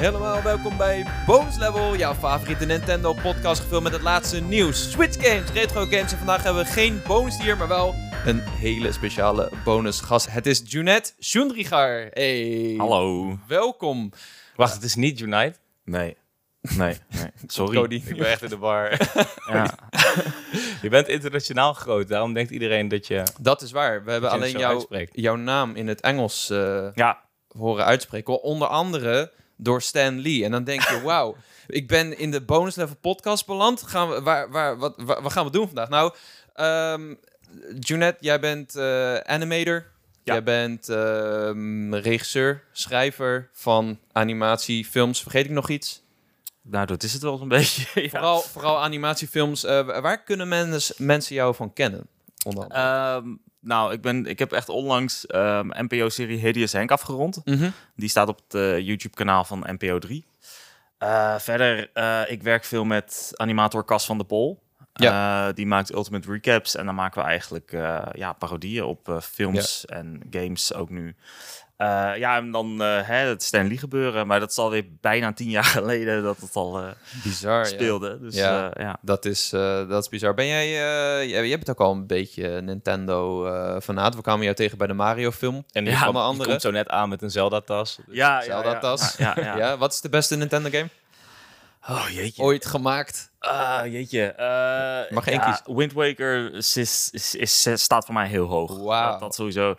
Helemaal 0.00 0.42
welkom 0.42 0.76
bij 0.76 1.06
Bonus 1.26 1.56
Level, 1.56 1.96
jouw 1.96 2.14
favoriete 2.14 2.64
Nintendo 2.64 3.12
podcast 3.12 3.60
gevuld 3.60 3.82
met 3.82 3.92
het 3.92 4.02
laatste 4.02 4.40
nieuws. 4.40 4.90
Switch 4.90 5.26
games, 5.26 5.52
retro 5.52 5.84
games 5.84 6.12
en 6.12 6.18
vandaag 6.18 6.42
hebben 6.42 6.64
we 6.64 6.70
geen 6.70 7.00
bonus 7.06 7.38
hier, 7.38 7.56
maar 7.56 7.68
wel 7.68 7.94
een 8.24 8.40
hele 8.40 8.92
speciale 8.92 9.50
bonusgast. 9.64 10.30
Het 10.30 10.46
is 10.46 10.62
Junet 10.64 11.14
Schundrigar. 11.18 12.08
Hey. 12.10 12.74
Hallo. 12.76 13.38
Welkom. 13.46 14.12
Wacht, 14.56 14.74
het 14.74 14.82
is 14.82 14.94
niet 14.94 15.20
Unite? 15.20 15.54
Nee. 15.84 16.16
Nee, 16.60 16.96
nee. 17.08 17.30
Sorry. 17.46 17.74
Cody. 17.74 18.02
Ik 18.06 18.16
ben 18.16 18.26
echt 18.26 18.42
in 18.42 18.48
de 18.48 18.56
bar. 18.56 18.90
Ja. 19.52 19.78
je 20.82 20.88
bent 20.88 21.08
internationaal 21.08 21.72
groot, 21.72 22.08
daarom 22.08 22.32
denkt 22.32 22.50
iedereen 22.50 22.88
dat 22.88 23.06
je... 23.06 23.22
Dat 23.40 23.62
is 23.62 23.70
waar. 23.70 24.04
We 24.04 24.10
hebben 24.10 24.30
alleen 24.30 24.42
het 24.42 24.52
zo 24.52 24.58
jou, 24.58 24.72
uitspreekt. 24.72 25.10
jouw 25.14 25.36
naam 25.36 25.74
in 25.74 25.88
het 25.88 26.00
Engels 26.00 26.50
eh, 26.50 26.88
ja. 26.94 27.20
horen 27.48 27.84
uitspreken. 27.84 28.42
Onder 28.42 28.68
andere 28.68 29.38
door 29.62 29.82
Stan 29.82 30.20
Lee. 30.20 30.44
En 30.44 30.50
dan 30.50 30.64
denk 30.64 30.80
je, 30.82 31.00
wauw, 31.04 31.36
ik 31.66 31.88
ben 31.88 32.18
in 32.18 32.30
de 32.30 32.40
bonus 32.40 32.74
level 32.74 32.96
podcast 33.00 33.46
beland. 33.46 33.82
Gaan 33.82 34.08
we, 34.08 34.22
waar, 34.22 34.50
waar, 34.50 34.78
wat, 34.78 34.94
waar- 34.96 35.22
wat 35.22 35.32
gaan 35.32 35.44
we 35.44 35.50
doen 35.50 35.66
vandaag? 35.66 35.88
Nou, 35.88 36.12
ehm 36.54 37.14
Junette, 37.78 38.18
jij 38.20 38.40
bent 38.40 38.76
eh, 38.76 39.14
animator. 39.16 39.86
Ja. 40.22 40.32
Jij 40.32 40.42
bent 40.42 40.88
ehm, 40.88 41.94
regisseur, 41.94 42.64
schrijver 42.72 43.48
van 43.52 43.98
animatiefilms. 44.12 45.22
Vergeet 45.22 45.44
ik 45.44 45.50
nog 45.50 45.68
iets? 45.68 46.02
Nou, 46.62 46.86
dat 46.86 47.02
is 47.02 47.12
het 47.12 47.22
wel 47.22 47.36
zo'n 47.36 47.48
beetje. 47.58 48.02
ja. 48.02 48.08
Vooral, 48.08 48.40
vooral 48.40 48.82
animatiefilms. 48.82 49.64
Eh, 49.64 49.86
wa- 49.86 50.00
waar 50.00 50.22
kunnen 50.22 50.48
mens, 50.48 50.92
mensen 50.96 51.34
jou 51.34 51.54
van 51.54 51.72
kennen? 51.72 52.06
Ehm, 52.68 53.28
nou, 53.60 53.92
ik, 53.92 54.00
ben, 54.00 54.26
ik 54.26 54.38
heb 54.38 54.52
echt 54.52 54.68
onlangs 54.68 55.26
ehm 55.26 55.68
NPO-serie 55.84 56.38
Hideous 56.38 56.72
Henk 56.72 56.90
afgerond. 56.90 57.40
Mhm. 57.44 57.70
Die 57.96 58.08
staat 58.08 58.28
op 58.28 58.40
het 58.44 58.54
eh, 58.54 58.78
YouTube-kanaal 58.78 59.44
van 59.44 59.66
NPO 59.66 59.98
3. 59.98 60.24
Eh, 60.98 61.38
verder, 61.38 61.90
eh, 61.92 62.22
ik 62.26 62.42
werk 62.42 62.64
veel 62.64 62.84
met 62.84 63.30
animator 63.34 63.84
Cas 63.84 64.06
van 64.06 64.18
de 64.18 64.24
Pol. 64.24 64.62
Die 65.54 65.66
maakt 65.66 65.94
Ultimate 65.94 66.32
Recaps. 66.32 66.76
En 66.76 66.86
dan 66.86 66.94
maken 66.94 67.22
we 67.22 67.28
eigenlijk 67.28 67.70
ja, 68.12 68.32
parodieën 68.32 68.84
op 68.84 69.18
films 69.22 69.86
en 69.86 70.22
games 70.30 70.74
ook 70.74 70.90
nu. 70.90 71.16
Eh, 71.80 72.10
ja, 72.16 72.36
en 72.36 72.50
dan 72.50 72.82
eh, 72.82 73.06
hè, 73.06 73.14
het 73.16 73.42
Stan 73.42 73.68
Lee 73.68 73.78
gebeuren. 73.78 74.26
Maar 74.26 74.40
dat 74.40 74.50
is 74.50 74.58
alweer 74.58 74.84
bijna 75.00 75.32
tien 75.32 75.50
jaar 75.58 75.64
geleden 75.64 76.22
dat 76.22 76.36
het 76.40 76.56
al 76.56 76.78
eh, 76.80 76.88
Bizar, 77.24 77.58
ja. 77.58 77.64
speelde. 77.64 78.18
Dus 78.20 78.34
Ja. 78.34 78.52
ja. 78.52 78.70
ja. 78.82 78.96
Dat 79.02 79.24
is, 79.24 79.52
eh, 79.52 79.88
dat 79.88 80.02
is 80.02 80.08
bizar. 80.08 80.34
Ben 80.34 80.46
jij, 80.46 80.64
eh, 80.66 81.28
jij, 81.30 81.48
jij 81.48 81.56
bent 81.56 81.70
ook 81.70 81.80
al 81.80 81.92
een 81.92 82.06
beetje 82.06 82.60
Nintendo-fanaat. 82.60 84.14
We 84.14 84.22
kwamen 84.22 84.42
jou 84.44 84.54
tegen 84.56 84.78
bij 84.78 84.86
de 84.86 84.92
Mario-film. 84.92 85.64
En 85.72 85.84
Ja, 85.84 85.90
die, 85.90 85.98
van 85.98 86.04
komt, 86.04 86.14
de 86.14 86.20
die 86.20 86.28
andere. 86.30 86.48
komt 86.48 86.62
zo 86.62 86.70
net 86.70 86.88
aan 86.88 87.08
met 87.08 87.22
een 87.22 87.30
Zelda-tas. 87.30 87.96
Dus- 88.06 88.16
Ja, 88.16 88.42
Zelda-tas. 88.42 89.16
Ja, 89.16 89.32
ja, 89.36 89.42
Ja, 89.44 89.56
ja. 89.66 89.76
wat 89.78 89.92
is 89.92 90.00
de 90.00 90.08
beste 90.08 90.36
Nintendo-game 90.36 90.88
Oh, 91.88 92.08
jeetje. 92.08 92.42
ooit 92.42 92.66
gemaakt? 92.66 93.30
Ah, 93.38 93.80
jeetje. 93.86 94.22
Eh, 94.26 95.14
Mag 95.14 95.26
één 95.26 95.38
ja, 95.38 95.44
kiezen. 95.44 95.76
Wind 95.76 95.92
Waker 95.92 96.54
is, 96.54 96.76
is, 96.76 97.08
is, 97.12 97.34
is- 97.64 97.82
staat 97.82 98.04
voor 98.04 98.14
mij 98.14 98.26
heel 98.28 98.46
hoog. 98.46 99.18
Dat 99.20 99.34
sowieso. 99.34 99.74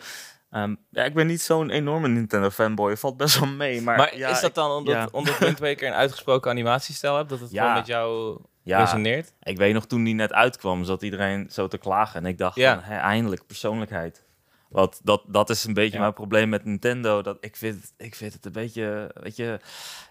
Ehm, 0.52 0.76
ja, 0.90 1.04
ik 1.04 1.14
ben 1.14 1.28
niet 1.28 1.42
zo'n 1.42 1.70
enorme 1.70 2.08
Nintendo-fanboy. 2.08 2.98
Valt 2.98 3.18
best 3.18 3.40
wel 3.40 3.50
mee. 3.50 3.82
Maar, 3.82 3.98
Maar 3.98 4.18
ja, 4.18 4.30
is 4.30 4.42
dat 4.42 4.56
dan 4.56 4.72
omdat, 4.72 4.94
ja. 4.96 5.08
omdat 5.12 5.38
Wind 5.38 5.60
Waker 5.60 5.88
een 5.88 5.94
uitgesproken 5.94 6.52
animatiestijl 6.52 7.16
hebt? 7.16 7.30
Dat 7.30 7.40
het 7.40 7.50
gewoon 7.50 7.74
met 7.74 7.88
jou 7.88 8.40
Ja. 8.64 8.80
resoneert? 8.80 9.34
Ik 9.44 9.58
weet 9.58 9.74
nog 9.74 9.86
toen 9.86 10.04
die 10.04 10.14
net 10.14 10.34
uitkwam, 10.34 10.84
zat 10.84 11.02
iedereen 11.04 11.48
zo 11.52 11.68
te 11.68 11.78
klagen. 11.78 12.20
En 12.24 12.26
ik 12.30 12.38
dacht, 12.38 12.56
Ja. 12.56 12.74
van, 12.74 12.84
hè, 12.84 12.98
eindelijk 12.98 13.46
persoonlijkheid. 13.48 14.24
Want 14.70 15.00
dat, 15.04 15.24
dat 15.28 15.50
is 15.50 15.64
een 15.64 15.74
beetje 15.74 15.94
Ja. 15.96 16.00
mijn 16.02 16.14
probleem 16.14 16.50
met 16.50 16.66
Nintendo. 16.66 17.22
Dat 17.22 17.38
ik, 17.40 17.56
vind, 17.56 17.76
het- 17.82 17.94
ik 17.98 18.16
vind 18.16 18.34
het 18.34 18.46
een 18.46 18.52
beetje, 18.52 19.12
weet 19.14 19.36
je... 19.36 19.60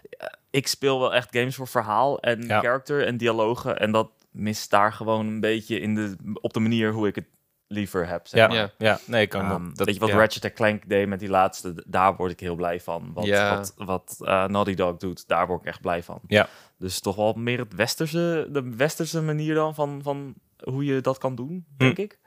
ja, 0.09 0.33
Ik 0.49 0.67
speel 0.67 0.99
wel 0.99 1.13
echt 1.13 1.35
games 1.35 1.55
voor 1.55 1.67
verhaal 1.67 2.19
en 2.19 2.41
Ja. 2.41 2.59
character 2.59 3.05
en 3.05 3.17
dialogen. 3.17 3.79
En 3.79 3.91
dat 3.91 4.09
mist 4.31 4.69
daar 4.69 4.93
gewoon 4.93 5.27
een 5.27 5.39
beetje 5.39 5.79
in 5.79 5.95
de, 5.95 6.15
op 6.33 6.53
de 6.53 6.59
manier 6.59 6.91
hoe 6.91 7.07
ik 7.07 7.15
het 7.15 7.25
liever 7.71 8.07
heb. 8.07 8.27
Zeg 8.27 8.39
Ja. 8.39 8.47
maar. 8.47 8.55
Ja. 8.57 8.71
ja. 8.77 8.99
Nee, 9.05 9.21
ik 9.21 9.29
kan 9.29 9.41
Ehm, 9.45 9.73
dat, 9.73 9.85
weet 9.85 9.93
je 9.95 9.99
wat 10.01 10.09
ja. 10.09 10.15
Ratchet 10.17 10.53
Clank 10.53 10.89
deed 10.89 11.07
met 11.07 11.19
die 11.19 11.29
laatste? 11.29 11.83
Daar 11.87 12.15
word 12.15 12.31
ik 12.31 12.39
heel 12.39 12.55
blij 12.55 12.79
van. 12.81 13.11
Wat, 13.13 13.25
Ja. 13.25 13.55
wat, 13.55 13.73
wat 13.77 14.17
eh, 14.19 14.45
Naughty 14.45 14.73
Dog 14.73 14.97
doet, 14.97 15.27
daar 15.27 15.47
word 15.47 15.61
ik 15.61 15.67
echt 15.67 15.81
blij 15.81 16.03
van. 16.03 16.19
Ja. 16.27 16.47
Dus 16.77 16.99
toch 16.99 17.15
wel 17.15 17.33
meer 17.33 17.59
het 17.59 17.73
westerse, 17.73 18.47
de 18.51 18.69
westerse 18.75 19.21
manier 19.21 19.53
dan 19.55 19.75
van, 19.75 19.99
van 20.03 20.33
hoe 20.63 20.85
je 20.85 21.01
dat 21.01 21.17
kan 21.17 21.35
doen, 21.35 21.65
denk 21.77 21.97
ik. 21.97 22.19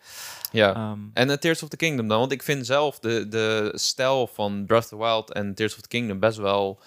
Ja. 0.52 0.74
Ehm, 0.74 0.98
En 1.12 1.28
uh, 1.28 1.34
Tears 1.34 1.62
of 1.62 1.68
the 1.68 1.76
Kingdom 1.76 2.08
dan? 2.08 2.18
Want 2.18 2.32
ik 2.32 2.42
vind 2.42 2.66
zelf 2.66 2.98
de, 2.98 3.28
de 3.28 3.70
stijl 3.74 4.26
van 4.26 4.64
Breath 4.66 4.82
of 4.82 4.88
the 4.88 4.96
Wild 4.96 5.32
en 5.32 5.54
Tears 5.54 5.74
of 5.74 5.80
the 5.80 5.88
Kingdom 5.88 6.18
best 6.18 6.38
wel... 6.38 6.80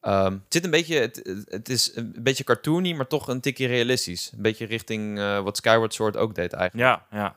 ehm, 0.00 0.32
het 0.32 0.40
zit 0.48 0.64
een 0.64 0.70
beetje... 0.70 0.98
Het, 1.00 1.44
het 1.48 1.68
is 1.68 1.96
een 1.96 2.14
beetje 2.18 2.44
cartoony, 2.44 2.92
maar 2.92 3.06
toch 3.06 3.28
een 3.28 3.40
tikje 3.40 3.66
realistisch. 3.66 4.30
Een 4.36 4.42
beetje 4.42 4.66
richting 4.66 5.18
eh, 5.18 5.40
wat 5.40 5.56
Skyward 5.56 5.94
Sword 5.94 6.16
ook 6.16 6.34
deed 6.34 6.52
eigenlijk. 6.52 6.88
ja, 7.10 7.18
ja. 7.18 7.34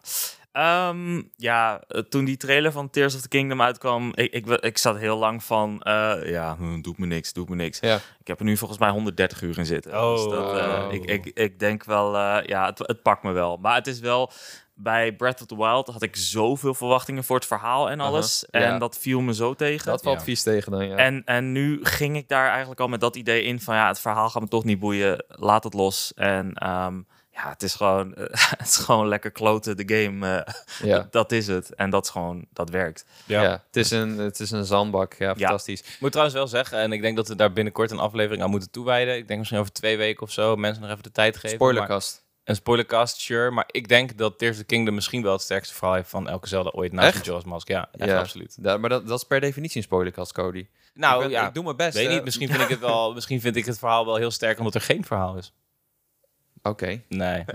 Ehm, 0.58 1.22
ja, 1.36 1.82
eh, 1.88 2.02
toen 2.02 2.26
die 2.26 2.38
trailer 2.38 2.72
van 2.72 2.90
Tears 2.90 3.16
of 3.16 3.22
the 3.22 3.28
Kingdom 3.28 3.62
uitkwam, 3.62 4.12
ik, 4.16 4.34
ik, 4.34 4.46
ik 4.48 4.78
zat 4.78 4.98
heel 4.98 5.18
lang 5.18 5.44
van, 5.44 5.82
eh, 5.82 6.14
ja, 6.26 6.56
hm, 6.56 6.82
doet 6.82 6.98
me 6.98 7.06
niks, 7.06 7.34
doet 7.34 7.50
me 7.50 7.56
niks. 7.56 7.80
Ja. 7.80 7.96
Ik 7.96 8.28
heb 8.28 8.40
er 8.40 8.46
nu 8.46 8.58
volgens 8.58 8.80
mij 8.80 8.90
130 8.90 9.42
uur 9.42 9.58
in 9.58 9.66
zitten. 9.66 9.92
Oh. 10.04 10.14
dus 10.14 10.24
dat, 10.24 10.58
eh, 10.58 10.86
ik, 10.90 11.06
ik, 11.06 11.26
ik 11.26 11.60
denk 11.60 11.84
wel, 11.84 12.16
eh, 12.18 12.46
ja, 12.46 12.66
het, 12.66 12.80
het 12.80 13.02
pakt 13.02 13.24
me 13.24 13.32
wel. 13.32 13.58
Maar 13.58 13.76
het 13.76 13.88
is 13.88 14.00
wel, 14.00 14.32
bij 14.74 15.16
Breath 15.16 15.42
of 15.42 15.48
the 15.48 15.58
Wild 15.58 15.88
had 15.88 16.02
ik 16.02 16.16
zoveel 16.16 16.74
verwachtingen 16.74 17.24
voor 17.24 17.36
het 17.36 17.46
verhaal 17.46 17.90
en 17.90 18.00
alles. 18.00 18.46
Aha, 18.52 18.66
ja. 18.66 18.74
En 18.74 18.80
dat 18.80 18.98
viel 18.98 19.22
me 19.22 19.34
zo 19.34 19.54
tegen. 19.54 19.86
Dat 19.86 20.02
valt 20.02 20.18
Ja. 20.18 20.24
vies 20.24 20.44
tegen 20.44 20.72
dan, 20.72 20.88
ja. 20.88 20.96
En, 20.96 21.22
en 21.26 21.52
nu 21.52 21.80
ging 21.82 22.16
ik 22.18 22.28
daar 22.28 22.50
eigenlijk 22.50 22.80
al 22.80 22.88
met 22.88 23.00
dat 23.00 23.16
idee 23.16 23.44
in 23.44 23.60
van, 23.60 23.76
ja, 23.76 23.88
het 23.88 24.00
verhaal 24.00 24.30
gaat 24.30 24.42
me 24.42 24.48
toch 24.48 24.64
niet 24.64 24.80
boeien. 24.80 25.26
Laat 25.28 25.64
het 25.64 25.74
los. 25.74 26.14
En 26.16 26.54
ehm, 26.54 27.02
ja, 27.44 27.50
het 27.50 27.64
is 27.64 27.74
gewoon, 27.76 28.12
het 28.58 28.68
is 28.68 28.76
gewoon 28.76 29.08
lekker 29.08 29.32
kloten, 29.32 29.78
de 29.78 29.96
game. 29.96 30.44
eh, 30.44 30.54
ja. 30.88 31.08
dat 31.12 31.32
is 31.32 31.48
het. 31.48 31.76
En 31.76 31.90
dat 31.90 32.04
is 32.04 32.10
gewoon, 32.10 32.46
dat 32.54 32.70
werkt. 32.70 33.06
Ja. 33.26 33.42
Ja. 33.42 33.52
het, 33.66 33.76
is 33.76 33.92
een, 33.92 34.18
het 34.18 34.40
is 34.40 34.52
een 34.52 34.66
zandbak. 34.66 35.14
Ja, 35.14 35.36
fantastisch. 35.36 35.80
Ik 35.80 35.98
moet 36.00 36.12
trouwens 36.12 36.38
wel 36.38 36.48
zeggen, 36.48 36.78
en 36.80 36.92
ik 36.92 37.02
denk 37.02 37.16
dat 37.16 37.28
we 37.28 37.36
daar 37.36 37.54
binnenkort 37.54 37.92
een 37.92 38.00
aflevering 38.00 38.44
aan 38.44 38.50
moeten 38.50 38.72
toewijden. 38.72 39.16
Ik 39.18 39.28
denk 39.28 39.40
misschien 39.40 39.60
over 39.60 39.72
twee 39.72 39.98
weken 39.98 40.22
of 40.24 40.32
zo, 40.32 40.56
mensen 40.56 40.82
nog 40.82 40.92
even 40.92 41.04
de 41.04 41.12
tijd 41.12 41.36
geven. 41.38 41.58
Maar- 41.58 41.68
Spoilerkast. 41.68 42.26
Een 42.44 42.56
spoilercast, 42.56 43.20
sure. 43.20 43.52
Maar 43.52 43.64
ik 43.72 43.88
denk 43.88 44.18
dat 44.18 44.38
Tears 44.38 44.52
of 44.52 44.58
the 44.58 44.64
Kingdom 44.66 44.94
misschien 44.96 45.22
wel 45.24 45.32
het 45.32 45.42
sterkste 45.42 45.74
verhaal 45.74 45.94
heeft 45.96 46.10
van 46.10 46.30
elke 46.30 46.48
Zelda 46.48 46.70
ooit 46.70 46.92
naast? 46.92 47.18
Majora's 47.18 47.44
Mask. 47.44 47.68
Ja, 47.68 47.90
echt 47.92 48.10
Ja. 48.10 48.20
absoluut. 48.20 48.58
Maar 48.62 48.90
dat, 48.90 49.08
dat 49.08 49.18
is 49.20 49.24
per 49.28 49.40
definitie 49.42 49.78
een 49.78 49.84
spoilerkast, 49.84 50.32
Cody. 50.34 50.68
Nou 50.94 51.16
ik, 51.16 51.22
ben- 51.22 51.30
ja, 51.40 51.48
ik 51.48 51.54
doe 51.54 51.64
mijn 51.64 51.76
best. 51.76 51.94
weet 51.98 52.10
niet. 52.10 52.24
Misschien 52.24 52.50
vind 52.50 52.62
ik 52.62 52.68
het 52.70 52.80
wel. 52.80 53.14
Misschien 53.14 53.42
vind 53.42 53.56
ik 53.56 53.66
het 53.66 53.80
verhaal 53.80 54.06
wel 54.06 54.16
heel 54.16 54.32
sterk 54.32 54.58
omdat 54.58 54.76
er 54.76 54.82
geen 54.82 55.06
verhaal 55.06 55.38
is. 55.38 55.54
Oké. 56.68 57.02
Nee, 57.08 57.46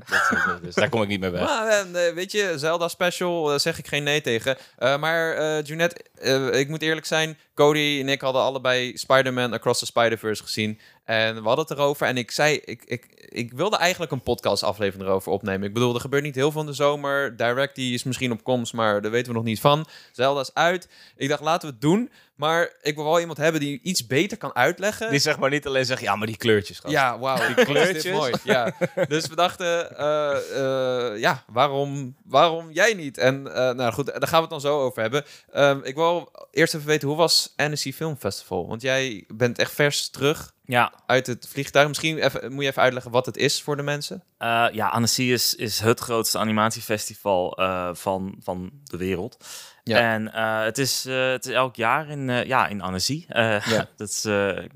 dat 0.46 0.60
is. 0.62 0.74
daar 0.74 0.88
kom 0.88 1.02
ik 1.02 1.08
niet 1.08 1.20
mee 1.20 1.30
weg. 1.30 1.44
Maar 1.44 1.66
eh, 1.66 2.08
eh, 2.08 2.14
weet 2.14 2.32
je, 2.32 2.52
Zelda 2.56 2.88
Special, 2.88 3.44
daar 3.44 3.60
zeg 3.60 3.78
ik 3.78 3.86
geen 3.86 4.02
nee 4.02 4.20
tegen. 4.20 4.56
Eh, 4.78 4.98
maar 4.98 5.32
eh 5.34 5.64
Junette, 5.64 6.04
eh, 6.14 6.60
ik 6.60 6.68
moet 6.68 6.82
eerlijk 6.82 7.06
zijn, 7.06 7.38
Cody 7.54 7.98
en 8.00 8.08
ik 8.08 8.20
hadden 8.20 8.42
allebei 8.42 8.96
Spider-Man 8.96 9.52
Across 9.52 9.78
the 9.78 9.86
Spider-Verse 9.86 10.42
gezien. 10.42 10.78
En 11.04 11.34
we 11.34 11.46
hadden 11.46 11.66
het 11.68 11.78
erover. 11.78 12.06
En 12.06 12.16
ik 12.16 12.30
zei, 12.30 12.60
ik, 12.64 12.82
ik, 12.84 13.06
ik 13.28 13.52
wilde 13.52 13.76
eigenlijk 13.76 14.12
een 14.12 14.22
podcast 14.22 14.62
aflevering 14.62 15.08
erover 15.08 15.32
opnemen. 15.32 15.68
Ik 15.68 15.74
bedoel, 15.74 15.94
er 15.94 16.00
gebeurt 16.00 16.22
niet 16.22 16.34
heel 16.34 16.50
veel 16.52 16.60
in 16.60 16.66
de 16.66 16.72
zomer. 16.72 17.36
Direct 17.36 17.74
die 17.74 17.94
is 17.94 18.02
misschien 18.02 18.32
op 18.32 18.44
komst, 18.44 18.72
maar 18.72 19.02
daar 19.02 19.10
weten 19.10 19.28
we 19.28 19.36
nog 19.36 19.44
niet 19.44 19.60
van. 19.60 19.86
Zelda 20.12 20.40
is 20.40 20.54
uit. 20.54 20.88
Ik 21.16 21.28
dacht, 21.28 21.42
laten 21.42 21.68
we 21.68 21.74
het 21.74 21.82
doen. 21.82 22.10
Maar 22.42 22.72
ik 22.80 22.94
wil 22.94 23.04
wel 23.04 23.20
iemand 23.20 23.38
hebben 23.38 23.60
die 23.60 23.80
iets 23.82 24.06
beter 24.06 24.36
kan 24.36 24.54
uitleggen. 24.54 25.10
Die 25.10 25.19
zeg 25.19 25.38
maar 25.38 25.50
niet 25.50 25.66
alleen 25.66 25.84
zegt, 25.84 26.00
ja, 26.00 26.16
maar 26.16 26.26
die 26.26 26.36
kleurtjes. 26.36 26.78
gast. 26.78 26.94
Ja, 26.94 27.19
wauw. 27.19 27.54
Die 27.54 27.64
kleurtjes. 27.72 28.12
mooi. 28.12 28.32
Ja. 28.44 28.75
Dus 29.08 29.26
we 29.26 29.34
dachten, 29.34 29.97
eh, 29.98 31.12
eh, 31.12 31.19
ja, 31.19 31.44
waarom, 31.47 32.16
waarom 32.25 32.70
jij 32.70 32.94
niet? 32.94 33.19
En 33.19 33.54
eh, 33.54 33.75
nou 33.75 33.92
goed, 33.92 34.06
daar 34.06 34.28
gaan 34.28 34.36
we 34.36 34.41
het 34.41 34.50
dan 34.50 34.60
zo 34.60 34.80
over 34.80 35.03
hebben. 35.03 35.25
Ehm, 35.53 35.80
ik 35.82 35.94
wil 35.94 36.30
eerst 36.50 36.75
even 36.75 36.86
weten, 36.86 37.08
hoe 37.08 37.16
was 37.16 37.53
Annecy 37.56 37.92
Film 37.92 38.16
Festival? 38.16 38.66
Want 38.69 38.82
jij 38.82 39.24
bent 39.28 39.59
echt 39.59 39.72
vers 39.72 40.09
terug 40.10 40.54
Ja, 40.64 40.92
uit 41.06 41.26
het 41.26 41.48
vliegtuig. 41.48 41.88
Misschien 41.88 42.18
even, 42.18 42.53
moet 42.53 42.62
je 42.64 42.70
even 42.70 42.82
uitleggen 42.82 43.10
wat 43.12 43.26
het 43.26 43.36
is 43.36 43.62
voor 43.62 43.76
de 43.76 43.82
mensen? 43.82 44.22
Uh, 44.38 44.66
ja, 44.72 44.88
Annecy 44.88 45.22
is, 45.22 45.54
is 45.54 45.80
het 45.80 46.00
grootste 46.00 46.38
animatiefestival 46.38 47.56
eh, 47.59 47.91
van, 47.92 48.36
van 48.42 48.70
de 48.84 48.97
wereld. 48.97 49.44
Ja. 49.84 49.98
En 50.12 50.32
eh, 50.32 50.62
het, 50.62 50.78
is, 50.78 51.06
eh, 51.06 51.30
het 51.30 51.47
is 51.47 51.53
elk 51.53 51.76
jaar 51.76 52.09
in, 52.09 52.30
eh, 52.30 52.44
ja, 52.44 52.66
in 52.66 52.80
Annecy. 52.80 53.24
Eh, 53.28 53.66
Ja. 53.66 53.88
dat 53.97 54.09
is 54.09 54.24
eh, 54.24 54.47
een 54.47 54.70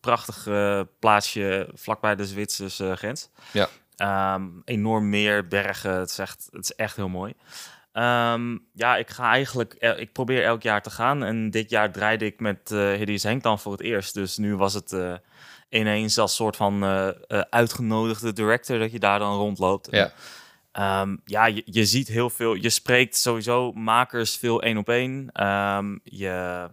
prachtig 0.00 0.46
eh, 0.46 0.80
plaatsje 0.98 1.68
vlakbij 1.74 2.16
de 2.16 2.26
Zwitserse 2.26 2.96
grens. 2.96 3.28
Ja. 3.52 3.68
Ehm, 3.96 4.46
enorm 4.64 5.08
meer, 5.08 5.48
bergen. 5.48 5.92
Het 5.94 6.10
is 6.10 6.18
echt, 6.18 6.48
het 6.52 6.64
is 6.64 6.74
echt 6.74 6.96
heel 6.96 7.08
mooi. 7.08 7.34
Ehm, 7.98 8.56
ja, 8.74 8.96
ik 8.96 9.10
ga 9.10 9.30
eigenlijk, 9.32 9.72
eh, 9.74 9.98
ik 10.00 10.12
probeer 10.12 10.44
elk 10.44 10.62
jaar 10.62 10.82
te 10.82 10.90
gaan. 10.90 11.24
En 11.24 11.50
dit 11.50 11.70
jaar 11.70 11.92
draaide 11.92 12.24
ik 12.24 12.40
met 12.40 12.70
uh, 12.72 12.92
Hideous 12.92 13.22
Henk 13.22 13.42
dan 13.42 13.58
voor 13.58 13.72
het 13.72 13.80
eerst. 13.80 14.14
Dus 14.14 14.36
nu 14.36 14.56
was 14.56 14.74
het 14.74 14.92
eh, 14.92 15.14
ineens 15.68 16.18
als 16.18 16.34
soort 16.34 16.56
van 16.56 16.82
eh, 16.84 17.08
eh, 17.08 17.14
uitgenodigde 17.50 18.32
director 18.32 18.78
dat 18.78 18.92
je 18.92 18.98
daar 18.98 19.18
dan 19.18 19.36
rondloopt. 19.36 19.88
Ja. 19.90 20.12
Ehm, 20.72 21.16
ja, 21.24 21.46
je, 21.46 21.62
je 21.64 21.84
ziet 21.86 22.08
heel 22.08 22.30
veel. 22.30 22.54
Je 22.54 22.70
spreekt 22.70 23.16
sowieso 23.16 23.72
makers 23.72 24.36
veel 24.36 24.62
één 24.62 24.76
op 24.76 24.88
één. 24.88 25.30
Ehm, 25.32 25.98
je, 26.04 26.68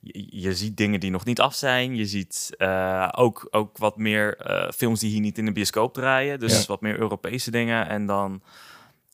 je, 0.00 0.26
je 0.30 0.54
ziet 0.54 0.76
dingen 0.76 1.00
die 1.00 1.10
nog 1.10 1.24
niet 1.24 1.40
af 1.40 1.54
zijn. 1.54 1.96
Je 1.96 2.06
ziet 2.06 2.54
eh, 2.58 3.08
ook, 3.16 3.46
ook 3.50 3.78
wat 3.78 3.96
meer 3.96 4.36
eh, 4.36 4.70
films 4.70 5.00
die 5.00 5.10
hier 5.10 5.20
niet 5.20 5.38
in 5.38 5.44
de 5.44 5.52
bioscoop 5.52 5.94
draaien. 5.94 6.38
Dus 6.40 6.60
Ja. 6.60 6.66
wat 6.66 6.80
meer 6.80 6.98
Europese 6.98 7.50
dingen. 7.50 7.88
En 7.88 8.06
dan, 8.06 8.42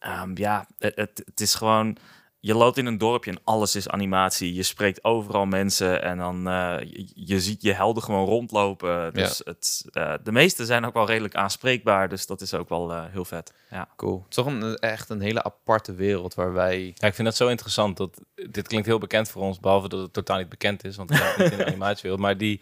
ehm, 0.05 0.31
ja, 0.35 0.67
het, 0.79 0.97
het, 0.97 1.23
het 1.25 1.41
is 1.41 1.55
gewoon... 1.55 1.97
Je 2.41 2.55
loopt 2.55 2.77
in 2.77 2.87
een 2.87 2.99
dorpje 2.99 3.31
en 3.31 3.41
alles 3.45 3.77
is 3.77 3.89
animatie. 3.89 4.55
Je 4.55 4.62
spreekt 4.62 5.05
overal 5.05 5.47
mensen 5.47 6.03
en 6.03 6.19
dan 6.19 6.49
uh, 6.49 6.77
je, 6.81 7.06
je, 7.15 7.41
ziet 7.41 7.62
je 7.62 7.73
helden 7.73 8.03
gewoon 8.03 8.27
rondlopen. 8.27 9.15
Dus 9.15 9.43
ja. 9.45 9.51
het, 9.51 9.85
uh, 9.93 10.15
de 10.23 10.33
meeste 10.33 10.65
zijn 10.65 10.85
ook 10.85 10.95
wel 10.95 11.06
redelijk 11.06 11.35
aanspreekbaar. 11.35 12.09
Dus 12.09 12.27
dat 12.27 12.41
is 12.41 12.55
ook 12.55 12.69
wel 12.69 12.91
uh, 12.91 13.05
heel 13.11 13.25
vet. 13.25 13.53
Ja. 13.71 13.89
Cool. 13.97 14.17
Het 14.19 14.29
is 14.29 14.35
toch 14.35 14.47
een, 14.47 14.77
echt 14.77 15.09
een 15.09 15.21
hele 15.21 15.43
aparte 15.43 15.95
wereld 15.95 16.35
waar 16.35 16.53
wij... 16.53 16.93
Ja, 16.95 17.07
ik 17.07 17.15
vind 17.15 17.29
dat 17.29 17.37
zo 17.37 17.49
interessant. 17.49 17.97
Dat, 17.97 18.21
dit 18.50 18.69
klinkt 18.69 18.87
heel 18.87 18.99
bekend 18.99 19.29
voor 19.29 19.43
ons, 19.43 19.61
behalve 19.61 19.89
dat 19.89 20.00
het 20.00 20.12
totaal 20.12 20.39
niet 20.39 20.49
bekend 20.49 20.85
is. 20.85 20.97
Want 20.97 21.11
het 21.11 21.19
gaat 21.19 21.39
niet 21.39 21.50
in 21.50 21.59
de 21.59 21.67
animatiewereld. 21.75 22.21
Maar 22.21 22.37
die 22.37 22.61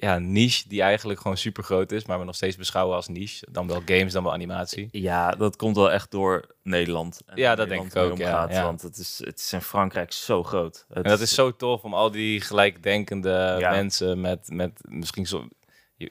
ja, 0.00 0.18
niche 0.18 0.68
die 0.68 0.82
eigenlijk 0.82 1.20
gewoon 1.20 1.36
super 1.36 1.62
groot 1.62 1.92
is, 1.92 2.04
maar 2.04 2.18
we 2.18 2.24
nog 2.24 2.34
steeds 2.34 2.56
beschouwen 2.56 2.96
als 2.96 3.08
niche. 3.08 3.46
Dan 3.50 3.66
wel 3.66 3.82
games, 3.84 4.12
dan 4.12 4.22
wel 4.22 4.32
animatie. 4.32 4.88
Ja, 4.90 5.30
dat 5.30 5.56
komt 5.56 5.76
wel 5.76 5.90
echt 5.90 6.10
door 6.10 6.54
Nederland. 6.62 7.20
En 7.26 7.36
ja, 7.36 7.54
dat 7.54 7.68
Nederland 7.68 7.92
denk 7.92 8.06
ik 8.06 8.12
ook. 8.12 8.18
Ja, 8.18 8.46
ja, 8.50 8.64
Want 8.64 8.82
het 8.82 8.96
is, 8.96 9.20
het 9.24 9.38
is 9.38 9.52
in 9.52 9.60
Frankrijk 9.60 10.12
zo 10.12 10.42
groot. 10.42 10.84
Het 10.88 11.04
en 11.04 11.10
dat 11.10 11.20
is 11.20 11.34
zo 11.34 11.56
tof 11.56 11.82
om 11.82 11.94
al 11.94 12.10
die 12.10 12.40
gelijkdenkende 12.40 13.56
ja. 13.58 13.70
mensen 13.70 14.20
met, 14.20 14.48
met 14.50 14.80
misschien 14.88 15.26
zo. 15.26 15.48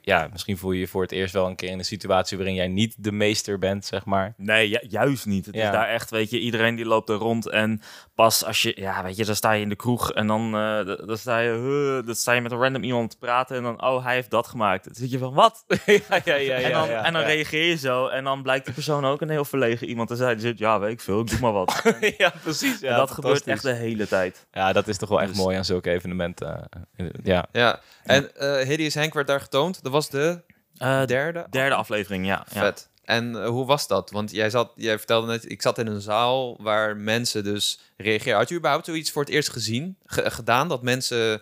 Ja, 0.01 0.27
misschien 0.31 0.57
voel 0.57 0.71
je 0.71 0.80
je 0.80 0.88
voor 0.88 1.01
het 1.01 1.12
eerst 1.12 1.33
wel 1.33 1.47
een 1.47 1.56
keer 1.56 1.69
in 1.69 1.80
een 1.80 1.86
situatie 1.86 2.38
waarin 2.38 2.56
jij 2.56 2.68
niet 2.68 2.95
de 2.97 3.12
meester 3.12 3.59
bent, 3.59 3.86
zeg 3.86 4.06
maar. 4.06 4.33
Nee, 4.38 4.69
ju 4.69 4.80
juist 4.89 5.25
niet. 5.25 5.45
Het 5.45 5.56
ja. 5.56 5.65
is 5.65 5.71
daar 5.71 5.88
echt, 5.88 6.09
weet 6.09 6.30
je, 6.30 6.39
iedereen 6.39 6.75
die 6.75 6.86
loopt 6.86 7.09
er 7.09 7.15
rond 7.15 7.47
en 7.47 7.81
pas 8.15 8.45
als 8.45 8.62
je, 8.62 8.74
ja, 8.75 9.03
weet 9.03 9.15
je, 9.15 9.25
dan 9.25 9.36
sta 9.36 9.51
je 9.51 9.62
in 9.62 9.69
de 9.69 9.75
kroeg 9.75 10.13
en 10.13 10.27
dan, 10.27 10.45
uh, 10.56 10.86
dan 11.07 11.18
sta 11.18 11.39
je, 11.39 11.51
uh, 12.00 12.06
dan 12.06 12.15
sta 12.15 12.31
je 12.31 12.41
met 12.41 12.51
een 12.51 12.57
random 12.57 12.83
iemand 12.83 13.09
te 13.09 13.18
praten 13.18 13.57
en 13.57 13.63
dan, 13.63 13.83
oh, 13.83 14.03
hij 14.03 14.13
heeft 14.13 14.30
dat 14.30 14.47
gemaakt. 14.47 14.83
Dan 14.83 14.94
zit 14.95 15.12
je 15.12 15.18
van, 15.18 15.33
wat? 15.33 15.65
ja, 15.86 16.21
ja, 16.25 16.36
ja, 16.36 16.56
en 16.56 16.71
dan, 16.71 16.89
ja, 16.89 17.03
en 17.03 17.13
dan 17.13 17.21
reageer 17.21 17.65
je 17.65 17.77
zo 17.77 18.07
en 18.07 18.24
dan 18.24 18.41
blijkt 18.41 18.65
die 18.65 18.74
persoon 18.74 19.06
ook 19.06 19.21
een 19.21 19.30
heel 19.30 19.45
verlegen 19.45 19.88
iemand 19.88 20.09
te 20.09 20.15
zijn. 20.15 20.38
Die 20.38 20.47
zit, 20.47 20.59
ja, 20.59 20.80
weet 20.80 20.91
ik 20.91 21.01
veel, 21.01 21.19
ik 21.19 21.30
doe 21.30 21.39
maar 21.39 21.51
wat. 21.51 21.81
ja, 22.18 22.33
precies. 22.44 22.80
Ja, 22.80 22.97
dat 22.97 23.12
gebeurt 23.12 23.47
echt 23.47 23.63
de 23.63 23.74
hele 23.74 24.07
tijd. 24.07 24.47
Ja, 24.51 24.74
dat 24.74 24.88
is 24.88 24.97
toch 24.97 25.09
wel 25.09 25.21
echt 25.21 25.30
dus. 25.30 25.38
mooi 25.38 25.57
aan 25.57 25.65
zulke 25.65 25.89
evenementen. 25.89 26.69
Uh, 26.97 27.07
ja. 27.24 27.45
ja, 27.51 27.80
en 28.03 28.31
uh, 28.41 28.57
Hideous 28.57 28.95
Hank 28.95 29.13
werd 29.13 29.27
daar 29.27 29.41
getoond. 29.41 29.78
Dat 29.81 29.91
was 29.91 30.09
de 30.09 30.41
uh, 30.81 31.05
derde? 31.05 31.47
Derde 31.49 31.75
aflevering, 31.75 32.25
ja. 32.25 32.45
Vet. 32.47 32.89
Ja. 32.91 33.13
En 33.13 33.31
uh, 33.31 33.47
hoe 33.47 33.65
was 33.65 33.87
dat? 33.87 34.11
Want 34.11 34.31
jij, 34.31 34.49
zat, 34.49 34.71
jij 34.75 34.97
vertelde 34.97 35.27
net, 35.27 35.51
ik 35.51 35.61
zat 35.61 35.77
in 35.77 35.87
een 35.87 36.01
zaal 36.01 36.57
waar 36.61 36.97
mensen 36.97 37.43
dus 37.43 37.79
reageerden. 37.97 38.37
Had 38.37 38.49
je 38.49 38.55
überhaupt 38.55 38.85
zoiets 38.85 39.11
voor 39.11 39.23
het 39.23 39.31
eerst 39.31 39.49
gezien, 39.49 39.97
ge 40.05 40.31
gedaan? 40.31 40.67
Dat 40.67 40.83
mensen 40.83 41.41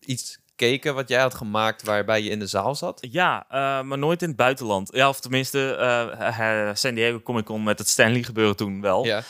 iets 0.00 0.38
keken 0.56 0.94
wat 0.94 1.08
jij 1.08 1.20
had 1.20 1.34
gemaakt 1.34 1.82
waarbij 1.82 2.22
je 2.22 2.30
in 2.30 2.38
de 2.38 2.46
zaal 2.46 2.74
zat? 2.74 3.06
Ja, 3.10 3.44
uh, 3.48 3.82
maar 3.82 3.98
nooit 3.98 4.22
in 4.22 4.28
het 4.28 4.36
buitenland. 4.36 4.88
Ja, 4.92 5.08
of 5.08 5.20
tenminste, 5.20 5.76
uh, 6.20 6.70
San 6.74 6.94
Diego 6.94 7.20
Comic 7.20 7.44
Con 7.44 7.62
met 7.62 7.78
het 7.78 7.88
Stanley 7.88 8.22
gebeuren 8.22 8.56
toen 8.56 8.80
wel. 8.80 9.04
Ja. 9.04 9.22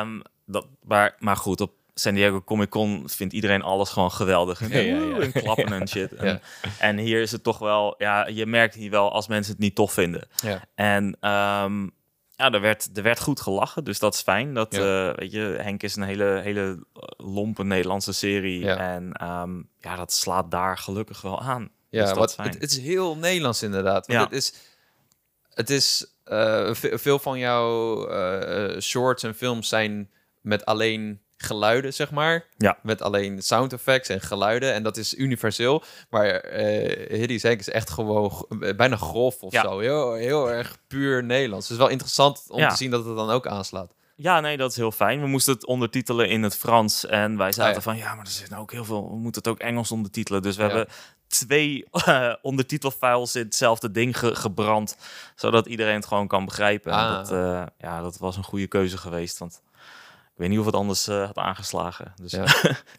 Um, 0.00 0.22
dat, 0.44 0.66
maar, 0.82 1.16
maar 1.18 1.36
goed, 1.36 1.60
op 1.60 1.72
San 2.00 2.14
Diego 2.14 2.42
Comic 2.44 2.68
Con 2.70 3.08
vindt 3.08 3.34
iedereen 3.34 3.62
alles 3.62 3.90
gewoon 3.90 4.12
geweldig. 4.12 4.60
En, 4.60 4.68
ja, 4.68 4.78
ja, 4.78 5.16
ja. 5.16 5.18
en 5.18 5.32
klappen 5.32 5.72
en 5.72 5.88
shit. 5.88 6.12
En, 6.12 6.40
en, 6.78 6.98
hier 6.98 7.20
is 7.20 7.32
het 7.32 7.42
toch 7.42 7.58
wel, 7.58 7.94
ja, 7.98 8.26
je 8.26 8.46
merkt 8.46 8.74
hier 8.74 8.90
wel 8.90 9.12
als 9.12 9.28
mensen 9.28 9.52
het 9.52 9.62
niet 9.62 9.74
tof 9.74 9.92
vinden. 9.92 10.28
Ja. 10.36 10.64
En 10.74 11.04
um, 11.04 11.90
ja, 12.30 12.50
er 12.50 12.60
werd, 12.60 12.96
er 12.96 13.02
werd 13.02 13.20
goed 13.20 13.40
gelachen, 13.40 13.84
dus 13.84 13.98
dat 13.98 14.14
is 14.14 14.20
fijn. 14.20 14.54
Dat, 14.54 14.74
uh, 14.74 15.14
weet 15.14 15.32
je, 15.32 15.56
Henk 15.60 15.82
is 15.82 15.96
een 15.96 16.02
hele, 16.02 16.40
hele 16.42 16.86
lompe 17.16 17.64
Nederlandse 17.64 18.12
serie. 18.12 18.70
En 18.70 19.24
um, 19.24 19.68
ja, 19.78 19.96
dat 19.96 20.12
slaat 20.12 20.50
daar 20.50 20.78
gelukkig 20.78 21.20
wel 21.20 21.40
aan. 21.40 21.70
Ja, 21.88 22.04
dus 22.04 22.12
wat, 22.12 22.36
het, 22.36 22.54
het, 22.54 22.70
is 22.70 22.78
heel 22.78 23.16
Nederlands 23.16 23.62
inderdaad. 23.62 24.06
Want 24.06 24.18
Ja. 24.18 24.24
het 24.24 24.32
is, 24.32 24.54
het 25.54 25.70
is 25.70 26.06
uh, 26.26 26.74
veel 26.74 27.18
van 27.18 27.38
jouw 27.38 28.10
uh, 28.10 28.80
shorts 28.80 29.22
en 29.22 29.34
films 29.34 29.68
zijn 29.68 30.10
met 30.40 30.64
alleen 30.64 31.20
geluiden, 31.36 31.94
zeg 31.94 32.10
maar. 32.10 32.44
Ja. 32.56 32.78
Met 32.82 33.02
alleen 33.02 33.42
sound 33.42 33.72
effects 33.72 34.08
en 34.08 34.20
geluiden. 34.20 34.72
En 34.72 34.82
dat 34.82 34.96
is 34.96 35.14
universeel. 35.14 35.82
Maar 36.10 36.44
uh, 36.44 37.18
Hiddy 37.18 37.32
is 37.46 37.68
echt 37.68 37.90
gewoon 37.90 38.46
bijna 38.76 38.96
grof 38.96 39.42
of 39.42 39.52
Ja. 39.52 39.62
zo. 39.62 39.78
Heel, 39.78 40.12
heel 40.14 40.50
erg 40.50 40.76
puur 40.86 41.24
Nederlands. 41.24 41.64
Het 41.68 41.76
is 41.76 41.82
wel 41.82 41.92
interessant 41.92 42.44
om 42.48 42.58
Ja. 42.58 42.68
te 42.68 42.76
zien 42.76 42.90
dat 42.90 43.04
het 43.04 43.16
dan 43.16 43.30
ook 43.30 43.46
aanslaat. 43.46 43.94
Ja, 44.18 44.40
nee, 44.40 44.56
dat 44.56 44.70
is 44.70 44.76
heel 44.76 44.92
fijn. 44.92 45.20
We 45.20 45.26
moesten 45.26 45.54
het 45.54 45.66
ondertitelen 45.66 46.28
in 46.28 46.42
het 46.42 46.56
Frans. 46.56 47.06
En 47.06 47.36
wij 47.36 47.52
zaten 47.52 47.68
Ah, 47.70 47.74
ja. 47.74 47.80
van, 47.82 47.96
ja, 47.96 48.14
maar 48.14 48.24
er 48.24 48.30
zitten 48.30 48.56
ook 48.58 48.72
heel 48.72 48.84
veel... 48.84 49.08
We 49.10 49.16
moeten 49.16 49.42
het 49.42 49.50
ook 49.50 49.58
Engels 49.58 49.90
ondertitelen. 49.92 50.42
Dus 50.42 50.56
we 50.56 50.62
Ja. 50.62 50.68
hebben 50.68 50.88
twee 51.26 51.84
uh, 52.08 52.32
ondertitelfiles 52.42 53.36
in 53.36 53.42
hetzelfde 53.44 53.90
ding 53.90 54.18
ge- 54.18 54.34
gebrand. 54.34 54.96
Zodat 55.34 55.66
iedereen 55.66 55.94
het 55.94 56.06
gewoon 56.06 56.26
kan 56.28 56.44
begrijpen. 56.44 56.92
En 56.92 56.98
Ah. 56.98 57.14
Dat, 57.16 57.32
uh, 57.32 57.62
ja, 57.78 58.00
dat 58.02 58.18
was 58.18 58.36
een 58.36 58.44
goede 58.44 58.66
keuze 58.66 58.98
geweest. 58.98 59.38
Want 59.38 59.62
ik 60.36 60.42
weet 60.42 60.48
niet 60.50 60.58
of 60.58 60.66
het 60.66 60.74
anders 60.74 61.08
uh, 61.08 61.24
had 61.24 61.36
aangeslagen. 61.36 62.12
Dus, 62.22 62.32
Ja. 62.32 62.46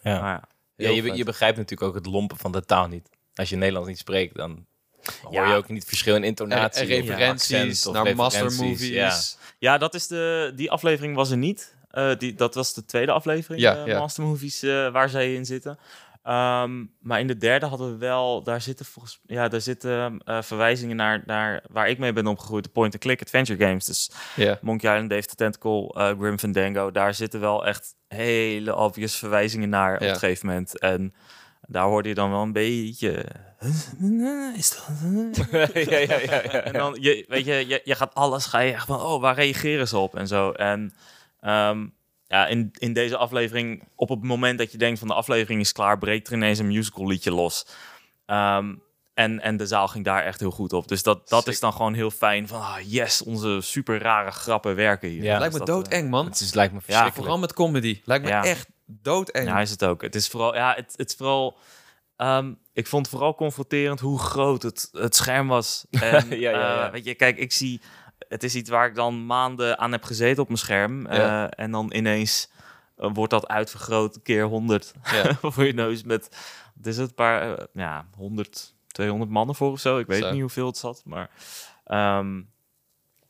Ja. 0.01 0.19
maar 0.21 0.43
ja. 0.75 0.89
Je, 0.89 1.15
je 1.15 1.23
begrijpt 1.23 1.57
natuurlijk 1.57 1.89
ook 1.89 1.95
het 1.95 2.05
lompen 2.05 2.37
van 2.37 2.51
de 2.51 2.65
taal 2.65 2.87
niet. 2.87 3.09
Als 3.35 3.49
je 3.49 3.55
Nederlands 3.55 3.89
niet 3.89 3.97
spreekt, 3.97 4.35
dan 4.35 4.65
hoor 5.21 5.33
Ja. 5.33 5.49
je 5.49 5.55
ook 5.55 5.67
niet 5.67 5.79
het 5.79 5.87
verschil 5.87 6.15
in 6.15 6.23
intonatie. 6.23 6.81
en 6.81 6.87
referenties 6.87 7.51
accent 7.51 7.85
of 7.85 7.93
naar 7.93 8.15
master 8.15 8.43
referenties, 8.43 8.79
movies. 8.81 8.93
Ja. 8.93 9.17
Ja, 9.59 9.77
dat 9.77 9.93
is 9.93 10.07
de, 10.07 10.51
die 10.55 10.71
aflevering 10.71 11.15
was 11.15 11.31
er 11.31 11.37
niet. 11.37 11.75
Uh, 11.91 12.15
die, 12.17 12.35
dat 12.35 12.55
was 12.55 12.73
de 12.73 12.85
tweede 12.85 13.11
aflevering, 13.11 13.61
Ja, 13.61 13.85
uh, 13.87 14.07
Movies, 14.17 14.63
uh, 14.63 14.91
waar 14.91 15.09
zij 15.09 15.33
in 15.33 15.45
zitten. 15.45 15.79
Um, 16.27 16.91
maar 16.99 17.19
in 17.19 17.27
de 17.27 17.37
derde 17.37 17.65
hadden 17.65 17.91
we 17.91 17.97
wel, 17.97 18.43
daar 18.43 18.61
zitten 18.61 18.85
volgens 18.85 19.19
ja, 19.25 19.47
daar 19.47 19.61
zitten 19.61 20.21
uh, 20.25 20.41
verwijzingen 20.41 20.95
naar, 20.95 21.23
naar 21.25 21.63
waar 21.71 21.89
ik 21.89 21.97
mee 21.97 22.13
ben 22.13 22.27
opgegroeid, 22.27 22.63
de 22.63 22.69
point-and-click 22.69 23.21
adventure 23.21 23.65
games. 23.65 23.85
Dus 23.85 24.11
Ja. 24.35 24.57
Monkey 24.61 24.91
Island, 24.93 25.09
Dave 25.09 25.27
the 25.27 25.35
Tentacle, 25.35 25.93
uh, 25.97 26.19
Grim 26.19 26.39
Fandango, 26.39 26.91
daar 26.91 27.13
zitten 27.13 27.39
wel 27.39 27.65
echt 27.65 27.95
hele 28.07 28.75
obvious 28.75 29.15
verwijzingen 29.17 29.69
naar 29.69 29.95
op 29.95 30.01
een 30.01 30.07
gegeven 30.07 30.47
moment. 30.47 30.79
En 30.79 31.13
daar 31.61 31.85
hoorde 31.85 32.09
je 32.09 32.15
dan 32.15 32.31
wel 32.31 32.41
een 32.41 32.51
beetje. 32.51 33.25
Is 34.55 34.69
dat? 34.69 35.69
ja, 35.73 35.97
ja, 35.97 36.19
ja, 36.19 36.19
ja. 36.19 36.41
En 36.51 36.73
dan, 36.73 36.97
je, 36.99 37.25
weet 37.27 37.45
je, 37.45 37.67
je, 37.67 37.81
je 37.83 37.95
gaat 37.95 38.13
alles, 38.13 38.45
ga 38.45 38.59
je 38.59 38.73
echt 38.73 38.85
van, 38.85 39.01
oh, 39.01 39.21
waar 39.21 39.35
reageren 39.35 39.87
ze 39.87 39.97
op 39.97 40.15
en 40.15 40.27
zo. 40.27 40.51
En 40.51 40.93
um, 41.41 41.93
ja, 42.27 42.47
in, 42.47 42.71
in 42.77 42.93
deze 42.93 43.17
aflevering, 43.17 43.83
op 43.95 44.09
het 44.09 44.23
moment 44.23 44.57
dat 44.57 44.71
je 44.71 44.77
denkt 44.77 44.99
van 44.99 45.07
de 45.07 45.13
aflevering 45.13 45.61
is 45.61 45.71
klaar, 45.71 45.97
breekt 45.97 46.27
er 46.27 46.33
ineens 46.33 46.59
een 46.59 46.67
musical 46.67 47.07
liedje 47.07 47.31
los. 47.31 47.65
Um, 48.25 48.81
en, 49.13 49.39
en 49.41 49.57
de 49.57 49.67
zaal 49.67 49.87
ging 49.87 50.05
daar 50.05 50.23
echt 50.23 50.39
heel 50.39 50.51
goed 50.51 50.73
op. 50.73 50.87
Dus 50.87 51.03
dat, 51.03 51.29
dat 51.29 51.43
Sick. 51.43 51.53
is 51.53 51.59
dan 51.59 51.73
gewoon 51.73 51.93
heel 51.93 52.11
fijn 52.11 52.47
van, 52.47 52.61
ah, 52.61 52.75
yes, 52.85 53.21
onze 53.21 53.59
super 53.61 54.01
rare 54.01 54.31
grappen 54.31 54.75
werken 54.75 55.09
hier. 55.09 55.23
Ja. 55.23 55.37
Lijkt 55.39 55.53
me 55.53 55.59
Dus 55.59 55.67
dat, 55.67 55.83
doodeng, 55.83 56.09
man. 56.09 56.25
Het 56.25 56.39
is, 56.39 56.53
lijkt 56.53 56.73
me 56.73 56.79
Ja. 56.85 57.11
Vooral 57.11 57.37
met 57.37 57.53
comedy. 57.53 58.01
Lijkt 58.03 58.23
me 58.23 58.29
Ja. 58.29 58.43
echt 58.43 58.67
doodeng. 58.85 59.47
Ja, 59.47 59.61
is 59.61 59.69
het 59.69 59.85
ook. 59.85 60.01
Het 60.01 60.15
is 60.15 60.27
vooral, 60.27 60.55
ja, 60.55 60.73
het, 60.75 60.93
het 60.95 61.09
is 61.09 61.15
vooral. 61.15 61.57
Um, 62.17 62.57
ik 62.73 62.87
vond 62.87 63.09
vooral 63.09 63.35
confronterend 63.35 63.99
hoe 63.99 64.19
groot 64.19 64.63
het, 64.63 64.89
het 64.91 65.15
scherm 65.15 65.47
was. 65.47 65.85
En, 65.89 66.29
Ja, 66.29 66.35
ja, 66.35 66.51
ja. 66.51 66.85
uh, 66.85 66.91
weet 66.91 67.05
je, 67.05 67.15
kijk, 67.15 67.37
ik 67.37 67.51
zie. 67.51 67.81
Het 68.29 68.43
is 68.43 68.55
iets 68.55 68.69
waar 68.69 68.87
ik 68.87 68.95
dan 68.95 69.25
maanden 69.25 69.77
aan 69.79 69.91
heb 69.91 70.03
gezeten 70.03 70.41
op 70.41 70.47
mijn 70.47 70.59
scherm. 70.59 71.11
Ja. 71.11 71.43
Uh, 71.45 71.51
en 71.55 71.71
dan 71.71 71.93
ineens 71.93 72.49
uh, 72.99 73.09
wordt 73.13 73.31
dat 73.31 73.47
uitvergroot 73.47 74.19
keer 74.23 74.43
100 74.43 74.93
Ja. 75.11 75.33
voor 75.51 75.65
je 75.65 75.73
neus 75.73 76.03
met. 76.03 76.29
Het 76.77 76.87
is 76.87 76.97
het, 76.97 77.09
een 77.09 77.15
paar, 77.15 77.47
uh, 77.49 77.53
ja, 77.73 78.05
100, 78.15 78.73
200 78.87 79.31
mannen 79.31 79.55
voor 79.55 79.71
of 79.71 79.79
zo. 79.79 79.97
Ik 79.97 80.07
weet 80.07 80.23
Zo. 80.23 80.31
niet 80.31 80.41
hoeveel 80.41 80.65
het 80.67 80.77
zat, 80.77 81.01
maar. 81.05 81.29
Um, 82.17 82.49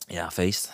ja, 0.06 0.30
feest. 0.30 0.72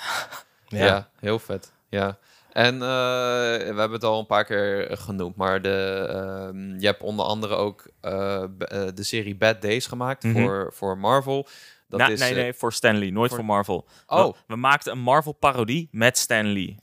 Ja. 0.69 1.09
heel 1.21 1.39
vet. 1.39 1.73
Ja. 1.89 2.19
En 2.53 2.75
uh, 2.75 2.81
we 2.81 3.75
hebben 3.77 3.93
het 3.93 4.05
al 4.05 4.19
een 4.19 4.27
paar 4.27 4.45
keer 4.45 4.97
genoemd, 4.97 5.37
maar 5.37 5.63
de, 5.63 6.07
uh, 6.55 6.81
je 6.81 6.87
hebt 6.87 7.03
onder 7.03 7.25
andere 7.25 7.55
ook 7.55 7.87
uh, 8.03 8.45
de 8.95 9.03
serie 9.03 9.35
Bad 9.37 9.63
Days 9.63 9.87
gemaakt 9.87 10.23
Mhm. 10.23 10.43
voor, 10.43 10.71
voor 10.75 10.99
Marvel. 10.99 11.47
Dat 11.99 12.09
is, 12.11 12.21
nee, 12.21 12.31
eh, 12.31 12.37
nee, 12.37 12.53
voor 12.55 12.73
Stanley, 12.73 13.11
nooit 13.11 13.29
voor- 13.31 13.39
voor, 13.39 13.47
Marvel. 13.47 13.87
Oh. 14.07 14.27
We, 14.27 14.35
we 14.47 14.57
maakten 14.57 14.93
een 14.93 14.99
Marvel-parodie 15.01 15.89
met 15.91 16.19
Stanley. 16.19 16.79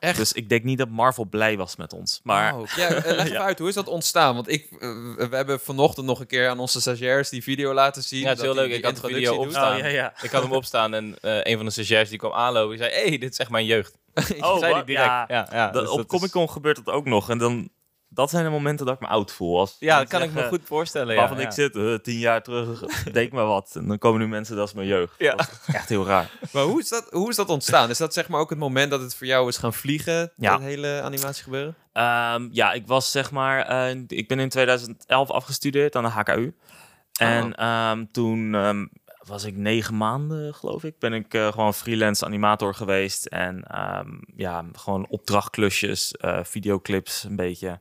Echt? 0.00 0.16
Dus 0.16 0.32
ik 0.32 0.48
denk 0.48 0.64
niet 0.64 0.78
dat 0.78 0.88
Marvel 0.88 1.24
blij 1.24 1.56
was 1.56 1.76
met 1.76 1.92
ons. 1.92 2.20
Maar 2.22 2.54
Oh, 2.56 2.68
ja, 2.76 2.86
eh, 2.88 2.90
leg 3.04 3.04
even 3.26 3.32
Ja. 3.32 3.40
uit, 3.42 3.58
hoe 3.58 3.68
is 3.68 3.74
dat 3.74 3.88
ontstaan? 3.88 4.34
Want 4.34 4.48
ik, 4.52 4.68
eh, 4.72 4.78
we 5.16 5.28
hebben 5.30 5.60
vanochtend 5.60 6.06
nog 6.06 6.20
een 6.20 6.26
keer 6.26 6.48
aan 6.48 6.58
onze 6.58 6.80
stagiairs 6.80 7.28
die 7.28 7.42
video 7.42 7.72
laten 7.74 8.02
zien. 8.02 8.20
Ja, 8.20 8.28
het 8.28 8.38
is 8.38 8.44
heel 8.44 8.54
leuk. 8.54 8.70
Ik 8.72 8.84
had 8.84 8.96
de 8.96 9.06
video 9.06 9.34
opstaan. 9.34 9.72
Oh, 9.72 9.78
ja, 9.78 9.86
ja. 9.86 10.12
Ik 10.22 10.30
had 10.30 10.42
hem 10.42 10.52
opstaan 10.52 10.94
en 10.94 11.16
eh, 11.20 11.38
een 11.42 11.56
van 11.56 11.64
de 11.66 11.70
stagiairs 11.72 12.08
die 12.08 12.18
kwam 12.18 12.32
aanlopen, 12.32 12.76
die 12.76 12.86
zei, 12.86 13.08
hey, 13.08 13.18
dit 13.18 13.32
is 13.32 13.38
echt 13.38 13.50
mijn 13.50 13.64
jeugd. 13.66 13.96
Oh, 14.40 14.58
zei 14.58 14.74
die 14.74 14.84
direct. 14.84 15.06
Ja. 15.06 15.24
Ja, 15.28 15.48
ja, 15.52 15.70
Dat- 15.70 15.82
dus 15.82 15.90
op 15.90 15.96
dat 15.96 16.04
is- 16.06 16.18
Comic 16.18 16.30
Con 16.30 16.50
gebeurt 16.50 16.84
dat 16.84 16.94
ook 16.94 17.04
nog. 17.04 17.30
En 17.30 17.38
dan 17.38 17.68
dat 18.14 18.30
zijn 18.30 18.44
de 18.44 18.50
momenten 18.50 18.86
dat 18.86 18.94
ik 18.94 19.00
me 19.00 19.06
oud 19.06 19.32
voel. 19.32 19.58
Als 19.58 19.76
Ja, 19.78 19.98
dat 19.98 20.08
kan 20.08 20.22
ik 20.22 20.32
me 20.32 20.42
goed 20.48 20.60
voorstellen. 20.64 21.14
Ja, 21.14 21.20
Waarvan 21.20 21.38
ja. 21.38 21.44
ik 21.46 21.52
zit, 21.52 21.76
eh, 21.76 21.94
tien 21.94 22.18
jaar 22.18 22.42
terug, 22.42 22.80
deed 23.04 23.26
ik 23.26 23.32
maar 23.32 23.46
wat. 23.46 23.70
En 23.74 23.88
dan 23.88 23.98
komen 23.98 24.20
nu 24.20 24.28
mensen, 24.28 24.56
dat 24.56 24.68
is 24.68 24.74
mijn 24.74 24.86
jeugd. 24.86 25.14
Ja. 25.18 25.34
Dat 25.34 25.60
is 25.66 25.74
echt 25.74 25.88
heel 25.88 26.06
raar. 26.06 26.30
Maar 26.52 26.62
hoe 26.62 26.80
is, 26.80 26.88
dat, 26.88 27.06
hoe 27.10 27.30
is 27.30 27.36
dat 27.36 27.48
ontstaan? 27.48 27.90
Is 27.90 27.98
dat 27.98 28.14
zeg 28.14 28.28
maar 28.28 28.40
ook 28.40 28.50
het 28.50 28.58
moment 28.58 28.90
dat 28.90 29.00
het 29.00 29.14
voor 29.14 29.26
jou 29.26 29.48
is 29.48 29.56
gaan 29.56 29.74
vliegen? 29.74 30.32
Ja. 30.36 30.52
Dat 30.52 30.60
hele 30.60 31.00
animatie 31.02 31.42
gebeuren? 31.42 31.74
Ehm, 31.92 32.48
ja, 32.50 32.72
ik 32.72 32.86
was 32.86 33.10
zeg 33.10 33.30
maar, 33.30 33.66
eh, 33.66 33.96
ik 34.06 34.28
ben 34.28 34.38
in 34.38 34.48
2011 34.48 35.30
afgestudeerd 35.30 35.96
aan 35.96 36.02
de 36.02 36.08
HKU. 36.08 36.54
En 37.18 37.54
ehm, 37.54 38.04
toen 38.12 38.54
ehm, 38.54 38.86
was 39.26 39.44
ik 39.44 39.56
negen 39.56 39.96
maanden, 39.96 40.54
geloof 40.54 40.84
ik, 40.84 40.98
ben 40.98 41.12
ik 41.12 41.34
eh, 41.34 41.52
gewoon 41.52 41.74
freelance 41.74 42.24
animator 42.24 42.74
geweest. 42.74 43.26
En 43.26 43.62
ehm, 43.64 44.10
ja, 44.36 44.64
gewoon 44.72 45.06
opdrachtklusjes, 45.08 46.12
eh, 46.16 46.44
videoclips 46.44 47.24
een 47.24 47.36
beetje. 47.36 47.78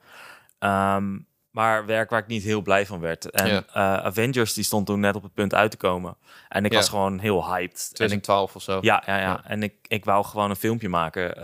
Ehm, 0.59 1.17
maar 1.51 1.85
werk 1.85 2.09
waar 2.09 2.19
ik 2.19 2.27
niet 2.27 2.43
heel 2.43 2.61
blij 2.61 2.85
van 2.85 2.99
werd. 2.99 3.29
En 3.29 3.47
Ja. 3.47 3.63
eh, 3.73 4.05
Avengers 4.05 4.53
die 4.53 4.63
stond 4.63 4.85
toen 4.85 4.99
net 4.99 5.15
op 5.15 5.23
het 5.23 5.33
punt 5.33 5.53
uit 5.53 5.71
te 5.71 5.77
komen. 5.77 6.17
En 6.49 6.65
ik 6.65 6.71
Ja. 6.71 6.77
was 6.77 6.89
gewoon 6.89 7.19
heel 7.19 7.45
hyped. 7.53 7.79
En 7.79 7.89
ik 7.89 7.95
2012 7.95 8.55
of 8.55 8.61
zo? 8.61 8.77
ja, 8.81 9.03
ja, 9.05 9.15
ja, 9.17 9.21
Ja. 9.23 9.41
En 9.45 9.63
ik, 9.63 9.73
ik 9.87 10.05
wou 10.05 10.25
gewoon 10.25 10.49
een 10.49 10.55
filmpje 10.55 10.89
maken 10.89 11.39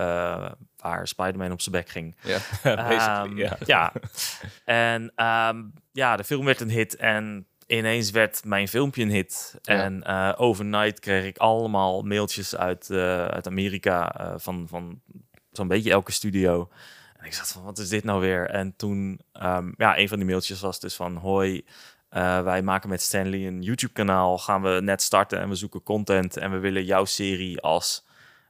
waar 0.76 1.08
Spider-Man 1.08 1.52
op 1.52 1.60
zijn 1.60 1.74
bek 1.74 1.88
ging. 1.88 2.16
Ja. 2.22 2.38
Basically, 2.88 2.98
Ehm, 2.98 3.36
ja. 3.36 3.56
ja. 3.64 3.92
En 4.64 5.12
ja, 5.92 6.16
de 6.16 6.24
film 6.24 6.44
werd 6.44 6.60
een 6.60 6.70
hit 6.70 6.96
en 6.96 7.46
ineens 7.70 8.10
werd 8.10 8.44
mijn 8.44 8.68
filmpje 8.68 9.02
een 9.02 9.10
hit. 9.10 9.54
Ja. 9.62 9.82
En 9.82 10.02
eh, 10.02 10.32
overnight 10.36 11.00
kreeg 11.00 11.24
ik 11.24 11.38
allemaal 11.38 12.02
mailtjes 12.02 12.56
uit, 12.56 12.90
eh, 12.90 13.24
uit 13.24 13.46
Amerika 13.46 14.14
eh, 14.16 14.32
van, 14.36 14.66
van 14.68 15.00
zo'n 15.52 15.68
beetje 15.68 15.90
elke 15.90 16.12
studio. 16.12 16.68
En 17.16 17.26
ik 17.26 17.32
zat 17.32 17.48
van, 17.48 17.62
wat 17.62 17.78
is 17.78 17.88
dit 17.88 18.04
nou 18.04 18.20
weer? 18.20 18.50
En 18.50 18.76
toen, 18.76 19.20
ehm, 19.32 19.72
ja, 19.76 19.98
een 19.98 20.08
van 20.08 20.18
die 20.18 20.26
mailtjes 20.26 20.60
was 20.60 20.80
dus 20.80 20.94
van, 20.94 21.16
hoi, 21.16 21.64
wij 22.44 22.62
maken 22.62 22.88
met 22.88 23.02
Stanley 23.02 23.46
een 23.46 23.62
YouTube-kanaal. 23.62 24.38
Gaan 24.38 24.62
we 24.62 24.80
net 24.82 25.02
starten 25.02 25.40
en 25.40 25.48
we 25.48 25.54
zoeken 25.54 25.82
content. 25.82 26.36
En 26.36 26.50
we 26.50 26.58
willen 26.58 26.84
jouw 26.84 27.04
serie 27.04 27.60
als, 27.60 28.06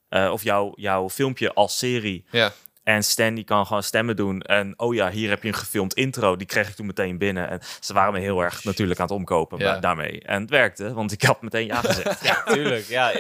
of 0.08 0.42
jouw, 0.42 0.72
jouw 0.76 1.10
filmpje 1.10 1.52
als 1.52 1.78
serie. 1.78 2.24
Ja. 2.30 2.52
En 2.90 3.04
Stan 3.04 3.35
die 3.35 3.44
kan 3.44 3.66
gewoon 3.66 3.82
stemmen 3.82 4.16
doen. 4.16 4.40
En 4.42 4.75
oh 4.76 4.94
ja, 4.94 5.11
hier 5.11 5.28
heb 5.28 5.42
je 5.42 5.49
een 5.49 5.54
gefilmd 5.54 5.94
intro. 5.94 6.37
Die 6.37 6.47
kreeg 6.47 6.68
ik 6.68 6.75
toen 6.75 6.87
meteen 6.87 7.18
binnen. 7.18 7.49
En 7.49 7.61
ze 7.80 7.92
waren 7.92 8.12
me 8.12 8.18
heel 8.18 8.40
erg 8.40 8.64
natuurlijk 8.64 9.00
aan 9.00 9.06
het 9.06 9.14
omkopen 9.16 9.59
Ja. 9.59 9.78
daarmee. 9.78 10.20
En 10.23 10.40
het 10.40 10.50
werkte, 10.50 10.92
want 10.92 11.12
ik 11.12 11.23
had 11.23 11.42
meteen 11.42 11.66
ja 11.66 11.80
gezegd. 11.80 12.25
ja, 12.30 12.42
Tuurlijk, 12.42 12.85
ja. 12.85 13.12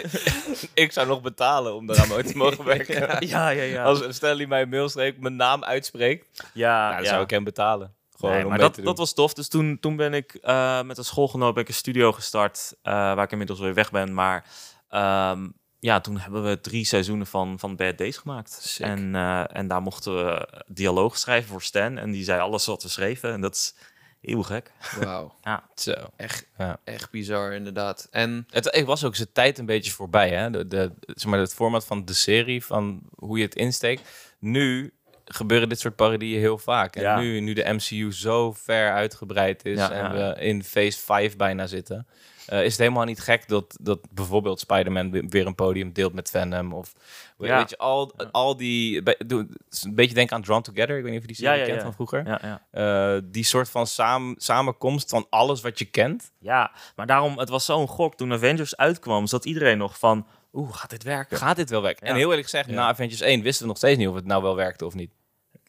ik 0.74 0.92
zou 0.92 1.06
nog 1.06 1.20
betalen 1.20 1.74
om 1.74 1.86
daaraan 1.86 2.12
ooit 2.12 2.26
te 2.26 2.36
mogen 2.36 2.64
werken. 2.64 2.94
ja, 3.28 3.48
ja. 3.48 3.62
ja. 3.62 3.82
Als 3.90 4.02
Stanley 4.08 4.46
mij 4.46 4.62
een 4.62 4.68
mail 4.68 4.88
schreef, 4.88 5.16
mijn 5.18 5.36
naam 5.36 5.64
uitspreekt, 5.64 6.44
ja, 6.52 6.84
nou, 6.88 6.96
dan 6.96 7.06
zou 7.06 7.22
ik 7.22 7.30
hem 7.30 7.44
betalen. 7.44 7.94
Gewoon 8.16 8.34
Nee, 8.34 8.44
maar 8.44 8.58
dat, 8.58 8.80
dat 8.82 8.98
was 8.98 9.14
tof. 9.14 9.34
Dus 9.34 9.48
toen, 9.48 9.78
toen 9.80 9.96
ben 9.96 10.14
ik 10.14 10.34
eh, 10.34 10.82
met 10.82 10.98
een 10.98 11.04
schoolgenoot 11.04 11.54
ben 11.54 11.62
ik 11.62 11.68
een 11.68 11.74
studio 11.74 12.12
gestart. 12.12 12.74
eh, 12.82 12.92
waar 12.92 13.24
ik 13.24 13.30
inmiddels 13.30 13.60
weer 13.60 13.74
weg 13.74 13.90
ben. 13.90 14.14
Maar 14.14 14.44
ehm, 14.88 15.48
ja, 15.80 16.00
toen 16.00 16.18
hebben 16.18 16.44
we 16.44 16.60
drie 16.60 16.84
seizoenen 16.84 17.26
van, 17.26 17.58
van 17.58 17.76
Bad 17.76 17.98
Days 17.98 18.16
gemaakt. 18.16 18.52
Sick. 18.62 18.86
En, 18.86 19.14
eh, 19.14 19.44
en 19.56 19.68
daar 19.68 19.82
mochten 19.82 20.14
we 20.26 20.48
dialoog 20.66 21.18
schrijven 21.18 21.48
voor 21.50 21.62
Stan. 21.62 21.98
En 21.98 22.10
die 22.10 22.24
zei 22.24 22.40
alles 22.40 22.66
wat 22.66 22.82
we 22.82 22.88
schreven. 22.88 23.32
En 23.32 23.40
dat 23.40 23.54
is 23.54 23.74
heel 24.20 24.42
gek. 24.42 24.72
Wauw. 25.00 25.34
Ja. 25.44 25.68
Zo. 25.74 25.94
Echt, 26.16 26.46
Ja. 26.58 26.78
echt 26.84 27.10
bizar 27.10 27.52
inderdaad. 27.52 28.08
En 28.10 28.46
Het, 28.50 28.64
het 28.64 28.84
was 28.84 29.04
ook 29.04 29.16
zijn 29.16 29.32
tijd 29.32 29.58
een 29.58 29.66
beetje 29.66 29.90
voorbij. 29.92 30.30
Hè? 30.30 30.50
De, 30.50 30.66
de, 30.68 30.92
zeg 31.00 31.30
maar, 31.30 31.38
het 31.38 31.54
format 31.54 31.84
van 31.86 32.04
de 32.04 32.14
serie, 32.14 32.64
van 32.64 33.00
hoe 33.16 33.38
je 33.38 33.44
het 33.44 33.54
insteekt. 33.54 34.34
Nu 34.38 34.92
gebeuren 35.24 35.68
dit 35.68 35.80
soort 35.80 35.96
parodieën 35.96 36.40
heel 36.40 36.58
vaak. 36.58 36.96
En 36.96 37.02
Ja. 37.02 37.18
nu, 37.20 37.40
nu 37.40 37.52
de 37.52 37.72
MCU 37.72 38.12
zo 38.12 38.52
ver 38.52 38.92
uitgebreid 38.92 39.64
is 39.64 39.78
Ja, 39.78 39.90
en 39.90 40.16
ja, 40.18 40.34
we 40.34 40.40
in 40.40 40.64
phase 40.64 40.98
5 40.98 41.36
bijna 41.36 41.66
zitten... 41.66 42.06
eh, 42.46 42.64
is 42.64 42.70
het 42.70 42.80
helemaal 42.80 43.04
niet 43.04 43.20
gek 43.20 43.48
dat, 43.48 43.76
dat 43.80 43.98
bijvoorbeeld 44.10 44.60
Spider-Man 44.60 45.10
we- 45.10 45.26
weer 45.28 45.46
een 45.46 45.54
podium 45.54 45.92
deelt 45.92 46.12
met 46.12 46.30
Venom. 46.30 46.72
Of 46.72 46.92
Ja. 47.38 47.56
weet 47.58 47.70
je, 47.70 47.78
al, 47.78 48.12
al 48.30 48.56
die... 48.56 49.02
be- 49.02 49.20
doe- 49.26 49.48
Een 49.82 49.94
beetje 49.94 50.14
denken 50.14 50.36
aan 50.36 50.42
Drawn 50.42 50.62
Together. 50.62 50.96
Ik 50.96 51.02
weet 51.02 51.12
niet 51.12 51.20
of 51.22 51.26
je 51.28 51.34
die 51.34 51.44
serie 51.44 51.58
ja, 51.58 51.64
kent 51.64 51.76
ja. 51.76 51.82
van 51.82 51.94
vroeger. 51.94 52.26
Ja, 52.26 52.40
ja. 52.42 53.14
Eh, 53.16 53.20
die 53.24 53.44
soort 53.44 53.68
van 53.70 53.86
saam, 53.86 54.34
samenkomst 54.38 55.10
van 55.10 55.26
alles 55.30 55.60
wat 55.60 55.78
je 55.78 55.84
kent. 55.84 56.32
ja, 56.38 56.70
maar 56.96 57.06
daarom, 57.06 57.38
het 57.38 57.48
was 57.48 57.64
zo'n 57.64 57.88
gok. 57.88 58.14
Toen 58.16 58.32
Avengers 58.32 58.76
uitkwam, 58.76 59.26
zat 59.26 59.44
iedereen 59.44 59.78
nog 59.78 59.98
van... 59.98 60.26
Oeh, 60.52 60.74
gaat 60.74 60.90
dit 60.90 61.02
werken? 61.02 61.36
Gaat 61.36 61.56
dit 61.56 61.70
wel 61.70 61.82
werken? 61.82 62.06
Ja. 62.06 62.12
En 62.12 62.18
heel 62.18 62.28
eerlijk 62.28 62.48
gezegd, 62.48 62.68
Ja. 62.68 62.74
na 62.74 62.86
Avengers 62.88 63.20
1 63.20 63.42
wisten 63.42 63.62
we 63.62 63.68
nog 63.68 63.76
steeds 63.76 63.98
niet 63.98 64.08
of 64.08 64.14
het 64.14 64.24
nou 64.26 64.42
wel 64.42 64.56
werkte 64.56 64.86
of 64.86 64.94
niet. 64.94 65.10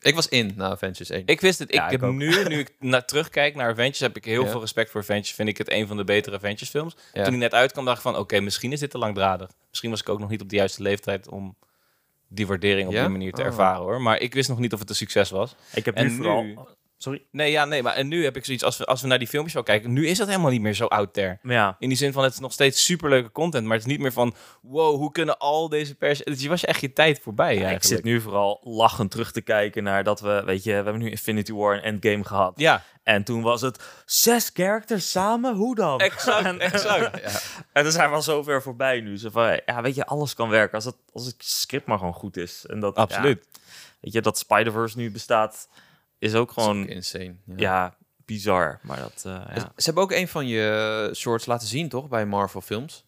Ik 0.02 0.16
was 0.16 0.28
in 0.28 0.52
na 0.56 0.70
Avengers 0.70 1.10
1. 1.10 1.24
Ik 1.26 1.42
wist 1.42 1.60
het. 1.60 1.70
Ik 1.70 1.76
Ja, 1.76 1.86
ik 1.86 1.92
heb 1.92 2.04
ook. 2.04 2.14
nu, 2.14 2.44
nu 2.48 2.60
ik 2.60 2.74
naar 2.80 3.06
terugkijk 3.06 3.56
naar 3.56 3.70
Avengers, 3.70 4.00
heb 4.00 4.16
ik 4.18 4.26
heel 4.26 4.44
Ja. 4.44 4.50
veel 4.50 4.60
respect 4.60 4.92
voor 4.92 5.02
Avengers. 5.02 5.32
Vind 5.32 5.50
ik 5.50 5.58
het 5.58 5.72
een 5.72 5.88
van 5.88 5.98
de 5.98 6.04
betere 6.04 6.36
Avengers 6.36 6.70
films. 6.70 6.96
Ja. 7.14 7.24
Toen 7.24 7.32
hij 7.34 7.42
net 7.42 7.54
uitkwam, 7.54 7.86
dacht 7.86 7.98
ik 7.98 8.04
van, 8.04 8.18
oké, 8.18 8.40
misschien 8.40 8.72
is 8.72 8.80
dit 8.80 8.90
te 8.90 8.98
langdradig. 8.98 9.50
Misschien 9.70 9.90
was 9.90 10.02
ik 10.02 10.10
ook 10.10 10.20
nog 10.20 10.30
niet 10.30 10.42
op 10.42 10.50
de 10.50 10.56
juiste 10.56 10.82
leeftijd 10.82 11.30
om 11.30 11.56
die 12.28 12.48
waardering 12.48 12.88
op 12.88 12.94
Ja? 12.94 13.02
die 13.02 13.10
manier 13.12 13.32
te 13.34 13.42
Oh. 13.42 13.48
ervaren, 13.48 13.82
hoor. 13.82 14.02
Maar 14.02 14.20
ik 14.20 14.34
wist 14.34 14.50
nog 14.50 14.60
niet 14.60 14.74
of 14.74 14.80
het 14.80 14.90
een 14.90 14.96
succes 14.96 15.30
was. 15.30 15.56
Ik 15.74 15.86
heb 15.86 15.96
En 15.96 16.08
nu 16.08 16.16
vooral... 16.16 16.44
nu- 16.44 16.58
Sorry? 17.02 17.26
Nee, 17.32 17.52
ja, 17.52 17.66
nee. 17.66 17.84
Maar 17.84 17.94
en 17.94 18.08
nu 18.08 18.24
heb 18.24 18.36
ik 18.36 18.46
zoiets, 18.46 18.64
als 18.64 18.78
we, 18.78 18.86
als 18.86 19.02
we 19.02 19.08
naar 19.08 19.20
die 19.20 19.28
filmpjes 19.28 19.54
wel 19.54 19.64
kijken, 19.64 19.94
nu 19.94 20.08
is 20.08 20.18
dat 20.18 20.28
helemaal 20.28 20.52
niet 20.52 20.62
meer 20.62 20.74
zo 20.74 20.86
out 20.86 21.14
there. 21.14 21.40
Ja, 21.44 21.76
In 21.80 21.90
die 21.90 21.98
zin 21.98 22.14
van, 22.14 22.24
het 22.24 22.34
is 22.34 22.40
nog 22.40 22.52
steeds 22.54 22.86
superleuke 22.86 23.32
content, 23.32 23.64
maar 23.66 23.78
het 23.78 23.86
is 23.86 23.92
niet 23.92 24.00
meer 24.02 24.12
van, 24.12 24.36
wow, 24.62 24.96
hoe 24.96 25.12
kunnen 25.12 25.38
al 25.38 25.70
deze 25.70 25.96
pers... 25.96 26.20
Het 26.24 26.46
was 26.46 26.62
je 26.62 26.68
echt 26.68 26.82
je 26.82 26.94
tijd 26.94 27.20
voorbij 27.20 27.58
Ja, 27.58 27.70
ik 27.70 27.84
zit 27.84 28.04
nu 28.04 28.22
vooral 28.22 28.60
lachend 28.64 29.12
terug 29.12 29.32
te 29.32 29.42
kijken 29.42 29.84
naar 29.84 30.04
dat 30.04 30.20
we, 30.20 30.42
weet 30.46 30.64
je, 30.64 30.70
we 30.70 30.76
hebben 30.76 30.98
nu 31.00 31.10
Infinity 31.10 31.54
War 31.54 31.76
en 31.76 31.84
Endgame 31.84 32.24
gehad. 32.24 32.54
Ja, 32.60 32.84
En 33.04 33.24
toen 33.24 33.42
was 33.42 33.62
het 33.62 33.84
zes 34.06 34.52
characters 34.54 35.12
samen, 35.12 35.56
hoe 35.56 35.76
dan? 35.76 36.00
exact, 36.00 36.46
En- 36.52 36.60
exact. 36.60 37.20
Ja. 37.22 37.30
En 37.74 37.84
dan 37.84 37.92
zijn 37.92 38.10
we 38.10 38.16
al 38.16 38.22
zo 38.22 38.44
ver 38.44 38.62
voorbij 38.62 39.00
nu. 39.02 39.18
Zo 39.18 39.30
van, 39.30 39.60
ja, 39.66 39.82
weet 39.82 39.96
je, 39.96 40.06
alles 40.06 40.34
kan 40.34 40.50
werken 40.50 40.76
als 40.76 40.86
het, 40.86 40.96
als 41.14 41.26
het 41.26 41.36
script 41.38 41.86
maar 41.86 41.98
gewoon 41.98 42.14
goed 42.14 42.38
is. 42.38 42.66
En 42.70 42.80
dat, 42.80 42.96
Absoluut. 42.96 43.48
ja, 43.54 43.60
weet 44.02 44.14
je, 44.14 44.22
dat 44.22 44.38
Spider-Verse 44.38 44.98
nu 44.98 45.12
bestaat, 45.12 45.68
is 46.22 46.36
ook 46.36 46.52
Gewoon 46.52 46.88
insane. 46.88 47.36
Ja. 47.46 47.56
ja, 47.56 47.96
bizar. 48.26 48.80
Maar 48.84 48.98
dat, 48.98 49.22
ja. 49.24 49.54
Ze 49.56 49.84
hebben 49.84 50.04
ook 50.04 50.12
een 50.12 50.28
van 50.28 50.48
je 50.48 51.10
shorts 51.16 51.46
laten 51.46 51.68
zien, 51.68 51.90
toch? 51.90 52.08
Bij 52.08 52.26
Marvel 52.26 52.62
films. 52.62 53.06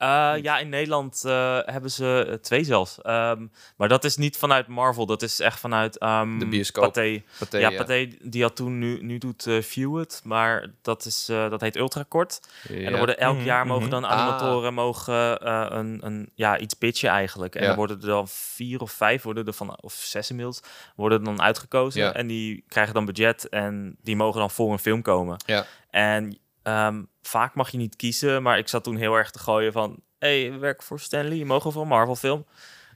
Eh, 0.00 0.32
ja, 0.42 0.58
in 0.58 0.68
Nederland 0.68 1.22
eh, 1.24 1.58
hebben 1.64 1.90
ze 1.90 2.26
eh, 2.28 2.34
twee 2.34 2.64
zelfs. 2.64 3.00
Ehm, 3.02 3.46
maar 3.76 3.88
dat 3.88 4.04
is 4.04 4.16
niet 4.16 4.36
vanuit 4.36 4.66
Marvel, 4.66 5.06
dat 5.06 5.22
is 5.22 5.40
echt 5.40 5.60
vanuit 5.60 5.98
ehm, 5.98 6.38
De 6.38 6.46
bioscoop. 6.46 6.84
Pathé. 6.84 7.22
Pathé, 7.38 7.58
ja, 7.58 7.70
ja. 7.70 7.76
Pathé, 7.76 8.08
die 8.22 8.42
had 8.42 8.56
toen, 8.56 8.78
nu, 8.78 9.02
nu 9.02 9.18
doet 9.18 9.46
View 9.60 9.98
het, 9.98 10.20
maar 10.24 10.66
dat, 10.82 11.04
is, 11.04 11.28
eh, 11.28 11.50
dat 11.50 11.60
heet 11.60 11.76
Ultrakort. 11.76 12.40
En 12.68 12.80
Ja. 12.80 12.88
dan 12.88 12.98
worden 12.98 13.18
elk 13.18 13.36
Mhm, 13.36 13.44
jaar 13.44 13.66
mogen 13.66 13.82
mhm. 13.82 13.90
dan 13.90 14.04
Ah. 14.04 14.10
animatoren 14.10 14.74
mogen, 14.74 15.38
eh, 15.40 15.66
een, 15.68 15.98
een, 16.02 16.30
ja, 16.34 16.58
iets 16.58 16.74
pitchen 16.74 17.10
eigenlijk. 17.10 17.54
En 17.54 17.60
Ja. 17.60 17.66
dan 17.66 17.76
worden 17.76 18.00
er 18.00 18.06
dan 18.06 18.28
vier 18.28 18.80
of 18.80 18.90
vijf, 18.92 19.22
worden 19.22 19.46
er 19.46 19.52
van, 19.52 19.78
of 19.80 19.92
zes 19.92 20.30
inmiddels, 20.30 20.60
worden 20.96 21.24
dan 21.24 21.40
uitgekozen. 21.42 22.02
Ja. 22.02 22.12
En 22.12 22.26
die 22.26 22.64
krijgen 22.68 22.94
dan 22.94 23.04
budget 23.04 23.48
en 23.48 23.96
die 24.02 24.16
mogen 24.16 24.40
dan 24.40 24.50
voor 24.50 24.72
een 24.72 24.78
film 24.78 25.02
komen. 25.02 25.36
Ja. 25.46 25.64
En 25.90 26.38
ehm, 26.62 27.02
vaak 27.22 27.54
mag 27.54 27.70
je 27.70 27.78
niet 27.78 27.96
kiezen, 27.96 28.42
maar 28.42 28.58
ik 28.58 28.68
zat 28.68 28.84
toen 28.84 28.96
heel 28.96 29.14
erg 29.14 29.30
te 29.30 29.38
gooien 29.38 29.72
van... 29.72 30.02
hey, 30.18 30.50
we 30.50 30.58
werken 30.58 30.86
voor 30.86 31.00
Stanley, 31.00 31.36
je 31.36 31.44
mogen 31.44 31.72
voor 31.72 31.82
een 31.82 31.88
Marvel 31.88 32.16
film. 32.16 32.46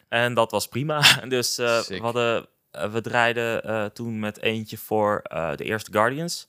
En 0.08 0.34
dat 0.34 0.50
was 0.50 0.68
prima. 0.68 1.00
dus 1.28 1.58
eh, 1.58 1.80
we, 1.80 1.98
hadden, 1.98 2.46
eh, 2.70 2.90
we 2.90 3.00
draaiden 3.00 3.64
eh, 3.64 3.84
toen 3.84 4.18
met 4.18 4.40
eentje 4.40 4.78
voor 4.78 5.22
de 5.56 5.64
eerste 5.64 5.92
Guardians. 5.92 6.48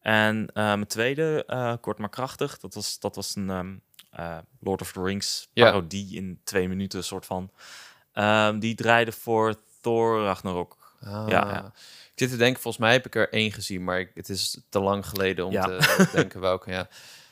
En 0.00 0.50
mijn 0.54 0.86
tweede, 0.86 1.44
kort 1.80 1.98
maar 1.98 2.08
krachtig, 2.08 2.58
dat 2.58 2.74
was, 2.74 2.98
dat 2.98 3.16
was 3.16 3.36
een 3.36 3.50
ehm, 3.50 3.74
eh, 4.16 4.38
Lord 4.60 4.80
of 4.80 4.92
the 4.92 5.02
Rings 5.02 5.48
parodie 5.52 6.16
in 6.16 6.40
twee 6.44 6.68
minuten, 6.68 7.04
soort 7.04 7.26
van. 7.26 7.50
Ehm, 8.12 8.58
die 8.58 8.74
draaide 8.74 9.12
voor 9.12 9.54
Thor 9.80 10.24
Ragnarok. 10.24 10.76
Ah. 11.00 11.28
Ja, 11.28 11.48
ja. 11.48 11.72
Ik 12.16 12.22
zit 12.22 12.30
te 12.30 12.36
denken, 12.36 12.62
volgens 12.62 12.82
mij 12.84 12.92
heb 12.92 13.06
ik 13.06 13.14
er 13.14 13.32
één 13.32 13.52
gezien, 13.52 13.84
maar 13.84 14.00
ik, 14.00 14.10
het 14.14 14.28
is 14.28 14.60
te 14.68 14.80
lang 14.80 15.06
geleden 15.06 15.44
om 15.46 15.52
Ja. 15.52 15.64
te 15.64 16.08
denken 16.12 16.40
welke. 16.40 16.70
Ja, 16.70 16.88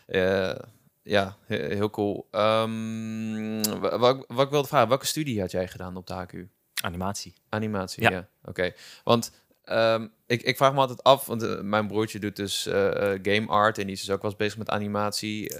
Eh, 0.07 0.59
ja 1.03 1.37
he- 1.47 1.75
heel 1.75 1.91
cool. 1.91 2.27
Ehm, 2.31 3.63
wa- 3.81 3.99
wat, 3.99 4.25
wat 4.29 4.45
ik 4.45 4.51
wilde 4.51 4.69
vragen, 4.69 4.89
welke 4.89 5.07
studie 5.07 5.41
had 5.41 5.51
jij 5.51 5.69
gedaan 5.69 5.97
op 5.97 6.07
de 6.07 6.15
HQ? 6.15 6.35
Animatie. 6.83 7.35
Animatie, 7.49 8.03
ja. 8.03 8.11
Ja. 8.11 8.29
Oké, 8.45 8.73
want 9.05 9.33
ehm, 9.65 10.07
ik, 10.27 10.43
ik 10.43 10.57
vraag 10.57 10.73
me 10.73 10.79
altijd 10.79 11.03
af, 11.03 11.27
want 11.27 11.43
eh, 11.43 11.61
mijn 11.61 11.87
broertje 11.87 12.19
doet 12.19 12.37
dus 12.37 12.67
eh, 12.67 12.75
game 13.23 13.47
art 13.47 13.79
en 13.79 13.85
die 13.85 13.95
is 13.95 14.01
dus 14.01 14.11
ook 14.11 14.23
wel 14.23 14.31
eens 14.31 14.41
bezig 14.41 14.59
met 14.59 14.71
animatie. 14.71 15.55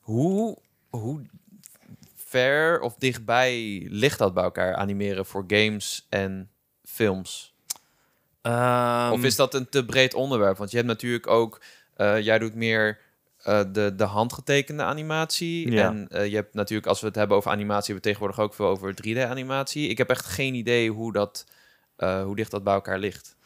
Hoe, 0.00 0.58
hoe 0.90 1.22
ver 2.14 2.80
of 2.80 2.94
dichtbij 2.94 3.86
ligt 3.90 4.18
dat 4.18 4.34
bij 4.34 4.44
elkaar, 4.44 4.74
animeren 4.74 5.26
voor 5.26 5.44
games 5.46 6.06
en 6.08 6.50
films? 6.82 7.53
Ehm, 8.44 9.12
Of 9.12 9.22
is 9.22 9.36
dat 9.36 9.54
een 9.54 9.68
te 9.68 9.84
breed 9.84 10.14
onderwerp? 10.14 10.56
Want 10.56 10.70
je 10.70 10.76
hebt 10.76 10.88
natuurlijk 10.88 11.26
ook, 11.26 11.60
eh, 11.96 12.20
jij 12.20 12.38
doet 12.38 12.54
meer 12.54 12.98
eh, 13.42 13.60
de, 13.72 13.94
de 13.96 14.04
handgetekende 14.04 14.82
animatie. 14.82 15.70
Ja. 15.70 15.86
En 15.86 16.08
eh, 16.08 16.26
je 16.26 16.34
hebt 16.34 16.54
natuurlijk, 16.54 16.88
als 16.88 17.00
we 17.00 17.06
het 17.06 17.16
hebben 17.16 17.36
over 17.36 17.50
animatie, 17.50 17.92
hebben 17.92 18.02
we 18.02 18.08
tegenwoordig 18.08 18.40
ook 18.40 18.54
veel 18.54 18.66
over 18.66 18.94
3D-animatie. 18.94 19.88
Ik 19.88 19.98
heb 19.98 20.10
echt 20.10 20.26
geen 20.26 20.54
idee 20.54 20.90
hoe, 20.90 21.12
dat, 21.12 21.46
hoe 21.96 22.36
dicht 22.36 22.50
dat 22.50 22.64
bij 22.64 22.74
elkaar 22.74 22.98
ligt. 22.98 23.36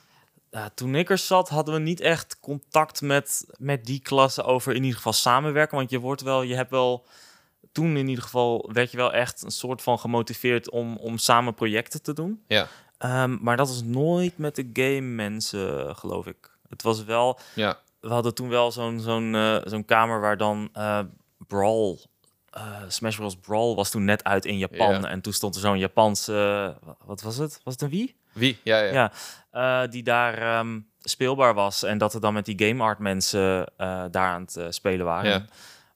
toen 0.74 0.94
ik 0.94 1.10
er 1.10 1.18
zat, 1.18 1.48
hadden 1.48 1.74
we 1.74 1.80
niet 1.80 2.00
echt 2.00 2.40
contact 2.40 3.00
met, 3.00 3.46
met 3.58 3.84
die 3.84 4.00
klassen 4.00 4.44
over 4.44 4.74
in 4.74 4.82
ieder 4.82 4.96
geval 4.96 5.12
samenwerken. 5.12 5.76
Want 5.76 5.90
je 5.90 5.98
wordt 5.98 6.22
wel, 6.22 6.42
je 6.42 6.54
hebt 6.54 6.70
wel, 6.70 7.06
toen 7.72 7.96
in 7.96 8.08
ieder 8.08 8.24
geval, 8.24 8.70
werd 8.72 8.90
je 8.90 8.96
wel 8.96 9.12
echt 9.12 9.42
een 9.42 9.50
soort 9.50 9.82
van 9.82 9.98
gemotiveerd 9.98 10.70
om, 10.70 10.96
om 10.96 11.18
samen 11.18 11.54
projecten 11.54 12.02
te 12.02 12.12
doen. 12.12 12.42
Ja. 12.46 12.68
Ehm, 12.98 13.36
maar 13.40 13.56
dat 13.56 13.68
was 13.68 13.82
nooit 13.82 14.38
met 14.38 14.56
de 14.56 14.70
game 14.72 15.00
mensen, 15.00 15.96
geloof 15.96 16.26
ik. 16.26 16.50
Het 16.68 16.82
was 16.82 17.04
wel, 17.04 17.38
Ja. 17.54 17.78
we 18.00 18.08
hadden 18.08 18.34
toen 18.34 18.48
wel 18.48 18.72
zo'n 18.72 19.00
zo'n 19.00 19.34
eh, 19.34 19.56
zo'n 19.64 19.84
kamer 19.84 20.20
waar 20.20 20.36
dan 20.36 20.68
eh, 20.72 21.00
Brawl, 21.46 21.96
eh, 22.50 22.62
Smash 22.88 23.16
Bros. 23.16 23.36
Brawl 23.36 23.74
was 23.74 23.90
toen 23.90 24.04
net 24.04 24.24
uit 24.24 24.44
in 24.44 24.58
Japan. 24.58 25.00
Ja. 25.00 25.08
En 25.08 25.20
toen 25.20 25.32
stond 25.32 25.54
er 25.54 25.60
zo'n 25.60 25.78
Japanse, 25.78 26.32
wa- 26.82 26.96
wat 27.04 27.20
was 27.22 27.36
het? 27.36 27.60
Was 27.64 27.72
het 27.74 27.82
een 27.82 27.88
wie? 27.90 28.16
Wie? 28.32 28.58
Ja, 28.62 28.78
ja. 28.80 29.12
Ja, 29.52 29.86
die 29.86 30.02
daar 30.02 30.38
ehm, 30.38 30.80
speelbaar 31.00 31.54
was. 31.54 31.82
En 31.82 31.98
dat 31.98 32.14
er 32.14 32.20
dan 32.20 32.34
met 32.34 32.44
die 32.44 32.66
game 32.68 32.82
art 32.82 32.98
mensen 32.98 33.72
daar 34.10 34.12
aan 34.14 34.46
het 34.52 34.74
spelen 34.74 35.06
waren. 35.06 35.30
Ja. 35.30 35.44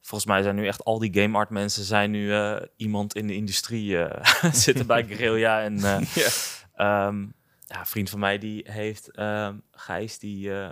Volgens 0.00 0.30
mij 0.30 0.42
zijn 0.42 0.54
nu 0.54 0.66
echt 0.66 0.84
al 0.84 0.98
die 0.98 1.20
game 1.22 1.36
art 1.38 1.50
mensen 1.50 1.84
zijn 1.84 2.10
nu 2.10 2.34
iemand 2.76 3.14
in 3.14 3.26
de 3.26 3.34
industrie 3.34 3.98
zitten 4.52 4.86
bij 4.86 5.04
Guerrilla. 5.04 5.60
En 5.62 5.76
Ja. 6.14 6.28
Ehm, 6.74 7.22
ja, 7.66 7.78
een 7.78 7.86
vriend 7.86 8.10
van 8.10 8.18
mij 8.18 8.38
die 8.38 8.64
heeft 8.70 9.10
ehm, 9.10 9.56
Gijs 9.72 10.18
die 10.18 10.54
eh, 10.60 10.68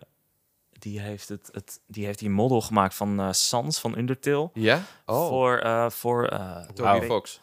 die 0.70 1.00
heeft 1.00 1.28
het, 1.28 1.48
het 1.52 1.80
die 1.86 2.04
heeft 2.04 2.18
die 2.18 2.30
model 2.30 2.60
gemaakt 2.60 2.94
van 2.94 3.20
eh, 3.20 3.28
Sans 3.32 3.80
van 3.80 3.98
Undertale. 3.98 4.50
Ja? 4.54 4.82
Oh. 5.06 5.28
Voor, 5.28 5.58
eh, 5.58 5.90
voor 5.90 6.28
Toby. 6.74 7.06
Fox. 7.06 7.40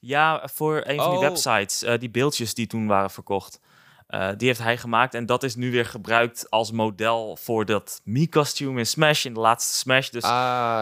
ja, 0.00 0.48
voor 0.52 0.76
een 0.84 0.96
van 0.96 1.10
die 1.10 1.18
Oh. 1.18 1.24
websites, 1.28 1.84
die 1.98 2.10
beeldjes 2.10 2.54
die 2.54 2.66
toen 2.66 2.86
waren 2.86 3.10
verkocht. 3.10 3.60
Die 4.36 4.46
heeft 4.48 4.62
hij 4.62 4.76
gemaakt 4.78 5.14
en 5.14 5.26
dat 5.26 5.42
is 5.42 5.54
nu 5.54 5.70
weer 5.70 5.86
gebruikt 5.86 6.50
als 6.50 6.70
model 6.72 7.36
voor 7.36 7.64
dat 7.64 8.00
Mii-costume 8.04 8.78
in 8.78 8.86
Smash, 8.86 9.24
in 9.24 9.34
de 9.34 9.40
laatste 9.40 9.74
Smash. 9.74 10.08
Dus 10.08 10.22
ah, 10.22 10.30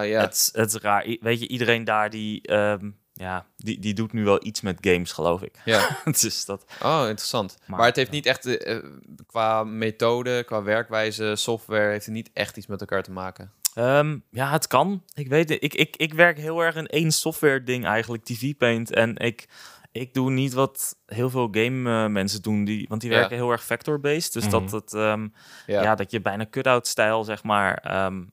ja. 0.03 0.21
het, 0.21 0.33
is- 0.35 0.51
het 0.53 0.75
is 0.75 0.81
raar. 0.81 1.07
I- 1.07 1.19
Weet 1.21 1.41
je, 1.41 1.49
iedereen 1.49 1.85
daar 1.85 2.11
die, 2.11 2.43
ehm, 2.43 2.91
ja, 3.19 3.47
die, 3.57 3.79
die 3.79 3.95
doet 3.95 4.13
nu 4.13 4.25
wel 4.25 4.45
iets 4.47 4.61
met 4.61 4.79
games, 4.81 5.13
geloof 5.13 5.43
ik. 5.43 5.61
ja. 5.65 5.99
dus 6.21 6.45
dat, 6.45 6.65
Oh, 6.83 7.05
interessant. 7.09 7.57
Maar, 7.67 7.79
Maar, 7.79 7.87
het 7.87 7.97
heeft 7.97 8.09
ja. 8.09 8.15
niet 8.15 8.27
echt, 8.27 8.47
eh, 8.47 8.77
eh, 8.77 8.85
qua 9.27 9.65
methode, 9.65 10.43
qua 10.45 10.63
werkwijze, 10.63 11.37
software, 11.37 11.91
heeft 11.91 12.05
het 12.05 12.15
niet 12.15 12.31
echt 12.33 12.57
iets 12.57 12.67
met 12.67 12.81
elkaar 12.81 13.03
te 13.03 13.13
maken. 13.13 13.53
Ehm, 13.75 14.19
ja, 14.31 14.51
het 14.51 14.67
kan. 14.67 15.03
Ik 15.15 15.29
weet 15.29 15.49
het. 15.49 15.63
Ik, 15.63 15.75
ik, 15.75 15.97
ik 15.97 16.15
werk 16.15 16.39
heel 16.39 16.61
erg 16.61 16.75
in 16.75 16.87
één 16.87 17.11
software 17.13 17.63
ding 17.63 17.85
eigenlijk, 17.87 18.25
TV 18.25 18.57
Paint. 18.57 18.93
En 18.93 19.17
ik, 19.17 19.49
ik 19.93 20.15
doe 20.15 20.31
niet 20.31 20.53
wat 20.53 20.97
heel 21.07 21.31
veel 21.31 21.49
game 21.51 21.91
eh, 22.05 22.11
mensen 22.11 22.43
doen, 22.43 22.65
die, 22.65 22.87
want 22.89 23.01
die 23.01 23.11
Ja. 23.11 23.17
werken 23.17 23.37
heel 23.37 23.51
erg 23.51 23.65
vector-based. 23.65 24.33
Dus 24.33 24.43
Mhm. 24.43 24.53
dat, 24.53 24.71
het, 24.71 24.95
ehm, 24.95 25.29
Ja. 25.67 25.83
ja. 25.83 25.95
dat 25.95 26.11
je 26.11 26.21
bijna 26.21 26.47
cut-out 26.51 26.87
stijl, 26.87 27.25
zeg 27.25 27.43
maar, 27.43 27.79
ehm, 27.79 28.25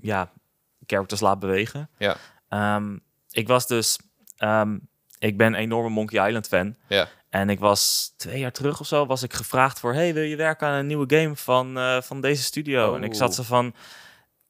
ja, 0.00 0.32
characters 0.86 1.20
laat 1.20 1.38
bewegen. 1.38 1.90
Ja. 1.98 2.16
Ehm, 2.48 2.96
ik 3.30 3.48
was 3.48 3.66
dus, 3.66 3.98
ehm, 4.36 4.78
ik 5.18 5.36
ben 5.36 5.46
een 5.46 5.54
enorme 5.54 5.88
Monkey 5.88 6.26
Island 6.26 6.48
fan. 6.48 6.76
Ja. 6.88 7.08
En 7.30 7.50
ik 7.50 7.58
was 7.58 8.12
twee 8.16 8.38
jaar 8.38 8.52
terug 8.52 8.80
of 8.80 8.86
zo, 8.86 9.06
was 9.06 9.22
ik 9.22 9.32
gevraagd 9.32 9.80
voor, 9.80 9.94
hey, 9.94 10.14
wil 10.14 10.22
je 10.22 10.36
werken 10.36 10.68
aan 10.68 10.74
een 10.74 10.86
nieuwe 10.86 11.16
game 11.16 11.36
van, 11.36 11.78
eh, 11.78 12.00
van 12.02 12.20
deze 12.20 12.42
studio? 12.42 12.94
En 12.94 13.02
ik 13.02 13.14
zat 13.14 13.34
ze 13.34 13.44
van, 13.44 13.74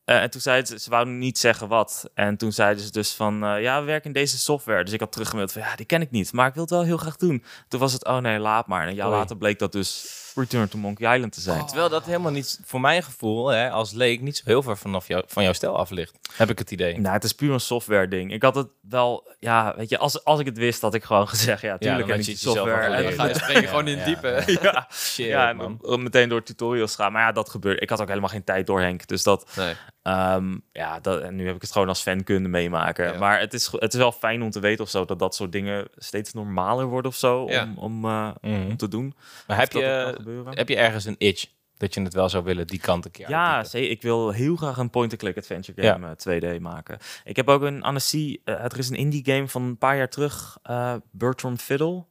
eh, 0.05 0.23
en 0.23 0.31
toen 0.31 0.41
zeiden 0.41 0.67
ze, 0.67 0.79
ze 0.79 0.91
wouden 0.91 1.19
niet 1.19 1.39
zeggen 1.39 1.69
wat. 1.69 2.11
En 2.15 2.37
toen 2.37 2.53
zeiden 2.53 2.85
ze 2.85 2.91
dus 2.91 3.15
van, 3.15 3.45
eh, 3.45 3.63
ja, 3.63 3.81
we 3.81 3.87
werken 3.87 4.07
in 4.07 4.13
deze 4.13 4.39
software. 4.39 4.85
Dus 4.85 4.93
ik 4.93 5.01
had 5.01 5.13
teruggemaild 5.13 5.53
van, 5.53 5.63
ja, 5.63 5.77
die 5.77 5.87
ken 5.87 6.01
ik 6.01 6.11
niet, 6.11 6.33
maar 6.33 6.47
ik 6.47 6.55
wil 6.55 6.63
het 6.63 6.73
wel 6.73 6.85
heel 6.85 6.97
graag 6.97 7.17
doen. 7.17 7.45
Toen 7.69 7.81
was 7.81 7.93
het, 7.93 8.05
oh 8.05 8.19
nee, 8.19 8.39
laat 8.39 8.67
maar. 8.67 8.83
En 8.83 8.89
een 8.89 8.95
jaar 8.95 9.09
Oei. 9.09 9.17
later 9.17 9.37
bleek 9.37 9.59
dat 9.59 9.73
dus 9.73 10.07
Return 10.37 10.69
to 10.69 10.79
Monkey 10.79 11.15
Island 11.15 11.33
te 11.33 11.41
zijn. 11.41 11.67
Terwijl 11.67 11.89
dat 11.89 12.05
helemaal 12.05 12.33
niet, 12.33 12.61
voor 12.65 12.81
mijn 12.81 13.03
gevoel, 13.03 13.47
hè, 13.49 13.71
als 13.71 13.93
leek, 13.93 14.21
niet 14.21 14.37
zo 14.37 14.43
heel 14.47 14.63
ver 14.63 14.77
vanaf 14.77 15.09
jou, 15.09 15.25
van 15.27 15.43
jouw 15.43 15.53
stijl 15.53 15.77
af 15.77 15.91
ligt. 15.91 16.19
Heb 16.37 16.51
ik 16.51 16.59
het 16.59 16.71
idee. 16.71 16.99
Nou, 16.99 17.15
het 17.15 17.25
is 17.25 17.33
puur 17.33 17.53
een 17.53 17.61
software 17.61 18.09
ding. 18.09 18.33
Ik 18.33 18.43
had 18.43 18.55
het 18.55 18.69
wel, 18.81 19.29
ja, 19.39 19.75
weet 19.77 19.89
je, 19.89 19.99
als, 19.99 20.25
als 20.25 20.41
ik 20.41 20.47
het 20.47 20.59
wist, 20.59 20.81
had 20.81 20.95
ik 20.95 21.05
gewoon 21.05 21.29
gezegd, 21.35 21.61
ja, 21.61 21.79
tuurlijk 21.79 22.01
dan 22.01 22.11
heb 22.11 22.19
ik 22.19 22.25
je 22.25 22.31
die 22.31 22.41
software. 22.41 22.81
En 22.81 23.03
Dan 23.03 23.13
ga 23.13 23.49
je 23.53 23.61
Ja, 23.61 23.69
gewoon 23.69 23.89
in 23.89 23.97
ja, 23.97 24.03
het 24.03 24.07
diepe. 24.07 24.43
ja. 24.53 24.59
ja, 24.63 24.87
Shit, 24.93 25.27
ja, 25.27 25.49
en 25.49 25.57
man. 25.57 26.03
meteen 26.03 26.29
door 26.29 26.43
tutorials 26.43 26.95
gaan. 26.95 27.13
Maar 27.13 27.23
ja, 27.23 27.33
dat 27.33 27.49
gebeurt. 27.51 27.83
Ik 27.83 27.91
had 27.91 28.01
ook 28.01 28.09
helemaal 28.09 28.29
geen 28.29 28.45
tijd 28.45 28.67
door 28.67 28.81
Henk. 28.81 29.07
Dus 29.07 29.23
dat, 29.23 29.51
Nee. 29.57 29.75
Ehm, 30.03 30.57
ja, 30.73 31.01
dat, 31.01 31.21
en 31.21 31.37
nu 31.37 31.47
heb 31.47 31.55
ik 31.55 31.61
het 31.61 31.73
gewoon 31.73 31.89
als 31.89 32.03
fan 32.03 32.23
kunnen 32.25 32.51
meemaken. 32.51 33.13
Ja. 33.13 33.19
Maar 33.19 33.41
het 33.41 33.55
is, 33.55 33.69
het 33.73 33.93
is 33.93 33.99
wel 33.99 34.13
fijn 34.13 34.43
om 34.43 34.51
te 34.51 34.61
weten 34.61 34.85
of 34.85 34.91
zo 34.91 35.05
dat 35.05 35.19
dat 35.19 35.35
soort 35.35 35.53
dingen 35.53 35.89
steeds 35.97 36.33
normaler 36.33 36.87
worden 36.87 37.11
of 37.11 37.17
zo 37.17 37.49
Ja. 37.49 37.63
om, 37.63 37.79
om, 37.79 38.05
eh, 38.05 38.29
Mhm. 38.41 38.67
om 38.67 38.77
te 38.77 38.89
doen. 38.89 39.15
Maar 39.47 39.57
heb 39.59 39.75
Of 39.75 39.81
je, 39.81 40.17
gebeuren. 40.27 40.57
heb 40.57 40.69
je 40.69 40.77
ergens 40.77 41.05
een 41.05 41.15
itch 41.19 41.47
dat 41.77 41.95
je 41.95 42.03
het 42.03 42.15
wel 42.15 42.29
zou 42.29 42.45
willen, 42.45 42.67
die 42.67 42.81
kant 42.81 43.05
een 43.05 43.11
keer 43.11 43.29
Ja, 43.29 43.65
zie, 43.65 43.89
ik 43.89 44.03
wil 44.03 44.31
heel 44.31 44.57
graag 44.57 44.77
een 44.77 44.91
point-and-click 44.91 45.37
adventure 45.37 45.83
Ja. 45.83 45.93
game 45.93 46.15
eh, 46.17 46.57
2D 46.57 46.61
maken. 46.61 46.99
Ik 47.25 47.37
heb 47.37 47.49
ook 47.49 47.63
een 47.63 47.83
Annecy, 47.83 48.41
eh 48.45 48.65
er 48.65 48.79
is 48.79 48.89
een 48.89 48.97
indie 48.97 49.25
game 49.25 49.49
van 49.49 49.63
een 49.63 49.79
paar 49.79 49.97
jaar 49.97 50.09
terug, 50.09 50.59
eh 50.63 50.95
Bertram 51.11 51.57
Fiddle 51.57 52.05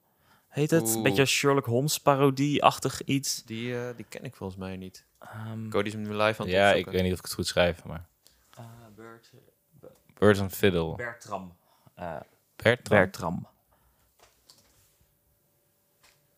heet 0.47 0.71
het. 0.71 0.95
Een 0.95 1.03
beetje 1.03 1.25
Sherlock 1.25 1.65
Holmes 1.65 1.97
parodie-achtig 1.99 3.01
iets. 3.03 3.43
Die, 3.43 3.75
eh, 3.77 3.95
die 3.95 4.05
ken 4.09 4.23
ik 4.23 4.35
volgens 4.35 4.59
mij 4.59 4.77
niet. 4.77 5.05
Ehm, 5.19 5.69
Cody 5.69 5.87
is 5.87 5.93
hem 5.93 6.01
nu 6.01 6.09
live 6.09 6.41
aan 6.41 6.47
het 6.47 6.55
Ja, 6.55 6.71
ik 6.73 6.85
weet 6.85 7.01
niet 7.03 7.11
of 7.11 7.17
ik 7.17 7.25
het 7.25 7.33
goed 7.33 7.47
schrijf, 7.47 7.83
maar... 7.83 8.05
eh, 8.57 8.63
Bert, 8.95 9.31
Birds 10.19 10.39
and 10.39 10.53
Fiddle. 10.53 10.95
Bertram. 10.95 11.55
Eh, 11.95 12.15
Bertram? 12.55 12.97
Bertram. 12.99 13.47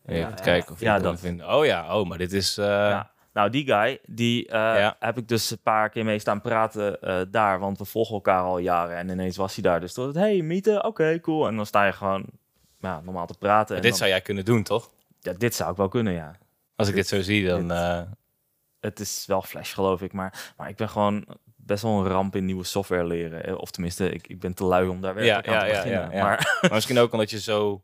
Even 0.08 0.36
te 0.36 0.44
kijken 0.44 0.72
of 0.72 0.80
je 0.80 0.86
ja, 0.86 1.00
dat. 1.00 1.20
vinden. 1.20 1.54
Oh 1.56 1.66
ja, 1.66 2.00
oh, 2.00 2.08
maar 2.08 2.18
dit 2.18 2.34
is... 2.34 2.58
eh. 2.58 3.02
Nou, 3.34 3.50
die 3.50 3.66
guy, 3.66 4.00
die 4.06 4.48
Ja. 4.52 4.96
heb 5.00 5.18
ik 5.18 5.28
dus 5.28 5.52
een 5.52 5.62
paar 5.64 5.90
keer 5.90 6.06
mee 6.06 6.20
staan 6.20 6.42
praten 6.42 7.02
eh, 7.02 7.20
daar. 7.32 7.60
Want 7.60 7.78
we 7.78 7.86
volgen 7.86 8.14
elkaar 8.16 8.42
al 8.42 8.58
jaren. 8.58 8.98
En 8.98 9.10
ineens 9.10 9.38
was 9.38 9.54
hij 9.54 9.64
daar. 9.64 9.80
Dus 9.80 9.94
toen 9.94 10.18
hey, 10.18 10.42
meeten, 10.42 10.84
oké, 10.86 11.20
cool. 11.20 11.48
En 11.48 11.56
dan 11.56 11.66
sta 11.66 11.86
je 11.86 11.92
gewoon 11.94 12.26
ja, 12.80 13.02
normaal 13.04 13.28
te 13.28 13.38
praten. 13.40 13.76
En 13.76 13.82
dit 13.82 13.90
dan- 13.90 14.00
zou 14.00 14.10
jij 14.10 14.22
kunnen 14.22 14.46
doen, 14.46 14.64
toch? 14.64 14.92
ja, 15.20 15.34
dit 15.34 15.56
zou 15.56 15.72
ik 15.72 15.78
wel 15.78 15.88
kunnen, 15.88 16.14
ja. 16.14 16.36
Als 16.76 16.88
ik 16.88 16.96
dit 16.96 17.08
zo 17.08 17.22
zie, 17.22 17.48
dan... 17.48 17.68
Dit- 17.68 18.08
Het 18.80 19.00
is 19.00 19.24
wel 19.28 19.42
Flash, 19.42 19.74
geloof 19.74 20.02
ik. 20.02 20.14
Maar, 20.14 20.54
maar 20.58 20.70
ik 20.70 20.76
ben 20.76 20.90
gewoon 20.90 21.26
best 21.56 21.84
wel 21.84 21.92
een 22.00 22.08
ramp 22.12 22.36
in 22.36 22.46
nieuwe 22.46 22.64
software 22.64 23.06
leren. 23.06 23.60
Of 23.60 23.72
tenminste, 23.72 24.10
ik, 24.12 24.28
ik 24.28 24.40
ben 24.40 24.54
te 24.54 24.64
lui 24.64 24.88
om 24.88 25.02
daar 25.02 25.14
werkelijk 25.14 25.46
Ja, 25.48 25.54
aan 25.54 25.60
te 25.60 25.68
ja, 25.68 25.76
ja, 25.78 25.84
beginnen. 25.84 26.10
ja, 26.12 26.18
ja. 26.18 26.24
Maar 26.24 26.58
maar 26.62 26.72
misschien 26.80 26.98
ook 27.00 27.12
omdat 27.12 27.30
je 27.30 27.40
zo 27.40 27.82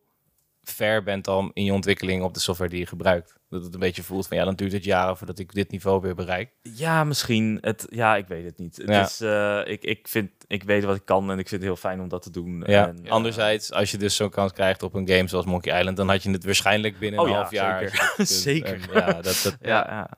ver 0.63 1.03
bent 1.03 1.27
al 1.27 1.51
in 1.53 1.63
je 1.63 1.73
ontwikkeling 1.73 2.23
op 2.23 2.33
de 2.33 2.39
software 2.39 2.69
die 2.69 2.79
je 2.79 2.85
gebruikt. 2.85 3.37
Dat 3.49 3.63
het 3.63 3.73
een 3.73 3.79
beetje 3.79 4.03
voelt 4.03 4.27
van, 4.27 4.37
ja, 4.37 4.43
dan 4.45 4.55
duurt 4.55 4.71
het 4.71 4.83
jaren 4.83 5.17
voordat 5.17 5.39
ik 5.39 5.53
dit 5.53 5.71
niveau 5.71 6.01
weer 6.01 6.15
bereik. 6.15 6.51
ja, 6.61 7.03
misschien. 7.03 7.57
Het, 7.61 7.85
ja, 7.89 8.15
ik 8.15 8.27
weet 8.27 8.45
het 8.45 8.57
niet. 8.57 8.77
Het 8.77 8.87
Ja. 8.89 9.03
is, 9.03 9.21
eh, 9.21 9.73
ik, 9.73 9.83
ik, 9.83 10.07
vind, 10.07 10.31
ik 10.47 10.63
weet 10.63 10.83
wat 10.83 10.95
ik 10.95 11.05
kan 11.05 11.31
en 11.31 11.39
ik 11.39 11.47
vind 11.47 11.61
het 11.61 11.69
heel 11.69 11.79
fijn 11.79 12.01
om 12.01 12.07
dat 12.07 12.21
te 12.21 12.29
doen. 12.29 12.63
Ja. 12.65 12.87
En, 12.87 13.09
Anderzijds, 13.09 13.71
als 13.71 13.91
je 13.91 13.97
dus 13.97 14.15
zo'n 14.15 14.29
kans 14.29 14.51
krijgt 14.51 14.83
op 14.83 14.93
een 14.93 15.07
game 15.07 15.27
zoals 15.27 15.45
Monkey 15.45 15.77
Island, 15.79 15.97
dan 15.97 16.09
had 16.09 16.23
je 16.23 16.31
het 16.31 16.43
waarschijnlijk 16.45 16.99
binnen 16.99 17.19
Oh 17.19 17.27
een 17.27 17.33
half 17.33 17.51
jaar. 17.51 17.79
zeker. 18.17 18.25
Zeker. 18.27 18.73
En 18.73 18.99
ja, 18.99 19.05
dat, 19.13 19.23
dat, 19.43 19.57
ja, 19.61 20.09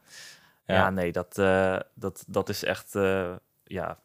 ja. 0.66 0.90
Nee, 0.90 1.12
dat, 1.12 1.38
eh, 1.38 1.80
dat, 1.96 2.24
dat 2.28 2.50
is 2.50 2.64
echt 2.64 2.96
eh, 2.96 3.36
ja, 3.64 4.00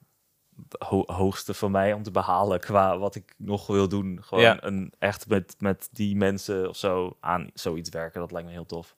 ho- 0.78 1.04
hoogste 1.06 1.54
voor 1.54 1.70
mij 1.70 1.92
om 1.92 2.02
te 2.02 2.10
behalen 2.10 2.60
qua 2.60 2.98
wat 2.98 3.14
ik 3.14 3.34
nog 3.36 3.66
wil 3.66 3.88
doen. 3.88 4.18
Gewoon 4.22 4.44
Ja. 4.44 4.56
een, 4.60 4.92
echt 4.98 5.28
met, 5.28 5.54
met 5.58 5.88
die 5.92 6.16
mensen 6.16 6.68
of 6.68 6.76
zo 6.76 7.16
aan 7.20 7.50
zoiets 7.54 7.90
werken, 7.90 8.20
dat 8.20 8.32
lijkt 8.32 8.46
me 8.46 8.52
heel 8.54 8.66
tof. 8.66 8.94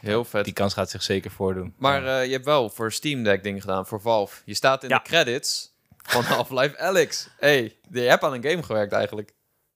Heel 0.00 0.24
vet. 0.24 0.44
die 0.44 0.52
kans 0.54 0.72
gaat 0.74 0.90
zich 0.90 1.02
zeker 1.02 1.30
voordoen. 1.30 1.74
Maar 1.78 2.06
eh, 2.06 2.24
je 2.26 2.32
hebt 2.32 2.44
wel 2.44 2.70
voor 2.70 2.92
Steam 2.92 3.22
Deck 3.22 3.42
dingen 3.42 3.60
gedaan, 3.60 3.86
voor 3.86 4.00
Valve. 4.00 4.40
Je 4.44 4.54
staat 4.54 4.82
in 4.82 4.88
Ja. 4.88 4.96
de 4.98 5.02
credits 5.04 5.72
van 5.96 6.22
Half-Life 6.34 6.78
Alex. 6.78 7.28
hey, 7.38 7.76
je 7.90 8.00
hebt 8.00 8.22
aan 8.22 8.32
een 8.32 8.44
game 8.44 8.62
gewerkt 8.62 8.92
eigenlijk. 8.92 9.32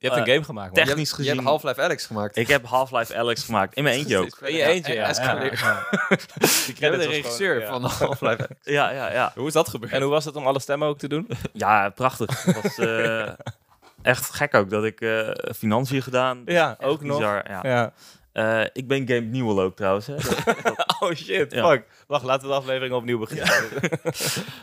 Je 0.07 0.13
hebt 0.15 0.27
eh, 0.27 0.27
een 0.27 0.33
game 0.35 0.45
gemaakt, 0.45 0.71
man. 0.75 0.81
Je 0.81 0.87
Technisch 0.89 1.09
hebt, 1.11 1.21
je 1.23 1.27
hebt 1.29 1.39
gezien- 1.39 1.51
Half-Life 1.53 1.81
Alex 1.83 2.07
gemaakt. 2.07 2.37
Ik 2.37 2.49
heb 2.49 2.65
Half-Life 2.67 3.17
Alex 3.17 3.45
gemaakt, 3.45 3.75
in 3.75 3.83
mijn 3.83 3.97
eentje 3.99 4.19
ook. 4.19 4.39
In 4.43 4.55
je 4.55 4.63
eentje, 4.63 4.95
ja. 4.95 5.09
Ja, 5.09 5.33
ja. 5.43 5.87
Je 6.67 6.91
bent 6.91 7.03
de 7.03 7.09
regisseur 7.09 7.61
ja. 7.61 7.69
van 7.69 7.83
Half-Life 7.85 8.27
Alex. 8.27 8.47
Ja, 8.63 8.91
ja, 8.91 9.13
ja. 9.13 9.33
Hoe 9.35 9.47
is 9.47 9.53
dat 9.53 9.69
gebeurd? 9.69 9.93
En 9.93 10.03
hoe 10.03 10.11
was 10.11 10.25
het 10.25 10.37
om 10.37 10.47
alle 10.47 10.61
stemmen 10.61 10.89
ook 10.89 10.99
te 10.99 11.09
doen? 11.09 11.29
Ja, 11.53 11.89
prachtig. 11.91 12.45
Het 12.45 12.63
was 12.63 12.79
eh, 12.79 13.29
echt 14.03 14.35
gek 14.35 14.55
ook 14.55 14.71
dat 14.71 14.85
ik 14.85 15.01
eh, 15.01 15.29
financiën 15.57 16.03
gedaan. 16.03 16.43
Ja, 16.45 16.71
Echt 16.79 16.89
ook 16.91 17.03
nog. 17.03 17.17
bizar, 17.19 17.45
ja. 17.51 17.61
Ja. 17.63 17.93
Eh, 18.33 18.67
ik 18.73 18.89
ben 18.89 19.09
Game 19.09 19.21
Newell 19.21 19.65
ook 19.65 19.77
trouwens. 19.77 20.07
Hè. 20.07 20.15
Dat- 20.15 20.85
Oh 21.01 21.13
shit, 21.15 21.53
Ja. 21.53 21.69
fuck. 21.69 21.85
Wacht, 22.07 22.25
laten 22.25 22.43
we 22.43 22.49
de 22.53 22.59
aflevering 22.59 22.95
opnieuw 22.95 23.19
beginnen. 23.19 23.55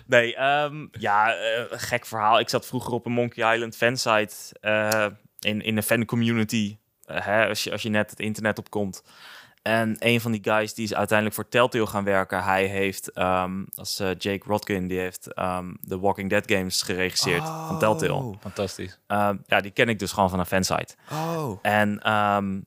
Nee, 0.05 0.35
ehm, 0.35 0.85
ja, 0.91 1.35
eh, 1.35 1.63
gek 1.69 2.05
verhaal. 2.05 2.39
Ik 2.39 2.49
zat 2.49 2.65
vroeger 2.65 2.93
op 2.93 3.05
een 3.05 3.11
Monkey 3.11 3.53
Island 3.53 3.75
fansite 3.75 4.33
eh, 4.61 5.05
in, 5.43 5.61
in 5.61 5.77
een 5.77 5.83
fan 5.83 6.05
community. 6.05 6.77
eh, 7.05 7.25
hè, 7.25 7.47
als, 7.47 7.63
je, 7.63 7.71
als 7.71 7.81
je 7.81 7.89
net 7.89 8.09
het 8.09 8.19
internet 8.19 8.59
opkomt. 8.59 9.03
En 9.61 9.95
een 9.99 10.21
van 10.21 10.31
die 10.31 10.43
guys 10.43 10.73
die 10.73 10.83
is 10.83 10.93
uiteindelijk 10.93 11.35
voor 11.37 11.49
Telltale 11.49 11.87
gaan 11.87 12.03
werken. 12.03 12.43
Hij 12.43 12.65
heeft, 12.65 13.11
ehm 13.11 13.63
dat 13.75 13.85
is 13.85 13.99
eh, 13.99 14.07
Jake 14.17 14.47
Rodkin, 14.47 14.87
die 14.87 14.99
heeft 14.99 15.33
ehm 15.33 15.73
de 15.79 15.99
Walking 15.99 16.29
Dead 16.29 16.51
games 16.51 16.81
geregisseerd 16.81 17.43
van 17.43 17.79
Telltale. 17.79 18.33
Fantastisch. 18.39 18.99
Ehm, 19.07 19.37
ja, 19.45 19.61
die 19.61 19.71
ken 19.71 19.89
ik 19.89 19.99
dus 19.99 20.11
gewoon 20.11 20.29
van 20.29 20.39
een 20.39 20.45
fansite. 20.45 20.95
Oh. 21.11 21.59
En 21.61 21.99
ehm, 21.99 22.59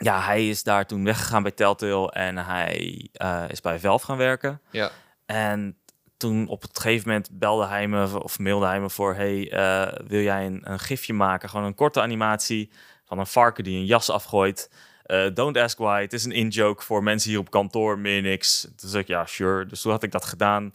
ja, 0.00 0.20
hij 0.20 0.48
is 0.48 0.62
daar 0.62 0.86
toen 0.86 1.04
weggegaan 1.04 1.42
bij 1.42 1.52
Telltale 1.52 2.10
en 2.12 2.36
hij 2.36 3.08
eh, 3.12 3.44
is 3.48 3.60
bij 3.60 3.80
Valve 3.80 4.04
gaan 4.04 4.16
werken. 4.16 4.60
Ja. 4.70 4.90
En 5.26 5.76
toen 6.18 6.48
op 6.48 6.62
het 6.62 6.78
gegeven 6.78 7.08
moment 7.08 7.28
belde 7.32 7.66
hij 7.66 7.88
me 7.88 8.22
of 8.22 8.38
mailde 8.38 8.66
hij 8.66 8.80
me 8.80 8.90
voor: 8.90 9.14
Hey, 9.14 9.50
eh, 9.52 10.06
wil 10.06 10.20
jij 10.20 10.46
een, 10.46 10.60
een 10.62 10.78
gifje 10.78 11.12
maken? 11.12 11.48
Gewoon 11.48 11.66
een 11.66 11.74
korte 11.74 12.00
animatie 12.00 12.70
van 13.04 13.18
een 13.18 13.26
varken 13.26 13.64
die 13.64 13.78
een 13.78 13.86
jas 13.86 14.10
afgooit. 14.10 14.70
Eh, 15.02 15.26
don't 15.34 15.56
ask 15.56 15.78
why. 15.78 16.00
Het 16.00 16.12
is 16.12 16.24
een 16.24 16.32
in-joke 16.32 16.82
voor 16.82 17.02
mensen 17.02 17.30
hier 17.30 17.38
op 17.38 17.50
kantoor, 17.50 17.98
meer 17.98 18.22
niks. 18.22 18.60
Toen 18.76 18.90
zei 18.90 19.02
ik, 19.02 19.08
ja, 19.08 19.26
sure. 19.26 19.66
Dus 19.66 19.80
toen 19.80 19.92
had 19.92 20.02
ik 20.02 20.12
dat 20.12 20.24
gedaan. 20.24 20.74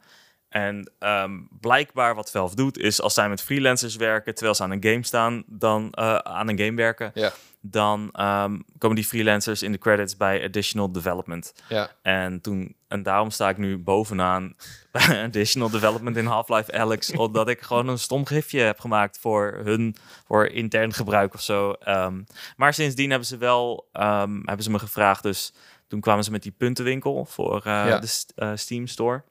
En 0.50 0.92
ehm, 1.00 1.40
blijkbaar 1.60 2.16
wat 2.16 2.32
Valve 2.32 2.56
doet, 2.56 2.78
is 2.78 3.02
als 3.02 3.14
zij 3.14 3.30
met 3.30 3.42
freelancers 3.42 3.96
werken, 3.96 4.34
terwijl 4.34 4.56
ze 4.56 4.64
aan 4.64 4.72
een 4.72 4.84
game 4.84 5.04
staan, 5.06 5.44
dan 5.48 5.92
eh, 5.92 6.16
aan 6.16 6.50
een 6.50 6.60
game 6.60 6.76
werken, 6.76 7.12
Ja. 7.14 7.34
Dan 7.66 8.10
ehm, 8.12 8.60
komen 8.78 8.96
die 8.96 9.06
freelancers 9.06 9.62
in 9.62 9.72
de 9.72 9.78
credits 9.78 10.18
bij 10.18 10.44
additional 10.44 10.92
development. 10.92 11.54
Ja. 11.70 11.92
En, 12.02 12.42
toen, 12.42 12.76
en 12.88 13.04
daarom 13.04 13.30
sta 13.32 13.50
ik 13.50 13.58
nu 13.58 13.78
bovenaan 13.78 14.56
bij 14.92 15.24
additional 15.24 15.70
development 15.70 16.18
in 16.18 16.26
Half-Life 16.26 16.72
Alex. 16.72 17.12
omdat 17.26 17.50
ik 17.50 17.62
gewoon 17.62 17.88
een 17.88 18.00
stom 18.00 18.26
gifje 18.26 18.60
heb 18.60 18.80
gemaakt 18.80 19.18
voor 19.20 19.62
hun, 19.64 19.96
voor 20.26 20.46
intern 20.48 20.94
gebruik 20.94 21.34
of 21.34 21.42
zo. 21.42 21.72
Ehm, 21.72 22.22
maar 22.58 22.74
sindsdien 22.74 23.10
hebben 23.10 23.28
ze 23.28 23.38
wel, 23.38 23.90
ehm, 23.92 24.36
hebben 24.36 24.64
ze 24.64 24.72
me 24.72 24.80
gevraagd. 24.80 25.24
Dus 25.24 25.54
toen 25.88 26.02
kwamen 26.02 26.24
ze 26.24 26.32
met 26.32 26.44
die 26.44 26.52
puntenwinkel 26.58 27.26
voor 27.26 27.58
eh, 27.58 27.64
Ja. 27.64 28.00
de 28.00 28.24
eh, 28.36 28.52
Steam 28.56 28.88
Store. 28.88 29.24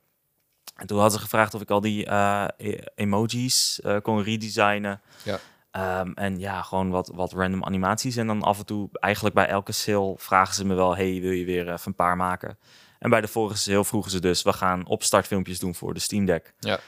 En 0.77 0.87
toen 0.87 0.99
hadden 0.99 1.17
ze 1.19 1.25
gevraagd 1.25 1.55
of 1.55 1.61
ik 1.61 1.71
al 1.71 1.81
die 1.81 2.07
eh, 2.07 2.45
e- 2.57 2.79
emojis 2.95 3.81
kon 4.03 4.23
redesignen. 4.23 5.01
Ja. 5.23 5.39
Ehm, 5.73 6.13
en 6.15 6.39
ja, 6.39 6.63
gewoon 6.63 6.91
wat, 6.91 7.11
wat 7.15 7.33
random 7.33 7.65
animaties. 7.65 8.17
En 8.17 8.27
dan 8.27 8.43
af 8.43 8.59
en 8.59 8.67
toe, 8.67 8.89
eigenlijk 8.93 9.35
bij 9.35 9.47
elke 9.47 9.73
sale, 9.73 10.15
vragen 10.17 10.55
ze 10.55 10.65
me 10.65 10.75
wel: 10.75 10.97
hey, 10.97 11.21
wil 11.21 11.31
je 11.31 11.45
weer 11.45 11.63
even 11.73 11.81
een 11.85 11.95
paar 11.95 12.17
maken? 12.17 12.59
En 12.99 13.11
bij 13.11 13.21
de 13.21 13.29
vorige 13.29 13.57
sale 13.59 13.85
vroegen 13.85 14.11
ze 14.11 14.21
dus: 14.21 14.43
we 14.43 14.53
gaan 14.53 14.87
opstartfilmpjes 14.87 15.59
doen 15.59 15.75
voor 15.75 15.95
de 15.95 16.01
Steam 16.01 16.25
Deck. 16.25 16.55
Ja. 16.59 16.79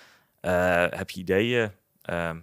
Eh, 0.41 0.99
heb 0.99 1.11
je 1.11 1.21
ideeën? 1.21 1.71
Ehm, 2.03 2.39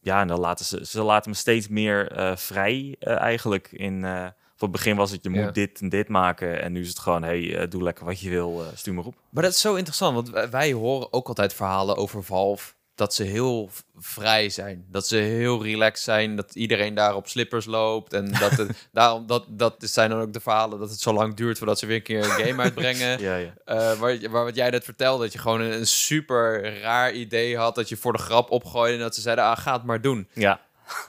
ja, 0.00 0.20
en 0.20 0.28
dan 0.28 0.40
laten 0.40 0.64
ze, 0.64 0.86
ze 0.86 1.02
laten 1.02 1.30
me 1.30 1.36
steeds 1.36 1.68
meer 1.68 2.12
eh, 2.12 2.36
vrij 2.36 2.96
eh, 2.98 3.20
eigenlijk. 3.20 3.68
In, 3.72 4.04
eh, 4.04 4.20
voor 4.56 4.68
het 4.68 4.76
begin 4.76 4.96
was 4.96 5.10
het 5.10 5.22
je 5.22 5.30
moet 5.30 5.38
Ja. 5.44 5.50
dit 5.50 5.80
en 5.80 5.88
dit 5.88 6.08
maken. 6.08 6.62
En 6.62 6.72
nu 6.72 6.80
is 6.80 6.88
het 6.88 6.98
gewoon: 6.98 7.22
hey, 7.22 7.68
doe 7.68 7.82
lekker 7.82 8.04
wat 8.04 8.20
je 8.20 8.30
wil, 8.30 8.62
eh, 8.64 8.68
stuur 8.74 8.94
maar 8.94 9.04
op. 9.04 9.14
Maar 9.30 9.42
dat 9.42 9.52
is 9.52 9.60
zo 9.60 9.74
interessant, 9.74 10.14
want 10.14 10.30
wij- 10.30 10.50
wij 10.50 10.72
horen 10.72 11.12
ook 11.12 11.28
altijd 11.28 11.54
verhalen 11.54 11.96
over 11.96 12.22
Valve 12.24 12.72
dat 12.96 13.14
ze 13.14 13.22
heel 13.22 13.70
vrij 13.98 14.48
zijn, 14.48 14.84
dat 14.90 15.06
ze 15.06 15.16
heel 15.16 15.62
relaxed 15.62 16.04
zijn, 16.04 16.36
dat 16.36 16.54
iedereen 16.54 16.94
daar 16.94 17.14
op 17.14 17.28
slippers 17.28 17.64
loopt 17.64 18.12
en 18.12 18.32
dat 18.32 18.50
het, 18.50 18.86
daarom 18.92 19.26
dat 19.26 19.44
dat 19.48 19.74
zijn 19.78 20.10
dan 20.10 20.20
ook 20.20 20.32
de 20.32 20.40
verhalen 20.40 20.78
dat 20.78 20.90
het 20.90 21.00
zo 21.00 21.12
lang 21.12 21.34
duurt 21.34 21.58
voordat 21.58 21.78
ze 21.78 21.86
weer 21.86 21.96
een 21.96 22.02
keer 22.02 22.24
een 22.24 22.46
game 22.46 22.62
uitbrengen. 22.66 23.20
Ja, 23.20 23.36
ja. 23.36 23.54
Eh, 23.64 23.98
waar, 23.98 24.30
waar 24.30 24.44
wat 24.44 24.54
jij 24.54 24.70
net 24.70 24.84
vertelde, 24.84 25.22
dat 25.24 25.32
je 25.32 25.38
gewoon 25.38 25.60
een, 25.60 25.72
een 25.72 25.86
super 25.86 26.78
raar 26.80 27.12
idee 27.12 27.56
had 27.56 27.74
dat 27.74 27.88
je 27.88 27.96
voor 27.96 28.12
de 28.12 28.18
grap 28.18 28.50
opgooide 28.50 28.96
en 28.96 29.02
dat 29.02 29.14
ze 29.14 29.20
zeiden, 29.20 29.44
ah, 29.44 29.58
ga 29.58 29.72
het 29.72 29.84
maar 29.84 30.00
doen. 30.00 30.28
Ja. 30.32 30.60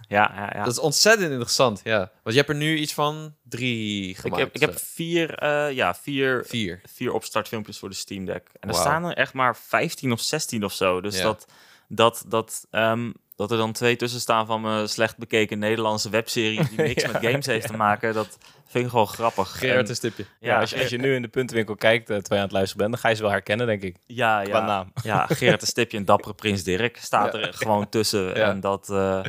Ja, 0.07 0.31
ja, 0.35 0.51
ja. 0.53 0.63
Dat 0.63 0.73
is 0.73 0.79
ontzettend 0.79 1.29
interessant, 1.31 1.81
ja. 1.83 1.97
Want 1.97 2.35
je 2.35 2.35
hebt 2.35 2.49
er 2.49 2.55
nu 2.55 2.77
iets 2.77 2.93
van 2.93 3.35
drie 3.43 4.09
ik 4.09 4.17
gemaakt. 4.17 4.41
heb, 4.41 4.55
ik 4.55 4.61
heb 4.61 4.69
eh, 4.69 4.75
vier, 4.75 5.35
eh, 5.35 5.71
ja, 5.71 5.95
vier, 5.95 6.43
vier. 6.47 6.81
vier 6.93 7.13
opstartfilmpjes 7.13 7.77
voor 7.79 7.89
de 7.89 7.95
Steam 7.95 8.25
Deck. 8.25 8.47
En 8.59 8.69
er 8.69 8.75
staan 8.75 9.03
er 9.03 9.13
echt 9.15 9.33
maar 9.33 9.55
15 9.57 10.11
of 10.11 10.21
16 10.21 10.63
of 10.63 10.73
zo. 10.73 11.01
Dus 11.01 11.17
Ja. 11.17 11.23
dat, 11.23 11.45
dat, 11.87 12.23
dat, 12.27 12.67
ehm, 12.71 13.11
dat 13.35 13.51
er 13.51 13.57
dan 13.57 13.71
twee 13.71 13.95
tussen 13.95 14.19
staan 14.19 14.45
van 14.45 14.61
mijn 14.61 14.89
slecht 14.89 15.17
bekeken 15.17 15.59
Nederlandse 15.59 16.09
webserie 16.09 16.67
die 16.69 16.77
niks 16.87 17.03
Ja, 17.03 17.11
met 17.11 17.25
games 17.25 17.45
heeft 17.45 17.67
te 17.67 17.73
maken, 17.75 18.13
dat 18.13 18.37
vind 18.67 18.83
ik 18.85 18.89
gewoon 18.89 19.07
grappig. 19.07 19.57
Gerard 19.57 19.83
En- 19.83 19.89
een 19.89 19.95
stipje. 19.95 20.25
Ja, 20.39 20.59
als, 20.59 20.69
je, 20.69 20.79
als 20.79 20.89
je 20.89 20.97
nu 20.97 21.15
in 21.15 21.21
de 21.21 21.27
puntenwinkel 21.27 21.75
kijkt, 21.75 22.09
eh, 22.09 22.15
terwijl 22.17 22.25
je 22.29 22.35
aan 22.37 22.41
het 22.43 22.51
luisteren 22.51 22.77
bent, 22.81 22.91
dan 22.91 23.01
ga 23.01 23.09
je 23.09 23.15
ze 23.15 23.21
wel 23.21 23.31
herkennen, 23.31 23.65
denk 23.67 23.81
ik. 23.81 23.95
ja, 24.05 24.41
Qua 24.43 24.59
ja, 24.59 24.65
naam. 24.65 24.91
ja, 25.03 25.25
Gerard 25.27 25.59
de 25.59 25.65
Stipje 25.65 25.97
en 25.97 26.05
Dappere 26.05 26.33
Prins 26.33 26.63
Dirk 26.63 26.97
staat 26.97 27.33
er 27.33 27.53
gewoon 27.53 27.89
tussen. 27.89 28.35
En 28.35 28.59
dat, 28.59 28.89
eh, 28.89 29.23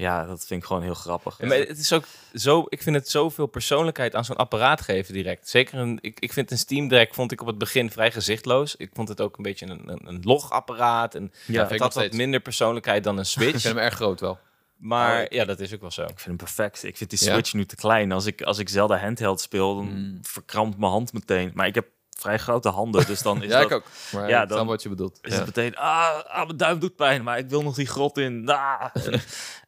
ja, 0.00 0.26
dat 0.26 0.46
vind 0.46 0.60
ik 0.60 0.66
gewoon 0.66 0.82
heel 0.82 0.94
grappig. 0.94 1.36
Ja, 1.40 1.46
maar 1.46 1.56
het 1.56 1.78
is 1.78 1.92
ook 1.92 2.04
zo, 2.34 2.64
ik 2.68 2.82
vind 2.82 2.96
het 2.96 3.08
zoveel 3.08 3.46
persoonlijkheid 3.46 4.14
aan 4.14 4.24
zo'n 4.24 4.36
apparaat 4.36 4.80
geven 4.80 5.14
direct. 5.14 5.48
Zeker 5.48 5.78
een, 5.78 5.98
ik, 6.00 6.20
ik 6.20 6.32
vind 6.32 6.50
een 6.50 6.58
Steam 6.58 6.88
Deck 6.88 7.14
vond 7.14 7.32
ik 7.32 7.40
op 7.40 7.46
het 7.46 7.58
begin 7.58 7.90
vrij 7.90 8.12
gezichtloos. 8.12 8.76
Ik 8.76 8.90
vond 8.92 9.08
het 9.08 9.20
ook 9.20 9.36
een 9.36 9.42
beetje 9.42 9.66
een, 9.66 9.88
een, 9.88 10.00
een 10.08 10.20
logapparaat. 10.22 11.14
En 11.14 11.22
Ja, 11.22 11.30
vind 11.44 11.58
het 11.60 11.70
ik 11.72 11.78
had 11.80 11.94
wat 11.94 12.12
minder 12.12 12.40
persoonlijkheid 12.40 13.04
dan 13.04 13.14
een 13.16 13.22
Ik 13.24 13.28
Switch. 13.28 13.50
vind 13.50 13.62
hem 13.74 13.78
erg 13.78 13.94
groot 13.94 14.20
wel. 14.20 14.38
maar 14.76 15.20
Oh, 15.22 15.26
ja, 15.28 15.44
dat 15.44 15.60
is 15.60 15.74
ook 15.74 15.80
wel 15.80 15.90
zo. 15.90 16.02
Ik 16.02 16.08
vind 16.08 16.24
hem 16.24 16.36
perfect. 16.36 16.84
Ik 16.84 16.96
vind 16.96 17.10
die 17.10 17.24
Ja? 17.24 17.32
Switch 17.32 17.52
nu 17.52 17.66
te 17.66 17.76
klein. 17.76 18.12
Als 18.12 18.26
ik, 18.26 18.42
als 18.42 18.58
ik 18.58 18.68
Zelda 18.68 18.98
handheld 18.98 19.40
speel, 19.40 19.74
dan 19.76 19.84
Mm. 19.86 20.18
verkrampt 20.22 20.78
mijn 20.78 20.92
hand 20.92 21.12
meteen. 21.12 21.50
Maar 21.54 21.66
ik 21.66 21.74
heb 21.74 21.86
vrij 22.20 22.38
grote 22.38 22.68
handen, 22.68 23.06
dus 23.06 23.22
dan 23.22 23.42
is 23.42 23.50
ja, 23.50 23.60
dat... 23.60 23.70
ik 23.70 23.76
ook. 23.76 23.84
Maar 24.12 24.28
Ja, 24.28 24.46
dan 24.46 24.56
dan- 24.56 24.66
wat 24.66 24.82
je 24.82 24.88
bedoelt. 24.88 25.18
is 25.22 25.32
Ja. 25.32 25.36
het 25.36 25.46
meteen, 25.46 25.76
ah, 25.76 26.24
ah, 26.26 26.44
mijn 26.44 26.56
duim 26.56 26.78
doet 26.78 26.96
pijn, 26.96 27.22
maar 27.22 27.38
ik 27.38 27.48
wil 27.48 27.62
nog 27.62 27.74
die 27.74 27.86
grot 27.86 28.18
in. 28.18 28.48
Ah. 28.48 28.84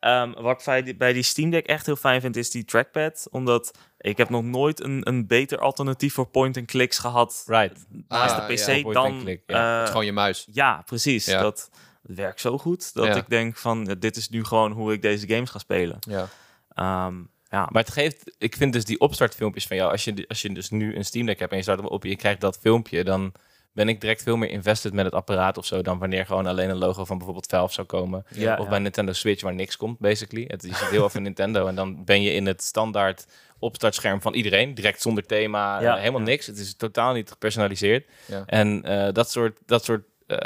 Ehm, 0.00 0.32
wat 0.32 0.58
ik 0.58 0.64
bij 0.64 0.82
die, 0.82 0.96
bij 0.96 1.12
die 1.12 1.22
Steam 1.22 1.50
Deck 1.50 1.66
echt 1.66 1.86
heel 1.86 1.96
fijn 1.96 2.20
vind, 2.20 2.36
is 2.36 2.50
die 2.50 2.64
trackpad. 2.64 3.26
Omdat 3.30 3.70
ik 3.98 4.16
heb 4.16 4.28
nog 4.28 4.42
nooit 4.42 4.80
een, 4.84 5.08
een 5.08 5.26
beter 5.26 5.58
alternatief 5.58 6.14
voor 6.14 6.26
point-and-clicks 6.26 6.98
gehad 6.98 7.42
Right. 7.46 7.84
naast 8.08 8.34
Ah, 8.34 8.46
de 8.48 8.54
PC 8.54 8.66
ja, 8.66 8.80
point 8.82 8.94
dan... 8.94 9.38
eh, 9.46 9.86
gewoon 9.86 10.04
je 10.04 10.12
muis. 10.12 10.46
ja, 10.52 10.82
precies. 10.86 11.24
Ja. 11.26 11.40
Dat 11.42 11.70
werkt 12.02 12.40
zo 12.40 12.58
goed 12.58 12.94
dat 12.94 13.06
Ja. 13.06 13.14
ik 13.14 13.28
denk 13.28 13.56
van, 13.56 13.84
dit 13.98 14.16
is 14.16 14.28
nu 14.28 14.44
gewoon 14.44 14.72
hoe 14.72 14.92
ik 14.92 15.02
deze 15.02 15.28
games 15.28 15.50
ga 15.50 15.58
spelen. 15.58 15.98
Ja. 16.00 16.28
Ehm, 16.74 17.14
ja, 17.52 17.68
Maar 17.70 17.82
het 17.82 17.92
geeft, 17.92 18.34
ik 18.38 18.56
vind 18.56 18.72
dus 18.72 18.84
die 18.84 19.00
opstartfilmpjes 19.00 19.66
van 19.66 19.76
jou, 19.76 19.90
als 19.90 20.04
je, 20.04 20.24
als 20.28 20.42
je 20.42 20.52
dus 20.52 20.70
nu 20.70 20.96
een 20.96 21.04
Steam 21.04 21.26
Deck 21.26 21.38
hebt 21.38 21.50
en 21.50 21.56
je 21.56 21.62
start 21.62 21.78
hem 21.78 21.88
op 21.88 22.02
en 22.04 22.08
je 22.10 22.16
krijgt 22.16 22.40
dat 22.40 22.58
filmpje, 22.58 23.04
dan 23.04 23.32
ben 23.72 23.88
ik 23.88 24.00
direct 24.00 24.22
veel 24.22 24.36
meer 24.36 24.50
invested 24.50 24.92
met 24.92 25.04
het 25.04 25.14
apparaat 25.14 25.58
of 25.58 25.66
zo, 25.66 25.82
dan 25.82 25.98
wanneer 25.98 26.26
gewoon 26.26 26.46
alleen 26.46 26.70
een 26.70 26.76
logo 26.76 27.04
van 27.04 27.16
bijvoorbeeld 27.16 27.46
Valve 27.50 27.74
zou 27.74 27.86
komen. 27.86 28.24
Ja, 28.28 28.56
of 28.56 28.64
ja. 28.64 28.70
bij 28.70 28.78
Nintendo 28.78 29.12
Switch 29.12 29.42
waar 29.42 29.54
niks 29.54 29.76
komt, 29.76 29.98
basically. 29.98 30.44
Het, 30.48 30.62
ziet 30.62 30.88
heel 30.88 31.04
even 31.04 31.22
Nintendo 31.32 31.66
en 31.66 31.74
dan 31.74 32.04
ben 32.04 32.22
je 32.22 32.32
in 32.32 32.46
het 32.46 32.62
standaard 32.62 33.26
opstartscherm 33.58 34.20
van 34.20 34.34
iedereen, 34.34 34.74
direct 34.74 35.02
zonder 35.02 35.26
thema, 35.26 35.80
Ja, 35.80 35.94
eh, 35.94 36.00
helemaal 36.00 36.20
niks. 36.20 36.46
Het 36.46 36.58
is 36.58 36.74
totaal 36.74 37.12
niet 37.12 37.30
gepersonaliseerd. 37.30 38.08
En 38.46 38.82
eh, 38.82 39.12
dat 39.12 39.30
soort, 39.30 39.58
dat 39.66 39.84
soort 39.84 40.04
eh, 40.26 40.36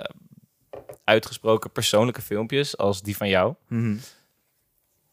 uitgesproken 1.05 1.71
persoonlijke 1.71 2.23
filmpjes 2.23 2.77
als 2.77 3.03
die 3.03 3.17
van 3.17 3.29
jou, 3.29 3.55
Mhm. 3.69 3.97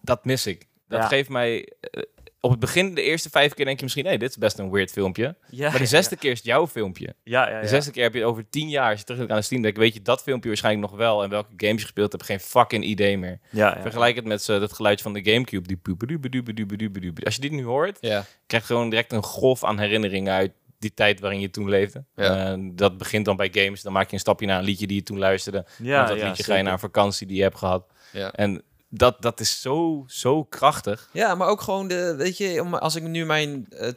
dat 0.01 0.25
mis 0.25 0.45
ik. 0.47 0.67
Dat 0.93 1.01
Ja. 1.01 1.08
geeft 1.08 1.29
mij... 1.29 1.69
eh, 1.79 2.01
op 2.39 2.51
het 2.51 2.60
begin, 2.60 2.93
de 2.95 3.01
eerste 3.01 3.29
vijf 3.29 3.53
keer 3.53 3.65
denk 3.65 3.77
je 3.77 3.84
misschien... 3.84 4.03
nee, 4.03 4.17
dit 4.17 4.29
is 4.29 4.38
best 4.38 4.60
een 4.60 4.71
weird 4.71 4.91
filmpje. 4.91 5.36
ja, 5.49 5.69
Maar 5.69 5.79
de 5.79 5.86
zesde 5.86 6.15
keer 6.15 6.32
is 6.32 6.38
het 6.38 6.45
jouw 6.47 6.67
filmpje. 6.67 7.15
Ja. 7.23 7.62
De 7.62 7.67
zesde 7.67 7.91
keer 7.91 8.03
heb 8.03 8.13
je 8.13 8.25
over 8.25 8.49
tien 8.49 8.69
jaar... 8.69 8.89
als 8.89 8.99
je 8.99 9.06
terug 9.06 9.29
aan 9.29 9.36
de 9.38 9.41
Steam 9.41 9.62
Deck... 9.62 9.77
weet 9.77 9.93
je 9.93 10.01
dat 10.01 10.23
filmpje 10.23 10.47
waarschijnlijk 10.49 10.89
nog 10.89 10.99
wel... 10.99 11.23
en 11.23 11.29
welke 11.29 11.53
games 11.58 11.75
je 11.75 11.82
gespeeld 11.82 12.12
hebt... 12.12 12.23
geen 12.23 12.39
fucking 12.39 12.84
idee 12.84 13.17
meer. 13.17 13.39
Vergelijk 13.82 14.15
het 14.15 14.25
met 14.25 14.41
zo 14.43 14.60
dat 14.60 14.73
geluidje 14.73 15.03
van 15.03 15.13
de 15.13 15.32
Gamecube. 15.32 15.67
Die. 15.67 17.25
Als 17.25 17.36
je 17.36 17.41
dit 17.41 17.51
nu 17.51 17.63
hoort... 17.63 17.97
Ja. 18.01 18.25
krijg 18.47 18.67
je 18.67 18.73
gewoon 18.73 18.89
direct 18.89 19.12
een 19.12 19.23
golf 19.23 19.63
aan 19.63 19.79
herinneringen... 19.79 20.34
uit 20.34 20.51
die 20.79 20.93
tijd 20.93 21.19
waarin 21.19 21.39
je 21.39 21.49
toen 21.49 21.69
leefde. 21.69 22.03
Ja. 22.15 22.58
Dat 22.71 22.97
begint 22.97 23.25
dan 23.25 23.36
bij 23.36 23.49
games. 23.51 23.82
Dan 23.82 23.93
maak 23.93 24.08
je 24.08 24.13
een 24.13 24.19
stapje 24.19 24.45
naar 24.45 24.60
een 24.60 24.65
liedje 24.65 24.88
die 24.88 24.95
je 24.97 25.03
toen 25.03 25.17
luisterde. 25.17 25.65
Ja, 25.77 25.99
Met 25.99 26.08
dat 26.08 26.17
ja, 26.17 26.27
liedje 26.27 26.43
ga 26.43 26.56
je 26.56 26.63
naar 26.63 26.73
een 26.73 26.79
vakantie 26.79 27.27
die 27.27 27.38
je 27.38 27.43
hebt 27.43 27.58
gehad. 27.58 27.86
Ja. 28.12 28.32
En 28.32 28.62
dat, 28.95 29.21
dat 29.21 29.39
is 29.39 29.62
zo, 29.62 30.03
zo 30.08 30.43
krachtig. 30.43 31.10
ja, 31.12 31.36
maar 31.36 31.47
ook 31.47 31.62
gewoon 31.62 31.88
de, 31.88 32.15
weet 32.15 32.38
je, 32.38 32.62
om- 32.62 32.73
als 32.75 32.95
ik 32.95 33.03
nu 33.03 33.25
mijn 33.25 33.65
eh, 33.69 33.89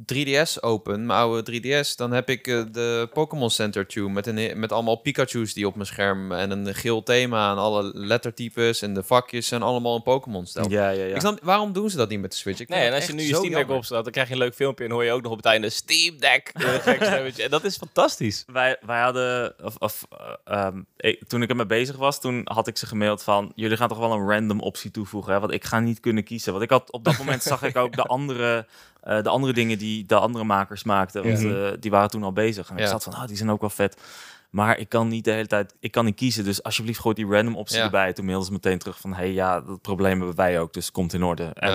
3DS 0.00 0.60
open, 0.60 1.06
mijn 1.06 1.18
oude 1.18 1.60
3DS, 1.84 1.94
dan 1.96 2.12
heb 2.12 2.28
ik 2.30 2.46
eh, 2.46 2.62
de 2.72 3.08
Pokémon 3.12 3.50
Center 3.50 3.86
tune 3.86 4.08
met, 4.08 4.26
een, 4.26 4.58
met 4.58 4.72
allemaal 4.72 4.96
Pikachu's 4.96 5.52
die 5.54 5.66
op 5.66 5.74
mijn 5.74 5.86
scherm 5.86 6.32
en 6.32 6.50
een 6.50 6.74
geel 6.74 7.02
thema 7.02 7.50
en 7.50 7.56
alle 7.56 7.90
lettertypes 7.94 8.82
en 8.82 8.94
de 8.94 9.02
vakjes 9.02 9.50
en 9.50 9.62
allemaal 9.62 9.94
een 9.94 10.02
Pokémon 10.02 10.46
stijl. 10.46 10.70
Ja, 10.70 10.88
ja, 10.88 11.04
ja. 11.04 11.14
Ik 11.14 11.20
snap, 11.20 11.38
waarom 11.42 11.72
doen 11.72 11.90
ze 11.90 11.96
dat 11.96 12.08
niet 12.08 12.20
met 12.20 12.30
de 12.30 12.36
Switch? 12.36 12.60
Ik 12.60 12.68
Nee, 12.68 12.80
en 12.88 12.92
als 12.94 13.06
je 13.06 13.12
nu 13.12 13.22
je 13.22 13.34
Steam 13.34 13.52
Deck 13.54 13.70
opstaat, 13.76 14.02
dan 14.02 14.12
krijg 14.12 14.26
je 14.28 14.32
een 14.34 14.40
leuk 14.40 14.54
filmpje 14.54 14.84
en 14.84 14.90
hoor 14.90 15.04
je 15.04 15.12
ook 15.12 15.22
nog 15.22 15.30
op 15.32 15.36
het 15.36 15.46
einde 15.46 15.70
Steam 15.70 16.18
Deck. 16.18 16.50
En 17.44 17.50
dat 17.50 17.64
is 17.64 17.76
fantastisch. 17.76 18.44
Wij, 18.46 18.76
wij 18.86 19.00
hadden, 19.00 19.54
of, 19.62 19.76
of, 19.78 20.06
eh, 20.10 20.54
ehm, 20.66 20.80
ik- 20.96 21.22
toen 21.28 21.42
ik 21.42 21.48
ermee 21.50 21.66
bezig 21.66 21.96
was, 21.96 22.20
toen 22.20 22.40
had 22.44 22.66
ik 22.66 22.76
ze 22.76 22.86
gemaild 22.86 23.22
van, 23.22 23.52
jullie 23.54 23.76
gaan 23.76 23.88
toch 23.88 23.98
wel 23.98 24.12
een 24.12 24.28
random 24.28 24.60
optie 24.60 24.90
toevoegen, 24.90 25.32
hè? 25.32 25.40
want 25.40 25.52
ik 25.52 25.64
ga 25.64 25.80
niet 25.80 26.00
kunnen 26.00 26.24
kiezen. 26.24 26.52
Want 26.52 26.64
ik 26.64 26.70
had 26.70 26.92
op 26.92 27.04
dat 27.04 27.18
moment 27.18 27.42
zag 27.42 27.62
ik 27.62 27.76
ook 27.76 27.96
de 27.96 28.02
andere, 28.02 28.66
eh, 29.06 29.22
de 29.22 29.28
andere 29.28 29.52
dingen 29.52 29.78
die 29.78 30.06
de 30.06 30.14
andere 30.18 30.44
makers 30.44 30.84
maakten, 30.84 31.22
want 31.22 31.44
eh, 31.44 31.68
die 31.80 31.90
waren 31.90 32.10
toen 32.10 32.22
al 32.22 32.32
bezig. 32.32 32.70
En 32.70 32.76
ik 32.78 32.86
zat 32.86 33.02
van, 33.02 33.12
ah, 33.14 33.26
die 33.26 33.36
zijn 33.36 33.50
ook 33.50 33.60
wel 33.60 33.70
vet. 33.70 34.00
Maar 34.50 34.78
ik 34.78 34.88
kan 34.88 35.08
niet 35.08 35.24
de 35.24 35.30
hele 35.30 35.46
tijd, 35.46 35.74
ik 35.80 35.90
kan 35.92 36.04
niet 36.04 36.14
kiezen. 36.16 36.44
Dus 36.44 36.62
alsjeblieft 36.62 37.00
gooi 37.00 37.14
die 37.14 37.26
random 37.26 37.56
optie 37.56 37.76
Ja. 37.78 37.84
erbij. 37.84 38.12
Toen 38.12 38.24
mailden 38.24 38.46
ze 38.46 38.52
meteen 38.52 38.78
terug 38.78 39.00
van, 39.00 39.14
hey, 39.14 39.32
ja, 39.32 39.60
dat 39.60 39.80
probleem 39.82 40.18
hebben 40.18 40.36
wij 40.36 40.60
ook, 40.60 40.72
dus 40.72 40.90
komt 40.90 41.12
in 41.12 41.22
orde. 41.22 41.44
En 41.44 41.72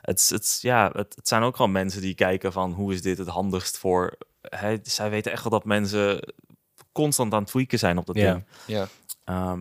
het, 0.00 0.28
het, 0.32 0.58
ja, 0.62 0.90
het, 0.92 1.14
het 1.16 1.28
zijn 1.28 1.42
ook 1.42 1.56
gewoon 1.56 1.72
mensen 1.72 2.00
die 2.00 2.14
kijken 2.14 2.52
van 2.52 2.72
hoe 2.72 2.92
is 2.92 3.02
dit 3.02 3.18
het 3.18 3.28
handigst 3.28 3.78
voor. 3.78 4.18
Hè, 4.40 4.76
zij 4.82 5.10
weten 5.10 5.32
echt 5.32 5.42
wel 5.42 5.52
dat 5.52 5.64
mensen 5.64 6.34
constant 6.92 7.32
aan 7.34 7.40
het 7.42 7.48
tweaken 7.50 7.78
zijn 7.78 7.98
op 7.98 8.06
dat 8.06 8.16
Ja. 8.16 8.32
ding. 8.32 8.44
ja. 8.66 8.86
Ehm, 9.24 9.60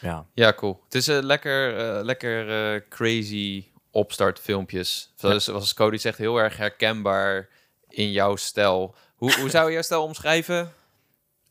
ja. 0.00 0.26
Ja, 0.34 0.52
cool. 0.52 0.80
Het 0.84 0.94
is 0.94 1.06
een 1.06 1.24
lekker, 1.24 1.76
eh, 1.96 2.04
lekker 2.04 2.74
eh, 2.74 2.80
crazy 2.88 3.64
opstartfilmpjes. 3.92 5.12
Zoals, 5.16 5.44
zoals 5.44 5.74
Cody 5.74 5.96
zegt, 5.96 6.18
heel 6.18 6.36
erg 6.36 6.56
herkenbaar 6.56 7.48
in 7.88 8.10
jouw 8.12 8.36
stijl. 8.36 8.94
Hoe, 9.16 9.34
hoe 9.40 9.50
zou 9.50 9.66
je 9.66 9.72
jouw 9.72 9.82
stijl 9.82 10.02
omschrijven? 10.02 10.72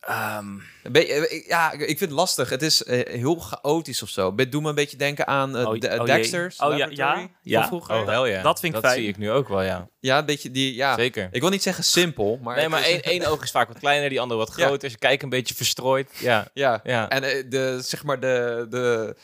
Ehm, 0.01 0.45
Een 0.83 0.91
beetje- 0.91 1.27
eh, 1.27 1.47
ja, 1.47 1.71
ik 1.71 1.79
vind 1.85 1.99
het 1.99 2.11
lastig. 2.11 2.49
Het 2.49 2.61
is 2.61 2.83
eh, 2.83 3.13
heel 3.13 3.35
chaotisch 3.35 4.01
of 4.01 4.09
zo. 4.09 4.35
Doe 4.35 4.61
me 4.61 4.69
een 4.69 4.75
beetje 4.75 4.97
denken 4.97 5.27
aan 5.27 5.57
eh, 5.57 5.67
Oh, 5.67 5.79
de- 5.79 5.97
oh. 5.99 6.05
Dexter's 6.05 6.59
Oh, 6.59 6.77
ja, 6.77 6.77
Laboratory 6.77 6.99
ja, 6.99 7.15
van 7.15 7.29
ja. 7.43 7.67
vroeger. 7.67 8.19
Oh, 8.19 8.27
ja. 8.27 8.41
dat 8.41 8.59
vind 8.59 8.75
ik 8.75 8.81
Dat 8.81 8.91
fijn. 8.91 9.01
zie 9.03 9.09
ik 9.11 9.17
nu 9.17 9.31
ook 9.31 9.47
wel, 9.47 9.61
ja. 9.61 9.87
Ja, 9.99 10.17
een 10.17 10.25
beetje 10.25 10.51
die... 10.51 10.75
Ja. 10.75 10.95
Zeker. 10.95 11.29
Ik 11.31 11.41
wil 11.41 11.49
niet 11.49 11.63
zeggen 11.63 11.83
simpel, 11.83 12.39
maar... 12.41 12.55
nee, 12.55 12.69
maar 12.69 12.83
één, 12.83 13.01
één 13.03 13.25
oog 13.25 13.43
is 13.43 13.51
vaak 13.51 13.67
wat 13.67 13.79
kleiner, 13.79 14.09
die 14.09 14.19
andere 14.21 14.39
wat 14.39 14.53
Ja. 14.55 14.65
groter. 14.65 14.89
Ze 14.89 14.97
kijken 14.97 15.23
een 15.23 15.29
beetje 15.29 15.55
verstrooid. 15.55 16.11
Ja, 16.19 16.47
Ja. 16.53 16.79
ja. 16.83 17.09
En 17.09 17.49
de, 17.49 17.79
zeg 17.81 18.03
maar 18.03 18.19
de, 18.19 18.65
de, 18.69 19.15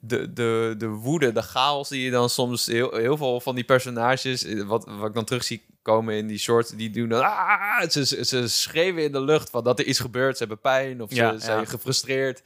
de, 0.00 0.32
de, 0.32 0.74
de 0.78 0.86
woede, 0.88 1.32
de 1.32 1.42
chaos 1.42 1.88
die 1.88 2.04
je 2.04 2.10
dan 2.10 2.28
soms... 2.30 2.66
Heel, 2.66 2.94
heel 2.96 3.16
veel 3.16 3.40
van 3.40 3.54
die 3.54 3.64
personages, 3.64 4.44
eh, 4.44 4.62
wat, 4.62 4.84
wat 4.98 5.08
ik 5.08 5.14
dan 5.14 5.24
terug 5.24 5.44
zie 5.44 5.64
komen 5.82 6.14
in 6.14 6.26
die 6.26 6.38
short, 6.38 6.78
die 6.78 6.90
doen 6.90 7.08
dan... 7.08 7.22
"Ah!" 7.22 7.88
ze, 7.88 8.24
ze, 8.24 8.48
schreeuwen 8.48 9.02
in 9.02 9.12
de 9.12 9.20
lucht 9.20 9.50
van 9.50 9.64
dat 9.64 9.78
er 9.78 9.84
iets 9.84 9.98
gebeurt. 10.00 10.32
Ze 10.36 10.38
hebben 10.44 10.60
pijn 10.60 11.02
of 11.02 11.08
ze 11.10 11.14
Ja, 11.16 11.38
zijn 11.38 11.58
ja. 11.60 11.64
gefrustreerd. 11.64 12.42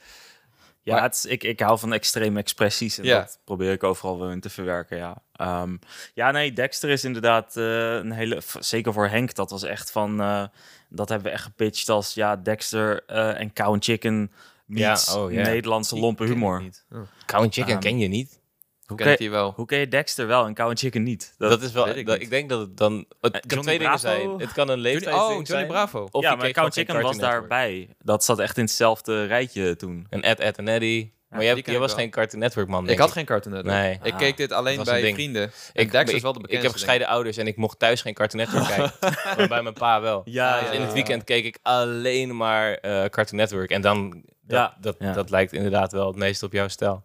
Ja, 0.83 0.93
Maar- 0.93 1.03
het 1.03 1.15
is, 1.15 1.25
ik, 1.25 1.43
ik 1.43 1.59
hou 1.59 1.79
van 1.79 1.93
extreme 1.93 2.39
expressies 2.39 2.97
en 2.97 3.03
Ja. 3.03 3.19
dat 3.19 3.39
probeer 3.43 3.71
ik 3.71 3.83
overal 3.83 4.19
wel 4.19 4.31
in 4.31 4.39
te 4.39 4.49
verwerken, 4.49 4.97
ja. 4.97 5.21
Ehm, 5.33 5.77
ja, 6.13 6.31
nee, 6.31 6.53
Dexter 6.53 6.89
is 6.89 7.03
inderdaad 7.03 7.57
eh, 7.57 7.93
een 7.95 8.11
hele... 8.11 8.41
Zeker 8.59 8.93
voor 8.93 9.07
Henk, 9.07 9.35
dat 9.35 9.49
was 9.49 9.63
echt 9.63 9.91
van... 9.91 10.21
eh, 10.21 10.43
dat 10.89 11.09
hebben 11.09 11.27
we 11.27 11.33
echt 11.33 11.43
gepitcht 11.43 11.89
als, 11.89 12.13
ja, 12.13 12.35
Dexter 12.35 13.05
en 13.35 13.53
Cow 13.53 13.73
and 13.73 13.83
Chicken 13.83 14.31
Ja, 14.67 14.97
oh, 15.15 15.31
ja. 15.31 15.41
Nederlandse 15.41 15.97
lompe 15.99 16.25
humor. 16.25 16.63
Oh, 16.91 16.99
Cow 17.25 17.41
and 17.41 17.53
Chicken 17.53 17.71
Ehm, 17.73 17.81
ken 17.81 17.97
je 17.99 18.07
niet. 18.07 18.39
Hoe 18.85 18.97
ken 18.97 19.17
die 19.17 19.29
wel. 19.29 19.53
hoe 19.55 19.65
ken 19.65 19.79
je 19.79 19.87
Dexter 19.87 20.27
wel 20.27 20.45
en 20.45 20.53
Cow 20.53 20.69
and 20.69 20.79
Chicken 20.79 21.03
niet? 21.03 21.35
Dat, 21.37 21.61
is 21.61 21.71
wel. 21.71 21.87
ik 21.87 22.05
dat- 22.05 22.21
ik 22.21 22.29
denk 22.29 22.49
dat 22.49 22.59
het 22.59 22.77
dan. 22.77 23.05
Het 23.21 23.31
kan 23.31 23.41
Johnny 23.47 23.61
twee 23.63 23.79
dingen 23.79 23.99
zijn. 23.99 24.29
Het 24.29 24.53
kan 24.53 24.69
een 24.69 24.73
Johnny, 24.75 24.91
leeftijdsding 24.91 25.23
oh, 25.23 25.29
Johnny 25.29 25.45
zijn. 25.45 25.67
Bravo. 25.67 26.07
Of 26.11 26.23
ja, 26.23 26.31
je 26.31 26.37
maar 26.37 26.51
Cow 26.51 26.63
and 26.63 26.73
Chicken 26.73 27.01
was 27.01 27.17
daarbij. 27.17 27.95
Dat 27.99 28.23
zat 28.23 28.39
echt 28.39 28.57
in 28.57 28.63
hetzelfde 28.63 29.25
rijtje 29.25 29.75
toen. 29.75 30.07
En 30.09 30.21
Ed, 30.21 30.39
Ed 30.39 30.57
en 30.57 30.67
Eddie. 30.67 31.13
Maar 31.29 31.43
jij, 31.43 31.47
jij 31.55 31.73
ik 31.73 31.79
was 31.79 31.91
wel. 31.91 31.99
geen 31.99 32.09
Cartoon 32.09 32.39
Network 32.39 32.67
man. 32.67 32.89
Ik 32.89 32.97
had 32.97 33.11
geen 33.11 33.25
Cartoon 33.25 33.53
Network. 33.53 33.75
Nee. 33.75 33.99
Ik 34.03 34.11
Ah, 34.13 34.17
keek 34.19 34.37
dit 34.37 34.51
alleen 34.51 34.77
dat 34.77 34.85
was 34.85 34.95
een 34.95 35.01
bij 35.01 35.13
vrienden. 35.13 35.41
En 35.41 35.49
Ik, 35.73 35.91
Dexter 35.91 36.09
ik, 36.09 36.15
is 36.15 36.21
wel 36.21 36.33
de 36.33 36.39
ik 36.47 36.61
heb 36.61 36.71
gescheiden 36.71 37.07
ouders 37.07 37.37
en 37.37 37.47
ik 37.47 37.55
mocht 37.57 37.79
thuis 37.79 38.01
geen 38.01 38.13
Cartoon 38.13 38.39
Network 38.41 38.67
kijken. 38.75 38.91
maar 39.37 39.47
bij 39.47 39.61
mijn 39.61 39.73
pa 39.73 40.01
wel. 40.01 40.21
Ja, 40.25 40.59
Dus 40.59 40.67
ja, 40.67 40.73
in 40.73 40.79
het 40.79 40.89
ja. 40.89 40.93
weekend 40.95 41.23
keek 41.23 41.45
ik 41.45 41.57
alleen 41.61 42.37
maar 42.37 42.73
eh, 42.73 43.05
Cartoon 43.05 43.39
Network. 43.39 43.69
En 43.69 43.81
dan, 43.81 44.09
dat, 44.11 44.23
Ja, 44.57 44.77
dat, 44.81 44.95
ja. 44.99 45.13
dat 45.13 45.29
lijkt 45.29 45.53
inderdaad 45.53 45.91
wel 45.91 46.07
het 46.07 46.15
meest 46.15 46.43
op 46.43 46.51
jouw 46.53 46.67
stijl. 46.67 47.03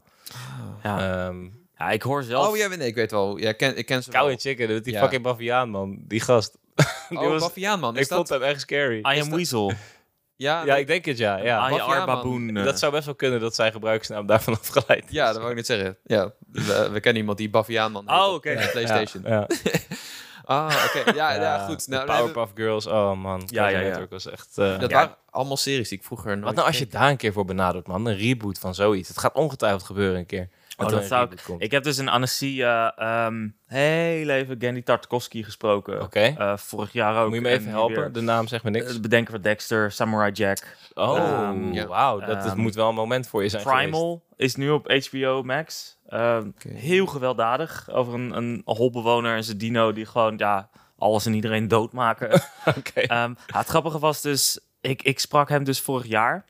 Ja, 0.82 1.26
Ehm 1.26 1.44
ja 1.78 1.90
ik 1.90 2.02
hoor 2.02 2.22
zelf... 2.22 2.48
Oh 2.48 2.56
ja, 2.56 2.68
nee, 2.68 2.86
ik 2.88 2.94
weet 2.94 3.10
wel. 3.10 3.36
Ja, 3.36 3.48
ik 3.48 3.56
ken, 3.56 3.76
ik 3.76 3.86
ken 3.86 4.02
ze 4.02 4.10
Cow 4.10 4.20
wel. 4.22 4.30
and 4.30 4.40
Chicken, 4.40 4.68
dat 4.68 4.76
is 4.76 4.82
die 4.82 4.92
Ja. 4.92 5.00
fucking 5.00 5.22
baviaan 5.22 5.68
man. 5.70 5.98
Die 6.06 6.20
gast. 6.20 6.58
die 7.08 7.18
Oh, 7.18 7.28
was, 7.28 7.40
Baviaan, 7.42 7.80
man. 7.80 7.94
Is 7.96 8.02
ik 8.02 8.08
dat... 8.08 8.16
vond 8.16 8.28
hem 8.28 8.42
echt 8.42 8.60
scary. 8.60 8.96
I 8.98 9.20
am 9.20 9.30
Weasel. 9.30 9.72
Ja, 10.42 10.64
Ja, 10.64 10.76
ik 10.76 10.86
denk 10.86 11.04
het 11.04 11.18
ja. 11.18 11.36
ja. 11.36 11.58
Baboon. 12.06 12.56
eh. 12.56 12.64
Dat 12.64 12.78
zou 12.78 12.92
best 12.92 13.04
wel 13.04 13.14
kunnen 13.14 13.40
dat 13.40 13.54
zijn 13.54 13.72
gebruikersnaam 13.72 14.26
daarvan 14.26 14.54
afgeleid 14.60 15.04
is. 15.04 15.10
ja, 15.10 15.26
dat 15.26 15.36
wou 15.36 15.50
ik 15.50 15.56
niet 15.56 15.66
zeggen. 15.66 15.96
Ja, 16.04 16.32
we, 16.52 16.88
we 16.92 17.00
kennen 17.00 17.20
iemand 17.20 17.38
die 17.38 17.50
Baviaan, 17.50 17.92
man. 17.92 18.04
heet 18.08 18.18
Oh, 18.20 18.28
op, 18.28 18.34
oké. 18.34 18.50
eh, 18.50 18.70
PlayStation. 18.70 19.22
Ja. 19.26 19.46
Ah, 20.44 20.84
oké. 20.86 21.10
Ja, 21.14 21.32
ja, 21.34 21.40
Ja, 21.42 21.58
goed. 21.66 21.84
de 21.86 21.90
Nou, 21.90 22.06
we 22.06 22.12
Powerpuff 22.12 22.50
Girls, 22.54 22.86
oh 22.86 23.12
man. 23.22 23.42
Ja, 23.46 23.68
ja, 23.68 23.78
was 24.10 24.26
echt... 24.30 24.58
eh, 24.58 24.78
dat 24.80 24.90
Ja. 24.90 24.96
waren 24.96 25.16
allemaal 25.30 25.56
series 25.56 25.88
die 25.88 25.98
ik 25.98 26.04
vroeger 26.04 26.30
nooit 26.32 26.44
Wat 26.44 26.54
nou 26.54 26.66
als 26.66 26.78
je 26.78 26.86
daar 26.86 27.10
een 27.10 27.16
keer 27.16 27.32
voor 27.32 27.44
benadert, 27.44 27.86
man? 27.86 28.06
Een 28.06 28.16
reboot 28.16 28.58
van 28.58 28.74
zoiets. 28.74 29.08
Het 29.08 29.18
gaat 29.18 29.34
ongetwijfeld 29.34 29.82
gebeuren 29.82 30.18
een 30.18 30.26
keer. 30.26 30.48
Oh, 30.84 30.90
dat 30.90 31.00
een 31.00 31.06
zou 31.06 31.20
reboot 31.24 31.42
komt. 31.42 31.62
Ik 31.62 31.70
heb 31.70 31.82
dus 31.82 31.98
in 31.98 32.08
Annecy 32.08 32.62
eh, 32.62 32.88
ehm, 32.96 33.48
heel 33.66 34.28
even 34.28 34.56
Gandhi 34.58 34.82
Tartakovsky 34.82 35.42
gesproken. 35.42 36.02
Oké. 36.02 36.20
Eh, 36.20 36.56
vorig 36.56 36.92
jaar 36.92 37.16
ook. 37.22 37.26
Moet 37.26 37.34
je 37.34 37.40
me 37.40 37.48
En 37.48 37.58
even 37.58 37.70
helpen? 37.70 37.96
weer, 37.96 38.12
De 38.12 38.20
naam 38.20 38.46
zegt 38.46 38.64
me 38.64 38.70
niks. 38.70 38.92
Het 38.92 39.02
bedenken 39.02 39.32
van 39.32 39.42
Dexter, 39.42 39.92
Samurai 39.92 40.32
Jack. 40.32 40.76
Oh, 40.94 41.50
ja. 41.72 41.86
wauw. 41.86 42.20
Dat, 42.20 42.44
Ehm, 42.46 42.58
moet 42.60 42.74
wel 42.74 42.88
een 42.88 42.94
moment 42.94 43.26
voor 43.28 43.42
je 43.42 43.48
zijn 43.48 43.62
Primal 43.62 44.24
is 44.36 44.54
nu 44.54 44.70
op 44.70 44.92
HBO 45.10 45.42
Max. 45.42 45.98
Ehm, 46.08 46.50
Heel 46.68 47.06
gewelddadig. 47.06 47.88
Over 47.90 48.14
een, 48.14 48.36
een 48.36 48.62
holbewoner 48.64 49.36
en 49.36 49.44
zijn 49.44 49.58
dino 49.58 49.92
die 49.92 50.06
gewoon 50.06 50.34
ja, 50.36 50.68
alles 50.98 51.26
en 51.26 51.34
iedereen 51.34 51.68
doodmaken. 51.68 52.30
Oké. 52.78 53.34
Het 53.46 53.66
grappige 53.66 53.98
was 53.98 54.20
dus, 54.20 54.60
ik, 54.80 55.02
ik 55.02 55.18
sprak 55.18 55.48
hem 55.48 55.64
dus 55.64 55.80
vorig 55.80 56.06
jaar. 56.06 56.44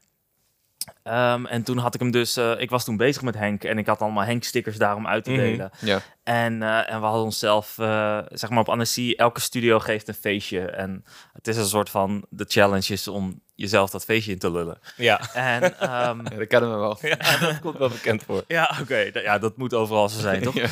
Ehm, 1.03 1.47
en 1.47 1.63
toen 1.63 1.79
had 1.79 1.95
ik 1.95 2.01
hem 2.01 2.11
dus, 2.11 2.37
eh, 2.37 2.53
ik 2.61 2.71
was 2.71 2.85
toen 2.85 2.97
bezig 2.97 3.23
met 3.23 3.35
Henk 3.35 3.65
en 3.65 3.79
ik 3.79 3.87
had 3.87 4.01
allemaal 4.01 4.25
Henk-stickers 4.25 4.77
daarom 4.77 5.07
uit 5.07 5.25
te 5.25 5.31
Mhm. 5.31 5.41
delen. 5.41 5.71
Ja. 5.81 6.01
En, 6.23 6.63
eh, 6.63 6.91
en 6.93 6.99
we 7.01 7.05
hadden 7.07 7.25
onszelf, 7.25 7.79
eh, 7.79 8.19
zeg 8.29 8.51
maar 8.51 8.59
op 8.59 8.69
Annecy, 8.69 9.13
elke 9.17 9.41
studio 9.41 9.79
geeft 9.79 10.09
een 10.09 10.15
feestje. 10.15 10.61
En 10.61 11.05
het 11.33 11.49
is 11.49 11.57
een 11.57 11.65
soort 11.67 11.91
van, 11.91 12.25
de 12.29 12.45
challenge 12.49 12.93
is 12.93 13.09
om 13.09 13.41
jezelf 13.63 13.91
dat 13.91 14.05
feestje 14.05 14.33
in 14.33 14.39
te 14.39 14.51
lullen. 14.51 14.79
Ja. 14.97 15.21
En 15.35 15.79
ehm, 15.81 16.19
Ja, 16.31 16.37
dat 16.39 16.47
kennen 16.47 16.71
we 16.71 16.77
wel. 16.77 16.99
ja, 17.03 17.39
dat 17.41 17.61
komt 17.61 17.79
wel 17.79 17.89
bekend 17.89 18.23
voor. 18.23 18.45
ja, 18.47 18.77
oké, 18.81 19.11
d- 19.13 19.23
ja, 19.23 19.39
dat 19.39 19.57
moet 19.57 19.75
overal 19.75 20.09
zo 20.09 20.21
zijn, 20.21 20.43
toch? 20.53 20.55
Ja. 20.55 20.67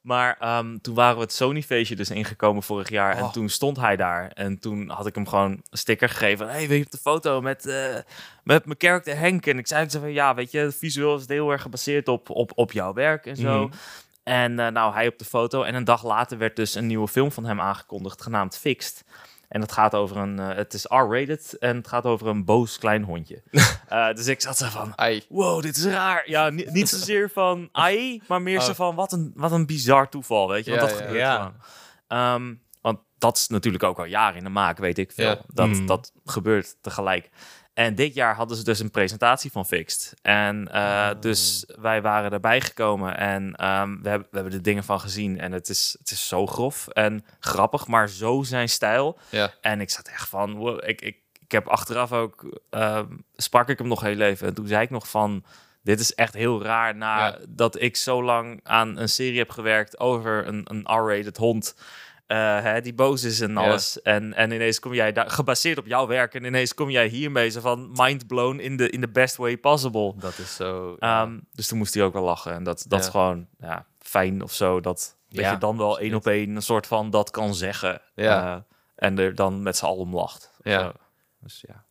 Maar 0.00 0.36
ehm, 0.40 0.76
toen 0.82 0.94
waren 0.94 1.16
we 1.16 1.22
het 1.22 1.32
Sony-feestje 1.32 1.96
dus 1.96 2.10
ingekomen 2.10 2.62
vorig 2.62 2.88
jaar. 2.88 3.16
En 3.16 3.22
Oh. 3.22 3.32
toen 3.32 3.48
stond 3.48 3.76
hij 3.76 3.96
daar. 3.96 4.30
En 4.34 4.58
toen 4.58 4.88
had 4.88 5.06
ik 5.06 5.14
hem 5.14 5.28
gewoon 5.28 5.50
een 5.50 5.62
sticker 5.78 6.08
gegeven. 6.08 6.48
hey, 6.48 6.68
weet 6.68 6.78
je 6.78 6.84
op 6.84 6.90
de 6.90 6.98
foto 6.98 7.40
met, 7.40 7.66
eh, 7.66 7.94
met 8.42 8.64
mijn 8.64 8.78
character 8.78 9.18
Henk? 9.18 9.46
En 9.46 9.58
ik 9.58 9.66
zei 9.66 9.88
zo 9.88 10.00
van, 10.00 10.12
ja, 10.12 10.34
weet 10.34 10.50
je, 10.50 10.72
visueel 10.72 11.14
is 11.14 11.20
het 11.20 11.30
heel 11.30 11.50
erg 11.50 11.62
gebaseerd 11.62 12.08
op, 12.08 12.30
op, 12.30 12.52
op 12.54 12.72
jouw 12.72 12.92
werk 12.92 13.26
en 13.26 13.36
zo. 13.36 13.66
Mhm. 13.66 13.72
En 14.22 14.58
eh, 14.58 14.68
nou, 14.72 14.94
hij 14.94 15.06
op 15.06 15.18
de 15.18 15.24
foto. 15.24 15.62
En 15.62 15.74
een 15.74 15.84
dag 15.84 16.04
later 16.04 16.38
werd 16.38 16.56
dus 16.56 16.74
een 16.74 16.86
nieuwe 16.86 17.08
film 17.08 17.32
van 17.32 17.44
hem 17.44 17.60
aangekondigd, 17.60 18.22
genaamd 18.22 18.58
Fixed. 18.58 19.04
En 19.48 19.60
het 19.60 19.72
gaat 19.72 19.94
over 19.94 20.16
een, 20.16 20.38
eh, 20.38 20.56
het 20.56 20.74
is 20.74 20.84
R-rated 20.84 21.56
en 21.58 21.76
het 21.76 21.88
gaat 21.88 22.04
over 22.04 22.26
een 22.26 22.44
boos 22.44 22.78
klein 22.78 23.02
hondje. 23.02 23.42
Eh, 23.88 24.12
dus 24.12 24.26
ik 24.26 24.40
zat 24.40 24.56
zo 24.56 24.66
van, 24.68 24.92
Ai. 24.98 25.24
wow, 25.28 25.62
dit 25.62 25.76
is 25.76 25.84
raar. 25.84 26.30
Ja, 26.30 26.48
ni- 26.48 26.66
niet 26.78 26.88
zozeer 26.88 27.30
van 27.30 27.68
AI, 27.72 28.22
maar 28.28 28.42
meer 28.42 28.60
zo 28.60 28.70
Oh. 28.70 28.76
van 28.76 28.94
wat 28.94 29.12
een, 29.12 29.32
wat 29.34 29.52
een 29.52 29.66
bizar 29.66 30.08
toeval, 30.08 30.48
weet 30.48 30.64
je. 30.64 30.70
Want 30.70 30.82
Ja, 30.82 30.88
dat 30.88 30.98
ja. 30.98 31.04
gebeurt 31.04 31.22
Ja. 31.24 31.36
gewoon. 31.36 31.54
Ehm, 32.06 32.54
want 32.80 32.98
dat 33.18 33.36
is 33.36 33.46
natuurlijk 33.48 33.84
ook 33.84 33.98
al 33.98 34.04
jaren 34.04 34.38
in 34.38 34.44
de 34.44 34.50
maak, 34.50 34.78
weet 34.78 34.98
ik 34.98 35.12
veel. 35.12 35.28
Ja. 35.28 35.40
Dat, 35.46 35.66
Mm. 35.68 35.86
dat 35.86 36.12
gebeurt 36.24 36.76
tegelijk. 36.80 37.30
En 37.76 37.94
dit 37.94 38.14
jaar 38.14 38.34
hadden 38.34 38.56
ze 38.56 38.64
dus 38.64 38.78
een 38.78 38.90
presentatie 38.90 39.50
van 39.52 39.66
Fixed. 39.66 40.14
En 40.22 40.68
eh, 40.72 40.82
Oh. 40.82 41.20
dus 41.20 41.64
wij 41.78 42.02
waren 42.02 42.32
erbij 42.32 42.60
gekomen 42.60 43.16
en 43.16 43.54
ehm, 43.54 44.00
we, 44.02 44.08
hebben, 44.08 44.28
we 44.30 44.36
hebben 44.38 44.52
de 44.56 44.60
dingen 44.60 44.84
van 44.84 45.00
gezien. 45.00 45.40
En 45.40 45.52
het 45.52 45.68
is, 45.68 45.96
het 45.98 46.10
is 46.10 46.28
zo 46.28 46.46
grof 46.46 46.88
en 46.88 47.24
grappig, 47.40 47.86
maar 47.86 48.08
zo 48.08 48.42
zijn 48.42 48.68
stijl. 48.68 49.18
Ja. 49.28 49.52
En 49.60 49.80
ik 49.80 49.90
zat 49.90 50.08
echt 50.08 50.28
van, 50.28 50.54
wow, 50.54 50.88
ik, 50.88 51.00
ik, 51.00 51.16
ik 51.40 51.52
heb 51.52 51.66
achteraf 51.66 52.12
ook, 52.12 52.60
ehm, 52.70 53.06
sprak 53.34 53.68
ik 53.68 53.78
hem 53.78 53.88
nog 53.88 54.00
heel 54.00 54.20
even. 54.20 54.46
En 54.46 54.54
toen 54.54 54.66
zei 54.66 54.82
ik 54.82 54.90
nog 54.90 55.08
van, 55.08 55.44
dit 55.82 56.00
is 56.00 56.14
echt 56.14 56.34
heel 56.34 56.62
raar 56.62 56.96
na 56.96 57.26
Ja. 57.26 57.38
dat 57.48 57.80
ik 57.80 57.96
zo 57.96 58.22
lang 58.22 58.60
aan 58.62 58.98
een 58.98 59.08
serie 59.08 59.38
heb 59.38 59.50
gewerkt 59.50 59.98
over 60.00 60.46
een, 60.46 60.62
een 60.64 60.82
R-rated 60.82 61.36
hond. 61.36 61.74
Eh, 62.26 62.62
hè, 62.62 62.80
die 62.80 62.94
boos 62.94 63.24
is 63.24 63.40
en 63.40 63.52
Ja. 63.52 63.60
alles. 63.60 64.02
En, 64.02 64.34
en 64.34 64.50
ineens 64.50 64.78
kom 64.78 64.94
jij 64.94 65.12
daar, 65.12 65.30
gebaseerd 65.30 65.78
op 65.78 65.86
jouw 65.86 66.06
werk, 66.06 66.34
en 66.34 66.44
ineens 66.44 66.74
kom 66.74 66.90
jij 66.90 67.06
hiermee 67.06 67.48
zo 67.50 67.60
van 67.60 67.90
mind 67.92 68.26
blown 68.26 68.58
in 68.58 68.76
de 68.76 68.90
in 68.90 69.00
the 69.00 69.08
best 69.08 69.36
way 69.36 69.56
possible. 69.58 70.14
Dat 70.18 70.38
is 70.38 70.54
zo... 70.56 70.96
Ehm, 70.98 71.38
dus 71.52 71.68
toen 71.68 71.78
moest 71.78 71.94
hij 71.94 72.02
ook 72.02 72.12
wel 72.12 72.22
lachen. 72.22 72.52
En 72.52 72.64
dat, 72.64 72.84
dat 72.88 72.98
Ja. 73.00 73.04
is 73.04 73.10
gewoon 73.10 73.46
ja, 73.58 73.86
fijn 73.98 74.42
of 74.42 74.52
zo. 74.52 74.80
Dat, 74.80 75.16
dat 75.28 75.50
je 75.50 75.58
dan 75.58 75.76
wel 75.76 75.98
één 75.98 76.14
op 76.14 76.26
één 76.26 76.56
een 76.56 76.62
soort 76.62 76.86
van 76.86 77.10
dat 77.10 77.30
kan 77.30 77.54
zeggen. 77.54 78.00
Ja. 78.14 78.54
Eh, 78.56 78.60
en 78.96 79.18
er 79.18 79.34
dan 79.34 79.62
met 79.62 79.76
z'n 79.76 79.84
allen 79.84 80.00
om 80.00 80.14
lacht. 80.14 80.52
Ja. 80.62 80.80
zo. 80.80 80.92
Dus 81.40 81.64
ja. 81.68 81.84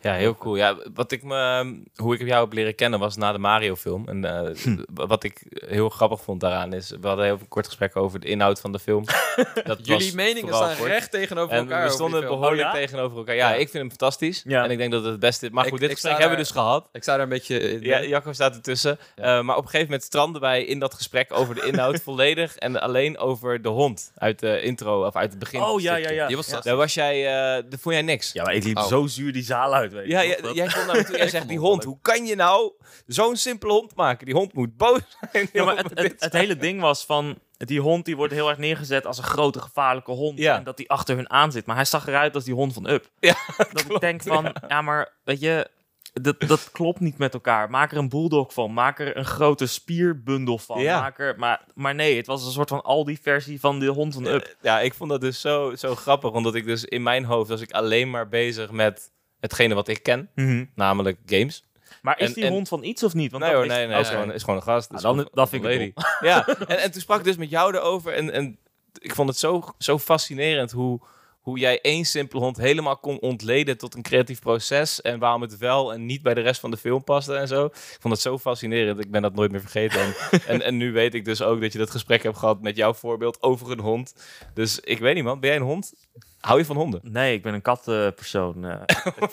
Ja, 0.00 0.14
heel 0.14 0.34
cool. 0.36 0.56
Ja, 0.56 0.76
wat 0.94 1.12
ik 1.12 1.22
me, 1.22 1.82
hoe 1.96 2.14
ik 2.14 2.26
jou 2.26 2.44
heb 2.44 2.52
leren 2.52 2.74
kennen 2.74 2.98
was 2.98 3.16
na 3.16 3.32
de 3.32 3.38
Mario-film. 3.38 4.08
En 4.08 4.24
eh, 4.24 4.76
wat 4.94 5.24
ik 5.24 5.42
heel 5.66 5.88
grappig 5.88 6.20
vond 6.22 6.40
daaraan 6.40 6.72
is, 6.72 6.90
we 7.00 7.06
hadden 7.06 7.24
heel 7.24 7.38
een 7.40 7.48
kort 7.48 7.66
gesprek 7.66 7.96
over 7.96 8.20
de 8.20 8.26
inhoud 8.26 8.60
van 8.60 8.72
de 8.72 8.78
film. 8.78 9.04
Dat 9.64 9.78
Jullie 9.86 10.04
was 10.04 10.12
meningen 10.12 10.54
staan 10.54 10.76
kort. 10.76 10.88
recht 10.88 11.10
tegenover 11.10 11.52
En 11.56 11.62
elkaar. 11.62 11.86
we 11.86 11.92
stonden 11.92 12.20
behoorlijk 12.20 12.52
Oh 12.68 12.72
ja? 12.74 12.80
tegenover 12.80 13.16
elkaar. 13.18 13.34
Ja, 13.34 13.48
Ja. 13.48 13.54
ik 13.54 13.68
vind 13.68 13.72
hem 13.72 13.88
fantastisch. 13.88 14.42
Ja. 14.46 14.64
En 14.64 14.70
ik 14.70 14.78
denk 14.78 14.92
dat 14.92 15.02
het 15.02 15.10
het 15.10 15.20
beste 15.20 15.46
is. 15.46 15.52
Maar 15.52 15.64
Ik- 15.64 15.70
goed, 15.70 15.80
dit 15.80 15.88
ik 15.90 15.94
gesprek 15.94 16.18
hebben 16.18 16.36
we 16.36 16.42
dus 16.42 16.52
gehad. 16.52 16.88
Ik 16.92 17.02
sta 17.02 17.12
daar 17.12 17.22
een 17.22 17.28
beetje... 17.28 17.58
in. 17.58 17.80
Ja, 17.82 18.02
Jacco 18.04 18.32
staat 18.32 18.54
ertussen. 18.54 18.98
Ja. 19.16 19.22
Eh, 19.38 19.44
maar 19.44 19.56
op 19.56 19.62
een 19.62 19.68
gegeven 19.68 19.86
moment 19.86 20.02
stranden 20.04 20.40
wij 20.40 20.64
in 20.64 20.78
dat 20.78 20.94
gesprek 20.94 21.32
over 21.32 21.54
de 21.54 21.66
inhoud 21.66 22.00
volledig. 22.04 22.56
En 22.56 22.80
alleen 22.80 23.18
over 23.18 23.62
de 23.62 23.68
hond 23.68 24.12
uit 24.16 24.38
de 24.38 24.62
intro 24.62 25.06
of 25.06 25.16
uit 25.16 25.30
het 25.30 25.38
begin. 25.38 25.60
Oh 25.62 25.80
ja, 25.80 25.96
ja, 25.96 26.10
ja. 26.10 26.26
Die 26.26 26.36
was 26.36 26.46
ja. 26.50 26.60
Daar 26.60 26.76
was 26.76 26.94
jij, 26.94 27.26
eh 27.26 27.32
daar 27.70 27.78
vond 27.80 27.94
jij 27.94 28.02
niks. 28.04 28.32
Ja, 28.32 28.42
maar 28.44 28.54
ik 28.54 28.64
liep 28.64 28.76
Oh. 28.76 28.86
zo 28.86 29.06
zuur 29.06 29.32
die 29.32 29.42
zaal 29.52 29.74
uit, 29.74 29.92
weet 29.92 30.06
je. 30.06 30.10
Ja, 30.10 30.22
jij 30.52 30.66
kon 30.66 30.86
naar 30.86 30.96
me 30.96 31.04
toe 31.04 31.16
en 31.18 31.24
Ik 31.24 31.30
zegt, 31.30 31.48
die 31.48 31.58
hond, 31.58 31.84
hoe 31.84 31.98
kan 32.02 32.26
je 32.26 32.34
nou 32.34 32.72
zo'n 33.06 33.36
simpele 33.36 33.72
hond 33.72 33.94
maken? 33.94 34.26
Die 34.26 34.34
hond 34.34 34.52
moet 34.52 34.76
boos 34.76 35.00
zijn. 35.32 35.48
Ja, 35.52 35.64
maar 35.64 35.76
het, 35.76 35.98
het, 35.98 36.14
het 36.18 36.32
hele 36.32 36.56
ding 36.56 36.80
was 36.80 37.04
van... 37.04 37.38
Die 37.56 37.80
hond 37.80 38.04
die 38.04 38.16
wordt 38.16 38.32
heel 38.32 38.48
erg 38.48 38.58
neergezet 38.58 39.06
als 39.06 39.18
een 39.18 39.24
grote 39.24 39.60
gevaarlijke 39.60 40.10
hond. 40.10 40.38
Ja. 40.38 40.56
En 40.56 40.64
dat 40.64 40.76
die 40.76 40.90
achter 40.90 41.16
hun 41.16 41.30
aan 41.30 41.52
zit. 41.52 41.66
Maar 41.66 41.76
hij 41.76 41.84
zag 41.84 42.06
eruit 42.06 42.34
als 42.34 42.44
die 42.44 42.54
hond 42.54 42.72
van 42.72 42.88
Up. 42.88 43.10
Ja, 43.18 43.34
dat 43.72 43.84
ik 43.90 44.00
denk 44.00 44.22
van... 44.22 44.54
Ja. 44.68 44.82
maar 44.82 45.18
weet 45.24 45.40
je... 45.40 45.68
dat, 46.12 46.40
dat 46.40 46.70
klopt 46.70 47.00
niet 47.00 47.18
met 47.18 47.34
elkaar. 47.34 47.70
Maak 47.70 47.92
er 47.92 47.98
een 47.98 48.08
bulldog 48.08 48.52
van. 48.52 48.72
Maak 48.72 48.98
er 49.00 49.16
een 49.16 49.24
grote 49.24 49.66
spierbundel 49.66 50.58
van. 50.58 50.80
Ja. 50.80 51.00
Maak 51.00 51.18
er, 51.18 51.38
maar, 51.38 51.64
maar 51.74 51.94
nee, 51.94 52.16
het 52.16 52.26
was 52.26 52.44
een 52.44 52.52
soort 52.52 52.68
van 52.68 52.82
Aldi-versie 52.82 53.60
van 53.60 53.78
de 53.78 53.86
hond 53.86 54.14
van 54.14 54.26
Up. 54.26 54.56
Ja, 54.60 54.80
ik 54.80 54.94
vond 54.94 55.10
dat 55.10 55.20
dus 55.20 55.40
zo, 55.40 55.74
zo 55.74 55.94
grappig, 55.94 56.30
omdat 56.30 56.54
ik 56.54 56.64
dus 56.64 56.84
in 56.84 57.02
mijn 57.02 57.24
hoofd 57.24 57.48
was 57.48 57.60
ik 57.60 57.72
alleen 57.72 58.10
maar 58.10 58.28
bezig 58.28 58.70
met 58.70 59.10
hetgene 59.42 59.74
wat 59.74 59.88
ik 59.88 60.02
ken, 60.02 60.30
Mhm. 60.34 60.64
namelijk 60.74 61.18
games. 61.26 61.64
Maar 62.02 62.18
is 62.18 62.28
En- 62.28 62.34
die 62.34 62.44
en- 62.44 62.52
hond 62.52 62.68
van 62.68 62.82
iets 62.84 63.02
of 63.02 63.14
niet? 63.14 63.30
Want 63.30 63.44
nee 63.44 63.52
hoor, 63.54 63.64
is- 63.64 63.70
nee, 63.70 63.86
nee, 63.86 63.96
het 63.96 64.06
is 64.06 64.12
gewoon, 64.12 64.32
is 64.32 64.40
gewoon 64.42 64.56
een 64.56 64.62
gast. 64.62 64.90
Ah, 64.92 65.00
dan- 65.00 65.14
gewoon- 65.16 65.30
dat 65.32 65.48
vind 65.48 65.64
ik 65.64 65.70
lady. 65.70 65.92
Ja, 66.20 66.46
en, 66.68 66.78
en 66.78 66.90
toen 66.90 67.00
sprak 67.00 67.18
ik 67.18 67.24
dus 67.24 67.36
met 67.36 67.50
jou 67.50 67.76
erover 67.76 68.12
en, 68.12 68.30
en 68.32 68.58
ik 68.98 69.14
vond 69.14 69.28
het 69.28 69.38
zo, 69.38 69.62
zo 69.78 69.98
fascinerend 69.98 70.70
hoe, 70.70 71.00
hoe 71.42 71.58
jij 71.58 71.80
één 71.80 72.04
simpele 72.04 72.42
hond 72.42 72.56
helemaal 72.56 72.96
kon 72.96 73.20
ontleden 73.20 73.78
tot 73.78 73.94
een 73.94 74.02
creatief 74.02 74.40
proces 74.40 75.00
en 75.00 75.18
waarom 75.18 75.40
het 75.42 75.58
wel 75.58 75.92
en 75.92 76.06
niet 76.06 76.22
bij 76.22 76.34
de 76.34 76.40
rest 76.40 76.60
van 76.60 76.70
de 76.70 76.76
film 76.76 77.04
paste 77.04 77.34
en 77.34 77.48
zo. 77.48 77.64
Ik 77.64 77.96
vond 78.00 78.14
het 78.14 78.22
zo 78.22 78.38
fascinerend, 78.38 79.04
ik 79.04 79.10
ben 79.10 79.22
dat 79.22 79.34
nooit 79.34 79.50
meer 79.50 79.60
vergeten. 79.60 80.00
En, 80.00 80.14
en, 80.46 80.62
en 80.62 80.76
nu 80.76 80.92
weet 80.92 81.14
ik 81.14 81.24
dus 81.24 81.42
ook 81.42 81.60
dat 81.60 81.72
je 81.72 81.78
dat 81.78 81.90
gesprek 81.90 82.22
hebt 82.22 82.36
gehad 82.38 82.62
met 82.62 82.76
jouw 82.76 82.94
voorbeeld 82.94 83.42
over 83.42 83.70
een 83.70 83.80
hond. 83.80 84.14
Dus 84.54 84.80
ik 84.80 84.98
weet 84.98 85.14
niet 85.14 85.24
man, 85.24 85.40
ben 85.40 85.48
jij 85.50 85.58
een 85.58 85.64
hond? 85.66 85.92
Hou 86.40 86.58
je 86.58 86.64
van 86.64 86.76
honden? 86.76 87.00
Nee, 87.02 87.34
ik 87.34 87.42
ben 87.42 87.54
een 87.54 87.62
kattenpersoon. 87.62 88.64
eh. 88.64 88.80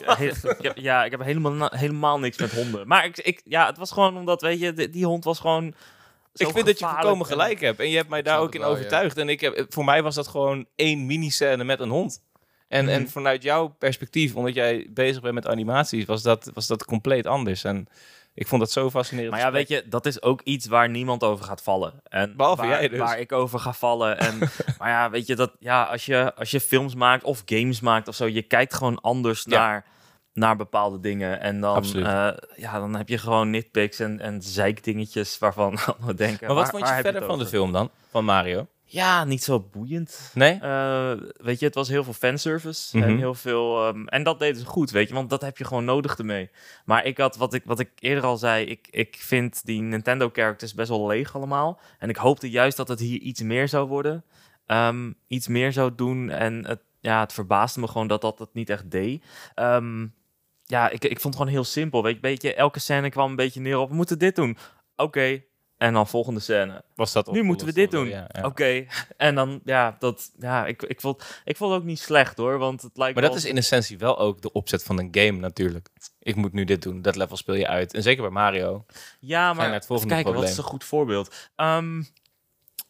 Heb- 0.61 0.77
ja, 0.77 1.05
ik 1.05 1.11
heb 1.11 1.23
helemaal, 1.23 1.69
helemaal 1.75 2.19
niks 2.19 2.37
met 2.37 2.51
honden. 2.51 2.87
Maar 2.87 3.05
ik, 3.05 3.17
ik, 3.17 3.41
ja, 3.45 3.65
het 3.67 3.77
was 3.77 3.91
gewoon 3.91 4.17
omdat, 4.17 4.41
weet 4.41 4.59
je, 4.59 4.73
die, 4.73 4.89
die 4.89 5.05
hond 5.05 5.23
was 5.23 5.39
gewoon... 5.39 5.73
Ik 6.47 6.53
vind 6.53 6.65
dat 6.65 6.79
je 6.79 6.85
volkomen 6.85 7.19
en- 7.19 7.31
gelijk 7.31 7.59
hebt. 7.61 7.79
En 7.79 7.89
je 7.89 7.95
hebt 7.97 8.09
mij 8.09 8.21
daar 8.21 8.39
ook 8.39 8.55
in 8.55 8.61
ja. 8.61 8.65
overtuigd. 8.67 9.17
En 9.17 9.29
ik 9.29 9.41
heb, 9.41 9.65
voor 9.69 9.85
mij 9.85 10.03
was 10.03 10.15
dat 10.15 10.27
gewoon 10.27 10.65
één 10.75 11.05
mini-scène 11.05 11.63
met 11.63 11.79
een 11.79 11.89
hond. 11.89 12.23
En, 12.67 12.85
Mhm. 12.85 12.93
en 12.93 13.09
vanuit 13.09 13.43
jouw 13.43 13.67
perspectief, 13.67 14.35
omdat 14.35 14.53
jij 14.53 14.87
bezig 14.89 15.21
bent 15.21 15.33
met 15.33 15.47
animaties, 15.47 16.05
was 16.05 16.21
dat, 16.21 16.51
was 16.53 16.67
dat 16.67 16.85
compleet 16.85 17.25
anders. 17.27 17.63
En 17.63 17.87
ik 18.33 18.47
vond 18.47 18.61
dat 18.61 18.71
zo 18.71 18.89
fascinerend. 18.89 19.31
Maar 19.33 19.41
ja, 19.41 19.51
weet 19.51 19.67
je, 19.67 19.83
dat 19.87 20.05
is 20.05 20.21
ook 20.21 20.41
iets 20.43 20.67
waar 20.67 20.89
niemand 20.89 21.23
over 21.23 21.45
gaat 21.45 21.61
vallen. 21.63 21.93
En 22.03 22.33
Behalve 22.37 22.61
waar, 22.61 22.69
jij 22.69 22.87
dus. 22.89 22.99
Waar 22.99 23.19
ik 23.19 23.31
over 23.31 23.59
ga 23.59 23.73
vallen. 23.73 24.17
En, 24.19 24.37
maar 24.79 24.89
ja, 24.89 25.09
weet 25.09 25.27
je, 25.27 25.35
dat, 25.35 25.51
ja, 25.59 25.83
als, 25.83 26.05
je, 26.05 26.35
als 26.35 26.51
je 26.51 26.59
films 26.59 26.95
maakt 26.95 27.23
of 27.23 27.41
games 27.45 27.79
maakt 27.79 28.07
of 28.07 28.15
zo, 28.15 28.25
je 28.27 28.41
kijkt 28.41 28.73
gewoon 28.73 29.01
anders 29.01 29.43
Ja. 29.47 29.57
naar, 29.59 29.85
naar 30.39 30.55
bepaalde 30.55 30.99
dingen. 30.99 31.39
En 31.41 31.61
dan, 31.61 31.83
eh, 31.83 32.29
ja, 32.55 32.79
dan 32.79 32.95
heb 32.95 33.09
je 33.09 33.17
gewoon 33.17 33.49
nitpicks 33.49 33.99
en, 33.99 34.19
en 34.19 34.41
zeikdingetjes 34.41 35.37
waarvan 35.37 35.77
we 36.05 36.13
denken... 36.13 36.47
Maar 36.47 36.55
wat 36.55 36.63
waar- 36.71 36.81
vond 36.81 36.87
je 36.95 37.01
verder 37.01 37.25
van 37.25 37.39
de 37.39 37.45
film 37.45 37.71
dan? 37.71 37.89
Van 38.09 38.25
Mario? 38.25 38.67
Ja, 38.83 39.23
niet 39.23 39.43
zo 39.43 39.59
boeiend. 39.71 40.31
Nee? 40.33 40.59
Eh, 40.61 41.11
weet 41.37 41.59
je, 41.59 41.65
het 41.65 41.75
was 41.75 41.87
heel 41.89 42.03
veel 42.03 42.13
fanservice 42.13 42.97
Mhm. 42.97 43.07
en 43.07 43.17
heel 43.17 43.33
veel... 43.33 43.87
ehm, 43.87 44.05
en 44.07 44.23
dat 44.23 44.39
deden 44.39 44.59
ze 44.61 44.65
goed, 44.65 44.91
weet 44.91 45.07
je, 45.07 45.13
want 45.13 45.29
dat 45.29 45.41
heb 45.41 45.57
je 45.57 45.65
gewoon 45.65 45.85
nodig 45.85 46.17
ermee. 46.17 46.49
Maar 46.85 47.05
ik 47.05 47.17
had, 47.17 47.37
wat 47.37 47.53
ik, 47.53 47.61
wat 47.65 47.79
ik 47.79 47.91
eerder 47.99 48.23
al 48.23 48.37
zei, 48.37 48.65
ik, 48.65 48.87
ik 48.91 49.15
vind 49.19 49.65
die 49.65 49.81
Nintendo-characters 49.81 50.73
best 50.73 50.89
wel 50.89 51.07
leeg 51.07 51.35
allemaal. 51.35 51.79
En 51.99 52.09
ik 52.09 52.15
hoopte 52.15 52.49
juist 52.49 52.77
dat 52.77 52.87
het 52.87 52.99
hier 52.99 53.19
iets 53.19 53.41
meer 53.41 53.67
zou 53.67 53.87
worden. 53.87 54.23
Ehm, 54.65 55.11
iets 55.27 55.47
meer 55.47 55.71
zou 55.73 55.95
doen 55.95 56.29
en 56.29 56.65
het, 56.67 56.79
ja, 56.99 57.19
het 57.19 57.33
verbaasde 57.33 57.79
me 57.79 57.87
gewoon 57.87 58.07
dat 58.07 58.21
dat 58.21 58.39
het 58.39 58.53
niet 58.53 58.69
echt 58.69 58.91
deed. 58.91 59.23
Ehm, 59.55 60.07
ja, 60.69 60.89
ik, 60.89 61.03
ik 61.03 61.19
vond 61.19 61.23
het 61.23 61.35
gewoon 61.35 61.51
heel 61.51 61.63
simpel, 61.63 62.03
weet 62.03 62.15
je, 62.15 62.19
beetje, 62.19 62.53
elke 62.53 62.79
scène 62.79 63.09
kwam 63.09 63.29
een 63.29 63.35
beetje 63.35 63.61
neer 63.61 63.77
op, 63.77 63.89
we 63.89 63.95
moeten 63.95 64.19
dit 64.19 64.35
doen. 64.35 64.57
Oké, 64.95 65.41
en 65.77 65.93
dan 65.93 66.07
volgende 66.07 66.39
scène. 66.39 66.83
Was 66.95 67.11
dat 67.11 67.31
Nu 67.31 67.43
moeten 67.43 67.67
we 67.67 67.73
dit 67.73 67.91
doen. 67.91 68.07
Ja, 68.07 68.29
ja. 68.31 68.45
Oké, 68.45 68.85
en 69.17 69.35
dan, 69.35 69.61
ja, 69.65 69.95
dat, 69.99 70.31
ja 70.39 70.65
ik, 70.65 70.83
ik, 70.83 71.01
vond, 71.01 71.41
ik 71.43 71.57
vond 71.57 71.71
het 71.71 71.81
ook 71.81 71.87
niet 71.87 71.99
slecht 71.99 72.37
hoor, 72.37 72.57
want 72.57 72.81
het 72.81 72.97
lijkt 72.97 73.19
Maar 73.19 73.23
dat 73.23 73.35
is 73.35 73.45
in 73.45 73.57
essentie 73.57 73.97
wel 73.97 74.19
ook 74.19 74.41
de 74.41 74.51
opzet 74.51 74.83
van 74.83 74.99
een 74.99 75.07
game 75.11 75.39
natuurlijk. 75.39 75.89
Ik 76.19 76.35
moet 76.35 76.53
nu 76.53 76.63
dit 76.63 76.81
doen, 76.81 77.01
dat 77.01 77.15
level 77.15 77.37
speel 77.37 77.55
je 77.55 77.67
uit. 77.67 77.93
En 77.93 78.03
zeker 78.03 78.21
bij 78.21 78.31
Mario. 78.31 78.85
Ja, 79.19 79.53
maar 79.53 79.85
kijken, 80.07 80.33
wat 80.33 80.43
is 80.43 80.57
een 80.57 80.63
goed 80.63 80.83
voorbeeld? 80.83 81.49
Ehm, 81.55 82.01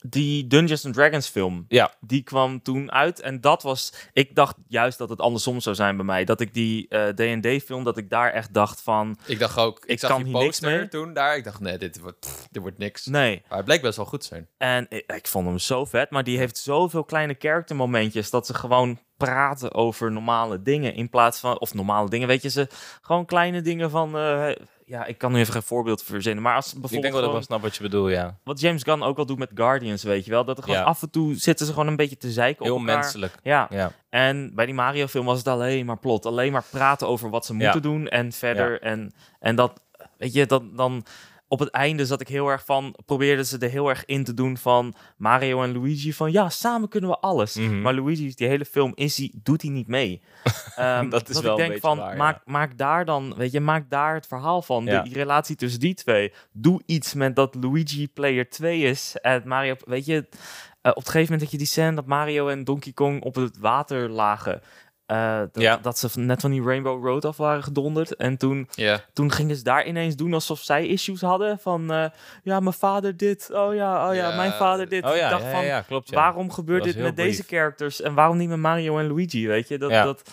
die 0.02 0.48
Dungeons 0.48 0.86
and 0.86 0.94
Dragons 0.94 1.28
film, 1.28 1.66
Ja. 1.68 1.94
die 2.00 2.24
kwam 2.24 2.62
toen 2.62 2.92
uit 2.92 3.20
en 3.20 3.42
dat 3.42 3.64
was, 3.64 3.94
ik 4.14 4.36
dacht 4.36 4.56
juist 4.68 4.98
dat 4.98 5.10
het 5.10 5.20
andersom 5.20 5.60
zou 5.60 5.76
zijn 5.76 5.96
bij 5.96 6.06
mij. 6.06 6.26
Dat 6.26 6.42
ik 6.42 6.54
die 6.54 6.88
eh, 6.88 7.08
D&D 7.08 7.64
film, 7.64 7.84
dat 7.84 7.98
ik 7.98 8.10
daar 8.10 8.32
echt 8.32 8.54
dacht 8.54 8.82
van, 8.82 9.18
Ik 9.26 9.40
dacht 9.40 9.58
ook, 9.58 9.78
ik, 9.80 9.86
Ik 9.90 10.00
zag 10.00 10.10
kan 10.10 10.24
die 10.24 10.34
niks 10.34 10.46
poster 10.46 10.70
mee. 10.78 10.88
toen 10.88 11.14
daar. 11.14 11.36
Ik 11.38 11.44
dacht, 11.44 11.60
nee, 11.60 11.78
dit 11.78 12.00
wordt, 12.00 12.20
pff, 12.20 12.48
dit 12.52 12.62
wordt 12.62 12.78
niks. 12.78 13.06
nee. 13.06 13.42
Maar 13.50 13.58
het 13.58 13.66
bleek 13.68 13.82
best 13.82 13.98
wel 13.98 14.06
goed 14.06 14.24
zijn. 14.26 14.48
En 14.58 14.86
ik, 14.90 15.12
ik 15.12 15.28
vond 15.28 15.48
hem 15.48 15.58
zo 15.60 15.86
vet, 15.86 16.10
maar 16.10 16.24
die 16.24 16.38
heeft 16.38 16.58
zoveel 16.58 17.04
kleine 17.04 17.36
character 17.40 17.76
momentjes 17.76 18.30
dat 18.30 18.46
ze 18.46 18.54
gewoon 18.54 19.00
praten 19.18 19.74
over 19.74 20.12
normale 20.12 20.62
dingen 20.62 20.94
in 20.94 21.10
plaats 21.10 21.40
van, 21.40 21.60
of 21.60 21.74
normale 21.74 22.10
dingen, 22.10 22.28
weet 22.28 22.42
je, 22.42 22.50
ze 22.50 22.68
gewoon 23.02 23.26
kleine 23.26 23.62
dingen 23.62 23.90
van, 23.90 24.18
eh, 24.18 24.50
ja, 24.90 25.06
ik 25.06 25.18
kan 25.18 25.32
nu 25.32 25.40
even 25.40 25.54
geen 25.54 25.62
voorbeeld 25.64 26.04
verzinnen, 26.04 26.44
maar 26.44 26.56
als 26.56 26.66
bijvoorbeeld 26.66 26.94
Ik 26.96 27.02
denk 27.02 27.14
wel 27.14 27.22
dat 27.22 27.30
ik 27.32 27.36
wel 27.38 27.46
snap 27.46 27.62
wat 27.62 27.76
je 27.76 27.84
bedoelt, 27.84 28.12
ja. 28.12 28.38
wat 28.44 28.60
James 28.60 28.84
Gunn 28.84 29.04
ook 29.04 29.18
al 29.18 29.26
doet 29.26 29.38
met 29.38 29.52
Guardians, 29.54 30.04
weet 30.04 30.26
je 30.26 30.32
wel, 30.32 30.46
dat 30.46 30.58
er 30.58 30.64
gewoon 30.64 30.80
Ja. 30.80 30.86
af 30.86 31.02
en 31.02 31.10
toe 31.10 31.36
zitten 31.36 31.66
ze 31.66 31.72
gewoon 31.72 31.88
een 31.88 31.96
beetje 31.96 32.18
te 32.18 32.32
zeiken 32.32 32.66
Heel 32.66 32.74
op 32.74 32.80
elkaar. 32.80 32.96
menselijk. 32.98 33.34
Ja, 33.44 33.68
Ja. 33.70 33.92
en 34.10 34.52
bij 34.56 34.66
die 34.66 34.76
Mario 34.76 35.08
film 35.08 35.26
was 35.26 35.38
het 35.38 35.48
alleen 35.48 35.86
maar 35.86 35.98
plot, 35.98 36.26
alleen 36.26 36.52
maar 36.52 36.64
praten 36.72 37.08
over 37.08 37.30
wat 37.30 37.46
ze 37.46 37.54
moeten 37.54 37.82
doen 37.82 38.08
en 38.08 38.32
verder 38.32 38.82
en 38.82 39.12
en 39.40 39.56
dat, 39.56 39.82
weet 40.18 40.34
je, 40.34 40.46
dan 40.46 40.72
dan 40.76 41.06
op 41.50 41.60
het 41.60 41.70
einde 41.70 42.06
zat 42.06 42.22
ik 42.22 42.28
heel 42.28 42.48
erg 42.48 42.66
van, 42.66 42.96
probeerden 43.06 43.46
ze 43.46 43.58
er 43.58 43.70
heel 43.70 43.90
erg 43.90 44.06
in 44.06 44.24
te 44.24 44.34
doen 44.34 44.58
van 44.58 44.94
Mario 45.18 45.64
en 45.64 45.74
Luigi 45.74 46.14
van 46.14 46.32
ja, 46.32 46.50
samen 46.50 46.90
kunnen 46.90 47.10
we 47.10 47.18
alles. 47.20 47.56
Mhm. 47.56 47.82
Maar 47.82 47.94
Luigi, 47.94 48.34
die 48.36 48.48
hele 48.48 48.66
film, 48.66 48.92
is 48.96 49.18
hij, 49.18 49.32
doet 49.44 49.62
hij 49.62 49.72
niet 49.72 49.88
mee. 49.88 50.22
Ehm, 50.76 51.10
Dat 51.10 51.30
is 51.30 51.38
ik 51.38 51.44
wel 51.44 51.52
een 51.52 51.58
denk 51.58 51.70
beetje 51.72 51.88
van, 51.88 51.98
waar, 51.98 52.12
ja. 52.12 52.18
maak, 52.18 52.42
maak 52.46 52.78
daar 52.78 53.06
dan, 53.06 53.34
weet 53.38 53.52
je, 53.52 53.60
maak 53.60 53.90
daar 53.90 54.14
het 54.14 54.28
verhaal 54.28 54.62
van. 54.62 54.86
De- 54.86 55.02
die 55.04 55.14
relatie 55.14 55.56
tussen 55.56 55.80
die 55.80 55.94
twee. 55.94 56.34
Doe 56.52 56.82
iets 56.86 57.14
met 57.14 57.36
dat 57.36 57.56
Luigi 57.56 58.08
player 58.08 58.50
2 58.50 58.82
is. 58.82 59.16
En 59.22 59.42
Mario, 59.46 59.76
weet 59.86 60.06
je, 60.06 60.28
eh, 60.82 60.92
op 60.92 60.96
het 60.98 61.06
gegeven 61.10 61.22
moment 61.22 61.40
dat 61.42 61.52
je 61.52 61.58
die 61.58 61.68
scène 61.68 61.96
dat 61.96 62.06
Mario 62.06 62.48
en 62.48 62.64
Donkey 62.64 62.92
Kong 62.92 63.24
op 63.24 63.36
het 63.36 63.58
water 63.58 64.10
lagen. 64.10 64.62
Eh, 65.10 65.40
dat, 65.40 65.62
Ja. 65.64 65.78
dat 65.78 66.00
ze 66.00 66.10
net 66.20 66.42
van 66.42 66.52
die 66.52 66.64
Rainbow 66.64 67.06
Road 67.06 67.26
af 67.26 67.38
waren 67.38 67.64
gedonderd. 67.64 68.16
En 68.16 68.38
toen, 68.38 68.68
Ja. 68.72 69.00
toen 69.14 69.32
gingen 69.32 69.56
ze 69.56 69.64
daar 69.64 69.86
ineens 69.86 70.16
doen 70.16 70.34
alsof 70.34 70.60
zij 70.60 70.88
issues 70.88 71.22
hadden. 71.22 71.60
Van, 71.60 71.92
eh, 71.92 72.06
ja, 72.44 72.60
mijn 72.60 72.74
vader 72.76 73.18
dit. 73.18 73.50
Oh 73.54 73.74
ja, 73.76 74.08
oh 74.10 74.16
ja, 74.16 74.30
Ja, 74.30 74.36
mijn 74.36 74.52
vader 74.52 74.90
dit. 74.90 75.06
Oh 75.06 75.16
ja, 75.16 75.24
ik 75.24 75.30
dacht 75.30 75.44
ja, 75.44 75.52
van, 75.52 75.60
ja, 75.62 75.68
ja, 75.68 75.82
klopt. 75.82 76.10
Ja. 76.10 76.16
waarom 76.16 76.52
gebeurt 76.52 76.84
dit 76.84 76.98
met 76.98 77.16
deze 77.16 77.44
characters? 77.44 78.02
En 78.02 78.14
waarom 78.14 78.38
niet 78.38 78.50
met 78.50 78.58
Mario 78.58 78.98
en 78.98 79.08
Luigi, 79.08 79.48
weet 79.48 79.68
je? 79.68 79.78
Dat, 79.78 79.90
Ja. 79.92 80.04
dat, 80.04 80.32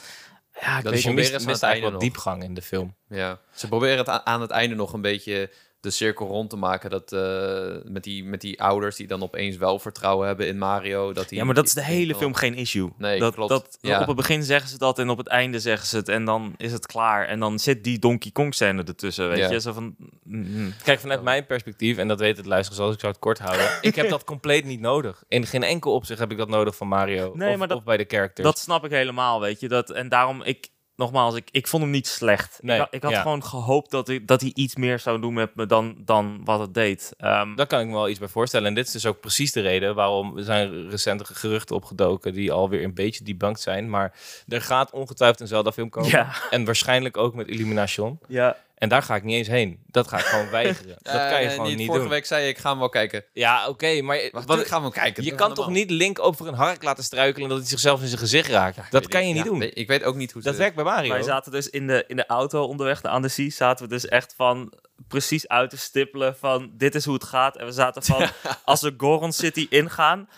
ja, 0.61 0.79
ik 0.79 0.85
Dat 0.85 0.93
weet 0.93 1.03
je 1.03 1.13
mist, 1.13 1.63
eigenlijk 1.63 1.93
wat 1.93 2.01
diepgang 2.01 2.43
in 2.43 2.55
de 2.55 2.63
film. 2.63 2.95
Ja, 3.09 3.39
ze 3.55 3.69
proberen 3.69 3.99
het 3.99 4.09
aan 4.25 4.41
het 4.41 4.51
einde 4.51 4.75
nog 4.75 4.93
een 4.93 5.01
beetje 5.01 5.51
de 5.81 5.91
cirkel 5.91 6.27
rond 6.27 6.51
te 6.51 6.57
maken. 6.57 6.91
Dat, 6.91 7.13
eh, 7.13 7.91
met, 7.91 8.05
die, 8.05 8.25
met 8.25 8.41
die 8.41 8.63
ouders 8.63 8.97
die 8.97 9.07
dan 9.07 9.23
opeens 9.23 9.57
wel 9.57 9.79
vertrouwen 9.79 10.27
hebben 10.27 10.47
in 10.47 10.59
Mario. 10.59 11.13
Dat 11.13 11.29
die, 11.29 11.39
Ja, 11.39 11.45
maar 11.45 11.55
dat 11.55 11.67
is 11.67 11.75
de 11.75 11.85
hele 11.85 12.15
film 12.15 12.35
geen 12.35 12.55
issue. 12.55 12.93
Nee, 12.99 13.19
dat, 13.19 13.35
klopt. 13.35 13.51
Dat, 13.51 13.79
Ja. 13.81 14.01
Op 14.01 14.07
het 14.07 14.17
begin 14.17 14.43
zeggen 14.43 14.69
ze 14.71 14.79
dat 14.79 14.99
en 14.99 15.09
op 15.09 15.19
het 15.19 15.27
einde 15.27 15.61
zeggen 15.61 15.87
ze 15.87 15.97
het. 15.97 16.09
En 16.09 16.25
dan 16.25 16.55
is 16.57 16.73
het 16.73 16.87
klaar. 16.87 17.27
En 17.27 17.41
dan 17.41 17.59
zit 17.59 17.85
die 17.85 17.99
Donkey 17.99 18.31
Kong 18.31 18.55
scène 18.55 18.83
ertussen, 18.85 19.29
weet 19.29 19.39
Ja. 19.39 19.51
je? 19.51 19.61
Zo 19.61 19.73
van... 19.73 19.95
mm, 20.23 20.47
mm. 20.57 20.73
Kijk, 20.85 21.01
vanuit 21.01 21.23
mijn 21.23 21.47
perspectief, 21.47 21.97
en 21.99 22.09
dat 22.09 22.21
weet 22.21 22.37
het 22.37 22.47
luisteren, 22.47 22.77
zoals 22.77 22.95
ik 22.95 23.01
zou 23.01 23.13
het 23.13 23.21
kort 23.21 23.39
houden. 23.39 23.69
ik 23.81 23.95
heb 23.95 24.09
dat 24.09 24.25
compleet 24.25 24.65
niet 24.65 24.81
nodig. 24.81 25.25
In 25.29 25.47
geen 25.47 25.63
enkel 25.63 25.93
opzicht 25.93 26.19
heb 26.19 26.31
ik 26.31 26.37
dat 26.39 26.49
nodig 26.49 26.77
van 26.77 26.89
Mario. 26.89 27.33
Nee, 27.35 27.53
of, 27.53 27.57
maar 27.59 27.69
dat- 27.69 27.77
of 27.79 27.85
bij 27.85 27.97
de 27.97 28.05
characters. 28.09 28.47
Dat 28.47 28.59
snap 28.59 28.85
ik 28.85 28.91
helemaal, 28.91 29.41
weet 29.41 29.61
je? 29.61 29.69
Dat, 29.69 29.91
en 29.91 30.09
daarom, 30.09 30.43
ik... 30.43 30.69
Nogmaals, 30.97 31.35
ik, 31.35 31.49
ik 31.51 31.67
vond 31.69 31.83
hem 31.83 31.91
niet 31.93 32.07
slecht. 32.07 32.59
Nee, 32.63 32.75
ik, 32.77 32.81
had- 32.83 32.95
ik 32.95 33.03
had 33.03 33.11
ja. 33.13 33.21
gewoon 33.23 33.45
gehoopt 33.45 33.91
dat, 33.91 34.09
ik, 34.09 34.27
dat 34.27 34.41
hij 34.41 34.51
iets 34.55 34.77
meer 34.77 34.99
zou 34.99 35.21
doen 35.21 35.35
met 35.35 35.55
me 35.55 35.67
dan, 35.67 35.95
dan 35.99 36.41
wat 36.45 36.61
het 36.61 36.75
deed. 36.75 37.13
Ehm, 37.19 37.55
Daar 37.55 37.67
kan 37.67 37.81
ik 37.81 37.87
me 37.87 37.93
wel 37.93 38.09
iets 38.09 38.19
bij 38.19 38.29
voorstellen. 38.29 38.67
En 38.69 38.75
dit 38.75 38.87
is 38.87 38.93
dus 38.93 39.07
ook 39.07 39.21
precies 39.21 39.53
de 39.53 39.61
reden 39.61 39.95
waarom 39.95 40.37
er 40.37 40.45
zijn 40.45 40.91
recente 40.91 41.25
geruchten 41.25 41.77
opgedoken 41.77 42.33
die 42.33 42.53
alweer 42.53 42.85
een 42.85 42.95
beetje 42.95 43.25
debunked 43.25 43.61
zijn. 43.63 43.91
Maar 43.91 44.13
er 44.49 44.63
gaat 44.63 44.91
ongetwijfeld 44.91 45.41
een 45.41 45.47
Zelda-film 45.47 45.89
komen. 45.89 46.11
ja, 46.11 46.33
En 46.51 46.65
waarschijnlijk 46.65 47.17
ook 47.17 47.35
met 47.35 47.47
Illumination. 47.49 48.19
ja. 48.29 48.57
En 48.77 48.89
daar 48.89 49.03
ga 49.03 49.15
ik 49.15 49.23
niet 49.23 49.35
eens 49.37 49.49
heen. 49.49 49.79
Dat 49.87 50.09
ga 50.09 50.19
ik 50.19 50.25
gewoon 50.25 50.51
weigeren. 50.61 50.97
Dat 51.03 51.15
Eh, 51.15 51.29
kan 51.31 51.43
je 51.43 51.49
gewoon 51.49 51.67
niet 51.77 51.87
Vorige 51.87 51.99
doen. 52.05 52.09
week 52.13 52.27
zei 52.27 52.43
je, 52.43 52.49
ik 52.49 52.59
ga 52.59 52.71
hem 52.71 52.79
wel 52.79 52.89
kijken. 52.89 53.25
Ja, 53.33 53.69
oké, 53.69 54.01
maar 54.03 54.29
Wacht, 54.33 54.47
wat, 54.47 54.61
ik 54.61 54.67
ga 54.67 54.73
hem 54.73 54.83
wel 54.83 54.91
kijken. 54.91 55.25
je 55.25 55.35
kan 55.35 55.55
toch 55.55 55.69
niet 55.69 55.91
Link 55.91 56.19
over 56.19 56.47
een 56.49 56.55
hark 56.55 56.83
laten 56.83 57.05
struikelen 57.05 57.43
en 57.43 57.49
dat 57.49 57.59
hij 57.59 57.69
zichzelf 57.69 58.01
in 58.01 58.07
zijn 58.07 58.21
gezicht 58.21 58.49
raakt? 58.49 58.77
dat 58.91 59.09
kan 59.09 59.21
ik- 59.21 59.27
je 59.27 59.33
niet 59.33 59.45
ja, 59.45 59.51
doen. 59.51 59.63
Ik 59.63 59.87
weet 59.89 60.03
ook 60.05 60.15
niet 60.15 60.33
hoe 60.33 60.43
Dat 60.43 60.57
werkt 60.57 60.75
bij 60.75 60.85
Mario. 60.85 61.13
Wij 61.13 61.23
zaten 61.23 61.53
dus 61.53 61.71
in 61.71 61.87
de, 61.87 62.05
in 62.07 62.17
de 62.17 62.27
auto 62.27 62.65
onderweg 62.65 63.03
naar 63.03 63.13
Annecy, 63.13 63.51
zaten 63.51 63.85
we 63.89 63.91
dus 63.93 64.09
echt 64.09 64.35
van 64.37 64.73
precies 65.09 65.49
uit 65.49 65.71
te 65.71 65.77
stippelen 65.79 66.37
van 66.37 66.71
dit 66.73 66.95
is 66.95 67.05
hoe 67.05 67.15
het 67.15 67.25
gaat. 67.25 67.57
En 67.57 67.67
we 67.67 67.73
zaten 67.73 68.03
van, 68.03 68.29
als 68.65 68.81
we 68.83 68.95
Goron 68.97 69.33
City 69.33 69.67
ingaan, 69.71 70.29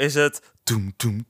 is 0.00 0.14
het 0.14 0.40
Doem, 0.64 0.94
doem. 0.96 1.26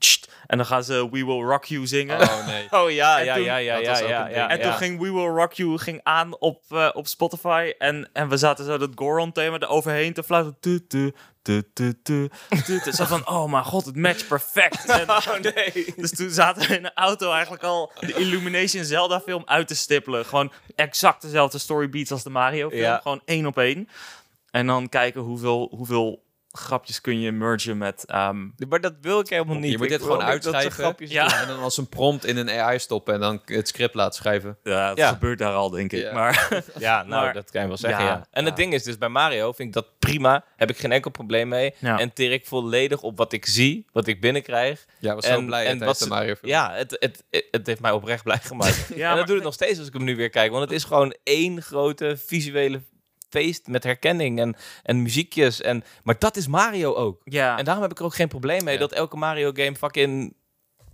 En 0.47 0.57
dan 0.57 0.67
gaan 0.67 0.85
ze 0.85 1.11
We 1.11 1.25
Will 1.25 1.43
Rock 1.43 1.65
You 1.65 1.87
zingen. 1.87 2.21
Oh 2.21 2.47
nee. 2.47 2.66
Oh 2.81 2.91
ja, 2.91 3.18
ja, 3.18 3.35
toen- 3.35 3.43
ja, 3.45 3.57
ja, 3.57 3.77
ja, 3.77 3.99
ja, 3.99 4.29
ja. 4.29 4.49
En 4.49 4.61
toen 4.61 4.73
ging 4.73 4.99
We 5.01 5.12
Will 5.12 5.27
Rock 5.27 5.53
You 5.53 5.79
ging 5.79 6.01
aan 6.03 6.39
op, 6.39 6.62
eh, 6.68 6.89
op 6.93 7.07
Spotify. 7.07 7.73
En, 7.79 8.09
en 8.12 8.29
we 8.29 8.37
zaten 8.37 8.64
zo 8.64 8.79
dat 8.79 8.91
Goron-thema 8.95 9.59
eroverheen 9.59 10.12
te 10.12 10.23
fluiten. 10.23 10.57
Tu, 10.61 10.87
tu, 10.87 11.12
tu, 11.43 11.62
tu, 11.73 12.03
tu, 12.03 12.29
tu, 12.64 12.81
tu. 12.81 12.93
Zo 12.93 13.05
van, 13.05 13.29
oh 13.29 13.51
mijn 13.51 13.64
god, 13.64 13.85
het 13.85 13.97
matcht 13.97 14.29
perfect. 14.29 14.85
En, 14.85 15.07
nee. 15.55 15.93
Dus 15.97 16.11
toen 16.11 16.31
zaten 16.31 16.68
we 16.68 16.77
in 16.77 16.83
de 16.83 16.95
auto 16.95 17.33
eigenlijk 17.33 17.62
al 17.62 17.93
de 18.01 18.14
Illumination 18.14 18.85
Zelda 18.85 19.21
film 19.21 19.43
uit 19.47 19.68
te 19.68 19.77
stippelen. 19.77 20.25
Gewoon 20.27 20.53
exact 20.75 21.23
dezelfde 21.23 21.59
storybeats 21.59 22.11
als 22.11 22.23
de 22.23 22.31
Mario 22.31 22.68
film. 22.68 22.81
Ja. 22.81 23.01
Gewoon 23.03 23.23
één 23.25 23.47
op 23.47 23.59
één. 23.59 23.89
En 24.51 24.66
dan 24.66 24.89
kijken 24.89 25.21
hoeveel, 25.21 25.68
hoeveel 25.77 26.23
grapjes 26.53 27.01
kun 27.01 27.20
je 27.20 27.32
mergen 27.32 27.78
met... 27.78 28.05
ehm, 28.07 28.46
Maar 28.68 28.80
dat 28.80 28.94
wil 29.01 29.20
ik 29.20 29.28
helemaal 29.28 29.57
niet. 29.57 29.70
Je 29.70 29.76
moet 29.76 29.86
Ik 29.86 29.92
dit 29.92 30.03
gewoon 30.03 30.18
dat 30.18 30.28
uitschrijven 30.28 30.72
grapjes 30.72 31.11
Ja. 31.11 31.28
doen. 31.28 31.38
en 31.38 31.46
dan 31.48 31.59
als 31.59 31.76
een 31.76 31.88
prompt 31.88 32.24
in 32.24 32.36
een 32.36 32.51
AI 32.51 32.78
stoppen 32.78 33.14
en 33.14 33.20
dan 33.20 33.42
het 33.44 33.68
script 33.68 33.94
laten 33.94 34.14
schrijven. 34.14 34.59
ja, 34.62 34.92
Ja. 34.94 35.09
gebeurt 35.09 35.38
daar 35.38 35.53
al, 35.53 35.70
denk 35.70 35.92
ik. 35.92 36.01
Ja. 36.03 36.12
Maar 36.12 36.48
Ja, 36.78 36.96
nou, 37.03 37.24
Maar- 37.24 37.34
dat 37.34 37.51
kan 37.51 37.62
je 37.62 37.68
wel 37.68 37.76
zeggen, 37.76 38.05
Ja, 38.05 38.11
ja. 38.11 38.26
En 38.30 38.44
het 38.44 38.57
ding 38.57 38.72
is 38.74 38.82
dus, 38.82 38.98
bij 38.98 39.09
Mario 39.09 39.53
vind 39.53 39.68
ik 39.68 39.74
dat 39.74 39.98
prima. 39.98 40.44
Heb 40.57 40.70
ik 40.70 40.78
geen 40.78 40.92
enkel 40.92 41.11
probleem 41.11 41.48
mee. 41.48 41.74
Ja. 41.78 41.98
En 41.98 42.12
teer 42.12 42.32
ik 42.32 42.46
volledig 42.46 43.03
op 43.03 43.16
wat 43.16 43.32
ik 43.32 43.46
zie, 43.46 43.86
wat 43.92 44.07
ik 44.07 44.20
binnenkrijg. 44.20 44.86
Ja, 44.98 45.14
was 45.14 45.26
zo 45.26 45.32
En- 45.38 45.46
blij 45.46 45.66
en 45.66 45.78
wat 45.84 45.98
ze- 45.98 46.09
Mario. 46.09 46.34
Ja, 46.42 46.72
het, 46.74 46.96
het, 47.01 47.24
het, 47.30 47.46
het 47.51 47.66
heeft 47.66 47.80
mij 47.80 47.90
oprecht 47.92 48.24
blij 48.24 48.38
gemaakt. 48.51 48.86
Ja, 48.88 48.94
en 48.94 49.07
maar- 49.09 49.16
dat 49.16 49.26
doet 49.26 49.34
het 49.34 49.44
nog 49.44 49.55
steeds 49.55 49.78
als 49.78 49.86
ik 49.86 49.92
hem 49.92 50.05
nu 50.05 50.16
weer 50.16 50.30
kijk. 50.30 50.51
Want 50.51 50.62
het 50.62 50.72
is 50.72 50.84
gewoon 50.84 51.14
één 51.22 51.62
grote 51.62 52.16
visuele 52.26 52.80
feest 53.31 53.66
met 53.66 53.85
herkenning 53.85 54.41
en, 54.41 54.57
en 54.83 55.03
muziekjes. 55.03 55.61
En, 55.61 55.85
maar 56.03 56.18
dat 56.18 56.37
is 56.37 56.47
Mario 56.47 56.95
ook. 56.95 57.20
ja, 57.24 57.59
En 57.59 57.64
daarom 57.64 57.83
heb 57.83 57.93
ik 57.93 57.99
er 57.99 58.05
ook 58.05 58.14
geen 58.14 58.28
probleem 58.28 58.64
mee 58.64 58.74
Ja. 58.74 58.81
dat 58.81 58.93
elke 58.93 59.16
Mario 59.16 59.51
game 59.55 59.76
fucking 59.76 60.35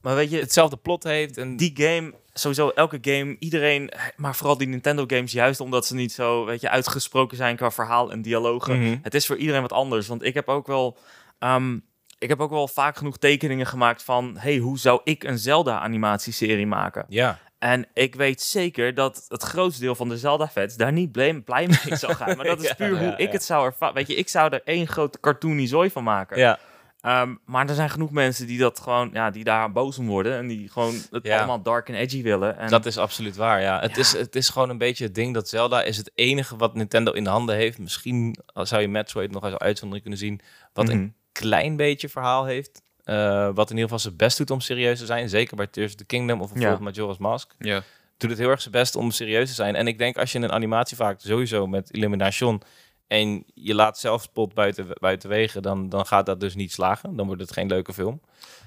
maar 0.02 0.14
weet 0.14 0.30
je, 0.30 0.38
hetzelfde 0.40 0.76
plot 0.76 1.02
heeft. 1.04 1.36
En 1.38 1.56
die 1.56 1.72
game, 1.74 2.14
sowieso 2.32 2.68
elke 2.68 2.98
game, 3.00 3.36
iedereen, 3.38 3.90
maar 4.16 4.34
vooral 4.34 4.56
die 4.58 4.68
Nintendo 4.68 5.04
games, 5.06 5.32
juist 5.32 5.60
omdat 5.60 5.86
ze 5.86 5.94
niet 5.94 6.12
zo, 6.12 6.44
weet 6.44 6.60
je, 6.60 6.70
uitgesproken 6.70 7.36
zijn 7.36 7.56
qua 7.56 7.70
verhaal 7.70 8.10
en 8.12 8.22
dialogen. 8.22 8.78
Mhm. 8.82 8.96
Het 9.02 9.14
is 9.14 9.26
voor 9.26 9.36
iedereen 9.36 9.62
wat 9.62 9.72
anders, 9.72 10.06
want 10.06 10.22
ik 10.24 10.34
heb 10.34 10.48
ook 10.48 10.66
wel, 10.66 10.98
ehm, 11.38 11.78
ik 12.18 12.28
heb 12.28 12.40
ook 12.40 12.50
wel 12.50 12.68
vaak 12.68 12.96
genoeg 12.96 13.18
tekeningen 13.18 13.66
gemaakt 13.66 14.02
van, 14.02 14.36
hey, 14.38 14.56
hoe 14.56 14.78
zou 14.78 15.00
ik 15.04 15.24
een 15.24 15.38
Zelda-animatieserie 15.38 16.66
maken? 16.66 17.04
Ja. 17.08 17.38
En 17.58 17.86
ik 17.94 18.14
weet 18.14 18.40
zeker 18.42 18.94
dat 18.94 19.24
het 19.28 19.42
grootste 19.42 19.80
deel 19.82 19.94
van 19.94 20.08
de 20.08 20.18
Zelda-fans 20.18 20.76
daar 20.76 20.92
niet 20.92 21.12
blij, 21.12 21.32
mee 21.46 21.96
zou 21.96 22.14
gaan. 22.14 22.36
Maar 22.36 22.46
dat 22.46 22.60
is 22.62 22.68
Ja, 22.68 22.74
puur 22.74 22.98
hoe 22.98 23.06
ja, 23.06 23.16
ik 23.16 23.26
ja. 23.26 23.32
het 23.32 23.44
zou 23.44 23.66
ervaren. 23.66 23.94
Weet 23.94 24.06
je, 24.06 24.14
ik 24.14 24.28
zou 24.28 24.52
er 24.52 24.60
één 24.64 24.86
grote 24.88 25.20
cartoony 25.20 25.66
zooi 25.66 25.90
van 25.90 26.04
maken. 26.04 26.38
ja. 26.38 26.58
Ehm, 27.00 27.34
maar 27.44 27.68
er 27.68 27.74
zijn 27.74 27.90
genoeg 27.90 28.10
mensen 28.10 28.46
die 28.46 28.58
dat 28.58 28.80
gewoon, 28.80 29.10
ja, 29.12 29.30
die 29.30 29.44
daar 29.44 29.72
boos 29.72 29.98
om 29.98 30.06
worden. 30.06 30.36
En 30.38 30.46
die 30.46 30.68
gewoon 30.70 30.94
het 31.10 31.26
Ja. 31.26 31.36
allemaal 31.36 31.62
dark 31.62 31.88
en 31.88 31.94
edgy 31.94 32.22
willen. 32.22 32.58
En 32.58 32.68
Dat 32.70 32.86
is 32.86 32.98
absoluut 32.98 33.36
waar, 33.36 33.60
ja. 33.60 33.80
Het, 33.80 33.90
Ja. 33.94 34.00
Is, 34.00 34.12
het 34.12 34.36
is 34.36 34.48
gewoon 34.48 34.70
een 34.70 34.78
beetje 34.78 35.04
het 35.04 35.14
ding 35.14 35.34
dat 35.34 35.48
Zelda 35.48 35.82
is 35.82 35.96
het 35.96 36.10
enige 36.14 36.56
wat 36.56 36.74
Nintendo 36.74 37.12
in 37.12 37.24
de 37.24 37.30
handen 37.30 37.56
heeft. 37.56 37.78
Misschien 37.78 38.36
zou 38.54 38.80
je 38.82 38.88
Metroid 38.88 39.30
nog 39.30 39.42
als 39.42 39.56
uitzondering 39.56 40.02
kunnen 40.02 40.20
zien. 40.20 40.40
Wat 40.72 40.84
Mhm. 40.86 40.94
een 40.96 41.14
klein 41.32 41.76
beetje 41.76 42.08
verhaal 42.08 42.44
heeft. 42.44 42.82
Eh, 43.06 43.48
wat 43.54 43.70
in 43.70 43.76
ieder 43.76 43.82
geval 43.82 43.98
zijn 43.98 44.16
best 44.16 44.38
doet 44.38 44.50
om 44.50 44.60
serieus 44.60 44.98
te 44.98 45.06
zijn. 45.06 45.28
Zeker 45.28 45.56
bij 45.56 45.66
Tears 45.66 45.90
of 45.90 45.96
the 45.96 46.04
Kingdom 46.04 46.40
of 46.40 46.52
bijvoorbeeld 46.52 46.80
Majora's 46.80 47.18
Mask. 47.18 47.54
Ja. 47.58 47.82
Doet 48.16 48.30
het 48.30 48.38
heel 48.38 48.48
erg 48.48 48.60
zijn 48.60 48.72
best 48.72 48.96
om 48.96 49.10
serieus 49.10 49.48
te 49.48 49.54
zijn. 49.54 49.74
En 49.74 49.86
ik 49.86 49.98
denk 49.98 50.16
als 50.16 50.32
je 50.32 50.38
een 50.38 50.52
animatie 50.52 50.96
vaak 50.96 51.20
sowieso 51.20 51.66
met 51.66 51.90
Illumination... 51.90 52.62
en 53.06 53.44
je 53.54 53.74
laat 53.74 53.98
zelfspot 53.98 54.54
buiten, 54.54 54.86
buiten 55.00 55.28
wegen... 55.28 55.62
Dan, 55.62 55.88
dan 55.88 56.06
gaat 56.06 56.26
dat 56.26 56.40
dus 56.40 56.54
niet 56.54 56.72
slagen. 56.72 57.16
Dan 57.16 57.26
wordt 57.26 57.40
het 57.40 57.52
geen 57.52 57.68
leuke 57.68 57.92
film. 57.92 58.20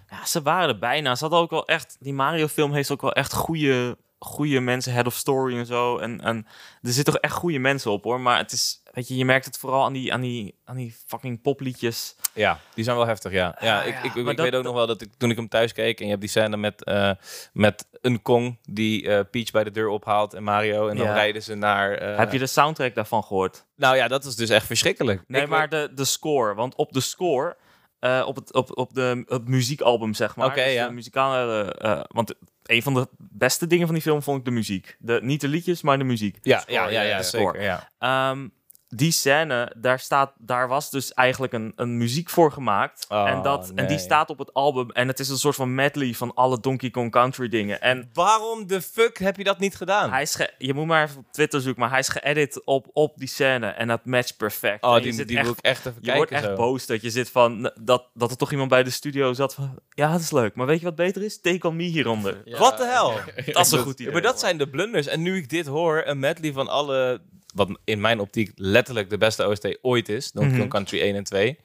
ja, 0.09 0.25
ze 0.25 0.41
waren 0.41 0.69
er 0.69 0.79
bijna. 0.79 1.15
Ze 1.15 1.21
hadden 1.21 1.39
ook 1.39 1.49
wel 1.49 1.67
echt, 1.67 1.97
die 1.99 2.13
Mario-film 2.13 2.73
heeft 2.73 2.91
ook 2.91 3.01
wel 3.01 3.13
echt 3.13 3.33
goede, 3.33 3.97
goede 4.19 4.59
mensen, 4.59 4.93
head 4.93 5.05
of 5.05 5.13
story 5.13 5.57
en 5.57 5.65
zo. 5.65 5.97
En, 5.97 6.21
en 6.21 6.45
er 6.81 6.93
zitten 6.93 7.13
toch 7.13 7.21
echt 7.21 7.33
goede 7.33 7.59
mensen 7.59 7.91
op 7.91 8.03
hoor. 8.03 8.21
Maar 8.21 8.37
het 8.37 8.51
is, 8.51 8.81
weet 8.99 9.07
je, 9.07 9.15
je 9.15 9.25
merkt 9.25 9.45
het 9.45 9.57
vooral 9.57 9.83
aan 9.83 9.93
die, 9.93 10.13
aan 10.13 10.21
die, 10.21 10.55
aan 10.65 10.75
die 10.75 10.95
fucking 11.07 11.41
popliedjes. 11.41 12.15
Ja, 12.33 12.59
die 12.73 12.83
zijn 12.83 12.95
wel 12.95 13.05
heftig, 13.07 13.31
ja. 13.31 13.57
Ja, 13.59 13.79
Ah, 13.79 13.87
ik, 13.87 13.93
ja, 13.93 14.03
ik, 14.03 14.15
ik 14.15 14.25
dat- 14.25 14.35
weet 14.39 14.55
ook 14.55 14.63
nog 14.63 14.73
wel 14.73 14.87
dat 14.87 15.01
ik, 15.01 15.09
toen 15.17 15.29
ik 15.29 15.35
hem 15.35 15.47
thuis 15.47 15.73
keek... 15.73 15.97
en 15.97 16.03
je 16.03 16.09
hebt 16.09 16.21
die 16.21 16.29
scène 16.29 16.57
met, 16.57 16.83
eh, 16.83 17.11
met 17.53 17.87
een 18.01 18.21
Kong 18.21 18.59
die 18.61 19.09
eh, 19.09 19.19
Peach 19.31 19.51
bij 19.51 19.63
de 19.63 19.71
deur 19.71 19.87
ophaalt 19.87 20.33
en 20.33 20.43
Mario... 20.43 20.87
en 20.87 20.97
dan 20.97 21.05
Ja. 21.05 21.13
rijden 21.13 21.43
ze 21.43 21.55
naar... 21.55 21.91
eh, 21.93 22.17
Heb 22.17 22.31
je 22.31 22.39
de 22.39 22.47
soundtrack 22.47 22.95
daarvan 22.95 23.23
gehoord? 23.23 23.65
Nou 23.75 23.95
ja, 23.95 24.07
dat 24.07 24.25
is 24.25 24.35
dus 24.35 24.49
echt 24.49 24.65
verschrikkelijk. 24.65 25.23
Nee, 25.27 25.41
Ik 25.41 25.47
maar 25.47 25.69
de, 25.69 25.91
de 25.95 26.05
score. 26.05 26.53
Want 26.55 26.75
op 26.75 26.91
de 26.93 26.99
score, 27.01 27.57
eh, 27.99 28.23
op, 28.25 28.35
het, 28.35 28.53
op, 28.53 28.77
op 28.77 28.93
de 28.93 29.23
het 29.27 29.47
muziekalbum, 29.47 30.13
zeg 30.13 30.35
maar. 30.35 30.47
Oké, 30.47 30.63
dus 30.63 30.73
ja. 30.73 30.87
De 30.87 30.93
muzikale, 30.93 31.73
eh, 31.75 32.01
want 32.07 32.33
een 32.65 32.83
van 32.83 32.93
de 32.93 33.07
beste 33.17 33.67
dingen 33.67 33.85
van 33.85 33.95
die 33.95 34.03
film 34.03 34.21
vond 34.21 34.39
ik 34.39 34.45
de 34.45 34.51
muziek. 34.51 34.95
De, 34.99 35.19
niet 35.23 35.41
de 35.41 35.47
liedjes, 35.47 35.81
maar 35.81 35.97
de 35.97 36.03
muziek. 36.03 36.37
Ja, 36.41 36.59
score, 36.59 36.73
ja, 36.73 36.83
ja, 36.83 36.89
ja, 36.89 37.01
ja, 37.01 37.15
ja. 37.17 37.23
zeker, 37.23 37.61
ja. 37.61 37.89
Ehm, 37.99 38.47
die 38.95 39.11
scène, 39.11 39.73
daar, 39.77 39.99
staat, 39.99 40.31
daar 40.37 40.67
was 40.67 40.89
dus 40.89 41.13
eigenlijk 41.13 41.53
een, 41.53 41.73
een 41.75 41.97
muziek 41.97 42.29
voor 42.29 42.51
gemaakt. 42.51 43.05
Oh, 43.09 43.29
en, 43.29 43.41
dat, 43.41 43.71
en 43.75 43.87
die 43.87 43.97
staat 43.99 44.29
op 44.29 44.37
het 44.39 44.53
album. 44.53 44.89
En 44.91 45.07
het 45.07 45.19
is 45.19 45.29
een 45.29 45.37
soort 45.37 45.55
van 45.55 45.75
medley 45.75 46.13
van 46.13 46.33
alle 46.33 46.59
Donkey 46.59 46.89
Kong 46.89 47.11
Country 47.11 47.49
dingen. 47.49 47.81
En 47.81 48.09
Waarom 48.13 48.67
de 48.67 48.81
fuck 48.81 49.17
heb 49.19 49.37
je 49.37 49.43
dat 49.43 49.59
niet 49.59 49.75
gedaan? 49.75 50.11
hij 50.11 50.21
is 50.21 50.35
ge- 50.35 50.53
je 50.57 50.73
moet 50.73 50.85
maar 50.85 51.03
even 51.03 51.17
op 51.17 51.31
Twitter 51.31 51.61
zoeken, 51.61 51.81
maar 51.81 51.89
hij 51.89 51.99
is 51.99 52.07
geëdit 52.09 52.65
op, 52.65 52.87
op 52.93 53.17
die 53.17 53.27
scène. 53.27 53.67
En 53.67 53.87
dat 53.87 54.05
matcht 54.05 54.37
perfect. 54.37 54.83
Oh, 54.83 54.95
En 54.95 55.01
die, 55.01 55.25
die 55.25 55.35
echt 55.37 55.45
wil 55.45 55.55
ik 55.57 55.59
echt 55.65 55.79
even 55.85 55.91
je 55.93 55.99
kijken 55.99 56.15
wordt 56.15 56.31
echt 56.31 56.43
zo. 56.43 56.55
boos 56.55 56.85
dat 56.85 57.01
je 57.01 57.09
zit 57.09 57.29
van 57.29 57.71
dat, 57.81 58.03
dat 58.13 58.31
er 58.31 58.37
toch 58.37 58.51
iemand 58.51 58.69
bij 58.69 58.83
de 58.83 58.89
studio 58.89 59.33
zat 59.33 59.53
van 59.53 59.79
ja, 59.89 60.11
dat 60.11 60.19
is 60.21 60.31
leuk, 60.31 60.55
maar 60.55 60.65
weet 60.65 60.79
je 60.79 60.85
wat 60.85 60.95
beter 60.95 61.23
is? 61.23 61.41
Take 61.41 61.67
on 61.67 61.75
me 61.75 61.83
hieronder. 61.83 62.41
Ja. 62.45 62.57
Wat 62.57 62.77
de 62.77 62.85
hel? 62.85 63.13
Dat 63.53 63.65
is 63.65 63.71
een 63.71 63.79
goed 63.79 63.99
idee. 63.99 64.13
maar 64.13 64.21
dat 64.21 64.39
zijn 64.39 64.57
de 64.57 64.69
blunders. 64.69 65.07
En 65.07 65.21
nu 65.21 65.37
ik 65.37 65.49
dit 65.49 65.65
hoor, 65.65 66.01
een 66.05 66.19
medley 66.19 66.51
van 66.53 66.67
alle... 66.67 67.21
wat 67.55 67.69
in 67.83 68.01
mijn 68.01 68.19
optiek 68.19 68.51
letterlijk 68.55 69.09
de 69.09 69.17
beste 69.17 69.47
OST 69.47 69.77
ooit 69.81 70.09
is. 70.09 70.31
Donkey 70.31 70.57
Mhm. 70.57 70.67
Country 70.67 71.01
1 71.01 71.15
en 71.15 71.23
2. 71.23 71.59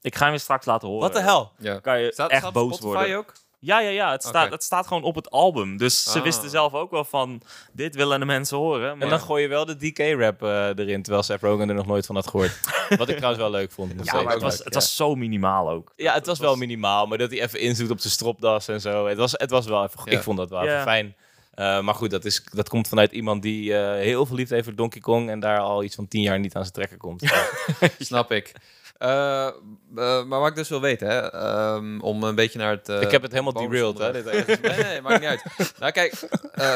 Ik 0.00 0.14
ga 0.14 0.24
hem 0.24 0.32
je 0.34 0.38
straks 0.40 0.66
laten 0.66 0.88
horen. 0.88 1.02
Wat 1.02 1.12
de 1.12 1.22
hel? 1.22 1.52
Ja. 1.58 1.78
Kan 1.78 2.00
je 2.00 2.12
Staat, 2.12 2.30
echt 2.30 2.40
staat 2.40 2.52
boos 2.52 2.76
Spotify 2.76 2.96
worden. 2.96 3.16
ook? 3.16 3.32
Ja, 3.58 3.78
ja, 3.80 3.88
ja. 3.88 4.10
Het 4.10 4.22
staat, 4.22 4.50
het 4.50 4.62
staat 4.62 4.86
gewoon 4.86 5.02
op 5.02 5.14
het 5.14 5.30
album. 5.30 5.76
Dus 5.76 6.02
ze 6.02 6.18
Ah. 6.18 6.24
wisten 6.24 6.50
zelf 6.50 6.72
ook 6.74 6.90
wel 6.90 7.04
van 7.04 7.42
dit 7.72 7.94
willen 7.94 8.18
de 8.20 8.26
mensen 8.26 8.56
horen. 8.56 8.92
Maar... 8.98 9.02
En 9.06 9.08
dan 9.08 9.20
gooi 9.20 9.42
je 9.42 9.48
wel 9.48 9.64
de 9.64 9.76
DK-rap 9.76 10.42
eh, 10.42 10.66
erin, 10.78 11.02
terwijl 11.02 11.22
Seth 11.24 11.40
Rogen 11.40 11.68
er 11.68 11.74
nog 11.74 11.86
nooit 11.86 12.06
van 12.06 12.14
had 12.14 12.26
gehoord. 12.28 12.60
Wat 12.98 13.08
ik 13.08 13.16
trouwens 13.16 13.42
wel 13.42 13.50
leuk 13.50 13.72
vond. 13.72 13.92
ja, 14.04 14.22
maar 14.22 14.32
het 14.32 14.42
was, 14.42 14.52
Leuk, 14.56 14.64
het 14.64 14.74
ja. 14.74 14.80
was 14.80 14.96
zo 14.96 15.14
minimaal 15.14 15.70
ook. 15.70 15.92
Ja, 15.96 16.14
het 16.14 16.26
was 16.26 16.38
wel 16.38 16.56
minimaal, 16.56 17.06
maar 17.06 17.18
dat 17.18 17.30
hij 17.30 17.40
even 17.42 17.60
inzoet 17.60 17.90
op 17.90 18.00
zijn 18.00 18.12
stropdas 18.12 18.68
en 18.68 18.80
zo. 18.80 19.06
Het 19.06 19.18
was, 19.18 19.32
het 19.32 19.50
was 19.50 19.66
wel 19.66 19.84
even, 19.84 20.00
Ja. 20.04 20.10
ik 20.16 20.22
vond 20.22 20.36
dat 20.38 20.50
wel 20.50 20.62
even 20.62 20.82
fijn. 20.82 21.16
Eh, 21.54 21.80
maar 21.80 21.94
goed, 21.94 22.10
dat, 22.10 22.24
is, 22.24 22.44
dat 22.52 22.68
komt 22.68 22.88
vanuit 22.88 23.12
iemand 23.12 23.42
die 23.42 23.74
eh, 23.76 23.94
heel 24.02 24.26
veel 24.26 24.36
liefde 24.36 24.54
heeft 24.54 24.66
voor 24.66 24.76
Donkey 24.76 25.00
Kong 25.00 25.30
en 25.30 25.40
daar 25.40 25.58
al 25.58 25.82
iets 25.84 25.94
van 25.94 26.08
tien 26.08 26.22
jaar 26.22 26.38
niet 26.38 26.54
aan 26.54 26.62
zijn 26.62 26.74
trekken 26.74 26.98
komt. 26.98 27.22
Snap 27.98 28.32
ik. 28.32 28.52
Eh, 28.98 29.50
maar 29.94 30.26
wat 30.40 30.48
ik 30.48 30.54
dus 30.54 30.68
wil 30.68 30.80
weten, 30.80 31.08
hè, 31.08 31.30
ehm, 31.30 32.00
om 32.00 32.22
een 32.22 32.34
beetje 32.34 32.58
naar 32.58 32.70
het... 32.70 32.88
ik 33.02 33.10
heb 33.10 33.22
het 33.22 33.32
helemaal 33.32 33.52
derailed, 33.68 33.98
hè? 33.98 34.12
Dit, 34.12 34.62
nee, 34.62 34.82
nee, 34.82 35.00
maakt 35.00 35.20
niet 35.20 35.28
uit. 35.28 35.72
Nou 35.78 35.92
kijk, 35.92 36.28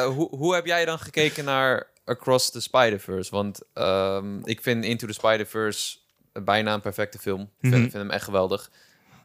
hoe, 0.06 0.28
hoe 0.36 0.54
heb 0.54 0.66
jij 0.66 0.84
dan 0.84 0.98
gekeken 0.98 1.44
naar 1.44 1.86
Across 2.04 2.50
the 2.50 2.60
Spider-Verse? 2.60 3.30
Want 3.30 3.60
ehm, 3.74 4.38
ik 4.44 4.62
vind 4.62 4.84
Into 4.84 5.06
the 5.06 5.12
Spider-Verse 5.12 5.96
bijna 6.32 6.74
een 6.74 6.80
perfecte 6.80 7.18
film. 7.18 7.40
Ik 7.40 7.48
vind, 7.60 7.72
Mhm. 7.72 7.80
vind 7.82 7.92
hem 7.92 8.10
echt 8.10 8.24
geweldig. 8.24 8.70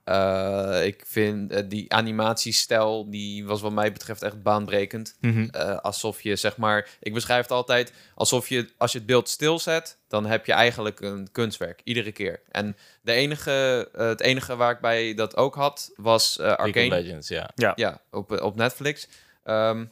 Eh, 0.04 0.86
ik 0.86 1.04
vind 1.06 1.52
eh, 1.52 1.64
die 1.70 1.94
animatiestijl, 1.94 3.10
die 3.10 3.46
was 3.46 3.62
wat 3.62 3.72
mij 3.72 3.92
betreft 3.92 4.22
echt 4.22 4.42
baanbrekend. 4.44 5.16
Eh, 5.52 5.78
alsof 5.78 6.22
je, 6.22 6.36
zeg 6.36 6.58
maar, 6.58 6.90
ik 7.00 7.14
beschrijf 7.14 7.42
het 7.42 7.52
altijd 7.52 7.94
alsof 8.16 8.50
je, 8.50 8.70
als 8.78 8.92
je 8.92 8.98
het 8.98 9.08
beeld 9.08 9.30
stilzet, 9.30 9.98
dan 10.08 10.26
heb 10.26 10.46
je 10.46 10.52
eigenlijk 10.54 11.00
een 11.02 11.32
kunstwerk, 11.32 11.82
iedere 11.84 12.12
keer. 12.12 12.42
En 12.52 12.78
de 13.02 13.12
enige, 13.12 13.90
het 13.94 14.22
enige 14.22 14.56
waar 14.56 14.72
ik 14.72 14.80
bij 14.80 15.14
dat 15.14 15.36
ook 15.38 15.56
had, 15.56 15.92
was 15.96 16.38
eh 16.40 16.56
Arcane. 16.56 16.90
Legends, 16.90 17.28
ja. 17.28 17.52
Ja, 17.76 18.02
op, 18.12 18.32
op 18.42 18.56
Netflix. 18.56 19.08
Ehm, 19.44 19.86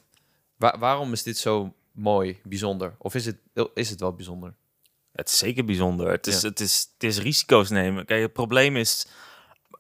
wa- 0.56 0.78
waarom 0.80 1.12
is 1.14 1.24
dit 1.24 1.38
zo 1.38 1.74
mooi, 1.92 2.40
bijzonder? 2.44 2.96
Of 2.98 3.16
is 3.16 3.26
het, 3.26 3.38
is 3.74 3.90
het 3.90 4.00
wel 4.00 4.14
bijzonder? 4.14 4.54
Het 5.12 5.30
is 5.30 5.38
zeker 5.38 5.66
bijzonder. 5.66 6.10
Het 6.12 6.28
is, 6.28 6.42
Ja. 6.42 6.48
het 6.50 6.60
is, 6.60 6.90
het 6.94 7.04
is 7.04 7.18
risico's 7.20 7.70
nemen. 7.70 8.06
Kijk, 8.06 8.22
het 8.22 8.34
probleem 8.34 8.78
is, 8.78 9.06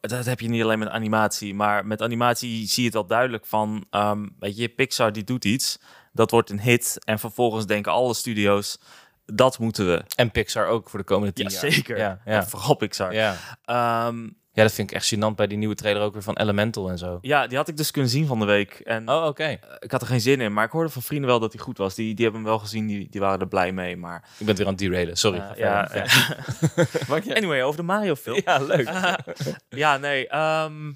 dat 0.01 0.25
heb 0.25 0.39
je 0.39 0.47
niet 0.49 0.63
alleen 0.63 0.79
met 0.79 0.87
animatie, 0.89 1.53
maar 1.55 1.85
met 1.85 2.01
animatie 2.01 2.67
zie 2.67 2.81
je 2.83 2.89
het 2.89 2.97
al 2.97 3.05
duidelijk 3.07 3.45
van, 3.45 3.85
ehm, 3.89 4.27
weet 4.39 4.57
je, 4.57 4.69
Pixar 4.69 5.11
die 5.13 5.23
doet 5.23 5.45
iets, 5.45 5.79
dat 6.13 6.31
wordt 6.31 6.49
een 6.49 6.59
hit 6.61 6.97
en 7.03 7.19
vervolgens 7.19 7.65
denken 7.65 7.91
alle 7.91 8.13
studio's, 8.13 8.79
dat 9.25 9.59
moeten 9.59 9.85
we. 9.85 10.03
En 10.15 10.31
Pixar 10.31 10.67
ook 10.67 10.89
voor 10.89 10.99
de 10.99 11.05
komende 11.05 11.33
tien 11.33 11.49
Ja, 11.49 11.51
jaar. 11.61 11.71
zeker. 11.71 11.97
Ja, 11.97 12.21
En 12.25 12.47
vooral 12.47 12.75
Pixar. 12.75 13.13
ja. 13.13 13.35
Ehm, 13.65 14.29
Ja, 14.53 14.63
dat 14.63 14.71
vind 14.73 14.91
ik 14.91 14.95
echt 14.97 15.15
gênant 15.15 15.35
bij 15.35 15.47
die 15.47 15.57
nieuwe 15.57 15.75
trailer 15.75 16.01
ook 16.03 16.13
weer 16.13 16.21
van 16.23 16.37
Elemental 16.37 16.89
en 16.89 16.97
zo. 16.97 17.17
Ja, 17.21 17.47
die 17.47 17.57
had 17.57 17.67
ik 17.67 17.77
dus 17.77 17.91
kunnen 17.91 18.11
zien 18.11 18.25
van 18.27 18.39
de 18.39 18.45
week. 18.45 18.71
En 18.83 19.09
Oh, 19.09 19.25
oké. 19.25 19.43
eh, 19.43 19.57
ik 19.79 19.91
had 19.91 20.01
er 20.01 20.07
geen 20.07 20.21
zin 20.21 20.41
in. 20.41 20.53
Maar 20.53 20.65
ik 20.65 20.71
hoorde 20.71 20.89
van 20.89 21.01
vrienden 21.01 21.29
wel 21.29 21.39
dat 21.39 21.53
hij 21.53 21.61
goed 21.61 21.77
was. 21.77 21.95
Die, 21.95 22.13
die 22.15 22.23
hebben 22.23 22.41
hem 22.41 22.49
wel 22.51 22.59
gezien. 22.59 22.87
Die, 22.87 23.07
die 23.09 23.21
waren 23.21 23.39
er 23.39 23.47
blij 23.47 23.71
mee. 23.71 23.97
Maar 23.97 24.23
Ik 24.37 24.45
ben 24.45 24.55
weer 24.55 24.65
aan 24.65 24.71
het 24.71 24.81
derailen. 24.81 25.17
Sorry. 25.17 25.39
eh, 25.39 25.57
ja, 25.57 25.89
je- 25.93 27.33
anyway, 27.35 27.63
over 27.63 27.77
de 27.79 27.85
Mario 27.85 28.15
film. 28.15 28.41
ja, 28.45 28.57
leuk. 28.63 28.89
ja, 29.69 29.97
nee. 29.97 30.27
ehm, 30.27 30.91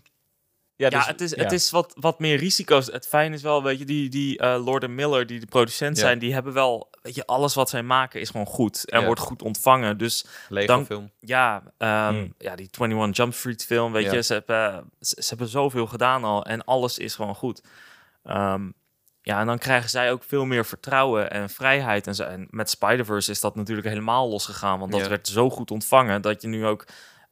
Ja, 0.77 0.87
ja, 0.89 0.97
dus- 0.97 1.07
het 1.07 1.21
is, 1.21 1.31
ja. 1.31 1.43
het 1.43 1.51
is 1.51 1.71
wat, 1.71 1.93
wat 1.99 2.19
meer 2.19 2.37
risico's. 2.37 2.85
Het 2.91 3.07
fijn 3.07 3.33
is 3.33 3.41
wel, 3.41 3.63
weet 3.63 3.79
je, 3.79 3.85
die, 3.85 4.09
die 4.09 4.37
eh, 4.39 4.63
Lord 4.65 4.83
en 4.83 4.95
Miller, 4.95 5.25
die 5.27 5.39
de 5.39 5.45
producent 5.45 5.97
Ja. 5.97 6.03
zijn, 6.03 6.19
die 6.19 6.33
hebben 6.33 6.53
wel, 6.53 6.89
weet 7.01 7.15
je, 7.15 7.25
alles 7.25 7.53
wat 7.53 7.69
zij 7.69 7.83
maken 7.83 8.19
is 8.21 8.29
gewoon 8.29 8.45
goed. 8.45 8.89
En 8.89 9.05
wordt 9.05 9.19
goed 9.19 9.41
ontvangen. 9.41 9.97
Dus 9.97 10.25
Lego 10.49 10.67
Dan- 10.67 10.85
film. 10.85 11.11
ja, 11.19 11.63
ehm, 11.77 12.13
Hmm. 12.13 12.33
ja 12.37 12.55
die 12.55 12.67
21 12.71 13.15
Jump 13.17 13.33
Street 13.33 13.65
film, 13.65 13.91
weet 13.91 14.11
je, 14.11 14.21
ze 14.23 14.33
hebben, 14.33 14.89
ze, 14.99 15.15
ze 15.21 15.29
hebben 15.29 15.47
zoveel 15.47 15.87
gedaan 15.87 16.23
al 16.23 16.45
en 16.45 16.63
alles 16.63 16.97
is 16.97 17.15
gewoon 17.15 17.35
goed. 17.35 17.61
Ehm, 18.23 18.69
ja, 19.21 19.39
en 19.39 19.45
dan 19.45 19.57
krijgen 19.57 19.89
zij 19.89 20.11
ook 20.11 20.23
veel 20.23 20.45
meer 20.45 20.65
vertrouwen 20.65 21.31
en 21.31 21.49
vrijheid. 21.49 22.07
En, 22.07 22.15
zo. 22.15 22.23
en 22.23 22.47
met 22.49 22.69
Spider-Verse 22.69 23.31
is 23.31 23.39
dat 23.41 23.55
natuurlijk 23.55 23.87
helemaal 23.87 24.29
losgegaan, 24.29 24.79
want 24.79 24.91
dat 24.91 25.07
werd 25.07 25.27
zo 25.27 25.49
goed 25.49 25.71
ontvangen 25.71 26.21
dat 26.21 26.41
je 26.41 26.47
nu 26.47 26.65
ook 26.65 26.85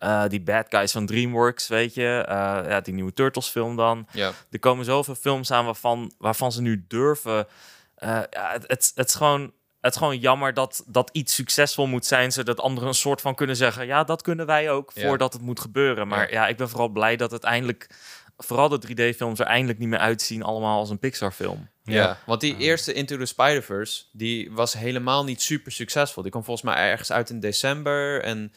eh, 0.04 0.24
die 0.28 0.42
bad 0.42 0.66
guys 0.70 0.92
van 0.92 1.06
DreamWorks, 1.06 1.68
weet 1.68 1.94
je, 1.94 2.24
eh, 2.28 2.36
ja, 2.70 2.82
die 2.82 2.94
nieuwe 2.94 3.14
Turtles 3.14 3.48
film 3.48 3.76
dan. 3.76 4.08
Ja. 4.12 4.32
Er 4.52 4.60
komen 4.60 4.86
zoveel 4.86 5.16
films 5.16 5.52
aan 5.52 5.66
waarvan, 5.66 6.14
waarvan 6.18 6.52
ze 6.52 6.62
nu 6.62 6.86
durven. 6.88 7.48
eh, 7.96 8.20
ja, 8.30 8.52
het, 8.52 8.64
het, 8.68 8.92
het 8.96 9.08
is 9.08 9.16
gewoon. 9.16 9.54
Het 9.82 9.92
is 9.92 9.98
gewoon 9.98 10.18
jammer 10.20 10.54
dat, 10.54 10.84
dat 10.88 11.10
iets 11.14 11.36
succesvol 11.36 11.88
moet 11.88 12.06
zijn, 12.06 12.32
zodat 12.32 12.60
anderen 12.60 12.90
een 12.90 12.96
soort 12.96 13.22
van 13.22 13.36
kunnen 13.36 13.56
zeggen: 13.56 13.86
ja, 13.86 14.04
dat 14.04 14.22
kunnen 14.22 14.46
wij 14.46 14.72
ook 14.72 14.92
Ja. 14.94 15.02
voordat 15.08 15.34
het 15.34 15.42
moet 15.42 15.60
gebeuren. 15.60 16.08
Maar 16.08 16.32
Ja. 16.32 16.42
ja, 16.42 16.48
ik 16.48 16.58
ben 16.58 16.70
vooral 16.70 16.90
blij 16.90 17.16
dat 17.16 17.32
het 17.32 17.44
eindelijk, 17.44 17.90
vooral 18.38 18.70
de 18.70 18.80
3D-films 18.88 19.40
er 19.40 19.46
eindelijk 19.46 19.80
niet 19.80 19.88
meer 19.88 20.00
uitzien, 20.00 20.44
allemaal 20.44 20.80
als 20.80 20.90
een 20.90 21.00
Pixar-film. 21.00 21.70
Ja, 21.84 22.18
want 22.26 22.42
die 22.42 22.58
eerste 22.58 22.94
Into 22.94 23.18
the 23.18 23.26
Spider-Verse, 23.26 24.04
die 24.12 24.52
was 24.52 24.74
helemaal 24.74 25.24
niet 25.24 25.42
super 25.42 25.72
succesvol. 25.72 26.22
Die 26.24 26.32
kwam 26.32 26.44
volgens 26.44 26.66
mij 26.66 26.76
ergens 26.90 27.12
uit 27.12 27.30
in 27.30 27.40
december 27.40 28.22
en 28.24 28.54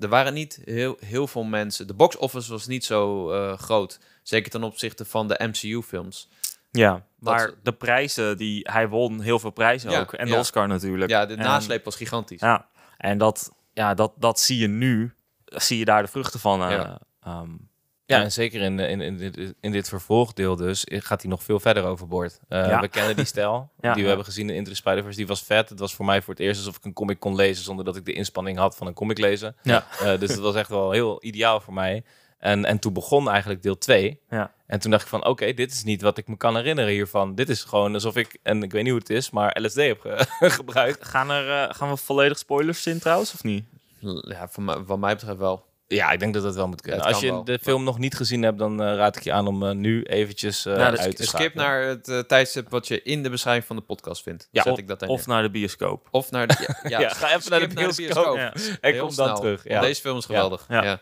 er 0.00 0.08
waren 0.08 0.34
niet 0.34 0.60
heel, 0.64 0.96
heel 1.00 1.26
veel 1.26 1.44
mensen. 1.44 1.86
De 1.86 1.94
box 1.94 2.16
office 2.16 2.50
was 2.50 2.66
niet 2.66 2.84
zo 2.84 3.30
eh, 3.30 3.58
groot, 3.58 3.98
zeker 4.22 4.50
ten 4.50 4.62
opzichte 4.62 5.04
van 5.04 5.28
de 5.28 5.40
MCU-films. 5.52 6.28
Ja, 6.70 7.06
maar 7.18 7.46
Dat- 7.46 7.56
de 7.62 7.72
prijzen 7.72 8.36
die 8.36 8.68
hij 8.70 8.88
won, 8.88 9.20
heel 9.20 9.38
veel 9.38 9.50
prijzen 9.50 9.90
Ja, 9.90 10.00
ook. 10.00 10.12
En 10.12 10.26
de 10.26 10.32
ja. 10.32 10.38
Oscar 10.38 10.68
natuurlijk. 10.68 11.10
Ja, 11.10 11.26
de 11.26 11.34
En- 11.34 11.42
nasleep 11.44 11.84
was 11.84 11.96
gigantisch. 11.96 12.40
Ja, 12.40 12.68
en 12.96 13.18
dat, 13.18 13.50
ja, 13.72 13.94
dat, 13.94 14.12
dat 14.16 14.40
zie 14.40 14.58
je 14.58 14.68
nu. 14.68 15.14
Zie 15.44 15.78
je 15.78 15.84
daar 15.84 16.02
de 16.02 16.08
vruchten 16.08 16.40
van. 16.40 16.62
eh, 16.64 16.70
Ja. 16.70 17.00
ehm, 17.22 17.50
Ja, 18.06 18.22
en 18.22 18.32
zeker 18.32 18.60
in, 18.60 18.78
in, 18.78 19.00
in, 19.00 19.16
dit, 19.16 19.54
in 19.60 19.72
dit 19.72 19.88
vervolgdeel 19.88 20.56
dus 20.56 20.84
gaat 20.88 21.20
hij 21.22 21.30
nog 21.30 21.42
veel 21.42 21.60
verder 21.60 21.84
overboord. 21.84 22.38
Eh, 22.48 22.66
Ja. 22.66 22.80
We 22.80 22.88
kennen 22.88 23.16
die 23.16 23.24
stijl 23.24 23.70
Ja, 23.80 23.88
die 23.88 23.92
we 23.94 24.00
ja. 24.00 24.06
hebben 24.06 24.24
gezien 24.24 24.48
in 24.50 24.54
Into 24.56 24.70
the 24.70 24.76
Spider-Verse. 24.76 25.18
Die 25.18 25.26
was 25.26 25.42
vet. 25.42 25.68
Het 25.68 25.78
was 25.78 25.94
voor 25.94 26.04
mij 26.04 26.22
voor 26.22 26.34
het 26.34 26.42
eerst 26.42 26.58
alsof 26.58 26.76
ik 26.76 26.84
een 26.84 26.92
comic 26.92 27.20
kon 27.20 27.34
lezen 27.34 27.64
zonder 27.64 27.84
dat 27.84 27.96
ik 27.96 28.04
de 28.04 28.12
inspanning 28.12 28.58
had 28.58 28.76
van 28.76 28.86
een 28.86 28.94
comic 28.94 29.18
lezen. 29.18 29.56
Ja. 29.62 29.86
Eh, 30.00 30.18
dus 30.20 30.30
het 30.30 30.38
was 30.38 30.54
echt 30.54 30.68
wel 30.68 30.90
heel 30.90 31.24
ideaal 31.24 31.60
voor 31.60 31.74
mij. 31.74 32.04
En, 32.38 32.64
en 32.64 32.78
toen 32.78 32.92
begon 32.92 33.30
eigenlijk 33.30 33.62
deel 33.62 33.78
2. 33.78 34.20
Ja. 34.30 34.52
En 34.66 34.78
toen 34.80 34.90
dacht 34.90 35.02
ik 35.02 35.08
van, 35.08 35.24
oké, 35.26 35.52
dit 35.52 35.72
is 35.72 35.84
niet 35.84 36.02
wat 36.02 36.18
ik 36.18 36.28
me 36.28 36.36
kan 36.36 36.56
herinneren 36.56 36.90
hiervan. 36.92 37.34
Dit 37.34 37.48
is 37.48 37.62
gewoon 37.62 37.94
alsof 37.94 38.16
ik, 38.16 38.38
en 38.42 38.62
ik 38.62 38.72
weet 38.72 38.82
niet 38.82 38.90
hoe 38.90 39.00
het 39.00 39.10
is, 39.10 39.30
maar 39.30 39.60
LSD 39.62 39.76
heb 39.76 40.00
ge- 40.00 40.26
gebruikt. 40.50 41.04
Gaan, 41.04 41.30
er, 41.30 41.62
eh, 41.68 41.74
gaan 41.74 41.88
we 41.90 41.96
volledig 41.96 42.38
spoilers 42.38 42.86
in 42.86 42.98
trouwens, 42.98 43.32
of 43.34 43.42
niet? 43.42 43.64
Ja, 44.20 44.48
van, 44.48 44.64
mij- 44.64 44.78
wat 44.78 44.98
mij 44.98 45.14
betreft 45.14 45.38
wel. 45.38 45.64
Ja, 45.94 46.10
ik 46.10 46.18
denk 46.20 46.34
dat 46.34 46.42
dat 46.42 46.54
wel 46.54 46.68
moet 46.68 46.80
kunnen. 46.80 47.00
Ja, 47.00 47.06
Als 47.06 47.20
je 47.20 47.26
wel. 47.30 47.44
de 47.44 47.58
film 47.62 47.84
nog 47.84 47.98
niet 47.98 48.14
gezien 48.14 48.42
hebt, 48.42 48.58
dan 48.58 48.82
eh, 48.82 48.94
raad 48.94 49.16
ik 49.16 49.22
je 49.22 49.32
aan 49.32 49.46
om 49.46 49.62
eh, 49.66 49.74
nu 49.74 50.02
eventjes 50.02 50.64
Nou, 50.64 50.90
dus 50.90 51.00
uit 51.00 51.16
te 51.16 51.22
Skip 51.22 51.40
schakelen. 51.40 51.66
naar 51.66 51.82
het 51.82 52.28
tijdstip 52.28 52.70
wat 52.70 52.88
je 52.88 53.02
in 53.02 53.22
de 53.22 53.30
beschrijving 53.30 53.64
van 53.66 53.76
de 53.76 53.82
podcast 53.82 54.22
vindt. 54.22 54.48
Ja, 54.50 54.62
Zet 54.62 54.72
of, 54.72 54.78
ik 54.78 54.88
dat 54.88 55.00
dan 55.00 55.08
of 55.08 55.26
naar 55.26 55.42
de 55.42 55.50
bioscoop. 55.50 56.08
of 56.10 56.30
naar 56.30 56.46
de... 56.46 56.54
Ja, 56.82 56.88
ja, 56.88 57.00
Ja, 57.00 57.08
ga 57.08 57.34
even 57.36 57.50
naar 57.50 57.60
de 57.60 57.70
skip 57.70 58.06
bioscoop. 58.06 58.36
Ja. 58.36 58.52
En 58.80 58.92
Heel 58.92 59.06
kom 59.06 59.14
dan 59.14 59.34
terug. 59.34 59.62
Deze 59.62 60.00
film 60.00 60.18
is 60.18 60.24
geweldig. 60.24 60.64
Ja. 60.68 61.00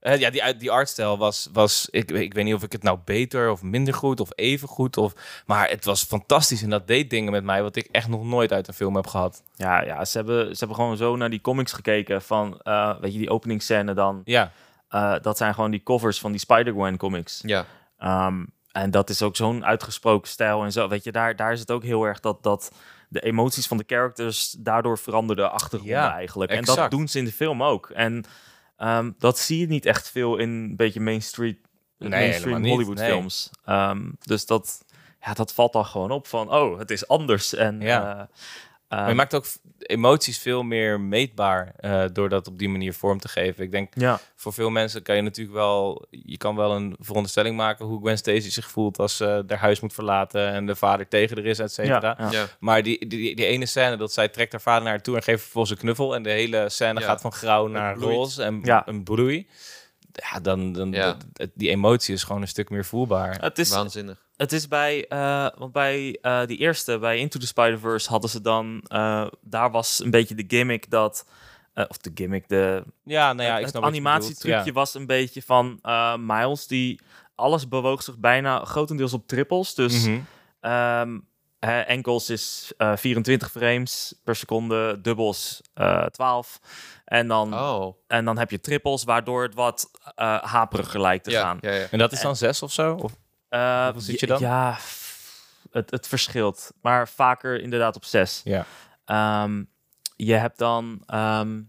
Ja. 0.00 0.10
Eh, 0.10 0.18
ja, 0.18 0.30
die, 0.30 0.56
die 0.56 0.70
artstijl 0.70 1.18
was, 1.18 1.48
was 1.52 1.88
ik, 1.90 2.10
ik 2.10 2.34
weet 2.34 2.44
niet 2.44 2.54
of 2.54 2.62
ik 2.62 2.72
het 2.72 2.82
nou 2.82 2.98
beter 3.04 3.50
of 3.50 3.62
minder 3.62 3.94
goed 3.94 4.20
of 4.20 4.28
even 4.34 4.68
goed. 4.68 4.96
Of, 4.96 5.12
maar 5.46 5.68
het 5.68 5.84
was 5.84 6.04
fantastisch 6.04 6.62
en 6.62 6.70
dat 6.70 6.86
deed 6.86 7.10
dingen 7.10 7.32
met 7.32 7.44
mij 7.44 7.62
wat 7.62 7.76
ik 7.76 7.88
echt 7.90 8.08
nog 8.08 8.24
nooit 8.24 8.52
uit 8.52 8.68
een 8.68 8.74
film 8.74 8.94
heb 8.96 9.06
gehad. 9.06 9.42
Ja, 9.54 9.82
ja 9.82 10.04
ze, 10.04 10.16
hebben, 10.16 10.44
ze 10.50 10.58
hebben 10.58 10.76
gewoon 10.76 10.96
zo 10.96 11.16
naar 11.16 11.30
die 11.30 11.40
comics 11.40 11.72
gekeken 11.72 12.22
van, 12.22 12.60
eh, 12.62 13.00
weet 13.00 13.12
je, 13.12 13.18
die 13.18 13.30
openingsscène 13.30 13.94
dan. 13.94 14.22
Ja, 14.24 14.52
eh, 14.88 15.14
dat 15.22 15.36
zijn 15.36 15.54
gewoon 15.54 15.70
die 15.70 15.82
covers 15.82 16.20
van 16.20 16.30
die 16.30 16.40
Spider-Gwen 16.40 16.96
comics. 16.96 17.40
ja. 17.44 17.66
Ehm, 17.98 18.44
en 18.72 18.90
dat 18.90 19.10
is 19.10 19.22
ook 19.22 19.36
zo'n 19.36 19.64
uitgesproken 19.64 20.28
stijl 20.28 20.64
en 20.64 20.72
zo. 20.72 20.88
Weet 20.88 21.04
je, 21.04 21.12
daar, 21.12 21.36
daar 21.36 21.52
is 21.52 21.60
het 21.60 21.70
ook 21.70 21.82
heel 21.82 22.04
erg 22.04 22.20
dat, 22.20 22.42
dat 22.42 22.72
de 23.08 23.20
emoties 23.20 23.66
van 23.66 23.76
de 23.76 23.84
characters 23.86 24.50
daardoor 24.58 24.98
veranderden 24.98 25.50
achtergronden 25.50 25.96
Ja, 25.96 26.12
eigenlijk. 26.12 26.50
En 26.50 26.64
dat 26.64 26.90
doen 26.90 27.08
ze 27.08 27.18
in 27.18 27.24
de 27.24 27.32
film 27.32 27.62
ook. 27.62 27.90
En 27.90 28.24
ehm, 28.76 29.10
dat 29.18 29.38
zie 29.38 29.58
je 29.58 29.66
niet 29.66 29.86
echt 29.86 30.10
veel 30.10 30.36
in 30.36 30.48
een 30.48 30.76
beetje 30.76 31.00
mainstream, 31.00 31.56
Nee, 31.98 32.10
mainstream 32.10 32.64
Hollywood 32.66 32.96
nee. 32.96 33.08
films. 33.10 33.50
Ehm, 33.64 34.10
dus 34.20 34.46
dat, 34.46 34.84
ja, 35.20 35.32
dat 35.34 35.54
valt 35.54 35.72
dan 35.72 35.84
gewoon 35.84 36.10
op 36.10 36.26
van, 36.26 36.52
oh, 36.54 36.78
het 36.78 36.90
is 36.90 37.08
anders. 37.08 37.54
En, 37.54 37.80
Ja. 37.80 38.28
Maar 38.88 38.98
ehm, 38.98 39.08
je 39.08 39.14
maakt 39.14 39.34
ook 39.34 39.46
emoties 39.78 40.38
veel 40.38 40.62
meer 40.62 41.00
meetbaar 41.00 41.72
eh, 41.76 42.04
door 42.12 42.28
dat 42.28 42.46
op 42.48 42.58
die 42.58 42.68
manier 42.68 42.94
vorm 42.94 43.18
te 43.20 43.28
geven. 43.28 43.64
Ik 43.64 43.70
denk, 43.70 43.92
ja, 43.94 44.20
voor 44.36 44.52
veel 44.52 44.70
mensen 44.70 45.02
kan 45.02 45.16
je 45.16 45.22
natuurlijk 45.22 45.56
wel, 45.56 46.06
je 46.10 46.36
kan 46.36 46.56
wel 46.56 46.72
een 46.76 46.96
veronderstelling 47.00 47.56
maken 47.56 47.86
hoe 47.86 48.00
Gwen 48.00 48.18
Stacy 48.18 48.50
zich 48.50 48.70
voelt 48.70 48.98
als 48.98 49.16
ze 49.16 49.44
haar 49.46 49.58
huis 49.58 49.80
moet 49.80 49.92
verlaten 49.94 50.48
en 50.52 50.66
de 50.66 50.76
vader 50.76 51.08
tegen 51.08 51.36
er 51.36 51.46
is, 51.46 51.58
et 51.58 51.72
cetera. 51.72 52.14
ja, 52.18 52.24
ja. 52.30 52.30
ja. 52.30 52.46
Maar 52.60 52.82
die, 52.82 53.06
die, 53.06 53.36
die 53.36 53.46
ene 53.46 53.66
scène 53.66 53.96
dat 53.96 54.12
zij 54.12 54.28
trekt 54.28 54.52
haar 54.52 54.60
vader 54.60 54.82
naar 54.82 54.92
haar 54.92 55.02
toe 55.02 55.16
en 55.16 55.22
geeft 55.22 55.42
vervolgens 55.42 55.72
een 55.72 55.80
knuffel. 55.80 56.14
En 56.14 56.22
de 56.22 56.30
hele 56.30 56.68
scène 56.68 57.00
Ja. 57.00 57.06
gaat 57.06 57.20
van 57.20 57.32
grauw 57.32 57.66
naar 57.66 57.96
roze 57.96 58.42
en 58.42 58.60
Ja. 58.62 58.82
een 58.86 59.02
broei. 59.04 59.46
Ja, 60.32 60.40
dan, 60.40 60.72
dan 60.72 60.90
Ja. 60.92 61.04
dat- 61.04 61.24
het- 61.32 61.50
die 61.54 61.68
emotie 61.68 62.14
is 62.14 62.22
gewoon 62.22 62.42
een 62.42 62.48
stuk 62.48 62.70
meer 62.70 62.84
voelbaar. 62.84 63.40
Het 63.40 63.58
is, 63.58 63.70
Waanzinnig. 63.70 64.24
Het 64.36 64.52
is 64.52 64.68
bij, 64.68 65.06
eh, 65.08 65.48
want 65.58 65.72
bij 65.72 66.18
eh, 66.22 66.46
die 66.46 66.56
eerste, 66.58 66.98
bij 66.98 67.18
Into 67.18 67.38
the 67.38 67.46
Spider-Verse, 67.46 68.08
hadden 68.08 68.30
ze 68.30 68.40
dan, 68.40 68.80
eh, 68.88 69.26
daar 69.40 69.70
was 69.70 70.00
een 70.04 70.10
beetje 70.10 70.34
de 70.34 70.44
gimmick 70.48 70.90
dat, 70.90 71.26
eh, 71.74 71.84
of 71.88 71.96
de 71.98 72.10
gimmick, 72.14 72.48
de, 72.48 72.84
Ja, 73.04 73.32
nou 73.32 73.48
ja, 73.48 73.54
ik 73.56 73.60
het 73.60 73.70
snap 73.70 73.82
je 73.82 73.88
animatietrucje 73.88 74.72
was 74.72 74.94
een 74.94 75.06
beetje 75.06 75.42
van 75.42 75.78
eh, 75.82 76.16
Miles, 76.16 76.66
die 76.66 77.00
alles 77.34 77.68
bewoog 77.68 78.02
zich 78.02 78.18
bijna 78.18 78.64
grotendeels 78.64 79.12
op 79.12 79.26
trippels. 79.26 79.74
Dus 79.74 80.04
Mhm. 80.06 80.18
ehm, 80.60 81.18
hè, 81.60 81.80
enkels 81.80 82.30
is 82.30 82.72
eh, 82.76 82.96
24 82.96 83.50
frames 83.50 84.14
per 84.24 84.36
seconde, 84.36 84.98
dubbels 85.00 85.60
eh 85.74 86.04
12. 86.04 86.60
En 87.06 87.28
dan, 87.28 87.54
Oh. 87.54 87.96
en 88.06 88.24
dan 88.24 88.38
heb 88.38 88.50
je 88.50 88.60
trippels, 88.60 89.04
waardoor 89.04 89.42
het 89.42 89.54
wat 89.54 89.90
eh 90.14 90.42
haperiger 90.42 91.00
lijkt 91.00 91.24
te 91.24 91.30
Ja, 91.30 91.40
gaan. 91.42 91.58
ja, 91.60 91.72
ja. 91.72 91.86
En 91.90 91.98
dat 91.98 92.12
is 92.12 92.20
dan 92.20 92.36
zes 92.36 92.62
of 92.62 92.72
zo? 92.72 92.94
Of? 92.94 93.12
Eh, 93.48 93.88
zit 93.96 94.20
je 94.20 94.26
dan? 94.26 94.40
Ja, 94.40 94.76
het, 95.70 95.90
het 95.90 96.08
verschilt. 96.08 96.72
Maar 96.82 97.08
vaker 97.08 97.60
inderdaad 97.60 97.96
op 97.96 98.04
zes. 98.04 98.40
Ja. 98.44 98.66
Ehm, 99.04 99.62
je 100.16 100.34
hebt 100.34 100.58
dan... 100.58 101.02
ehm 101.06 101.60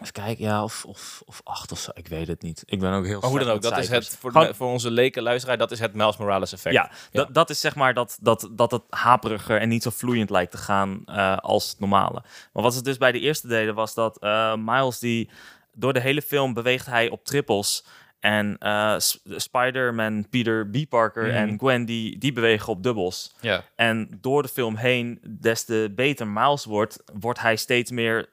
even 0.00 0.12
kijken, 0.12 0.44
ja, 0.44 0.62
of, 0.62 0.84
of, 0.84 1.22
of 1.26 1.40
acht 1.44 1.72
of 1.72 1.78
zo. 1.78 1.90
Ik 1.94 2.08
weet 2.08 2.26
het 2.26 2.42
niet. 2.42 2.62
Ik 2.66 2.80
ben 2.80 2.92
ook 2.92 3.04
heel 3.04 3.20
Maar 3.20 3.30
hoe 3.30 3.38
dan 3.38 3.48
ook, 3.48 3.62
dat 3.62 3.78
is 3.78 3.88
het 3.88 4.16
voor, 4.20 4.32
de, 4.32 4.54
voor 4.54 4.68
onze 4.68 4.90
leken 4.90 5.22
luisteraar, 5.22 5.58
dat 5.58 5.70
is 5.70 5.78
het 5.78 5.94
Miles 5.94 6.16
Morales 6.16 6.52
effect. 6.52 6.74
Ja, 6.74 6.90
Dat, 7.12 7.34
dat 7.34 7.50
is 7.50 7.60
zeg 7.60 7.74
maar 7.74 7.94
dat, 7.94 8.18
dat, 8.20 8.48
dat 8.52 8.70
het 8.70 8.82
haperiger 8.90 9.60
en 9.60 9.68
niet 9.68 9.82
zo 9.82 9.90
vloeiend 9.90 10.30
lijkt 10.30 10.50
te 10.50 10.58
gaan 10.58 11.02
eh, 11.06 11.36
als 11.36 11.68
het 11.70 11.78
normale. 11.80 12.22
Maar 12.52 12.62
wat 12.62 12.74
ze 12.74 12.82
dus 12.82 12.96
bij 12.98 13.12
de 13.12 13.20
eerste 13.20 13.46
deden 13.48 13.74
was 13.74 13.94
dat 13.94 14.18
eh, 14.18 14.54
Miles 14.56 14.98
die 14.98 15.30
door 15.72 15.92
de 15.92 16.00
hele 16.00 16.22
film 16.22 16.54
beweegt 16.54 16.86
hij 16.86 17.10
op 17.10 17.24
trippels. 17.24 17.84
En 18.20 18.56
S- 18.98 19.20
Spider-Man, 19.28 20.28
Peter 20.28 20.68
B. 20.68 20.76
Parker 20.88 21.26
Mhm. 21.26 21.34
en 21.36 21.58
Gwen 21.58 21.84
die, 21.84 22.18
die 22.18 22.32
bewegen 22.32 22.68
op 22.72 22.82
dubbels. 22.82 23.34
Ja. 23.40 23.64
En 23.76 24.18
door 24.20 24.42
de 24.42 24.48
film 24.48 24.76
heen, 24.76 25.20
des 25.40 25.64
te 25.64 25.92
beter 25.94 26.26
Miles 26.26 26.64
wordt, 26.64 27.02
wordt 27.20 27.40
hij 27.40 27.56
steeds 27.56 27.90
meer 27.90 28.28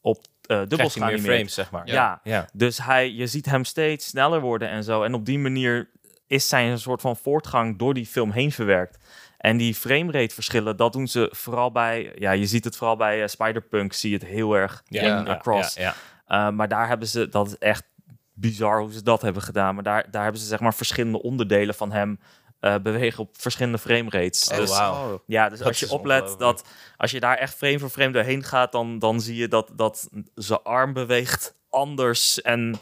op 0.00 0.24
dubbels 0.58 0.96
meer 0.96 1.08
geanimeerd. 1.08 1.34
frames, 1.34 1.54
zeg 1.54 1.70
maar. 1.70 1.86
Ja. 1.86 2.20
ja. 2.22 2.48
Dus 2.52 2.78
hij, 2.78 3.12
je 3.12 3.26
ziet 3.26 3.46
hem 3.46 3.64
steeds 3.64 4.06
sneller 4.06 4.40
worden 4.40 4.68
en 4.68 4.84
zo. 4.84 5.02
En 5.02 5.14
op 5.14 5.26
die 5.26 5.38
manier 5.38 5.90
is 6.26 6.48
zijn 6.48 6.70
een 6.70 6.78
soort 6.78 7.00
van 7.00 7.16
voortgang 7.16 7.78
door 7.78 7.94
die 7.94 8.06
film 8.06 8.30
heen 8.30 8.52
verwerkt. 8.52 8.98
En 9.38 9.56
die 9.56 9.74
framerate 9.74 10.34
verschillen, 10.34 10.76
dat 10.76 10.92
doen 10.92 11.08
ze 11.08 11.28
vooral 11.34 11.72
bij... 11.72 12.12
Ja, 12.18 12.30
je 12.30 12.46
ziet 12.46 12.64
het 12.64 12.76
vooral 12.76 12.96
bij 12.96 13.22
eh, 13.22 13.28
Spider-Punk, 13.28 13.92
zie 13.92 14.10
je 14.10 14.16
het 14.16 14.26
heel 14.26 14.54
erg 14.54 14.82
Ja, 14.88 15.18
in 15.18 15.28
Across. 15.28 15.74
Ja, 15.74 15.94
ja. 16.28 16.48
Uh, 16.48 16.54
maar 16.56 16.68
daar 16.68 16.88
hebben 16.88 17.08
ze, 17.08 17.28
dat 17.28 17.46
is 17.46 17.58
echt 17.58 17.84
bizar 18.32 18.80
hoe 18.80 18.92
ze 18.92 19.02
dat 19.02 19.22
hebben 19.22 19.42
gedaan. 19.42 19.74
Maar 19.74 19.84
daar, 19.84 20.10
daar 20.10 20.22
hebben 20.22 20.40
ze 20.40 20.46
zeg 20.46 20.60
maar 20.60 20.74
verschillende 20.74 21.22
onderdelen 21.22 21.74
van 21.74 21.92
hem 21.92 22.20
eh, 22.62 22.74
bewegen 22.82 23.20
op 23.22 23.28
verschillende 23.38 23.78
framerates. 23.78 24.48
Oh, 24.48 24.56
dus 24.56 24.70
wauw. 24.70 25.22
ja, 25.26 25.48
dus 25.48 25.58
Dat 25.58 25.68
als 25.68 25.80
je 25.80 25.90
oplet 25.90 26.34
dat 26.38 26.64
als 26.96 27.10
je 27.10 27.20
daar 27.20 27.36
echt 27.36 27.54
frame 27.54 27.78
voor 27.78 27.88
frame 27.88 28.12
doorheen 28.12 28.42
gaat, 28.42 28.72
dan, 28.72 28.98
dan 28.98 29.20
zie 29.20 29.36
je 29.36 29.48
dat, 29.48 29.70
dat 29.74 30.08
zijn 30.34 30.62
arm 30.62 30.92
beweegt 30.92 31.54
anders 31.70 32.40
en 32.42 32.74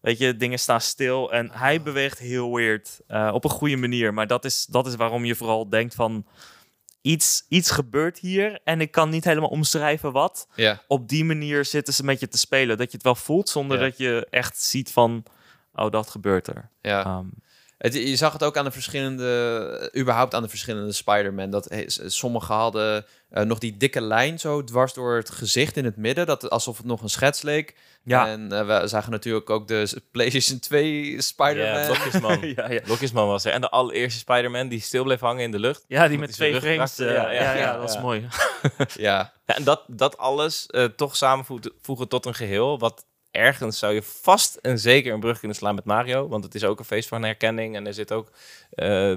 weet 0.00 0.18
je, 0.18 0.36
dingen 0.36 0.58
staan 0.58 0.80
stil 0.80 1.32
en 1.32 1.50
hij 1.52 1.82
beweegt 1.82 2.18
heel 2.18 2.54
weird 2.54 3.00
eh, 3.06 3.30
op 3.32 3.44
een 3.44 3.50
goede 3.50 3.76
manier. 3.76 4.14
Maar 4.14 4.26
dat 4.26 4.44
is, 4.44 4.66
dat 4.66 4.86
is 4.86 4.94
waarom 4.94 5.24
je 5.24 5.34
vooral 5.34 5.68
denkt 5.68 5.94
van 5.94 6.26
iets, 7.00 7.44
iets 7.48 7.70
gebeurt 7.70 8.18
hier 8.18 8.60
en 8.64 8.80
ik 8.80 8.90
kan 8.90 9.08
niet 9.10 9.24
helemaal 9.24 9.48
omschrijven 9.48 10.12
wat. 10.12 10.48
Ja. 10.54 10.82
Op 10.88 11.08
die 11.08 11.24
manier 11.24 11.64
zitten 11.64 11.94
ze 11.94 12.04
met 12.04 12.20
je 12.20 12.28
te 12.28 12.38
spelen, 12.38 12.76
dat 12.78 12.90
je 12.90 12.96
het 12.96 13.06
wel 13.06 13.14
voelt 13.14 13.48
zonder 13.48 13.78
dat 13.78 13.98
je 13.98 14.26
echt 14.30 14.62
ziet 14.62 14.92
van, 14.92 15.24
oh 15.72 15.90
dat 15.90 16.10
gebeurt 16.10 16.46
er. 16.46 16.70
ja. 16.80 17.04
Ehm, 17.04 17.26
Het, 17.84 17.94
je 17.94 18.16
zag 18.16 18.32
het 18.32 18.44
ook 18.44 18.56
aan 18.56 18.64
de 18.64 18.70
verschillende, 18.70 19.90
überhaupt 19.96 20.34
aan 20.34 20.42
de 20.42 20.48
verschillende 20.48 20.92
Spider-Man. 20.92 21.50
Dat 21.50 21.64
he- 21.68 21.84
s- 21.90 22.00
sommigen 22.06 22.54
hadden 22.54 23.04
eh, 23.30 23.44
nog 23.44 23.58
die 23.58 23.76
dikke 23.76 24.00
lijn 24.00 24.38
zo 24.38 24.64
dwars 24.64 24.92
door 24.94 25.16
het 25.16 25.30
gezicht 25.30 25.76
in 25.76 25.84
het 25.84 25.96
midden. 25.96 26.26
Dat, 26.26 26.50
alsof 26.50 26.76
het 26.76 26.86
nog 26.86 27.02
een 27.02 27.08
schets 27.08 27.42
leek. 27.42 27.74
ja. 28.04 28.26
En 28.28 28.52
eh, 28.52 28.80
we 28.80 28.88
zagen 28.88 29.10
natuurlijk 29.10 29.50
ook 29.50 29.68
de 29.68 30.02
PlayStation 30.10 30.58
2 30.58 31.22
Spider-Man. 31.22 31.80
Ja, 31.80 31.86
Blokjesman. 31.86 32.40
ja, 32.56 32.70
ja. 32.70 32.80
Blokjesman 32.80 33.26
was 33.26 33.44
er. 33.44 33.52
En 33.52 33.60
de 33.60 33.70
allereerste 33.70 34.18
Spider-Man 34.18 34.68
die 34.68 34.80
stil 34.80 35.04
bleef 35.04 35.20
hangen 35.20 35.42
in 35.42 35.50
de 35.50 35.58
lucht. 35.58 35.84
ja, 35.88 36.08
die 36.08 36.18
Met 36.18 36.28
met 36.28 36.28
die 36.28 36.36
twee 36.36 36.60
frames. 36.60 36.98
eh, 36.98 37.06
ja, 37.06 37.12
ja, 37.14 37.30
ja, 37.30 37.42
ja, 37.52 37.54
ja, 37.58 37.76
dat 37.76 37.88
is 37.88 37.94
ja. 37.94 38.00
mooi. 38.00 38.26
ja. 38.96 39.32
Ja, 39.46 39.54
en 39.56 39.64
dat, 39.64 39.82
dat 39.86 40.18
alles 40.18 40.66
eh, 40.66 40.84
toch 40.84 41.16
samenvoegen 41.16 42.08
tot 42.08 42.26
een 42.26 42.34
geheel. 42.34 42.78
Wat 42.78 43.04
ergens 43.34 43.78
zou 43.78 43.94
je 43.94 44.02
vast 44.02 44.54
en 44.56 44.78
zeker 44.78 45.12
een 45.12 45.20
brug 45.20 45.38
kunnen 45.38 45.56
slaan 45.56 45.74
met 45.74 45.84
Mario. 45.84 46.28
Want 46.28 46.44
het 46.44 46.54
is 46.54 46.64
ook 46.64 46.78
een 46.78 46.84
feest 46.84 47.08
van 47.08 47.22
herkenning. 47.22 47.76
En 47.76 47.86
er 47.86 47.94
zit 47.94 48.12
ook 48.12 48.30
eh 48.70 49.14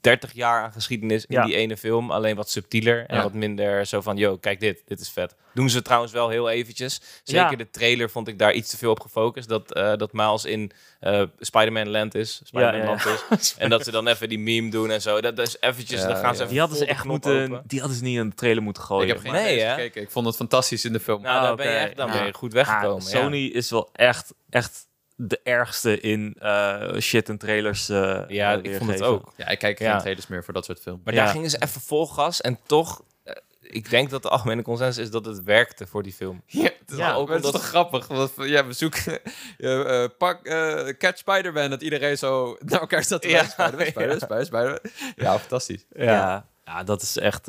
30 0.00 0.32
jaar 0.32 0.62
aan 0.62 0.72
geschiedenis 0.72 1.26
in 1.26 1.34
Ja. 1.36 1.44
die 1.44 1.54
ene 1.54 1.76
film. 1.76 2.10
Alleen 2.10 2.36
wat 2.36 2.50
subtieler 2.50 3.06
en 3.06 3.16
Ja. 3.16 3.22
wat 3.22 3.32
minder 3.32 3.86
zo 3.86 4.00
van... 4.00 4.16
Yo, 4.16 4.36
kijk 4.36 4.60
dit, 4.60 4.82
dit 4.86 5.00
is 5.00 5.10
vet. 5.10 5.34
Doen 5.54 5.70
ze 5.70 5.82
trouwens 5.82 6.12
wel 6.12 6.28
heel 6.28 6.48
eventjes. 6.50 7.00
Zeker 7.22 7.50
Ja. 7.50 7.56
de 7.56 7.70
trailer 7.70 8.10
vond 8.10 8.28
ik 8.28 8.38
daar 8.38 8.52
iets 8.52 8.70
te 8.70 8.76
veel 8.76 8.90
op 8.90 9.00
gefocust. 9.00 9.48
Dat, 9.48 9.72
eh 9.74 9.92
dat 9.96 10.12
Miles 10.12 10.44
in 10.44 10.70
eh 11.00 11.22
Spider-Man 11.38 11.88
Land 11.88 12.14
is. 12.14 12.40
Spider-Man 12.44 12.72
Ja, 12.72 12.78
ja, 12.86 12.92
ja. 13.10 13.16
Land 13.28 13.40
is. 13.40 13.54
En 13.58 13.70
dat 13.70 13.84
ze 13.84 13.90
dan 13.90 14.06
even 14.06 14.28
die 14.28 14.38
meme 14.38 14.70
doen 14.70 14.90
en 14.90 15.02
zo. 15.02 15.20
Dat, 15.20 15.36
dat 15.36 15.46
is 15.46 15.56
eventjes, 15.60 16.00
Ja, 16.00 16.06
dan 16.06 16.16
gaan 16.16 16.34
ze 16.34 16.40
even 16.40 16.50
Die 16.52 16.60
hadden 16.60 16.78
ze 16.78 16.86
echt 16.86 17.04
moeten, 17.04 17.42
open. 17.42 17.62
die 17.66 17.78
hadden 17.80 17.98
ze 17.98 18.04
niet 18.04 18.18
in 18.18 18.28
de 18.28 18.34
trailer 18.34 18.62
moeten 18.62 18.82
gooien. 18.82 19.06
Ik 19.08 19.12
heb 19.12 19.22
geen 19.22 19.32
Nee, 19.32 19.42
nee, 19.56 19.60
hè? 19.64 19.74
gekeken. 19.74 20.02
Ik 20.02 20.10
vond 20.10 20.26
het 20.26 20.36
fantastisch 20.36 20.84
in 20.84 20.92
de 20.92 21.00
film. 21.00 21.22
Nou, 21.22 21.36
Ah, 21.36 21.42
daar 21.42 21.56
ben 21.56 21.66
je 21.70 21.76
echt 21.76 21.96
dan 21.96 22.06
Ja. 22.06 22.12
ben 22.12 22.26
je 22.26 22.34
goed 22.34 22.52
weggekomen. 22.52 23.04
Ah, 23.06 23.10
ja. 23.12 23.18
Sony 23.20 23.44
is 23.44 23.70
wel 23.70 23.88
echt, 23.92 24.34
echt 24.50 24.86
de 25.20 25.40
ergste 25.42 26.00
in 26.00 26.34
eh, 26.38 26.96
shit 26.98 27.28
en 27.28 27.38
trailers. 27.38 27.88
eh, 27.88 28.20
Ja, 28.28 28.52
ik 28.52 28.76
vond 28.76 28.90
het 28.90 29.02
ook. 29.02 29.32
Ja, 29.36 29.48
ik 29.48 29.58
kijk 29.58 29.78
Ja. 29.78 29.90
geen 29.90 30.00
trailers 30.00 30.26
meer 30.26 30.44
voor 30.44 30.54
dat 30.54 30.64
soort 30.64 30.80
films. 30.80 31.00
Maar 31.04 31.14
Ja. 31.14 31.24
daar 31.24 31.32
gingen 31.32 31.50
ze 31.50 31.62
even 31.62 31.80
vol 31.80 32.06
gas 32.06 32.40
en 32.40 32.58
toch... 32.66 33.02
eh, 33.24 33.34
ik 33.60 33.90
denk 33.90 34.10
dat 34.10 34.22
de 34.22 34.28
algemene 34.28 34.62
consensus 34.62 35.04
is 35.04 35.10
dat 35.10 35.24
het 35.24 35.42
werkte 35.42 35.86
voor 35.86 36.02
die 36.02 36.12
film. 36.12 36.42
Ja, 36.46 36.62
het 36.62 36.72
is, 36.90 36.96
Ja, 36.96 37.06
wel- 37.10 37.20
ook 37.20 37.26
maar 37.26 37.36
het 37.36 37.44
is 37.44 37.50
omdat- 37.50 37.60
toch 37.62 37.70
grappig. 37.70 38.06
Want 38.06 38.32
ja, 38.36 38.66
we 38.66 38.72
zoeken... 38.72 39.18
ja, 39.58 39.82
eh, 39.84 40.08
pak 40.18 40.46
eh, 40.46 40.88
Catch 40.98 41.18
Spider-Man. 41.18 41.70
Dat 41.70 41.82
iedereen 41.82 42.18
zo 42.18 42.56
naar 42.60 42.80
elkaar 42.80 43.04
staat 43.04 43.22
te 43.22 43.28
Ja, 43.28 43.34
wijzen. 43.34 43.52
Spider-Man, 43.52 43.84
ja. 43.84 43.90
Spider-Man, 43.90 44.20
Spider-Man, 44.44 44.44
Spider-Man. 44.44 45.14
Ja, 45.16 45.38
fantastisch. 45.38 45.84
Ja. 45.92 46.46
ja, 46.64 46.84
dat 46.84 47.02
is 47.02 47.16
echt... 47.18 47.48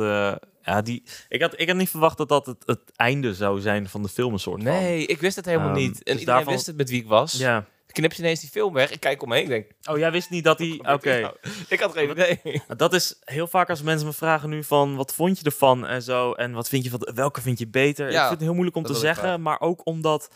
ja, 0.69 0.81
die, 0.81 1.03
ik, 1.29 1.41
had, 1.41 1.59
ik 1.59 1.67
had 1.67 1.77
niet 1.77 1.89
verwacht 1.89 2.17
dat 2.17 2.29
dat 2.29 2.45
het, 2.45 2.63
het 2.65 2.81
einde 2.95 3.33
zou 3.33 3.59
zijn 3.59 3.89
van 3.89 4.01
de 4.01 4.09
film, 4.09 4.33
een 4.33 4.39
soort 4.39 4.63
van. 4.63 4.71
Nee, 4.71 5.05
ik 5.05 5.19
wist 5.19 5.35
het 5.35 5.45
helemaal 5.45 5.67
Ehm, 5.69 5.77
niet. 5.77 5.87
En 5.87 5.93
dus 5.97 6.05
iedereen 6.07 6.25
daarvan- 6.25 6.53
wist 6.53 6.65
het 6.65 6.77
met 6.77 6.89
wie 6.89 7.01
ik 7.01 7.07
was. 7.07 7.33
Ja. 7.33 7.65
Knip 7.91 8.13
je 8.13 8.21
ineens 8.21 8.39
die 8.39 8.49
film 8.49 8.73
weg. 8.73 8.91
Ik 8.91 8.99
kijk 8.99 9.21
omheen. 9.23 9.47
Denk, 9.47 9.71
Oh, 9.89 9.97
jij 9.97 10.11
wist 10.11 10.29
niet 10.29 10.43
dat 10.43 10.59
hij... 10.59 10.79
Oké. 10.93 11.19
nou, 11.19 11.33
ik 11.69 11.79
had 11.79 11.93
geen 11.93 12.09
idee. 12.09 12.61
Dat 12.77 12.93
is 12.93 13.15
heel 13.23 13.47
vaak 13.47 13.69
als 13.69 13.81
mensen 13.81 14.07
me 14.07 14.13
vragen 14.13 14.49
nu 14.49 14.63
van... 14.63 14.95
Wat 14.95 15.13
vond 15.13 15.39
je 15.39 15.45
ervan 15.45 15.87
en 15.87 16.01
zo? 16.01 16.31
En 16.33 16.51
wat 16.51 16.69
vind 16.69 16.83
je 16.83 16.89
van... 16.89 17.07
Welke 17.13 17.41
vind 17.41 17.59
je 17.59 17.67
beter? 17.67 18.05
Ja, 18.05 18.13
ik 18.13 18.19
vind 18.19 18.31
het 18.31 18.41
heel 18.41 18.53
moeilijk 18.53 18.75
om 18.75 18.83
dat 18.83 18.93
te 18.93 18.99
wil 19.01 19.09
ik 19.09 19.15
zeggen. 19.15 19.41
Maar 19.41 19.59
ook 19.59 19.81
omdat... 19.85 20.29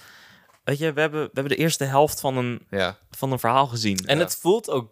Weet 0.63 0.77
je, 0.77 0.93
we 0.93 1.01
hebben, 1.01 1.21
we 1.23 1.29
hebben 1.33 1.51
de 1.57 1.63
eerste 1.63 1.83
helft 1.83 2.19
van 2.19 2.37
een, 2.37 2.65
Ja. 2.69 2.97
van 3.11 3.31
een 3.31 3.39
verhaal 3.39 3.67
gezien. 3.67 3.97
En 4.05 4.17
Ja. 4.17 4.23
het 4.23 4.35
voelt 4.41 4.69
ook 4.69 4.91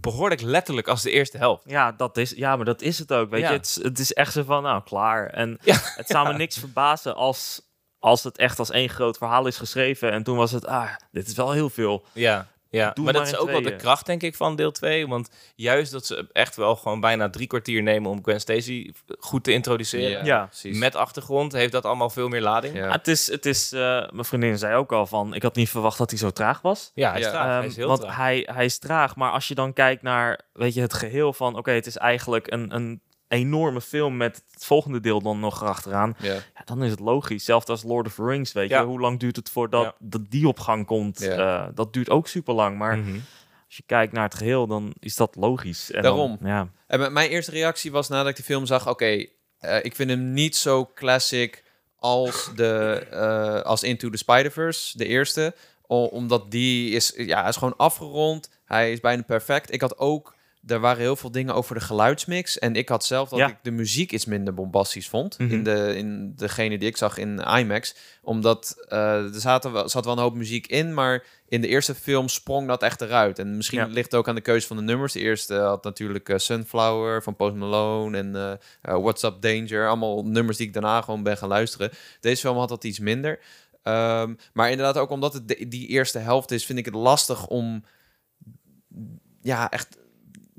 behoorlijk 0.00 0.40
letterlijk 0.40 0.88
als 0.88 1.02
de 1.02 1.10
eerste 1.10 1.38
helft. 1.38 1.62
Ja, 1.66 1.92
dat 1.92 2.16
is, 2.16 2.30
ja, 2.30 2.56
maar 2.56 2.64
dat 2.64 2.82
is 2.82 2.98
het 2.98 3.12
ook. 3.12 3.30
Weet 3.30 3.40
Ja. 3.40 3.50
je, 3.50 3.56
het 3.56 3.66
is, 3.66 3.82
het 3.82 3.98
is 3.98 4.12
echt 4.12 4.32
zo 4.32 4.42
van, 4.42 4.62
nou, 4.62 4.82
klaar. 4.82 5.26
En 5.26 5.58
Ja. 5.62 5.76
het 5.96 6.06
zou 6.06 6.28
me 6.28 6.34
niks 6.34 6.58
verbazen 6.58 7.14
als, 7.14 7.62
als 7.98 8.24
het 8.24 8.38
echt 8.38 8.58
als 8.58 8.70
één 8.70 8.88
groot 8.88 9.16
verhaal 9.18 9.46
is 9.46 9.56
geschreven. 9.56 10.10
En 10.12 10.22
toen 10.22 10.36
was 10.36 10.50
het, 10.50 10.66
ah, 10.66 10.90
dit 11.10 11.26
is 11.26 11.34
wel 11.34 11.52
heel 11.52 11.70
veel. 11.70 12.04
Ja, 12.12 12.46
ja. 12.70 12.90
Doe 12.90 13.04
maar 13.04 13.12
dat 13.12 13.26
is 13.26 13.36
ook 13.36 13.50
wel 13.50 13.62
de 13.62 13.76
kracht, 13.76 14.06
denk 14.06 14.22
ik, 14.22 14.34
van 14.34 14.56
deel 14.56 14.72
2. 14.72 15.08
Want 15.08 15.28
juist 15.56 15.92
dat 15.92 16.06
ze 16.06 16.26
echt 16.32 16.56
wel 16.56 16.76
gewoon 16.76 17.00
bijna 17.00 17.30
drie 17.30 17.46
kwartier 17.46 17.82
nemen 17.82 18.10
om 18.10 18.22
Gwen 18.22 18.40
Stacy 18.40 18.92
goed 19.18 19.44
te 19.44 19.52
introduceren. 19.52 20.24
Ja. 20.24 20.44
precies. 20.46 20.78
Met 20.78 20.94
achtergrond 20.96 21.52
heeft 21.52 21.72
dat 21.72 21.84
allemaal 21.84 22.10
veel 22.10 22.28
meer 22.28 22.40
lading. 22.42 22.76
Ja. 22.76 22.86
Ah, 22.86 22.92
het 22.92 23.08
is, 23.08 23.26
het 23.26 23.46
is 23.46 23.72
eh, 23.72 23.80
mijn 24.10 24.24
vriendin 24.24 24.58
zei 24.58 24.74
ook 24.76 24.92
al 24.92 25.06
van, 25.06 25.34
ik 25.34 25.42
had 25.42 25.54
niet 25.56 25.68
verwacht 25.68 25.98
dat 25.98 26.10
hij 26.10 26.18
zo 26.18 26.30
traag 26.30 26.60
was. 26.60 26.90
Ja, 26.94 27.10
hij 27.10 27.18
is 27.20 27.24
Ja. 27.26 27.30
traag. 27.32 27.46
hij 27.46 27.56
Ehm, 27.58 27.66
is 27.66 27.76
heel 27.76 27.88
want 27.88 28.00
traag. 28.00 28.16
Hij, 28.16 28.48
hij 28.52 28.64
is 28.64 28.78
traag, 28.78 29.16
maar 29.16 29.30
als 29.30 29.48
je 29.48 29.54
dan 29.54 29.72
kijkt 29.72 30.02
naar 30.02 30.40
weet 30.52 30.74
je, 30.74 30.80
het 30.80 30.94
geheel 30.94 31.32
van... 31.32 31.56
oké, 31.56 31.70
het 31.70 31.86
is 31.86 31.96
eigenlijk 31.96 32.52
een, 32.52 32.74
een 32.74 33.00
enorme 33.28 33.80
film 33.80 34.16
met 34.16 34.42
het 34.52 34.64
volgende 34.64 35.00
deel 35.00 35.20
dan 35.22 35.40
nog 35.40 35.62
erachteraan. 35.62 36.16
Ja. 36.18 36.32
Ja, 36.34 36.42
dan 36.64 36.82
is 36.84 36.90
het 36.90 37.00
logisch. 37.00 37.44
Zelfs 37.44 37.66
als 37.66 37.82
Lord 37.82 38.06
of 38.06 38.14
the 38.14 38.24
Rings, 38.24 38.52
weet 38.52 38.68
Ja. 38.68 38.80
je. 38.80 38.86
Hoe 38.86 39.00
lang 39.00 39.20
duurt 39.20 39.36
het 39.36 39.50
voordat 39.50 39.82
Ja. 39.84 39.94
dat 39.98 40.30
die 40.30 40.48
op 40.48 40.58
gang 40.58 40.86
komt? 40.86 41.20
Eh, 41.20 41.66
dat 41.74 41.92
duurt 41.92 42.10
ook 42.10 42.28
super 42.28 42.54
lang. 42.54 42.78
Maar 42.78 42.98
Mhm. 42.98 43.14
als 43.66 43.76
je 43.76 43.82
kijkt 43.86 44.12
naar 44.12 44.24
het 44.24 44.34
geheel, 44.34 44.66
dan 44.66 44.94
is 44.98 45.16
dat 45.16 45.36
logisch. 45.36 45.90
En 45.90 46.02
Daarom. 46.02 46.36
Dan, 46.40 46.48
ja. 46.50 46.68
En 46.86 46.98
mijn- 46.98 47.12
mijn 47.12 47.30
eerste 47.30 47.50
reactie 47.50 47.90
was 47.92 48.08
nadat 48.08 48.28
ik 48.28 48.36
de 48.36 48.42
film 48.42 48.66
zag... 48.66 48.88
Oké, 48.88 49.26
eh, 49.58 49.84
ik 49.84 49.96
vind 49.96 50.10
hem 50.10 50.32
niet 50.32 50.56
zo 50.56 50.90
classic 50.94 51.64
als, 51.96 52.50
de, 52.54 53.06
eh, 53.10 53.60
als 53.60 53.82
Into 53.82 54.10
the 54.10 54.16
Spider-Verse, 54.16 54.98
de 54.98 55.06
eerste. 55.06 55.54
Omdat 55.88 56.50
die 56.50 56.90
is, 56.90 57.12
ja, 57.16 57.48
is 57.48 57.56
gewoon 57.56 57.76
afgerond. 57.76 58.50
Hij 58.64 58.92
is 58.92 59.00
bijna 59.00 59.22
perfect. 59.22 59.72
Ik 59.72 59.80
had 59.80 59.98
ook... 59.98 60.34
Er 60.66 60.80
waren 60.80 61.00
heel 61.00 61.16
veel 61.16 61.30
dingen 61.30 61.54
over 61.54 61.74
de 61.74 61.80
geluidsmix. 61.80 62.58
En 62.58 62.76
ik 62.76 62.88
had 62.88 63.04
zelf 63.04 63.28
dat 63.28 63.38
Ja. 63.38 63.48
ik 63.48 63.56
de 63.62 63.70
muziek 63.70 64.12
iets 64.12 64.24
minder 64.24 64.54
bombastisch 64.54 65.08
vond. 65.08 65.38
Mhm. 65.38 65.52
in, 65.52 65.62
de, 65.62 65.94
in 65.96 66.32
degene 66.36 66.78
die 66.78 66.88
ik 66.88 66.96
zag 66.96 67.18
in 67.18 67.38
IMAX. 67.38 67.94
Omdat 68.22 68.84
eh, 68.88 69.34
er 69.34 69.40
zaten 69.40 69.72
wel, 69.72 69.88
zat 69.88 70.04
wel 70.04 70.14
een 70.14 70.22
hoop 70.22 70.34
muziek 70.34 70.66
in. 70.66 70.94
Maar 70.94 71.24
in 71.48 71.60
de 71.60 71.68
eerste 71.68 71.94
film 71.94 72.28
sprong 72.28 72.68
dat 72.68 72.82
echt 72.82 73.00
eruit. 73.00 73.38
En 73.38 73.56
misschien 73.56 73.78
Ja. 73.78 73.86
ligt 73.86 74.10
het 74.10 74.14
ook 74.14 74.28
aan 74.28 74.34
de 74.34 74.40
keuze 74.40 74.66
van 74.66 74.76
de 74.76 74.82
nummers. 74.82 75.12
De 75.12 75.20
eerste 75.20 75.54
had 75.54 75.84
natuurlijk 75.84 76.28
eh, 76.28 76.38
Sunflower 76.38 77.22
van 77.22 77.36
Post 77.36 77.54
Malone. 77.54 78.18
En 78.18 78.36
eh, 78.82 78.98
What's 79.00 79.22
Up 79.22 79.40
Danger. 79.42 79.88
Allemaal 79.88 80.24
nummers 80.24 80.56
die 80.56 80.66
ik 80.66 80.72
daarna 80.72 81.00
gewoon 81.00 81.22
ben 81.22 81.36
gaan 81.36 81.48
luisteren. 81.48 81.90
Deze 82.20 82.40
film 82.40 82.56
had 82.58 82.68
dat 82.68 82.84
iets 82.84 82.98
minder. 82.98 83.38
Ehm, 83.82 84.34
maar 84.52 84.70
inderdaad 84.70 84.96
ook 84.98 85.10
omdat 85.10 85.32
het 85.32 85.48
de- 85.48 85.68
die 85.68 85.88
eerste 85.88 86.18
helft 86.18 86.50
is... 86.50 86.66
vind 86.66 86.78
ik 86.78 86.84
het 86.84 86.94
lastig 86.94 87.46
om... 87.46 87.84
Ja, 89.42 89.70
echt... 89.70 89.96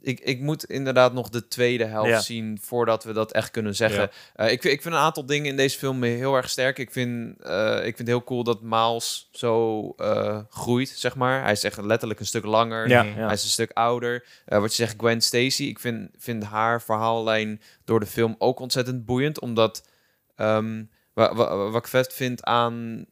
Ik, 0.07 0.19
ik 0.19 0.39
moet 0.39 0.63
inderdaad 0.63 1.13
nog 1.13 1.29
de 1.29 1.47
tweede 1.47 1.85
helft 1.85 2.09
Ja. 2.09 2.19
zien 2.19 2.57
voordat 2.61 3.03
we 3.03 3.13
dat 3.13 3.31
echt 3.31 3.51
kunnen 3.51 3.75
zeggen. 3.75 4.09
Eh, 4.35 4.51
ik, 4.51 4.61
vind- 4.61 4.73
ik 4.73 4.81
vind 4.81 4.93
een 4.95 4.99
aantal 5.01 5.25
dingen 5.25 5.45
in 5.49 5.55
deze 5.57 5.77
film 5.77 6.03
heel 6.03 6.35
erg 6.35 6.49
sterk. 6.49 6.77
Ik 6.79 6.91
vind, 6.91 7.41
eh, 7.41 7.75
ik 7.77 7.83
vind 7.83 7.97
het 7.97 8.07
heel 8.07 8.23
cool 8.23 8.43
dat 8.43 8.61
Miles 8.61 9.29
zo 9.31 9.89
eh, 9.97 10.39
groeit, 10.49 10.89
zeg 10.89 11.15
maar. 11.15 11.41
Hij 11.43 11.51
is 11.51 11.63
echt 11.63 11.81
letterlijk 11.81 12.19
een 12.19 12.25
stuk 12.25 12.45
langer. 12.45 12.87
Ja, 12.89 13.03
Mhm. 13.03 13.19
ja. 13.19 13.25
Hij 13.25 13.33
is 13.33 13.43
een 13.43 13.49
stuk 13.49 13.71
ouder. 13.73 14.25
Eh, 14.45 14.59
wat 14.59 14.75
je 14.75 14.83
zegt, 14.83 14.95
Gwen 14.97 15.21
Stacy. 15.21 15.63
Ik 15.63 15.79
vind, 15.79 16.09
vind 16.17 16.43
haar 16.43 16.81
verhaallijn 16.81 17.61
door 17.85 17.99
de 17.99 18.05
film 18.05 18.35
ook 18.37 18.59
ontzettend 18.59 19.05
boeiend. 19.05 19.39
Omdat 19.39 19.87
ehm, 20.35 20.83
wa- 21.13 21.35
wa- 21.35 21.55
wat 21.69 21.81
ik 21.81 21.87
vet 21.87 22.13
vind 22.13 22.43
aan... 22.43 23.05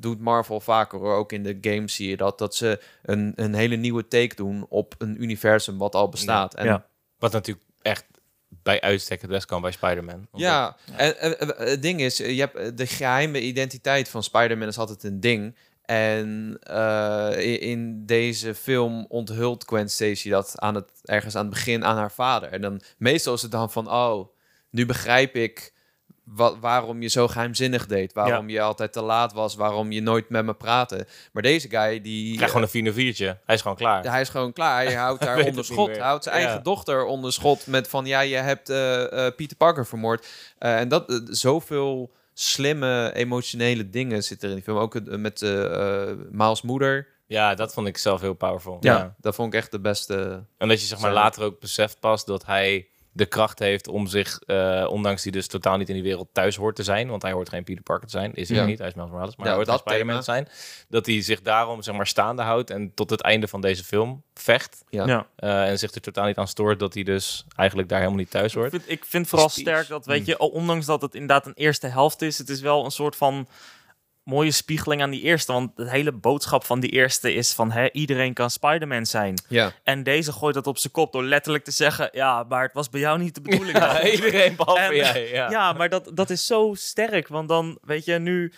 Doet 0.00 0.20
Marvel 0.20 0.60
vaker 0.60 0.98
hoor. 0.98 1.14
Ook 1.14 1.32
in 1.32 1.42
de 1.42 1.58
games 1.60 1.94
zie 1.94 2.08
je 2.08 2.16
dat. 2.16 2.38
Dat 2.38 2.54
ze 2.54 2.80
een, 3.02 3.32
een 3.34 3.54
hele 3.54 3.76
nieuwe 3.76 4.08
take 4.08 4.34
doen 4.34 4.66
op 4.68 4.94
een 4.98 5.22
universum 5.22 5.78
wat 5.78 5.94
al 5.94 6.08
bestaat. 6.08 6.54
En 6.54 6.64
Ja. 6.64 6.86
Wat 7.18 7.32
natuurlijk 7.32 7.66
echt 7.82 8.04
bij 8.62 8.80
uitstek 8.80 9.20
het 9.20 9.30
best 9.30 9.46
kan 9.46 9.60
bij 9.60 9.70
Spider-Man. 9.70 10.26
Ja, 10.32 10.76
en 10.96 11.14
het 11.56 11.82
ding 11.82 12.00
is, 12.00 12.16
je 12.16 12.24
hebt 12.24 12.56
eh, 12.56 12.68
de 12.74 12.86
geheime 12.86 13.40
identiteit 13.40 14.08
van 14.08 14.22
Spider-Man 14.22 14.68
is 14.68 14.78
altijd 14.78 15.02
een 15.02 15.20
ding. 15.20 15.56
En 15.82 16.58
eh, 16.62 17.60
in 17.60 18.06
deze 18.06 18.54
film 18.54 19.06
onthult 19.08 19.64
Gwen 19.66 19.90
Stacy 19.90 20.30
dat 20.30 20.52
aan 20.58 20.74
het, 20.74 20.90
ergens 21.04 21.34
aan 21.34 21.44
het 21.44 21.54
begin 21.54 21.84
aan 21.84 21.96
haar 21.96 22.12
vader. 22.12 22.48
En 22.48 22.60
dan 22.60 22.80
meestal 22.98 23.34
is 23.34 23.42
het 23.42 23.50
dan 23.50 23.70
van, 23.70 23.90
oh, 23.90 24.28
nu 24.70 24.86
begrijp 24.86 25.34
ik 25.34 25.72
waarom 26.60 27.02
je 27.02 27.08
zo 27.08 27.28
geheimzinnig 27.28 27.86
deed. 27.86 28.12
Waarom 28.12 28.48
je 28.48 28.60
altijd 28.60 28.92
te 28.92 29.02
laat 29.02 29.32
was, 29.32 29.54
waarom 29.54 29.92
je 29.92 30.00
nooit 30.02 30.28
met 30.28 30.44
me 30.44 30.54
praatte. 30.54 31.06
Maar 31.32 31.42
deze 31.42 31.68
guy, 31.68 32.00
die... 32.00 32.34
Krijg 32.36 32.50
gewoon 32.50 32.62
een 32.66 32.68
4 32.72 32.92
viertje. 32.92 33.38
Hij 33.44 33.54
is 33.54 33.60
gewoon 33.62 33.76
klaar. 33.76 34.04
Hij 34.10 34.20
is 34.20 34.28
gewoon 34.28 34.52
klaar. 34.52 34.84
Hij 34.84 34.94
houdt 35.04 35.24
haar 35.24 35.44
onder 35.44 35.64
schot. 35.64 35.88
Hij 35.88 35.98
houdt 35.98 36.24
zijn 36.24 36.36
Ja. 36.38 36.44
eigen 36.44 36.62
dochter 36.62 37.04
onder 37.04 37.32
schot 37.32 37.66
met 37.66 37.88
van 37.88 38.06
ja, 38.06 38.20
je 38.20 38.36
hebt 38.36 38.68
eh, 38.70 38.76
Peter 39.36 39.56
Parker 39.56 39.86
vermoord. 39.86 40.26
Eh, 40.58 40.78
en 40.78 40.88
dat 40.88 41.20
zoveel 41.24 42.10
slimme 42.34 43.10
emotionele 43.14 43.90
dingen 43.90 44.22
zitten 44.22 44.48
er 44.48 44.54
in 44.56 44.62
die 44.62 44.72
film. 44.72 44.78
Ook 44.78 45.00
met 45.04 45.40
Miles 46.30 46.62
moeder. 46.62 47.06
Ja, 47.26 47.54
dat 47.54 47.72
vond 47.72 47.86
ik 47.86 47.98
zelf 47.98 48.20
heel 48.20 48.34
powerful. 48.34 48.76
Ja, 48.80 48.96
Ja. 48.96 49.14
dat 49.20 49.34
vond 49.34 49.52
ik 49.54 49.60
echt 49.60 49.70
de 49.70 49.80
beste. 49.80 50.44
En 50.58 50.68
dat 50.68 50.80
je 50.80 50.86
zeg 50.86 50.98
maar 50.98 51.12
later 51.12 51.42
ook 51.42 51.60
beseft 51.60 52.00
pas 52.00 52.24
dat 52.24 52.46
hij 52.46 52.88
de 53.18 53.26
kracht 53.26 53.58
heeft 53.58 53.88
om 53.88 54.06
zich, 54.06 54.38
eh, 54.46 54.86
ondanks 54.90 55.22
die 55.22 55.32
dus 55.32 55.46
totaal 55.46 55.76
niet 55.76 55.88
in 55.88 55.94
die 55.94 56.02
wereld 56.02 56.28
thuis 56.32 56.56
hoort 56.56 56.76
te 56.76 56.82
zijn, 56.82 57.08
want 57.08 57.22
hij 57.22 57.32
hoort 57.32 57.48
geen 57.48 57.64
Peter 57.64 57.82
Parker 57.82 58.06
te 58.06 58.12
zijn, 58.12 58.34
is 58.34 58.48
hij 58.48 58.58
Ja. 58.58 58.64
niet, 58.64 58.78
hij 58.78 58.88
is 58.88 58.94
Miles 58.94 59.10
Morales, 59.10 59.36
maar 59.36 59.46
Ja, 59.46 59.52
hij 59.52 59.62
hoort 59.64 59.66
dat 59.66 59.80
geen 59.84 59.88
Spider-Man 59.88 60.18
te 60.18 60.24
zijn, 60.32 60.48
dat 60.88 61.06
hij 61.06 61.22
zich 61.22 61.40
daarom 61.42 61.82
zeg 61.82 61.94
maar 61.94 62.06
staande 62.06 62.42
houdt 62.42 62.70
en 62.70 62.94
tot 62.94 63.10
het 63.10 63.20
einde 63.20 63.48
van 63.48 63.60
deze 63.60 63.84
film 63.84 64.22
vecht 64.34 64.84
Ja. 64.88 65.06
Ja. 65.06 65.26
eh, 65.36 65.68
en 65.68 65.78
zich 65.78 65.94
er 65.94 66.00
totaal 66.00 66.26
niet 66.26 66.36
aan 66.36 66.48
stoort 66.48 66.78
dat 66.78 66.94
hij 66.94 67.02
dus 67.02 67.44
eigenlijk 67.56 67.88
daar 67.88 67.98
helemaal 67.98 68.20
niet 68.20 68.30
thuis 68.30 68.52
Ik 68.52 68.58
hoort. 68.58 68.70
vind, 68.70 68.82
ik 68.86 69.04
vind 69.04 69.28
vooral 69.28 69.48
Speech. 69.48 69.66
sterk 69.68 69.88
dat, 69.88 70.06
weet 70.06 70.26
je, 70.26 70.38
ondanks 70.38 70.86
dat 70.86 71.02
het 71.02 71.14
inderdaad 71.14 71.46
een 71.46 71.54
eerste 71.54 71.86
helft 71.86 72.22
is, 72.22 72.38
het 72.38 72.48
is 72.48 72.60
wel 72.60 72.84
een 72.84 72.90
soort 72.90 73.16
van 73.16 73.48
mooie 74.28 74.50
spiegeling 74.50 75.02
aan 75.02 75.10
die 75.10 75.22
eerste. 75.22 75.52
Want 75.52 75.76
de 75.76 75.90
hele 75.90 76.12
boodschap 76.12 76.64
van 76.64 76.80
die 76.80 76.90
eerste 76.90 77.34
is 77.34 77.52
van, 77.52 77.70
hè, 77.70 77.90
iedereen 77.92 78.34
kan 78.34 78.50
Spider-Man 78.50 79.06
zijn. 79.06 79.34
Ja. 79.48 79.72
En 79.84 80.02
deze 80.02 80.32
gooit 80.32 80.54
dat 80.54 80.66
op 80.66 80.78
zijn 80.78 80.92
kop 80.92 81.12
door 81.12 81.24
letterlijk 81.24 81.64
te 81.64 81.70
zeggen, 81.70 82.08
ja, 82.12 82.42
maar 82.42 82.62
het 82.62 82.72
was 82.72 82.88
bij 82.90 83.00
jou 83.00 83.18
niet 83.18 83.34
de 83.34 83.40
bedoeling. 83.40 83.78
Ja, 83.78 84.02
iedereen 84.10 84.56
behalve 84.56 84.80
En- 84.82 84.94
jij. 84.96 85.28
Ja. 85.28 85.50
Ja, 85.50 85.72
maar 85.72 85.88
dat, 85.88 86.10
dat 86.14 86.30
is 86.30 86.46
zo 86.46 86.74
sterk. 86.76 87.28
Want 87.28 87.48
dan, 87.48 87.78
weet 87.82 88.04
je, 88.04 88.18
nu... 88.18 88.52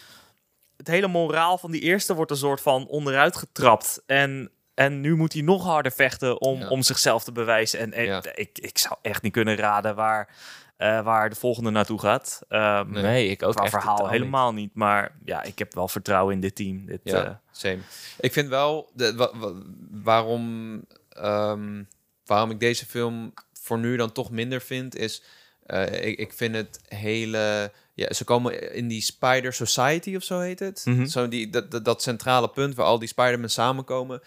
Het 0.77 0.89
hele 0.89 1.09
moraal 1.09 1.59
van 1.59 1.71
die 1.71 1.81
eerste 1.81 2.14
wordt 2.14 2.31
een 2.31 2.37
soort 2.37 2.61
van 2.61 2.87
onderuit 2.87 3.37
getrapt. 3.37 4.03
En, 4.07 4.51
en 4.75 5.01
nu 5.01 5.16
moet 5.16 5.33
hij 5.33 5.43
nog 5.43 5.64
harder 5.64 5.93
vechten 5.93 6.41
om, 6.41 6.59
Ja. 6.61 6.68
om 6.68 6.83
zichzelf 6.83 7.25
te 7.25 7.33
bewijzen. 7.33 7.79
En, 7.81 7.93
en 7.93 8.05
Ja. 8.05 8.23
ik, 8.35 8.59
ik 8.59 8.79
zou 8.79 8.95
echt 9.03 9.23
niet 9.23 9.33
kunnen 9.33 9.57
raden 9.57 9.95
waar, 9.95 10.29
eh, 10.81 11.03
waar 11.03 11.31
de 11.31 11.37
volgende 11.37 11.70
naartoe 11.70 12.01
gaat. 12.01 12.43
Ehm 12.49 12.91
Nee. 12.91 13.28
Ik 13.28 13.43
ook 13.43 13.53
qua 13.55 13.62
echt 13.62 13.72
verhaal 13.72 14.03
niet. 14.03 14.11
helemaal 14.11 14.53
niet. 14.53 14.74
Maar 14.74 15.16
ja, 15.24 15.43
ik 15.43 15.59
heb 15.59 15.74
wel 15.74 15.89
vertrouwen 15.89 16.35
in 16.35 16.41
dit 16.41 16.55
team. 16.55 16.87
Dit, 16.87 17.01
Ja, 17.05 17.24
eh, 17.24 17.31
same. 17.51 17.78
Ik 18.20 18.33
vind 18.33 18.49
wel, 18.49 18.91
de, 18.95 19.14
wa- 19.14 19.31
wa- 19.37 19.53
waarom, 19.91 20.85
ehm, 21.09 21.83
waarom 22.24 22.51
ik 22.51 22.61
deze 22.61 22.87
film 22.87 23.33
voor 23.53 23.78
nu 23.78 23.97
dan 23.97 24.12
toch 24.12 24.31
minder 24.31 24.61
vind, 24.61 24.97
is... 24.97 25.22
eh, 25.66 26.07
ik, 26.07 26.18
ik 26.18 26.33
vind 26.33 26.55
het 26.55 26.81
hele... 26.89 27.72
Ja, 27.95 28.12
ze 28.12 28.24
komen 28.24 28.74
in 28.74 28.89
die 28.89 29.01
Spider 29.03 29.53
Society 29.53 30.16
of 30.16 30.22
zo 30.22 30.39
heet 30.39 30.59
het. 30.59 30.83
Mhm. 30.85 31.07
Zo 31.07 31.28
die, 31.28 31.51
dat, 31.51 31.70
dat, 31.70 31.85
dat 31.85 32.03
centrale 32.03 32.49
punt 32.51 32.74
waar 32.74 32.87
al 32.87 32.99
die 32.99 33.09
Spider-Man 33.09 33.49
samenkomen. 33.49 34.20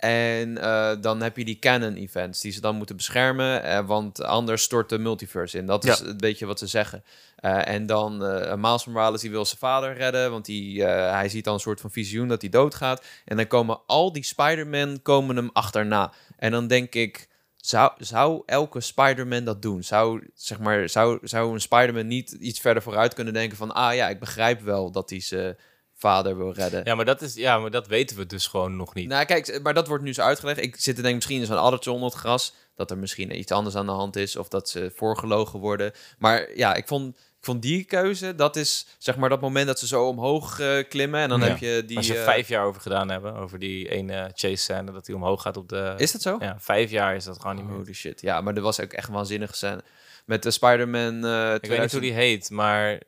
En 0.00 0.58
eh, 0.58 0.92
dan 1.00 1.22
heb 1.22 1.36
je 1.36 1.44
die 1.44 1.58
canon 1.58 1.94
events 1.94 2.40
die 2.40 2.52
ze 2.52 2.60
dan 2.60 2.76
moeten 2.76 2.96
beschermen. 2.96 3.62
eh, 3.62 3.86
want 3.86 4.22
anders 4.22 4.62
stort 4.62 4.88
de 4.88 4.98
multiverse 4.98 5.58
in. 5.58 5.66
Dat 5.66 5.84
is 5.84 5.98
Ja. 5.98 6.06
een 6.06 6.16
beetje 6.16 6.46
wat 6.46 6.58
ze 6.58 6.66
zeggen. 6.66 7.04
Eh, 7.36 7.68
en 7.68 7.86
dan 7.86 8.24
eh 8.24 8.54
Miles 8.54 8.84
Morales 8.84 9.20
die 9.20 9.30
wil 9.30 9.44
zijn 9.44 9.58
vader 9.58 9.94
redden. 9.96 10.30
Want 10.30 10.44
die, 10.44 10.84
hij 10.84 11.28
ziet 11.28 11.44
dan 11.44 11.54
een 11.54 11.60
soort 11.60 11.80
van 11.80 11.90
visioen 11.90 12.28
dat 12.28 12.40
hij 12.40 12.50
doodgaat. 12.50 13.04
En 13.24 13.36
dan 13.36 13.46
komen 13.46 13.80
al 13.86 14.12
die 14.12 14.24
Spider-Man 14.24 15.02
komen 15.02 15.36
hem 15.36 15.50
achterna. 15.52 16.12
En 16.36 16.50
dan 16.50 16.66
denk 16.66 16.94
ik... 16.94 17.28
Zou, 17.56 17.92
zou 17.98 18.42
elke 18.46 18.80
Spider-Man 18.80 19.44
dat 19.44 19.62
doen? 19.62 19.82
Zou, 19.82 20.28
zeg 20.34 20.58
maar, 20.58 20.88
zou, 20.88 21.18
zou 21.22 21.52
een 21.52 21.60
Spider-Man 21.60 22.06
niet 22.06 22.30
iets 22.30 22.60
verder 22.60 22.82
vooruit 22.82 23.14
kunnen 23.14 23.32
denken 23.32 23.56
van... 23.56 23.72
Ah 23.74 23.94
ja, 23.94 24.08
ik 24.08 24.20
begrijp 24.20 24.60
wel 24.60 24.90
dat 24.90 25.10
hij 25.10 25.20
zijn 25.20 25.56
vader 26.00 26.36
wil 26.36 26.52
redden. 26.52 26.84
Ja, 26.84 26.94
maar 26.94 27.04
dat 27.04 27.22
is, 27.22 27.34
ja, 27.34 27.58
maar 27.58 27.70
dat 27.70 27.86
weten 27.86 28.16
we 28.16 28.26
dus 28.26 28.46
gewoon 28.46 28.76
nog 28.76 28.94
niet. 28.94 29.08
Nou, 29.08 29.24
kijk, 29.24 29.60
maar 29.62 29.74
dat 29.74 29.86
wordt 29.86 30.04
nu 30.04 30.12
zo 30.14 30.22
uitgelegd. 30.22 30.60
Ik 30.60 30.76
zit 30.76 30.84
te 30.94 31.00
denken, 31.00 31.14
misschien 31.14 31.40
is 31.40 31.48
een 31.48 31.56
addertje 31.56 31.90
onder 31.90 32.08
het 32.10 32.18
gras. 32.18 32.54
Dat 32.74 32.90
er 32.90 32.98
misschien 32.98 33.38
iets 33.38 33.52
anders 33.52 33.76
aan 33.76 33.86
de 33.86 33.92
hand 33.92 34.16
is. 34.16 34.36
Of 34.36 34.48
dat 34.48 34.68
ze 34.68 34.92
voorgelogen 34.96 35.58
worden. 35.58 35.92
Maar 36.18 36.56
ja, 36.56 36.74
ik 36.74 36.86
vond, 36.88 37.16
ik 37.16 37.44
vond 37.46 37.62
die 37.62 37.84
keuze, 37.84 38.34
dat 38.34 38.56
is 38.56 38.86
zeg 38.98 39.16
maar 39.16 39.28
dat 39.28 39.40
moment 39.40 39.66
dat 39.66 39.78
ze 39.78 39.86
zo 39.86 40.06
omhoog 40.06 40.60
eh, 40.60 40.88
klimmen. 40.88 41.20
En 41.20 41.28
dan 41.28 41.40
Ja. 41.40 41.46
heb 41.46 41.58
je 41.58 41.84
die... 41.86 41.96
Als 41.96 42.06
je 42.06 42.16
eh, 42.18 42.24
vijf 42.24 42.48
jaar 42.48 42.64
over 42.64 42.80
gedaan 42.80 43.10
hebben, 43.10 43.34
over 43.34 43.58
die 43.58 43.88
ene 43.88 44.30
chase 44.34 44.56
scène, 44.56 44.92
dat 44.92 45.06
hij 45.06 45.16
omhoog 45.16 45.42
gaat 45.42 45.56
op 45.56 45.68
de... 45.68 45.94
Is 45.96 46.12
dat 46.12 46.22
zo? 46.22 46.36
Ja, 46.40 46.56
vijf 46.60 46.90
jaar 46.90 47.14
is 47.14 47.24
dat 47.24 47.40
gewoon 47.40 47.56
niet 47.56 47.64
meer. 47.64 47.74
Holy 47.76 47.92
shit. 47.92 48.20
Ja, 48.20 48.40
maar 48.40 48.54
er 48.54 48.62
was 48.62 48.80
ook 48.80 48.92
echt 48.92 49.08
een 49.08 49.14
waanzinnige 49.14 49.54
scène. 49.56 49.82
Met 50.24 50.42
de 50.42 50.50
Spider-Man... 50.50 51.24
eh 51.24 51.54
Ik 51.54 51.68
weet 51.68 51.80
niet 51.80 51.92
hoe 51.92 52.00
die 52.00 52.12
heet, 52.12 52.50
maar 52.50 53.00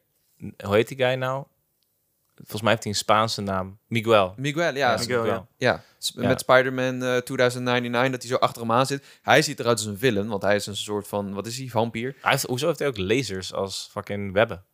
hoe 0.65 0.75
heet 0.75 0.89
die 0.89 0.97
guy 0.97 1.15
nou? 1.15 1.45
Volgens 2.43 2.61
mij 2.63 2.71
heeft 2.71 2.83
hij 2.83 2.93
een 2.93 2.99
Spaanse 2.99 3.41
naam. 3.41 3.79
Miguel. 3.89 4.35
Miguel, 4.37 4.75
ja. 4.75 4.93
Ja, 4.93 4.99
Miguel, 4.99 5.27
ja. 5.27 5.47
Ja, 5.57 5.83
Ja. 5.99 6.27
met 6.29 6.41
Spider-Man 6.41 7.03
eh 7.03 7.17
2099, 7.17 8.11
dat 8.13 8.23
hij 8.23 8.31
zo 8.31 8.37
achter 8.37 8.63
hem 8.63 8.73
aan 8.73 8.87
zit. 8.87 9.05
Hij 9.23 9.43
ziet 9.43 9.61
eruit 9.61 9.79
als 9.79 9.87
een 9.87 9.99
villain, 9.99 10.29
want 10.29 10.43
hij 10.43 10.55
is 10.55 10.67
een 10.67 10.77
soort 10.77 11.09
van, 11.09 11.35
wat 11.35 11.47
is 11.47 11.59
hij, 11.59 11.69
vampier? 11.69 12.15
Hij 12.21 12.31
heeft, 12.31 12.45
hoezo 12.47 12.67
heeft 12.67 12.79
hij 12.79 12.89
ook 12.89 12.99
lasers 12.99 13.53
als 13.55 13.89
fucking 13.93 14.33
webben? 14.33 14.65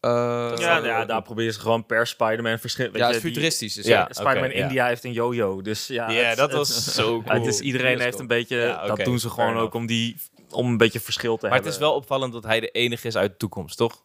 Eh, 0.00 0.52
ja, 0.58 0.76
ja, 0.84 1.04
daar 1.04 1.22
proberen 1.22 1.52
ze 1.52 1.60
gewoon 1.60 1.86
per 1.86 2.06
Spider-Man 2.06 2.58
verschil. 2.58 2.96
ja, 2.96 3.06
het 3.06 3.16
is 3.16 3.22
futuristisch. 3.22 3.74
Dus 3.74 3.86
Ja, 3.86 3.98
ja. 3.98 4.06
Spider-Man 4.10 4.50
ja. 4.50 4.54
India 4.64 4.86
heeft 4.86 5.04
een 5.04 5.12
yo-yo. 5.12 5.62
Dus 5.62 5.86
ja, 5.86 6.10
Ja, 6.10 6.22
het- 6.22 6.36
dat 6.36 6.48
het- 6.48 6.58
was 6.58 6.94
zo 6.94 7.22
cool. 7.22 7.38
Het 7.38 7.46
is, 7.46 7.60
iedereen 7.60 8.00
heeft 8.00 8.18
een 8.18 8.26
beetje... 8.26 8.56
Ja, 8.56 8.86
dat 8.86 9.04
doen 9.04 9.18
ze 9.18 9.30
gewoon 9.30 9.56
ook 9.56 9.74
om, 9.74 9.86
die, 9.86 10.16
om 10.50 10.66
een 10.66 10.76
beetje 10.76 11.00
verschil 11.00 11.36
te 11.36 11.42
Maar 11.46 11.50
hebben. 11.54 11.70
het 11.72 11.80
is 11.80 11.86
wel 11.86 11.94
opvallend 11.96 12.32
dat 12.32 12.44
hij 12.44 12.60
de 12.60 12.68
enige 12.70 13.06
is 13.06 13.16
uit 13.16 13.30
de 13.30 13.36
toekomst, 13.36 13.76
toch? 13.76 14.04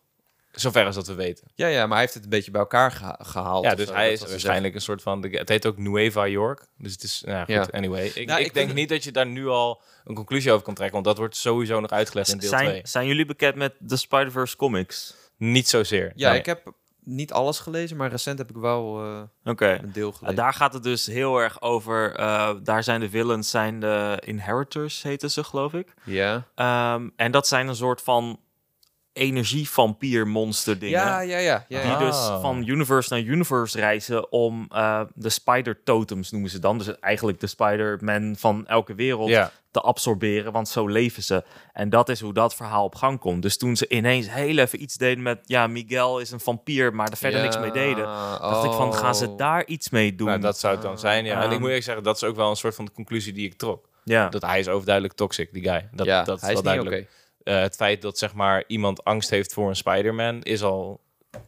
Zover 0.51 0.85
als 0.85 0.95
dat 0.95 1.07
we 1.07 1.13
weten. 1.13 1.47
Ja, 1.55 1.67
ja, 1.67 1.79
maar 1.81 1.91
hij 1.91 1.99
heeft 1.99 2.13
het 2.13 2.23
een 2.23 2.29
beetje 2.29 2.51
bij 2.51 2.61
elkaar 2.61 2.91
geha- 2.91 3.19
gehaald. 3.21 3.63
Ja, 3.63 3.75
dus 3.75 3.87
zo, 3.87 3.93
hij 3.93 4.11
is 4.11 4.19
ze 4.19 4.27
waarschijnlijk 4.29 4.75
een 4.75 4.81
soort 4.81 5.01
van... 5.01 5.21
De, 5.21 5.27
het 5.29 5.49
heet 5.49 5.65
ook 5.65 5.77
Nueva 5.77 6.27
York. 6.27 6.65
Dus 6.77 6.91
het 6.91 7.03
is... 7.03 7.21
Nou 7.25 7.37
ja, 7.37 7.43
goed, 7.59 7.71
Ja. 7.71 7.77
anyway. 7.77 8.05
Ik, 8.15 8.27
Nou, 8.27 8.39
ik, 8.39 8.45
ik 8.45 8.53
denk 8.53 8.65
vind- 8.65 8.79
niet 8.79 8.89
dat 8.89 9.03
je 9.03 9.11
daar 9.11 9.25
nu 9.27 9.47
al 9.47 9.81
een 10.03 10.15
conclusie 10.15 10.51
over 10.51 10.63
kan 10.65 10.73
trekken. 10.73 10.95
Want 10.95 11.07
dat 11.07 11.17
wordt 11.17 11.35
sowieso 11.35 11.79
nog 11.79 11.89
uitgelegd 11.91 12.29
in 12.31 12.37
deel 12.37 12.49
2. 12.51 12.65
zijn, 12.67 12.87
zijn 12.87 13.07
jullie 13.07 13.25
bekend 13.25 13.55
met 13.55 13.73
de 13.79 13.95
Spider-Verse 13.97 14.55
comics? 14.55 15.15
Niet 15.37 15.69
zozeer. 15.69 16.11
Ja, 16.15 16.29
Nee. 16.29 16.39
ik 16.39 16.45
heb 16.45 16.73
niet 17.03 17.33
alles 17.33 17.59
gelezen, 17.59 17.97
maar 17.97 18.09
recent 18.09 18.37
heb 18.37 18.49
ik 18.49 18.55
wel 18.55 19.03
eh, 19.03 19.21
Oké. 19.51 19.79
een 19.83 19.91
deel 19.91 20.09
Uh, 20.09 20.15
gelezen. 20.15 20.35
daar 20.35 20.53
gaat 20.53 20.73
het 20.73 20.83
dus 20.83 21.05
heel 21.05 21.37
erg 21.37 21.61
over. 21.61 22.15
eh, 22.15 22.49
daar 22.63 22.83
zijn 22.83 22.99
de 22.99 23.09
villains, 23.09 23.49
zijn 23.49 23.79
de 23.79 24.21
inheritors, 24.25 25.01
heten 25.03 25.31
ze, 25.31 25.43
geloof 25.43 25.73
ik. 25.73 25.93
ja. 26.03 26.47
Ehm, 26.55 27.09
en 27.15 27.31
dat 27.31 27.47
zijn 27.47 27.67
een 27.67 27.75
soort 27.75 28.01
van 28.01 28.39
energievampier-monster 29.13 30.79
dingen. 30.79 30.99
Ja, 30.99 31.19
ja, 31.21 31.37
ja. 31.37 31.65
ja, 31.67 31.81
Die 31.97 32.05
dus 32.07 32.15
Oh. 32.15 32.41
van 32.41 32.67
universe 32.67 33.13
naar 33.13 33.23
universe 33.23 33.77
reizen 33.79 34.31
om 34.31 34.65
eh, 34.69 35.01
de 35.13 35.29
spider-totems, 35.29 36.31
noemen 36.31 36.49
ze 36.49 36.59
dan. 36.59 36.77
Dus 36.77 36.99
eigenlijk 36.99 37.39
de 37.39 37.47
Spider-Man 37.47 38.35
van 38.37 38.67
elke 38.67 38.95
wereld 38.95 39.29
Ja. 39.29 39.51
te 39.71 39.79
absorberen, 39.81 40.51
want 40.51 40.69
zo 40.69 40.87
leven 40.87 41.23
ze. 41.23 41.43
En 41.73 41.89
dat 41.89 42.09
is 42.09 42.19
hoe 42.21 42.33
dat 42.33 42.55
verhaal 42.55 42.83
op 42.83 42.95
gang 42.95 43.19
komt. 43.19 43.41
Dus 43.41 43.57
toen 43.57 43.75
ze 43.75 43.87
ineens 43.89 44.29
heel 44.33 44.57
even 44.57 44.81
iets 44.81 44.95
deden 44.97 45.23
met, 45.23 45.39
ja, 45.45 45.67
Miguel 45.67 46.19
is 46.19 46.31
een 46.31 46.39
vampier, 46.39 46.93
maar 46.95 47.09
er 47.09 47.17
verder 47.17 47.41
niks 47.41 47.59
mee 47.59 47.71
deden. 47.71 48.03
Dacht 48.39 48.65
ik 48.65 48.71
van, 48.71 48.93
gaan 48.93 49.15
ze 49.15 49.27
oh. 49.29 49.37
daar 49.37 49.65
iets 49.65 49.89
mee 49.89 50.15
doen? 50.15 50.27
Nou, 50.27 50.39
dat 50.39 50.59
zou 50.59 50.73
het 50.73 50.81
dan 50.83 50.99
zijn, 50.99 51.25
ja. 51.25 51.31
en 51.37 51.37
ik 51.45 51.49
Ehm. 51.51 51.53
moet 51.59 51.67
eerlijk 51.67 51.83
zeggen, 51.85 52.03
dat 52.03 52.15
is 52.15 52.23
ook 52.23 52.35
wel 52.35 52.49
een 52.49 52.55
soort 52.55 52.75
van 52.75 52.85
de 52.85 52.91
conclusie 52.91 53.33
die 53.33 53.45
ik 53.45 53.53
trok. 53.57 53.89
ja. 54.03 54.29
Dat 54.29 54.41
hij 54.41 54.59
is 54.59 54.67
overduidelijk 54.67 55.13
toxic, 55.15 55.53
die 55.53 55.63
guy. 55.63 55.89
Dat, 55.91 56.05
ja, 56.05 56.23
dat 56.23 56.35
is 56.37 56.41
hij 56.43 56.53
is 56.53 56.61
wel 56.61 56.73
niet 56.73 56.81
oké. 56.85 57.05
Eh, 57.43 57.61
het 57.61 57.75
feit 57.75 58.01
dat 58.01 58.17
zeg 58.17 58.33
maar 58.33 58.63
iemand 58.67 59.03
angst 59.03 59.29
heeft 59.29 59.53
voor 59.53 59.69
een 59.69 59.75
Spider-Man 59.75 60.41
is 60.41 60.63
al... 60.63 60.99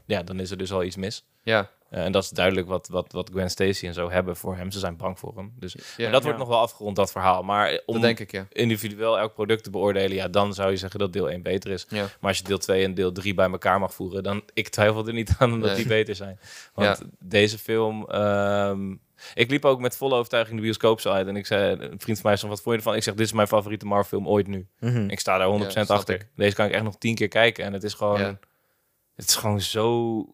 Ja, 0.06 0.24
dan 0.24 0.40
is 0.40 0.52
er 0.52 0.58
dus 0.58 0.72
al 0.72 0.84
iets 0.84 0.96
mis. 0.96 1.26
Ja, 1.44 1.70
Eh, 1.90 2.04
en 2.04 2.12
dat 2.12 2.24
is 2.24 2.30
duidelijk 2.30 2.68
wat, 2.68 2.88
wat, 2.88 3.12
wat 3.12 3.30
Gwen 3.30 3.50
Stacy 3.50 3.88
en 3.88 3.94
zo 3.94 4.10
hebben 4.10 4.36
voor 4.36 4.56
hem. 4.56 4.72
Ze 4.72 4.80
zijn 4.80 4.98
bang 4.98 5.20
voor 5.20 5.34
hem. 5.36 5.54
Dus 5.60 5.74
ja 5.74 5.80
maar 5.98 6.12
dat 6.12 6.20
ja. 6.22 6.24
wordt 6.24 6.40
nog 6.40 6.48
wel 6.48 6.60
afgerond, 6.60 6.96
dat 6.96 7.12
verhaal. 7.12 7.44
Maar 7.44 7.82
om 7.86 7.94
dat 7.94 8.04
denk 8.04 8.20
ik, 8.20 8.32
ja. 8.32 8.48
individueel 8.52 9.18
elk 9.20 9.34
product 9.34 9.64
te 9.64 9.70
beoordelen... 9.70 10.16
ja, 10.16 10.28
dan 10.28 10.54
zou 10.54 10.72
je 10.72 10.78
zeggen 10.78 11.00
dat 11.00 11.14
deel 11.14 11.30
1 11.30 11.42
beter 11.42 11.72
is. 11.72 11.86
ja. 11.90 12.02
Maar 12.20 12.30
als 12.30 12.38
je 12.38 12.44
deel 12.44 12.58
2 12.58 12.84
en 12.84 12.94
deel 12.94 13.12
3 13.12 13.34
bij 13.34 13.50
elkaar 13.50 13.80
mag 13.80 13.94
voeren... 13.94 14.24
dan 14.24 14.44
ik 14.54 14.70
twijfel 14.70 15.08
er 15.08 15.14
niet 15.14 15.36
aan 15.40 15.50
dat 15.50 15.60
Nee. 15.60 15.76
die 15.76 15.88
beter 15.88 16.16
zijn. 16.16 16.40
Want 16.74 17.02
deze 17.20 17.58
film... 17.58 18.06
ehm, 18.10 18.96
ik 19.34 19.50
liep 19.52 19.66
ook 19.66 19.80
met 19.80 19.98
volle 19.98 20.16
overtuiging 20.16 20.56
de 20.56 20.62
bioscoop 20.62 21.06
uit. 21.06 21.28
En 21.28 21.36
ik 21.36 21.46
zei, 21.46 21.72
een 21.72 22.00
vriend 22.00 22.20
van 22.20 22.30
mij 22.30 22.38
zei, 22.38 22.52
wat 22.52 22.62
vond 22.62 22.76
je 22.76 22.82
ervan? 22.82 22.96
Ik 22.96 23.04
zeg, 23.04 23.14
dit 23.14 23.26
is 23.26 23.34
mijn 23.34 23.48
favoriete 23.48 23.86
Marvel 23.86 24.08
film 24.20 24.28
ooit 24.28 24.48
nu. 24.48 24.68
Mhm. 24.80 25.10
Ik 25.10 25.20
sta 25.20 25.38
daar 25.38 25.48
100% 25.48 25.52
Ja, 25.62 25.70
snap 25.70 25.98
achter. 25.98 26.16
ik. 26.16 26.28
Deze 26.36 26.56
kan 26.56 26.66
ik 26.66 26.72
echt 26.72 26.84
nog 26.84 26.98
tien 26.98 27.16
keer 27.16 27.28
kijken. 27.28 27.66
En 27.66 27.74
het 27.74 27.84
is 27.84 27.94
gewoon... 27.94 28.20
Ja. 28.20 28.40
Het 29.16 29.28
is 29.28 29.36
gewoon 29.36 29.62
zo... 29.62 30.26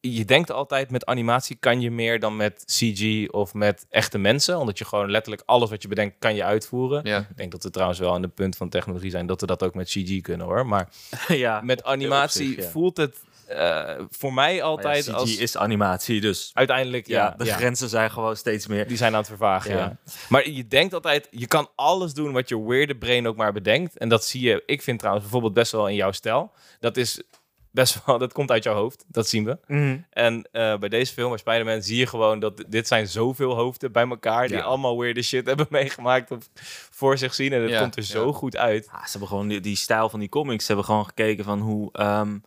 Je 0.00 0.24
denkt 0.24 0.50
altijd 0.50 0.90
met 0.90 1.06
animatie 1.06 1.56
kan 1.56 1.80
je 1.80 1.90
meer 1.90 2.20
dan 2.20 2.36
met 2.36 2.64
CG 2.66 3.28
of 3.30 3.54
met 3.54 3.86
echte 3.90 4.18
mensen. 4.18 4.58
Omdat 4.58 4.78
je 4.78 4.84
gewoon 4.84 5.10
letterlijk 5.10 5.42
alles 5.46 5.70
wat 5.70 5.82
je 5.82 5.88
bedenkt 5.88 6.16
kan 6.18 6.34
je 6.34 6.44
uitvoeren. 6.44 7.00
Ja. 7.04 7.18
Ik 7.18 7.36
denk 7.36 7.52
dat 7.52 7.62
we 7.62 7.70
trouwens 7.70 7.98
wel 7.98 8.14
aan 8.14 8.22
de 8.22 8.28
punt 8.28 8.56
van 8.56 8.68
technologie 8.68 9.10
zijn 9.10 9.26
dat 9.26 9.40
we 9.40 9.46
dat 9.46 9.62
ook 9.62 9.74
met 9.74 9.88
CG 9.88 10.20
kunnen 10.20 10.46
hoor. 10.46 10.66
Maar 10.66 10.88
ja. 11.28 11.60
met 11.60 11.84
animatie 11.84 12.62
voelt 12.62 12.96
het 12.96 13.18
eh, 13.48 14.04
voor 14.10 14.32
mij 14.34 14.54
ja, 14.54 14.62
altijd 14.62 15.04
CG 15.04 15.12
als... 15.12 15.36
is 15.36 15.56
animatie, 15.56 16.20
dus 16.20 16.50
Uiteindelijk, 16.54 17.06
ja, 17.06 17.24
ja. 17.24 17.34
de 17.36 17.44
ja. 17.44 17.54
grenzen 17.56 17.88
zijn 17.88 18.10
gewoon 18.10 18.36
steeds 18.36 18.66
meer. 18.66 18.88
Die 18.88 18.96
zijn 18.96 19.12
aan 19.12 19.18
het 19.18 19.28
vervagen, 19.28 19.70
Ja. 19.70 19.76
ja. 19.78 19.96
Maar 20.28 20.48
je 20.48 20.68
denkt 20.68 20.94
altijd, 20.94 21.28
je 21.30 21.46
kan 21.46 21.68
alles 21.74 22.14
doen 22.14 22.32
wat 22.32 22.48
je 22.48 22.62
weirde 22.66 22.96
brain 22.96 23.26
ook 23.28 23.36
maar 23.36 23.52
bedenkt. 23.52 23.98
En 23.98 24.08
dat 24.08 24.24
zie 24.24 24.40
je, 24.42 24.62
ik 24.66 24.82
vind 24.82 24.98
trouwens 24.98 25.24
bijvoorbeeld 25.24 25.54
best 25.54 25.72
wel 25.72 25.88
in 25.88 25.94
jouw 25.94 26.12
stijl. 26.12 26.52
Dat 26.80 26.96
is 26.96 27.22
best 27.70 28.04
wel, 28.06 28.18
dat 28.24 28.32
komt 28.32 28.50
uit 28.50 28.62
jouw 28.64 28.74
hoofd. 28.74 29.04
Dat 29.08 29.28
zien 29.28 29.44
we. 29.44 29.58
Mhm. 29.66 29.96
En 30.10 30.48
eh, 30.52 30.76
bij 30.78 30.88
deze 30.88 31.12
film, 31.12 31.28
bij 31.28 31.38
Spider-Man, 31.38 31.82
zie 31.82 31.96
je 31.96 32.06
gewoon 32.06 32.40
dat 32.40 32.64
dit 32.68 32.88
zijn 32.88 33.08
zoveel 33.08 33.54
hoofden 33.54 33.92
bij 33.92 34.08
elkaar. 34.08 34.48
Die 34.48 34.56
Ja. 34.56 34.62
allemaal 34.62 34.98
weirde 34.98 35.22
shit 35.22 35.46
hebben 35.46 35.66
meegemaakt 35.80 36.30
of 36.30 36.48
voor 36.90 37.18
zich 37.18 37.34
zien. 37.34 37.52
En 37.52 37.60
het 37.62 37.70
Ja, 37.70 37.80
komt 37.80 37.96
er 37.96 38.02
zo 38.02 38.26
ja. 38.26 38.32
goed 38.32 38.56
uit. 38.56 38.88
Ja, 38.92 39.02
ze 39.04 39.10
hebben 39.10 39.28
gewoon 39.28 39.48
die, 39.48 39.60
die 39.60 39.76
stijl 39.76 40.08
van 40.08 40.20
die 40.20 40.28
comics. 40.28 40.60
Ze 40.60 40.66
hebben 40.66 40.84
gewoon 40.84 41.04
gekeken 41.06 41.44
van 41.44 41.60
hoe, 41.60 41.92
ehm, 41.92 42.38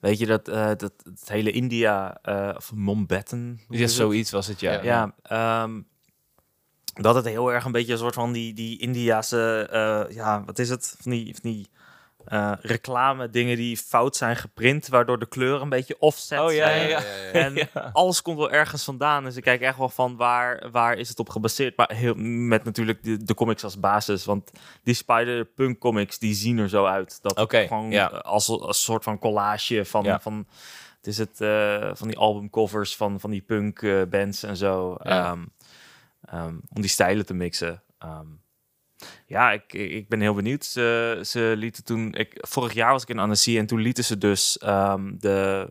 weet 0.00 0.18
je, 0.18 0.26
dat, 0.26 0.48
eh, 0.48 0.66
dat 0.66 0.92
het 1.04 1.28
hele 1.28 1.50
India, 1.50 2.18
eh 2.22 2.52
of 2.56 2.72
Ja, 3.68 3.80
het? 3.80 3.90
zoiets 3.90 4.30
was 4.30 4.46
het, 4.46 4.60
ja. 4.60 4.72
Ja. 4.72 4.82
Ja, 4.82 5.14
ehm, 5.62 5.80
dat 6.94 7.14
het 7.14 7.24
heel 7.24 7.52
erg 7.52 7.64
een 7.64 7.72
beetje 7.72 7.92
een 7.92 7.98
soort 7.98 8.14
van 8.14 8.32
die, 8.32 8.54
die 8.54 8.78
Indiase, 8.78 9.68
eh, 9.70 10.14
ja, 10.14 10.44
wat 10.44 10.58
is 10.58 10.68
het? 10.68 10.96
Van 11.00 11.10
die, 11.10 11.34
van 11.40 11.50
die 11.50 11.68
eh, 12.28 12.52
reclame 12.60 13.30
dingen 13.30 13.56
die 13.56 13.76
fout 13.76 14.16
zijn 14.16 14.36
geprint, 14.36 14.88
waardoor 14.88 15.18
de 15.18 15.26
kleuren 15.28 15.60
een 15.62 15.68
beetje 15.68 15.96
offset 15.98 16.40
Oh, 16.40 16.52
ja, 16.52 16.66
zijn. 16.66 16.88
ja, 16.88 17.00
En 17.32 17.68
alles 17.92 18.22
komt 18.22 18.38
wel 18.38 18.50
ergens 18.50 18.84
vandaan. 18.84 19.24
Dus 19.24 19.36
ik 19.36 19.42
kijk 19.42 19.60
echt 19.60 19.78
wel 19.78 19.88
van 19.88 20.16
waar, 20.16 20.70
waar 20.70 20.96
is 20.96 21.08
het 21.08 21.18
op 21.18 21.28
gebaseerd. 21.28 21.76
Maar 21.76 21.92
heel, 21.94 22.14
met 22.14 22.64
natuurlijk 22.64 23.02
de, 23.04 23.24
de 23.24 23.34
comics 23.34 23.64
als 23.64 23.80
basis. 23.80 24.24
Want 24.24 24.50
die 24.82 24.94
Spider-Punk 24.94 25.78
comics, 25.78 26.18
die 26.18 26.34
zien 26.34 26.58
er 26.58 26.68
zo 26.68 26.84
uit. 26.84 27.18
Dat 27.22 27.44
gewoon 27.48 27.90
ja. 27.90 28.10
eh, 28.10 28.18
als, 28.20 28.48
als 28.48 28.66
een 28.66 28.74
soort 28.74 29.04
van 29.04 29.18
collage 29.18 29.84
van... 29.84 30.04
Ja. 30.04 30.20
van 30.20 30.46
het 30.96 31.06
is 31.06 31.18
het 31.18 31.40
eh, 31.40 31.90
van 31.94 32.08
die 32.08 32.16
albumcovers 32.18 32.96
van, 32.96 33.20
van 33.20 33.30
die 33.30 33.40
punk 33.42 34.08
bands 34.10 34.42
en 34.42 34.56
zo. 34.56 34.94
Ehm, 34.94 35.44
ehm, 36.24 36.54
om 36.74 36.80
die 36.80 36.88
stijlen 36.90 37.26
te 37.26 37.34
mixen. 37.34 37.82
Ehm, 37.98 38.26
ja, 39.26 39.50
ik, 39.52 39.72
ik 39.72 40.08
ben 40.08 40.20
heel 40.20 40.34
benieuwd. 40.34 40.64
Ze, 40.64 41.20
ze 41.24 41.52
lieten 41.56 41.84
toen... 41.84 42.14
Ik, 42.14 42.36
vorig 42.40 42.72
jaar 42.72 42.92
was 42.92 43.02
ik 43.02 43.08
in 43.08 43.18
Annecy 43.18 43.58
en 43.58 43.66
toen 43.66 43.80
lieten 43.80 44.04
ze 44.04 44.18
dus 44.18 44.58
ehm, 44.58 45.12
de... 45.18 45.70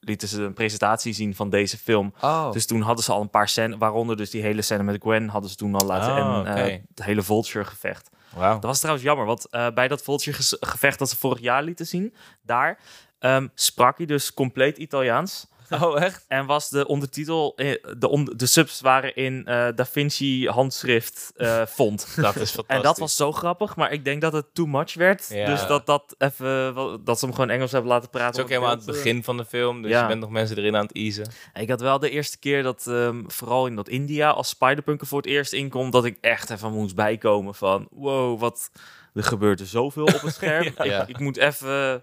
lieten 0.00 0.28
ze 0.28 0.42
een 0.42 0.52
presentatie 0.54 1.12
zien 1.12 1.34
van 1.34 1.50
deze 1.50 1.78
film. 1.78 2.14
Oh, 2.20 2.52
Dus 2.52 2.66
toen 2.66 2.80
hadden 2.80 3.04
ze 3.04 3.12
al 3.12 3.20
een 3.20 3.30
paar 3.30 3.48
scènes, 3.48 3.76
waaronder 3.78 4.16
dus 4.16 4.30
die 4.30 4.42
hele 4.42 4.62
scène 4.62 4.82
met 4.82 5.02
Gwen, 5.02 5.28
hadden 5.28 5.50
ze 5.50 5.56
toen 5.56 5.74
al 5.74 5.86
laten. 5.86 6.12
Oh, 6.24 6.48
en 6.48 6.56
eh, 6.56 6.78
het 6.94 7.04
hele 7.04 7.22
Vulture 7.22 7.64
gevecht. 7.64 8.10
Wauw. 8.36 8.52
Dat 8.54 8.62
was 8.64 8.78
trouwens 8.78 9.04
jammer, 9.06 9.26
want 9.26 9.48
eh, 9.50 9.70
bij 9.74 9.88
dat 9.88 10.02
Vulture 10.02 10.36
ges- 10.36 10.56
gevecht 10.60 10.98
dat 10.98 11.10
ze 11.10 11.16
vorig 11.16 11.40
jaar 11.40 11.62
lieten 11.62 11.86
zien, 11.86 12.14
daar 12.42 12.78
ehm, 13.18 13.48
sprak 13.54 13.96
hij 13.96 14.06
dus 14.06 14.34
compleet 14.34 14.76
Italiaans. 14.78 15.50
Oh, 15.82 16.02
echt? 16.02 16.24
En 16.28 16.46
was 16.46 16.68
de 16.68 16.86
ondertitel, 16.86 17.52
eh, 17.56 17.76
de, 17.98 18.08
on- 18.08 18.32
de 18.36 18.46
subs 18.46 18.80
waren 18.80 19.14
in 19.16 19.46
eh 19.46 19.68
Da 19.74 19.86
Vinci 19.86 20.48
handschrift 20.48 21.32
eh 21.36 21.62
font. 21.76 21.98
Dat 22.16 22.36
is 22.36 22.50
fantastisch. 22.50 22.64
En 22.66 22.82
dat 22.82 22.98
was 22.98 23.16
zo 23.16 23.32
grappig, 23.32 23.76
maar 23.76 23.92
ik 23.92 24.04
denk 24.04 24.20
dat 24.20 24.32
het 24.32 24.54
too 24.54 24.66
much 24.66 24.94
werd. 24.94 25.26
Ja. 25.28 25.46
Dus 25.46 25.66
dat, 25.66 25.86
dat, 25.86 26.14
even, 26.18 26.74
dat 27.04 27.18
ze 27.18 27.24
hem 27.24 27.34
gewoon 27.34 27.50
Engels 27.50 27.72
hebben 27.72 27.90
laten 27.90 28.10
praten. 28.10 28.26
Het 28.28 28.36
is 28.36 28.42
ook 28.42 28.48
helemaal 28.48 28.70
aan 28.70 28.76
het 28.76 28.86
begin 28.86 29.24
van 29.24 29.36
de 29.36 29.44
film, 29.44 29.82
dus 29.82 29.90
Ja. 29.90 30.00
je 30.02 30.06
bent 30.06 30.20
nog 30.20 30.30
mensen 30.30 30.56
erin 30.56 30.76
aan 30.76 30.86
het 30.86 30.94
easen. 30.96 31.26
Ik 31.54 31.68
had 31.70 31.80
wel 31.80 31.98
de 31.98 32.10
eerste 32.10 32.38
keer 32.38 32.62
dat, 32.62 32.86
ehm, 32.86 33.22
vooral 33.26 33.66
in 33.66 33.76
dat 33.76 33.88
India, 33.88 34.30
als 34.30 34.48
Spider-Punk 34.48 35.00
er 35.00 35.06
voor 35.06 35.18
het 35.20 35.30
eerst 35.30 35.52
inkomt, 35.52 35.92
dat 35.92 36.04
ik 36.04 36.18
echt 36.20 36.50
even 36.50 36.72
moest 36.72 36.94
bijkomen 36.94 37.54
van, 37.54 37.88
wow, 37.90 38.40
wat, 38.40 38.70
er 39.14 39.22
gebeurt 39.24 39.60
er 39.60 39.66
zoveel 39.66 40.04
op 40.04 40.20
het 40.20 40.34
scherm. 40.40 40.74
Ja. 40.82 41.02
ik, 41.02 41.08
ik 41.08 41.18
moet 41.18 41.36
even, 41.36 42.02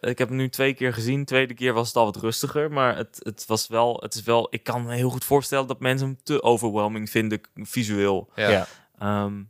ik 0.00 0.18
heb 0.18 0.28
hem 0.28 0.36
nu 0.36 0.48
twee 0.48 0.74
keer 0.74 0.92
gezien, 0.92 1.24
tweede 1.24 1.54
keer 1.54 1.72
was 1.72 1.86
het 1.88 1.96
al 1.96 2.04
wat 2.04 2.16
rustiger, 2.16 2.70
maar 2.72 2.96
het, 2.96 3.20
het 3.22 3.46
was 3.46 3.66
wel, 3.68 3.96
het 4.00 4.14
is 4.14 4.22
wel, 4.22 4.46
ik 4.50 4.62
kan 4.64 4.84
me 4.84 4.94
heel 4.94 5.10
goed 5.10 5.24
voorstellen 5.24 5.66
dat 5.66 5.80
mensen 5.80 6.06
hem 6.06 6.18
te 6.22 6.42
overwhelming 6.42 7.10
vinden, 7.10 7.40
visueel. 7.54 8.30
ja. 8.34 8.48
Ja. 8.50 8.66
Ehm, 8.98 9.42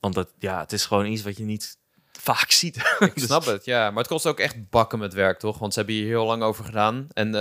want 0.00 0.14
dat, 0.14 0.30
ja, 0.38 0.60
het 0.60 0.72
is 0.72 0.86
gewoon 0.86 1.06
iets 1.06 1.22
wat 1.22 1.36
je 1.36 1.44
niet 1.44 1.78
vaak 2.20 2.50
ziet. 2.50 2.76
Ik 2.98 3.12
snap 3.14 3.44
het, 3.44 3.64
ja. 3.64 3.88
Maar 3.90 3.98
het 3.98 4.06
kost 4.06 4.26
ook 4.26 4.38
echt 4.40 4.70
bakken 4.70 4.98
met 4.98 5.14
werk, 5.14 5.38
toch? 5.38 5.58
Want 5.58 5.72
ze 5.72 5.78
hebben 5.78 5.96
hier 5.96 6.06
heel 6.06 6.24
lang 6.26 6.42
over 6.42 6.64
gedaan. 6.64 7.06
En 7.12 7.26
eh, 7.26 7.32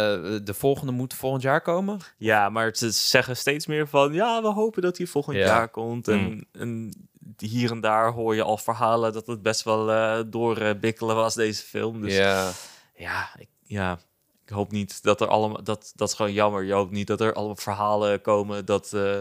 de 0.44 0.54
volgende 0.54 0.92
moet 0.92 1.14
volgend 1.14 1.42
jaar 1.44 1.62
komen? 1.62 2.00
Ja, 2.18 2.50
maar 2.50 2.76
ze 2.76 2.92
zeggen 2.92 3.38
steeds 3.38 3.66
meer 3.68 3.88
van... 3.88 4.14
ja, 4.14 4.42
we 4.42 4.48
hopen 4.48 4.82
dat 4.82 4.98
hij 4.98 5.08
volgend 5.08 5.38
Ja. 5.38 5.46
jaar 5.46 5.70
komt. 5.70 6.08
En, 6.08 6.48
en 6.52 6.94
hier 7.38 7.72
en 7.72 7.82
daar 7.82 8.12
hoor 8.12 8.36
je 8.36 8.44
al 8.44 8.58
verhalen... 8.58 9.14
dat 9.14 9.28
het 9.28 9.42
best 9.42 9.64
wel 9.64 9.92
eh 9.92 10.20
doorbikkelen 10.28 11.16
was, 11.16 11.34
deze 11.36 11.64
film. 11.64 12.02
Dus 12.02 12.16
ja, 12.16 12.52
Ja. 12.96 13.30
ik, 13.38 13.48
ja, 13.64 13.98
ik 14.46 14.50
hoop 14.54 14.72
niet 14.72 15.04
dat 15.04 15.22
er 15.22 15.28
allemaal... 15.28 15.64
Dat, 15.64 15.92
dat 15.96 16.08
is 16.10 16.14
gewoon 16.14 16.34
jammer. 16.34 16.64
Je 16.64 16.74
hoopt 16.74 16.92
niet 16.92 17.08
dat 17.08 17.22
er 17.22 17.34
allemaal 17.34 17.56
verhalen 17.56 18.22
komen... 18.22 18.66
dat, 18.66 18.94
eh, 18.94 19.20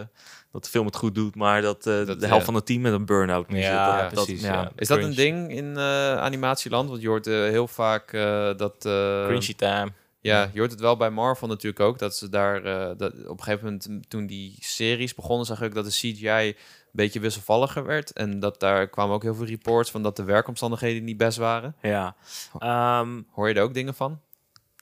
dat 0.53 0.64
de 0.64 0.70
film 0.70 0.86
het 0.86 0.96
goed 0.96 1.14
doet... 1.14 1.34
maar 1.34 1.62
dat, 1.62 1.86
eh, 1.86 2.07
Dat, 2.07 2.20
de 2.20 2.26
helft 2.26 2.38
ja. 2.38 2.44
van 2.44 2.55
het 2.55 2.66
team 2.66 2.80
met 2.80 2.92
een 2.92 3.07
burn-out 3.07 3.48
moet 3.48 3.59
Ja, 3.59 3.98
zitten. 4.00 4.14
Dat- 4.16 4.24
precies, 4.26 4.42
ja. 4.44 4.53
ja. 4.53 4.70
Is 4.76 4.88
dat 4.88 4.98
een 4.98 5.14
ding 5.14 5.50
in 5.53 5.76
eh, 5.76 6.16
animatieland? 6.16 6.88
Want 6.88 7.03
je 7.03 7.09
hoort 7.09 7.26
eh, 7.26 7.34
heel 7.34 7.68
vaak 7.68 8.12
dat... 8.57 8.84
eh, 8.84 9.24
Cringy 9.26 9.55
time. 9.55 9.92
Ja, 10.23 10.51
je 10.53 10.59
hoort 10.59 10.70
het 10.70 10.81
wel 10.81 10.97
bij 10.97 11.11
Marvel 11.11 11.49
natuurlijk 11.49 11.81
ook. 11.81 11.99
Dat 11.99 12.16
ze 12.16 12.29
daar 12.29 12.64
eh, 12.64 12.97
dat 12.97 13.12
op 13.27 13.39
een 13.39 13.45
gegeven 13.45 13.64
moment, 13.64 14.11
toen 14.11 14.27
die 14.27 14.57
series 14.61 15.14
begonnen, 15.14 15.47
zag 15.47 15.62
ik 15.62 15.75
dat 15.75 15.85
de 15.85 15.91
CGI 15.91 16.27
een 16.29 16.55
beetje 16.93 17.20
wisselvalliger 17.20 17.85
werd. 17.85 18.12
En 18.12 18.41
dat 18.41 18.61
daar 18.61 18.89
kwamen 18.89 19.14
ook 19.14 19.23
heel 19.23 19.35
veel 19.35 19.47
reports 19.47 19.91
van 19.91 20.03
dat 20.03 20.16
de 20.16 20.25
werkomstandigheden 20.25 21.05
niet 21.05 21.16
best 21.16 21.39
waren. 21.39 21.77
Ja. 21.83 22.16
Ehm, 22.59 23.23
Hoor 23.31 23.49
je 23.49 23.55
er 23.55 23.62
ook 23.62 23.75
dingen 23.75 23.95
van? 23.95 24.20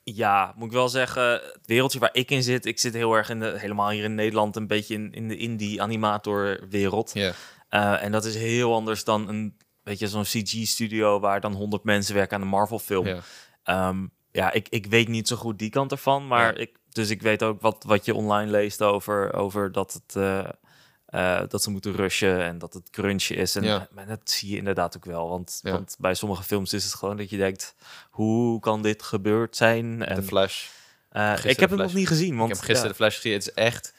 Ja, 0.03 0.53
moet 0.55 0.67
ik 0.67 0.73
wel 0.73 0.89
zeggen, 0.89 1.31
het 1.31 1.65
wereldje 1.65 1.99
waar 1.99 2.13
ik 2.13 2.31
in 2.31 2.43
zit, 2.43 2.65
ik 2.65 2.79
zit 2.79 2.93
heel 2.93 3.13
erg 3.13 3.29
in 3.29 3.39
de, 3.39 3.53
helemaal 3.57 3.89
hier 3.89 4.03
in 4.03 4.15
Nederland, 4.15 4.55
een 4.55 4.67
beetje 4.67 4.93
in, 4.93 5.11
in 5.11 5.27
de 5.27 5.37
indie 5.37 5.81
animatorwereld. 5.81 7.11
Ja. 7.13 7.31
Eh, 7.69 8.03
en 8.03 8.11
dat 8.11 8.25
is 8.25 8.35
heel 8.35 8.73
anders 8.73 9.03
dan 9.03 9.29
een, 9.29 9.57
weet 9.83 9.99
je, 9.99 10.07
zo'n 10.07 10.23
CG-studio 10.23 11.19
waar 11.19 11.41
dan 11.41 11.53
100 11.53 11.83
mensen 11.83 12.15
werken 12.15 12.35
aan 12.35 12.41
een 12.41 12.47
Marvel-film. 12.47 13.07
Ja. 13.07 13.19
Ja, 13.63 14.11
ja 14.31 14.51
ik, 14.51 14.67
ik 14.69 14.85
weet 14.85 15.07
niet 15.07 15.27
zo 15.27 15.35
goed 15.35 15.59
die 15.59 15.69
kant 15.69 15.91
ervan, 15.91 16.27
maar 16.27 16.53
Ja. 16.53 16.59
ik, 16.61 16.75
dus 16.89 17.09
ik 17.09 17.21
weet 17.21 17.43
ook 17.43 17.61
wat, 17.61 17.83
wat 17.87 18.05
je 18.05 18.15
online 18.15 18.51
leest 18.51 18.81
over, 18.81 19.33
over 19.33 19.71
dat 19.71 19.93
het. 19.93 20.15
eh, 20.15 20.47
eh, 21.05 21.41
dat 21.49 21.63
ze 21.63 21.69
moeten 21.71 21.93
rushen 21.95 22.43
en 22.43 22.57
dat 22.57 22.73
het 22.73 22.89
crunch 22.89 23.23
is. 23.23 23.55
En 23.55 23.63
Ja. 23.63 23.87
maar 23.91 24.07
dat 24.07 24.19
zie 24.31 24.49
je 24.51 24.57
inderdaad 24.57 24.97
ook 24.97 25.05
wel. 25.05 25.29
Want, 25.29 25.59
Ja. 25.63 25.71
want 25.71 25.95
bij 25.99 26.13
sommige 26.13 26.43
films 26.43 26.73
is 26.73 26.83
het 26.83 26.93
gewoon 26.93 27.17
dat 27.17 27.29
je 27.29 27.37
denkt: 27.37 27.75
hoe 28.09 28.59
kan 28.59 28.81
dit 28.81 29.03
gebeurd 29.03 29.55
zijn? 29.55 30.05
En, 30.05 30.15
De 30.15 30.23
Flash. 30.23 30.67
eh, 31.09 31.33
ik 31.43 31.59
heb 31.59 31.69
hem 31.69 31.79
nog 31.79 31.93
niet 31.93 32.07
gezien. 32.07 32.37
Want 32.37 32.49
ik 32.49 32.55
heb 32.55 32.65
gisteren 32.65 32.83
ja. 32.83 32.87
de 32.89 32.95
Flash 32.95 33.15
gezien. 33.15 33.33
Het 33.33 33.41
is 33.41 33.53
echt... 33.53 33.93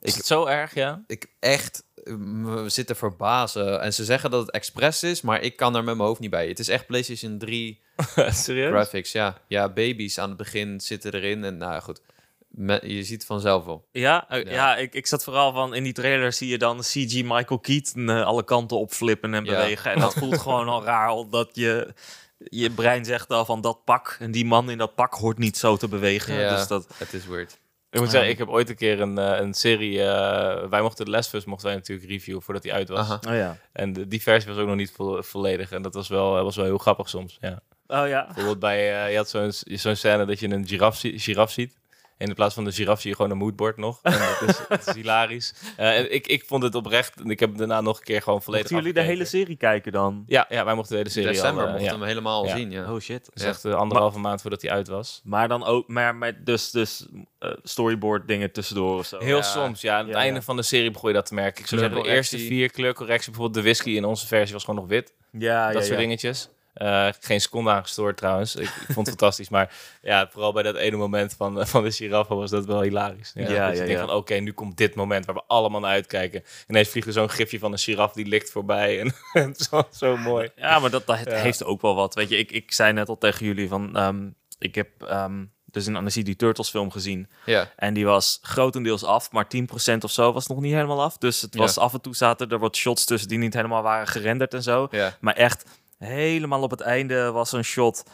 Is 0.00 0.16
het 0.16 0.26
zo 0.26 0.46
erg, 0.46 0.74
ja? 0.74 1.02
Ik 1.06 1.26
echt... 1.40 1.84
eh, 2.04 2.14
Me 2.14 2.68
zitten 2.68 2.96
verbazen. 2.96 3.80
En 3.80 3.94
ze 3.94 4.04
zeggen 4.04 4.30
dat 4.30 4.40
het 4.40 4.50
expres 4.50 5.02
is, 5.02 5.20
maar 5.20 5.40
ik 5.40 5.56
kan 5.56 5.76
er 5.76 5.84
met 5.84 5.94
mijn 5.96 6.06
hoofd 6.08 6.20
niet 6.20 6.30
bij. 6.30 6.48
Het 6.48 6.58
is 6.58 6.68
echt 6.68 6.86
PlayStation 6.86 7.38
3 7.38 7.82
Serieus? 8.44 8.70
graphics, 8.70 9.12
ja. 9.12 9.36
Ja, 9.46 9.68
baby's 9.68 10.18
aan 10.18 10.28
het 10.28 10.38
begin 10.38 10.80
zitten 10.80 11.14
erin. 11.14 11.44
En 11.44 11.56
nou 11.56 11.72
ja, 11.72 11.80
goed. 11.80 12.00
Me- 12.48 12.80
je 12.82 13.02
ziet 13.04 13.16
het 13.18 13.26
vanzelf 13.26 13.64
wel. 13.64 13.84
Ja, 13.92 14.28
eh, 14.28 14.44
Ja. 14.44 14.50
ja. 14.50 14.76
ik, 14.76 14.94
ik 14.94 15.06
zat 15.06 15.24
vooral 15.24 15.52
van 15.52 15.74
in 15.74 15.82
die 15.82 15.92
trailer 15.92 16.32
zie 16.32 16.48
je 16.48 16.58
dan 16.58 16.78
CG 16.80 17.22
Michael 17.22 17.58
Keaton 17.60 18.08
eh, 18.10 18.24
alle 18.24 18.44
kanten 18.44 18.78
opflippen 18.78 19.34
en 19.34 19.44
Ja. 19.44 19.50
bewegen. 19.50 19.92
En 19.92 20.00
dat 20.00 20.14
voelt 20.14 20.38
gewoon 20.38 20.68
al 20.68 20.84
raar, 20.84 21.10
omdat 21.10 21.50
je, 21.52 21.94
je 22.38 22.70
brein 22.70 23.04
zegt 23.04 23.30
al 23.30 23.44
van 23.44 23.60
dat 23.60 23.84
pak 23.84 24.16
en 24.20 24.30
die 24.30 24.44
man 24.44 24.70
in 24.70 24.78
dat 24.78 24.94
pak 24.94 25.14
hoort 25.14 25.38
niet 25.38 25.56
zo 25.58 25.76
te 25.76 25.88
bewegen. 25.88 26.34
Ja. 26.34 26.56
Dus 26.56 26.66
dat, 26.66 26.86
Het 26.94 27.12
is 27.12 27.26
weird. 27.26 27.60
Ik 27.90 28.00
moet 28.00 28.10
zeggen, 28.10 28.30
ik 28.30 28.38
heb 28.38 28.48
ooit 28.48 28.68
een 28.68 28.76
keer 28.76 29.00
een, 29.00 29.18
eh, 29.18 29.40
een 29.40 29.54
serie... 29.54 30.02
eh, 30.02 30.68
wij 30.68 30.82
mochten 30.82 31.04
de 31.04 31.10
Last 31.10 31.46
mochten 31.46 31.66
wij 31.66 31.76
natuurlijk 31.76 32.08
reviewen 32.08 32.42
voordat 32.42 32.62
hij 32.62 32.72
uit 32.72 32.88
was. 32.88 32.98
Aha. 32.98 33.18
oh 33.28 33.34
ja. 33.34 33.58
En 33.72 33.92
de, 33.92 34.08
die 34.08 34.22
versie 34.22 34.50
was 34.52 34.60
ook 34.60 34.66
nog 34.66 34.76
niet 34.76 34.92
vo- 34.92 35.22
volledig. 35.22 35.70
En 35.72 35.82
dat 35.82 35.94
was 35.94 36.08
wel, 36.08 36.42
was 36.44 36.56
wel 36.56 36.64
heel 36.64 36.78
grappig 36.78 37.08
soms, 37.08 37.38
ja. 37.40 37.60
Oh 38.00 38.08
ja. 38.08 38.24
Bijvoorbeeld 38.24 38.58
bij, 38.58 39.04
eh, 39.04 39.10
je 39.10 39.16
had 39.16 39.28
zo'n 39.28 39.52
zo'n 39.64 39.96
scène 39.96 40.24
dat 40.24 40.40
je 40.40 40.50
een 40.50 40.66
giraf, 40.68 41.00
giraf 41.02 41.50
ziet. 41.50 41.80
En 42.18 42.28
in 42.28 42.34
plaats 42.34 42.54
van 42.54 42.64
de 42.64 42.72
giraf 42.72 43.00
zie 43.00 43.10
je 43.10 43.16
gewoon 43.16 43.30
een 43.30 43.36
moodboard 43.36 43.76
nog. 43.76 43.98
En 44.02 44.12
dat 44.40 44.48
is, 44.48 44.60
dat 44.68 44.86
is 44.88 44.94
hilarisch. 44.94 45.54
Eh, 45.76 45.98
en 45.98 46.12
ik, 46.14 46.26
ik 46.26 46.44
vond 46.46 46.62
het 46.62 46.74
oprecht. 46.74 47.20
En 47.20 47.30
ik 47.30 47.40
heb 47.40 47.56
daarna 47.56 47.80
nog 47.80 47.98
een 47.98 48.04
keer 48.04 48.22
gewoon 48.22 48.42
volledig 48.42 48.70
Mochten 48.70 48.88
jullie 48.88 49.02
de 49.02 49.12
hele 49.12 49.24
serie 49.24 49.56
kijken 49.56 49.92
dan? 49.92 50.24
Ja, 50.26 50.46
ja, 50.48 50.64
wij 50.64 50.74
mochten 50.74 50.90
de 50.92 50.96
hele 51.02 51.08
In 51.08 51.14
serie 51.22 51.32
december 51.32 51.62
al, 51.62 51.68
eh, 51.68 51.72
mochten 51.74 51.90
ja. 51.92 51.98
we 51.98 51.98
hem 51.98 52.08
helemaal 52.08 52.46
Ja. 52.46 52.56
zien, 52.56 52.70
ja. 52.70 52.92
Oh 52.92 53.00
shit. 53.00 53.30
Dus 53.34 53.42
echt 53.42 53.64
eh, 53.64 53.74
anderhalve 53.74 54.18
maand 54.18 54.40
voordat 54.40 54.62
hij 54.62 54.70
uit 54.70 54.88
was. 54.88 55.20
Maar 55.24 55.48
dan 55.48 55.64
ook, 55.64 55.88
maar, 55.88 56.14
maar 56.16 56.44
dus, 56.44 56.70
dus 56.70 57.06
eh, 57.38 57.50
storyboard 57.62 58.28
dingen 58.28 58.52
tussendoor 58.52 58.98
of 58.98 59.06
zo. 59.06 59.18
Heel 59.18 59.36
Ja. 59.36 59.42
soms, 59.42 59.80
ja. 59.80 59.98
Aan 59.98 60.04
het 60.04 60.14
Ja, 60.14 60.20
einde 60.20 60.38
ja. 60.38 60.44
van 60.44 60.56
de 60.56 60.62
serie 60.62 60.90
begon 60.90 61.08
je 61.08 61.14
dat 61.14 61.26
te 61.26 61.34
merken. 61.34 61.60
Ik 61.62 61.66
zou 61.68 61.80
zeggen, 61.80 62.02
de 62.02 62.08
eerste 62.08 62.38
vier 62.38 62.70
kleurcorrectie, 62.70 63.30
bijvoorbeeld 63.30 63.64
de 63.64 63.70
whisky 63.70 63.90
in 63.90 64.04
onze 64.04 64.26
versie 64.26 64.52
was 64.54 64.64
gewoon 64.64 64.80
nog 64.80 64.88
wit. 64.88 65.12
Ja, 65.30 65.38
ja, 65.66 65.72
dat 65.72 65.82
soort 65.82 65.94
ja. 65.94 66.00
dingetjes. 66.00 66.48
Eh, 66.72 67.08
geen 67.20 67.40
seconde 67.40 67.70
aangestoord 67.70 68.16
trouwens. 68.16 68.56
Ik, 68.56 68.62
ik 68.62 68.70
vond 68.86 68.96
het 68.96 69.08
fantastisch. 69.08 69.48
Maar 69.48 69.74
ja, 70.02 70.28
vooral 70.30 70.52
bij 70.52 70.62
dat 70.62 70.76
ene 70.76 70.96
moment 70.96 71.34
van, 71.34 71.66
van 71.66 71.82
de 71.82 71.90
giraffe 71.90 72.34
was 72.34 72.50
dat 72.50 72.64
wel 72.64 72.80
hilarisch. 72.82 73.30
Ja, 73.34 73.70
Ja, 73.70 73.98
van 73.98 74.10
oké, 74.10 74.34
nu 74.34 74.52
komt 74.52 74.76
dit 74.76 74.94
moment 74.94 75.26
waar 75.26 75.34
we 75.34 75.42
allemaal 75.46 75.80
naar 75.80 75.90
uitkijken. 75.90 76.42
Ineens 76.68 76.88
vliegt 76.88 77.06
er 77.06 77.12
zo'n 77.12 77.30
gifje 77.30 77.58
van 77.58 77.72
een 77.72 77.78
giraf 77.78 78.12
die 78.12 78.26
likt 78.26 78.50
voorbij. 78.50 79.00
En, 79.00 79.54
zo, 79.70 79.82
zo 79.92 80.16
mooi. 80.16 80.50
Ja, 80.56 80.78
maar 80.78 80.90
dat, 80.90 81.06
dat 81.06 81.18
Ja. 81.24 81.34
heeft 81.36 81.64
ook 81.64 81.80
wel 81.80 81.94
wat. 81.94 82.14
Weet 82.14 82.28
je, 82.28 82.36
ik, 82.36 82.50
ik 82.52 82.72
zei 82.72 82.92
net 82.92 83.08
al 83.08 83.18
tegen 83.18 83.46
jullie 83.46 83.68
van... 83.68 83.96
ehm, 83.96 84.28
ik 84.58 84.74
heb 84.74 84.88
ehm, 85.02 85.44
dus 85.64 85.86
in 85.86 85.96
Annecy 85.96 86.22
die 86.22 86.36
Turtles 86.36 86.68
film 86.70 86.90
gezien. 86.90 87.28
Ja, 87.44 87.70
En 87.76 87.94
die 87.94 88.04
was 88.06 88.38
grotendeels 88.42 89.04
af, 89.04 89.32
maar 89.32 89.46
10% 89.56 89.98
of 90.00 90.10
zo 90.10 90.32
was 90.32 90.46
nog 90.46 90.60
niet 90.60 90.72
helemaal 90.72 91.02
af. 91.02 91.18
Dus 91.18 91.40
het 91.40 91.54
was 91.54 91.74
Ja. 91.74 91.82
af 91.82 91.92
en 91.92 92.00
toe 92.00 92.14
zaten 92.16 92.48
er 92.48 92.58
wat 92.58 92.76
shots 92.76 93.04
tussen 93.04 93.28
die 93.28 93.38
niet 93.38 93.54
helemaal 93.54 93.82
waren 93.82 94.06
gerenderd 94.06 94.54
en 94.54 94.62
zo. 94.62 94.88
ja. 94.90 95.16
Maar 95.20 95.34
echt 95.34 95.64
helemaal 96.02 96.62
op 96.62 96.70
het 96.70 96.80
einde 96.80 97.30
was 97.30 97.50
zo'n 97.50 97.62
shot. 97.62 98.04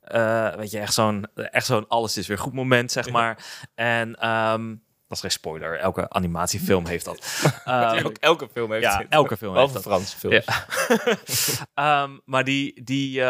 eh, 0.00 0.54
weet 0.54 0.70
je, 0.70 0.78
echt 0.78 0.94
zo'n, 0.94 1.26
echt 1.34 1.66
zo'n 1.66 1.88
alles 1.88 2.16
is 2.16 2.26
weer 2.26 2.38
goed 2.38 2.52
moment, 2.52 2.92
zeg 2.92 3.10
maar. 3.10 3.44
En 3.74 4.14
ehm, 4.14 4.68
dat 5.06 5.16
is 5.16 5.20
geen 5.20 5.30
spoiler, 5.30 5.78
elke 5.78 6.10
animatiefilm 6.10 6.86
heeft 6.86 7.04
dat. 7.04 7.18
Ehm, 7.64 8.06
elke 8.20 8.48
film 8.52 8.72
heeft 8.72 8.84
ja, 8.84 9.04
elke 9.08 9.36
film 9.36 9.56
heeft 9.56 9.72
dat. 9.72 9.82
Franse 9.82 10.16
films. 10.16 10.44
Ehm, 11.74 12.10
maar 12.24 12.44
die, 12.44 12.82
die, 12.84 13.24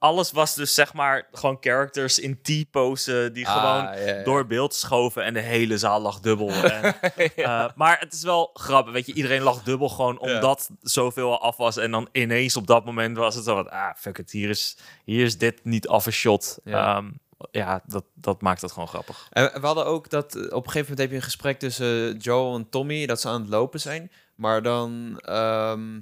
alles 0.00 0.30
was 0.32 0.54
dus 0.54 0.74
zeg 0.74 0.92
maar 0.94 1.28
gewoon 1.32 1.56
characters 1.60 2.18
in 2.18 2.42
T-pose 2.42 3.30
die 3.32 3.48
Ah, 3.48 3.56
gewoon 3.56 4.06
ja, 4.06 4.14
ja. 4.16 4.22
door 4.22 4.46
beeld 4.46 4.74
schoven 4.74 5.24
en 5.24 5.34
de 5.34 5.40
hele 5.40 5.78
zaal 5.78 6.00
lag 6.00 6.20
dubbel. 6.20 6.50
En, 6.60 6.94
eh, 7.36 7.64
maar 7.74 7.98
het 8.00 8.12
is 8.12 8.22
wel 8.22 8.50
grappig, 8.54 8.92
weet 8.92 9.06
je, 9.06 9.12
iedereen 9.14 9.42
lag 9.42 9.62
dubbel 9.62 9.88
gewoon 9.88 10.18
omdat 10.18 10.70
zoveel 10.80 11.30
al 11.30 11.40
af 11.40 11.56
was. 11.56 11.76
En 11.76 11.90
dan 11.90 12.08
ineens 12.12 12.56
op 12.56 12.66
dat 12.66 12.84
moment 12.84 13.16
was 13.16 13.34
het 13.34 13.44
zo 13.44 13.54
van, 13.54 13.70
ah, 13.70 13.94
fuck 13.96 14.18
it, 14.18 14.30
hier 14.30 14.48
is, 14.48 14.76
hier 15.04 15.24
is 15.24 15.38
dit 15.38 15.64
niet 15.64 15.88
af 15.88 16.06
een 16.06 16.12
shot. 16.12 16.58
Ja. 16.64 16.78
Ja, 16.78 17.02
ja 17.50 17.82
dat, 17.86 18.04
dat 18.14 18.40
maakt 18.40 18.60
het 18.60 18.72
gewoon 18.72 18.88
grappig. 18.88 19.26
En 19.30 19.60
we 19.60 19.66
hadden 19.66 19.86
ook 19.86 20.10
dat 20.10 20.34
eh, 20.34 20.42
op 20.42 20.64
een 20.64 20.70
gegeven 20.70 20.80
moment 20.80 20.98
heb 20.98 21.10
je 21.10 21.16
een 21.16 21.22
gesprek 21.22 21.58
tussen 21.58 22.16
Joel 22.16 22.54
en 22.54 22.68
Tommy 22.68 23.06
dat 23.06 23.20
ze 23.20 23.28
aan 23.28 23.40
het 23.40 23.50
lopen 23.50 23.80
zijn, 23.80 24.10
maar 24.34 24.62
dan 24.62 25.18
ehm, 25.24 26.00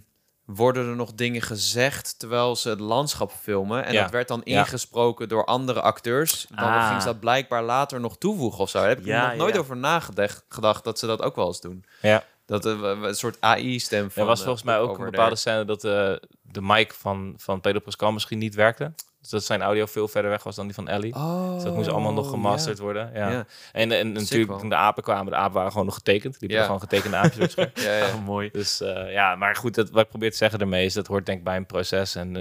worden 0.55 0.89
er 0.89 0.97
nog 0.97 1.13
dingen 1.15 1.43
gezegd 1.43 2.19
terwijl 2.19 2.57
ze 2.57 2.69
het 2.69 2.81
landschap 2.81 3.33
filmen 3.43 3.85
en 3.85 3.93
Ja. 3.93 4.03
dat 4.03 4.11
werd 4.11 4.29
dan 4.29 4.41
Ja. 4.45 4.59
ingesproken 4.59 5.29
door 5.29 5.45
andere 5.45 5.81
acteurs. 5.81 6.47
Dan 6.55 6.65
Ah. 6.69 6.87
gingen 6.87 7.01
ze 7.03 7.07
dat 7.07 7.21
blijkbaar 7.21 7.63
later 7.63 8.01
nog 8.01 8.19
toevoegen 8.19 8.61
of 8.61 8.71
zo. 8.71 8.79
Daar 8.79 8.89
heb 8.89 8.99
ik 8.99 9.05
Ja, 9.05 9.29
nog 9.29 9.37
nooit 9.37 9.59
over 9.59 9.77
nagedacht 9.77 10.45
gedacht 10.49 10.85
dat 10.85 10.99
ze 10.99 11.07
dat 11.07 11.23
ook 11.23 11.37
wel 11.37 11.47
eens 11.47 11.61
doen. 11.61 11.85
Ja. 12.03 12.25
Dat 12.47 12.65
we 12.65 12.71
een 13.03 13.15
soort 13.15 13.37
AI-stem 13.41 14.11
van. 14.11 14.23
Er 14.23 14.29
was 14.29 14.39
eh, 14.39 14.45
volgens 14.45 14.65
mij 14.65 14.79
ook 14.79 14.99
een 14.99 15.05
bepaalde 15.11 15.37
scène 15.37 15.65
dat 15.65 15.85
eh, 15.85 16.13
de 16.43 16.61
mic 16.63 16.93
van, 16.95 17.35
van 17.37 17.61
Pedro 17.61 17.81
Pascal 17.81 18.13
misschien 18.13 18.39
niet 18.39 18.55
werkte. 18.55 18.93
Dus 19.31 19.39
dat 19.39 19.49
zijn 19.49 19.63
audio 19.63 19.87
veel 19.87 20.09
verder 20.09 20.31
weg 20.31 20.43
was 20.43 20.57
dan 20.57 20.65
die 20.65 20.75
van 20.75 20.89
Ellie. 20.89 21.15
Oh, 21.15 21.55
Dus 21.55 21.63
dat 21.63 21.75
moest 21.75 21.89
allemaal 21.89 22.13
nog 22.13 22.31
gemasterd 22.31 22.79
worden. 22.79 23.11
Ja. 23.15 23.47
En, 23.73 23.93
en 23.93 24.13
natuurlijk 24.13 24.51
wel. 24.51 24.59
toen 24.59 24.69
de 24.69 24.75
apen 24.75 25.03
kwamen, 25.03 25.33
de 25.33 25.39
apen 25.39 25.55
waren 25.55 25.71
gewoon 25.71 25.87
nog 25.87 25.95
getekend. 25.95 26.39
Die 26.39 26.49
hebben 26.49 26.67
gewoon 26.67 26.81
getekende 26.81 27.17
aapjes 27.17 27.55
op. 27.55 27.71
Ja, 27.79 27.97
ja. 27.97 28.05
Ah, 28.07 28.25
mooi. 28.25 28.51
Dus 28.53 28.81
eh, 28.81 29.13
ja, 29.13 29.35
maar 29.35 29.57
goed, 29.57 29.75
dat, 29.75 29.91
wat 29.91 30.03
ik 30.03 30.09
probeer 30.09 30.31
te 30.31 30.37
zeggen 30.37 30.59
daarmee 30.59 30.85
is, 30.85 30.95
dat 30.95 31.07
hoort 31.07 31.27
denk 31.27 31.39
ik 31.39 31.45
bij 31.45 31.57
een 31.57 31.67
proces. 31.67 32.15
En 32.15 32.37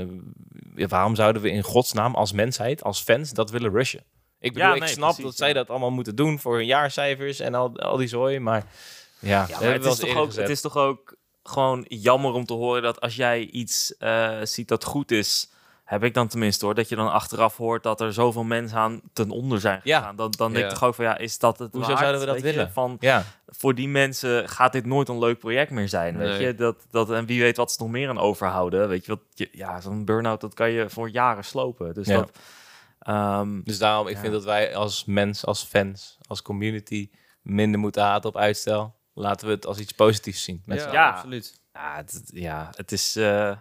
eh, 0.75 0.87
waarom 0.87 1.15
zouden 1.15 1.41
we 1.41 1.51
in 1.51 1.63
godsnaam 1.63 2.15
als 2.15 2.31
mensheid, 2.31 2.83
als 2.83 3.01
fans, 3.01 3.31
dat 3.31 3.49
willen 3.49 3.71
rushen? 3.71 4.03
Ik 4.39 4.53
bedoel, 4.53 4.69
Ja, 4.69 4.75
ik 4.75 4.87
snap 4.87 5.07
precies, 5.07 5.23
dat 5.23 5.35
zij 5.35 5.53
dat 5.53 5.69
allemaal 5.69 5.91
moeten 5.91 6.15
doen 6.15 6.39
voor 6.39 6.55
hun 6.55 6.65
jaarcijfers 6.65 7.39
en 7.39 7.55
al, 7.55 7.77
al 7.79 7.97
die 7.97 8.07
zooi, 8.07 8.39
maar 8.39 8.65
ja, 9.19 9.45
Ja, 9.49 9.59
maar 9.59 9.73
het 9.73 9.85
is, 9.85 9.97
toch 9.97 10.15
ook, 10.15 10.33
het 10.33 10.49
is 10.49 10.61
toch 10.61 10.77
ook 10.77 11.15
gewoon 11.43 11.85
jammer 11.87 12.31
om 12.33 12.45
te 12.45 12.53
horen 12.53 12.81
dat 12.81 13.01
als 13.01 13.15
jij 13.15 13.45
iets 13.45 13.97
eh, 13.97 14.37
ziet 14.43 14.67
dat 14.67 14.83
goed 14.83 15.11
is, 15.11 15.49
heb 15.87 16.03
ik 16.03 16.13
dan 16.13 16.27
tenminste 16.27 16.65
hoor, 16.65 16.75
dat 16.75 16.89
je 16.89 16.95
dan 16.95 17.11
achteraf 17.11 17.57
hoort 17.57 17.83
dat 17.83 18.01
er 18.01 18.13
zoveel 18.13 18.43
mensen 18.43 18.77
aan 18.77 19.01
ten 19.13 19.29
onder 19.29 19.59
zijn 19.59 19.79
Ja. 19.83 19.97
gegaan. 19.99 20.15
Dan, 20.15 20.31
dan 20.37 20.51
denk 20.51 20.63
Ja. 20.65 20.69
ik 20.71 20.77
toch 20.77 20.87
ook 20.87 20.95
van 20.95 21.05
ja, 21.05 21.17
is 21.17 21.39
dat 21.39 21.59
het 21.59 21.71
Hoezo 21.73 21.87
waard, 21.87 21.99
zouden 21.99 22.19
we 22.19 22.25
dat 22.27 22.35
weet 22.35 22.45
je? 22.51 22.51
willen? 22.57 22.71
Van, 22.73 22.97
Ja, 22.99 23.23
voor 23.47 23.75
die 23.75 23.87
mensen 23.87 24.49
gaat 24.49 24.71
dit 24.71 24.85
nooit 24.85 25.09
een 25.09 25.19
leuk 25.19 25.39
project 25.39 25.71
meer 25.71 25.89
zijn, 25.89 26.17
weet 26.17 26.27
Nee. 26.27 26.41
je? 26.47 26.55
Dat, 26.55 26.75
dat, 26.91 27.11
en 27.11 27.25
wie 27.25 27.41
weet 27.41 27.57
wat 27.57 27.71
ze 27.71 27.81
nog 27.81 27.91
meer 27.91 28.09
aan 28.09 28.17
overhouden, 28.19 28.87
weet 28.87 29.05
je? 29.05 29.11
Wat, 29.11 29.21
je 29.33 29.49
ja, 29.51 29.81
zo'n 29.81 30.05
burn-out, 30.05 30.41
dat 30.41 30.53
kan 30.53 30.69
je 30.71 30.89
voor 30.89 31.09
jaren 31.09 31.43
slopen. 31.43 31.93
Dus 31.93 32.07
Ja. 32.07 32.15
dat... 32.15 32.31
ehm, 32.99 33.61
dus 33.63 33.77
daarom, 33.77 34.07
ik 34.07 34.13
Ja. 34.15 34.19
vind 34.21 34.33
dat 34.33 34.43
wij 34.43 34.75
als 34.75 35.05
mens, 35.05 35.45
als 35.45 35.63
fans, 35.63 36.17
als 36.27 36.41
community 36.41 37.09
minder 37.41 37.79
moeten 37.79 38.03
haten 38.03 38.29
op 38.29 38.37
uitstel. 38.37 38.95
Laten 39.13 39.47
we 39.47 39.53
het 39.53 39.65
als 39.65 39.79
iets 39.79 39.91
positiefs 39.91 40.43
zien. 40.43 40.61
Met 40.65 40.79
Ja, 40.81 40.91
Ja. 40.91 41.09
absoluut. 41.09 41.61
Ja, 41.73 41.95
het, 41.95 42.21
ja, 42.33 42.69
het 42.75 42.91
is. 42.91 43.15
eh, 43.15 43.51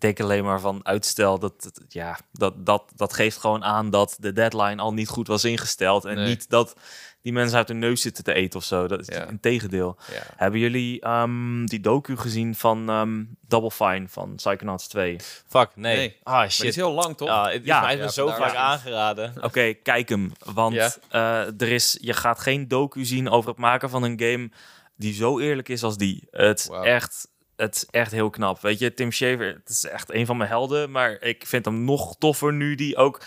denk 0.00 0.20
alleen 0.20 0.44
maar 0.44 0.60
van 0.60 0.80
uitstel. 0.86 1.38
Dat, 1.38 1.62
dat- 1.62 1.80
ja, 1.88 2.18
dat, 2.32 2.66
dat, 2.66 2.82
dat 2.96 3.12
geeft 3.12 3.36
gewoon 3.38 3.64
aan 3.64 3.90
dat 3.90 4.16
de 4.20 4.32
deadline 4.32 4.82
al 4.82 4.92
niet 4.94 5.08
goed 5.08 5.26
was 5.26 5.44
ingesteld. 5.44 6.04
En 6.04 6.14
Nee. 6.16 6.26
niet 6.26 6.50
dat 6.50 6.74
die 7.22 7.32
mensen 7.34 7.56
uit 7.58 7.68
hun 7.68 7.78
neus 7.78 8.00
zitten 8.00 8.24
te 8.24 8.32
eten 8.32 8.58
of 8.58 8.64
zo. 8.64 8.86
Dat 8.86 9.00
is 9.00 9.06
Ja. 9.16 9.28
een 9.28 9.40
tegendeel. 9.40 9.96
Ja. 10.12 10.22
Hebben 10.36 10.60
jullie 10.60 11.00
ehm, 11.00 11.64
die 11.66 11.80
docu 11.80 12.16
gezien 12.16 12.54
van 12.54 12.88
ehm, 12.88 13.24
Double 13.40 13.70
Fine 13.70 14.08
van 14.08 14.34
Psychonauts 14.34 14.88
2? 14.88 15.16
Fuck, 15.46 15.70
nee. 15.74 15.96
Nee. 15.96 16.16
Ah, 16.22 16.32
Maar 16.34 16.50
shit. 16.52 16.66
is 16.66 16.76
heel 16.76 16.92
lang, 16.92 17.16
toch? 17.16 17.28
Ah, 17.28 17.44
het 17.52 17.60
is 17.60 17.66
Ja. 17.66 17.80
mij 17.80 17.96
Ja, 17.96 18.08
zo 18.08 18.26
vaak 18.26 18.54
aangeraden. 18.54 19.32
Oké, 19.44 19.72
kijk 19.72 20.08
hem. 20.08 20.32
Want 20.54 20.74
Ja. 20.74 20.92
eh, 21.08 21.60
er 21.60 21.68
is, 21.72 21.98
je 22.00 22.12
gaat 22.12 22.40
geen 22.40 22.68
docu 22.68 23.04
zien 23.04 23.30
over 23.30 23.50
het 23.50 23.58
maken 23.58 23.90
van 23.90 24.02
een 24.02 24.20
game 24.20 24.50
die 24.96 25.14
zo 25.14 25.38
eerlijk 25.38 25.68
is 25.68 25.82
als 25.82 25.96
die. 25.96 26.28
Het 26.30 26.70
echt, 26.82 27.28
het 27.56 27.74
is 27.74 27.86
echt 27.90 28.12
heel 28.12 28.30
knap. 28.30 28.60
Weet 28.60 28.78
je, 28.78 28.94
Tim 28.94 29.12
Schafer, 29.12 29.54
het 29.54 29.68
is 29.68 29.84
echt 29.84 30.12
een 30.14 30.26
van 30.26 30.36
mijn 30.36 30.50
helden. 30.50 30.90
Maar 30.90 31.22
ik 31.22 31.46
vind 31.46 31.64
hem 31.64 31.84
nog 31.84 32.16
toffer 32.18 32.52
nu 32.52 32.74
die 32.74 32.96
ook... 32.96 33.20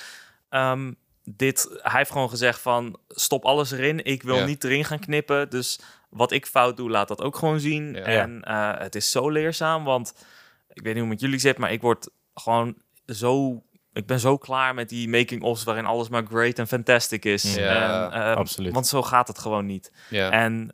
ehm, 0.50 0.92
dit, 1.24 1.68
hij 1.72 1.98
heeft 1.98 2.12
gewoon 2.12 2.30
gezegd 2.30 2.60
van 2.62 3.00
stop 3.08 3.46
alles 3.46 3.72
erin. 3.72 4.04
Ik 4.06 4.24
wil 4.24 4.36
Ja. 4.36 4.46
niet 4.46 4.64
erin 4.64 4.86
gaan 4.86 5.00
knippen. 5.00 5.50
Dus 5.50 5.80
wat 6.10 6.32
ik 6.32 6.46
fout 6.46 6.78
doe, 6.78 6.90
laat 6.90 7.08
dat 7.08 7.22
ook 7.22 7.36
gewoon 7.36 7.60
zien. 7.60 7.94
Ja. 7.94 8.04
En 8.04 8.42
eh, 8.44 8.78
het 8.78 8.96
is 8.96 9.12
zo 9.12 9.30
leerzaam, 9.30 9.84
want 9.84 10.14
ik 10.74 10.82
weet 10.84 10.94
niet 10.94 10.94
hoe 10.94 11.02
het 11.02 11.10
met 11.10 11.20
jullie 11.20 11.40
zit, 11.40 11.58
maar 11.58 11.72
ik 11.72 11.82
word 11.82 12.10
gewoon 12.34 12.76
zo 13.06 13.64
ik 13.94 14.06
ben 14.06 14.20
zo 14.20 14.38
klaar 14.38 14.74
met 14.74 14.90
die 14.90 15.10
making-ofs 15.10 15.64
waarin 15.64 15.86
alles 15.86 16.10
maar 16.10 16.26
great 16.26 16.60
en 16.60 16.68
fantastic 16.68 17.26
is. 17.26 17.56
Ja, 17.56 18.12
En, 18.12 18.22
ehm, 18.22 18.38
absoluut. 18.38 18.74
Want 18.74 18.88
zo 18.88 19.02
gaat 19.04 19.28
het 19.28 19.40
gewoon 19.40 19.66
niet. 19.66 19.92
Ja. 20.10 20.32
En 20.32 20.72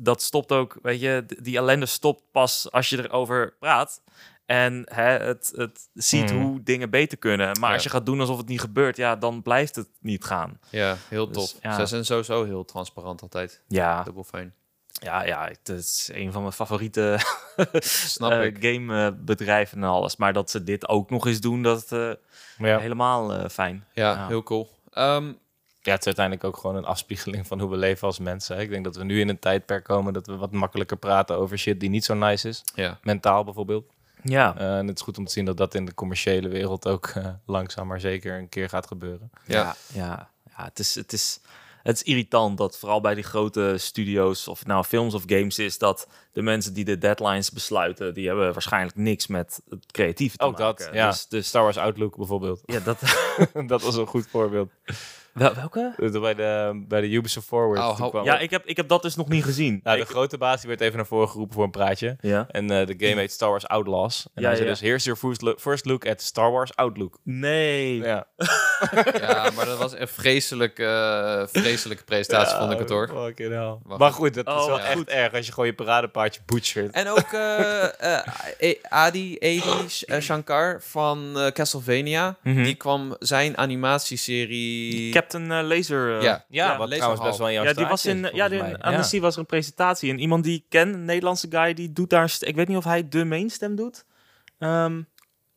dat 0.00 0.22
stopt 0.22 0.52
ook, 0.52 0.78
weet 0.82 1.00
je, 1.00 1.24
die 1.42 1.56
ellende 1.56 1.86
stopt 1.86 2.22
pas 2.32 2.70
als 2.72 2.88
je 2.88 2.98
erover 2.98 3.56
praat. 3.58 4.02
En 4.46 4.82
hè, 4.94 5.02
het, 5.18 5.52
het 5.56 5.88
ziet 5.94 6.32
Mhm. 6.32 6.42
hoe 6.42 6.62
dingen 6.62 6.90
beter 6.90 7.18
kunnen. 7.18 7.46
Maar 7.60 7.68
Ja. 7.68 7.74
als 7.74 7.82
je 7.82 7.90
gaat 7.90 8.06
doen 8.06 8.20
alsof 8.20 8.36
het 8.36 8.48
niet 8.48 8.60
gebeurt, 8.60 8.96
ja, 8.96 9.16
dan 9.16 9.42
blijft 9.42 9.76
het 9.76 9.88
niet 10.00 10.24
gaan. 10.24 10.58
ja, 10.70 10.96
heel 11.08 11.26
Dus, 11.26 11.36
tof. 11.36 11.62
ja. 11.62 11.78
Ze 11.78 11.86
zijn 11.86 12.04
sowieso 12.04 12.44
heel 12.44 12.64
transparant 12.64 13.22
altijd. 13.22 13.62
Ja, 13.68 14.02
Dubbel 14.02 14.24
fijn. 14.24 14.54
ja, 14.90 15.24
ja 15.24 15.44
het 15.48 15.68
is 15.68 16.10
een 16.12 16.32
van 16.32 16.40
mijn 16.42 16.54
favoriete 16.54 17.18
Snap 18.14 18.32
ik. 18.42 18.56
gamebedrijven 18.60 19.78
en 19.82 19.88
alles. 19.88 20.16
Maar 20.16 20.32
dat 20.32 20.50
ze 20.50 20.64
dit 20.64 20.88
ook 20.88 21.10
nog 21.10 21.26
eens 21.26 21.40
doen, 21.40 21.62
dat 21.62 21.92
eh 21.92 22.12
Ja. 22.58 22.78
helemaal 22.78 23.32
eh, 23.34 23.48
fijn. 23.48 23.84
Ja, 23.92 24.12
Ja. 24.12 24.26
heel 24.26 24.42
cool. 24.42 24.70
Ehm, 24.92 25.32
ja, 25.88 25.94
het 25.94 26.06
is 26.06 26.16
uiteindelijk 26.16 26.46
ook 26.46 26.56
gewoon 26.56 26.76
een 26.76 26.84
afspiegeling 26.84 27.46
van 27.46 27.60
hoe 27.60 27.70
we 27.70 27.76
leven 27.76 28.06
als 28.06 28.18
mensen. 28.18 28.56
hè. 28.56 28.62
Ik 28.62 28.70
denk 28.70 28.84
dat 28.84 28.96
we 28.96 29.04
nu 29.04 29.20
in 29.20 29.28
een 29.28 29.38
tijdperk 29.38 29.84
komen 29.84 30.12
dat 30.12 30.26
we 30.26 30.36
wat 30.36 30.52
makkelijker 30.52 30.96
praten 30.96 31.36
over 31.36 31.58
shit 31.58 31.80
die 31.80 31.90
niet 31.90 32.04
zo 32.04 32.14
nice 32.14 32.48
is. 32.48 32.62
ja. 32.74 32.98
Mentaal 33.02 33.44
bijvoorbeeld. 33.44 33.90
Ja, 34.22 34.56
Eh, 34.56 34.78
en 34.78 34.86
het 34.86 34.96
is 34.98 35.04
goed 35.04 35.18
om 35.18 35.24
te 35.24 35.32
zien 35.32 35.44
dat 35.44 35.56
dat 35.56 35.74
in 35.74 35.84
de 35.84 35.94
commerciële 35.94 36.48
wereld 36.48 36.88
ook 36.88 37.06
eh, 37.06 37.26
langzaam 37.46 37.86
maar 37.86 38.00
zeker 38.00 38.38
een 38.38 38.48
keer 38.48 38.68
gaat 38.68 38.86
gebeuren. 38.86 39.30
Ja. 39.46 39.56
ja, 39.62 39.76
ja, 39.92 40.30
ja. 40.56 40.64
het, 40.64 40.78
is, 40.78 40.94
het, 40.94 41.12
is, 41.12 41.40
het 41.82 41.96
is 41.96 42.02
irritant 42.02 42.58
dat 42.58 42.78
vooral 42.78 43.00
bij 43.00 43.14
die 43.14 43.24
grote 43.24 43.74
studio's, 43.78 44.48
of 44.48 44.66
nou 44.66 44.84
films 44.84 45.14
of 45.14 45.22
games 45.26 45.58
is, 45.58 45.78
dat 45.78 46.08
de 46.32 46.42
mensen 46.42 46.72
die 46.74 46.84
de 46.84 46.98
deadlines 46.98 47.50
besluiten, 47.50 48.14
die 48.14 48.26
hebben 48.26 48.52
waarschijnlijk 48.52 48.96
niks 48.96 49.26
met 49.26 49.60
het 49.68 49.92
creatieve 49.92 50.36
te 50.36 50.44
Ook 50.44 50.58
maken. 50.58 50.84
dat, 50.84 50.94
ja. 50.94 51.08
Dus, 51.10 51.26
dus 51.26 51.46
Star 51.46 51.62
Wars 51.62 51.76
Outlook 51.76 52.16
bijvoorbeeld. 52.16 52.62
ja, 52.64 52.80
dat... 52.80 52.98
dat 53.66 53.82
was 53.82 53.96
een 53.96 54.06
goed 54.06 54.26
voorbeeld. 54.26 54.70
Wel, 55.38 55.54
welke? 55.54 55.94
Eh, 55.98 56.20
Bij 56.20 56.34
de, 56.34 56.84
bij 56.88 57.00
de 57.00 57.08
Ubisoft 57.10 57.46
Forward. 57.46 58.00
Oh, 58.00 58.24
Ja, 58.24 58.38
ik 58.38 58.50
heb, 58.50 58.66
ik 58.66 58.76
heb 58.76 58.88
dat 58.88 59.02
dus 59.02 59.16
nog 59.16 59.28
niet 59.28 59.44
gezien. 59.44 59.80
nou, 59.82 59.98
de 59.98 60.04
grote 60.04 60.38
baas 60.38 60.60
die 60.60 60.68
werd 60.68 60.80
even 60.80 60.96
naar 60.96 61.06
voren 61.06 61.28
geroepen 61.28 61.54
voor 61.54 61.64
een 61.64 61.70
praatje. 61.70 62.16
ja. 62.20 62.46
En 62.50 62.70
eh, 62.70 62.86
de 62.86 62.94
game 63.06 63.20
heet 63.20 63.32
Star 63.32 63.50
Wars 63.50 63.66
Outlaws. 63.68 64.26
En 64.34 64.42
Ja, 64.42 64.46
hij 64.48 64.56
zei 64.56 64.68
ja. 64.68 64.74
dus, 64.74 64.82
here's 64.84 65.04
your 65.04 65.18
first 65.20 65.42
look, 65.42 65.60
first 65.60 65.84
look 65.84 66.06
at 66.06 66.22
Star 66.22 66.50
Wars 66.50 66.76
Outlook. 66.76 67.18
Nee. 67.22 67.96
Ja, 67.98 68.26
ja, 69.20 69.50
maar 69.56 69.66
dat 69.66 69.78
was 69.78 69.92
een 69.98 70.08
vreselijk, 70.08 70.78
eh, 70.78 71.42
vreselijke 71.46 72.04
presentatie, 72.04 72.56
vond 72.56 72.72
ik 72.72 72.78
het 72.78 72.88
hoor. 72.90 73.08
Fucking 73.08 73.50
hell. 73.52 73.76
Maar 73.84 73.98
Maar 73.98 74.12
goed, 74.12 74.34
dat 74.34 74.46
Oh, 74.46 74.60
is 74.60 74.66
wel 74.66 74.78
ja. 74.78 74.84
echt 74.84 75.04
erg 75.08 75.34
als 75.34 75.46
je 75.46 75.52
gewoon 75.52 75.68
je 75.68 75.74
paradepaardje 75.74 76.40
butchert. 76.46 76.92
En 76.94 77.08
ook 77.08 77.32
eh, 77.32 78.14
eh, 78.14 78.26
E- 78.58 78.74
Adi, 78.88 79.36
Edi 79.38 79.88
Sh- 79.88 80.02
Shankar 80.20 80.82
van 80.82 81.38
eh, 81.38 81.46
Castlevania. 81.46 82.36
Mhm. 82.42 82.62
Die 82.62 82.74
kwam 82.74 83.16
zijn 83.18 83.56
animatieserie... 83.58 85.12
Captain 85.28 85.50
eh, 85.52 85.66
Laser. 85.76 86.16
eh, 86.16 86.22
Ja. 86.22 86.44
Ja, 86.48 86.76
wat 86.78 86.90
trouwens 86.90 87.22
best 87.22 87.38
wel 87.38 87.46
in 87.48 87.52
jouw 87.52 87.64
Ja, 87.64 87.72
die 87.72 87.86
was 87.86 88.06
in. 88.06 88.24
is, 88.24 88.30
Ja, 88.32 88.48
die, 88.48 88.58
C 89.18 89.22
was 89.22 89.34
er 89.34 89.40
een 89.40 89.46
presentatie. 89.46 90.10
En 90.10 90.18
iemand 90.18 90.44
die 90.44 90.56
ik 90.56 90.64
ken, 90.68 90.88
een 90.94 91.04
Nederlandse 91.04 91.46
guy, 91.50 91.74
die 91.74 91.92
doet 91.92 92.10
daar. 92.10 92.22
een 92.40 92.48
Ik 92.48 92.54
weet 92.56 92.68
niet 92.68 92.76
of 92.76 92.84
hij 92.84 93.08
de 93.08 93.24
mainstem 93.24 93.76
doet. 93.76 94.04
Ehm, 94.58 95.02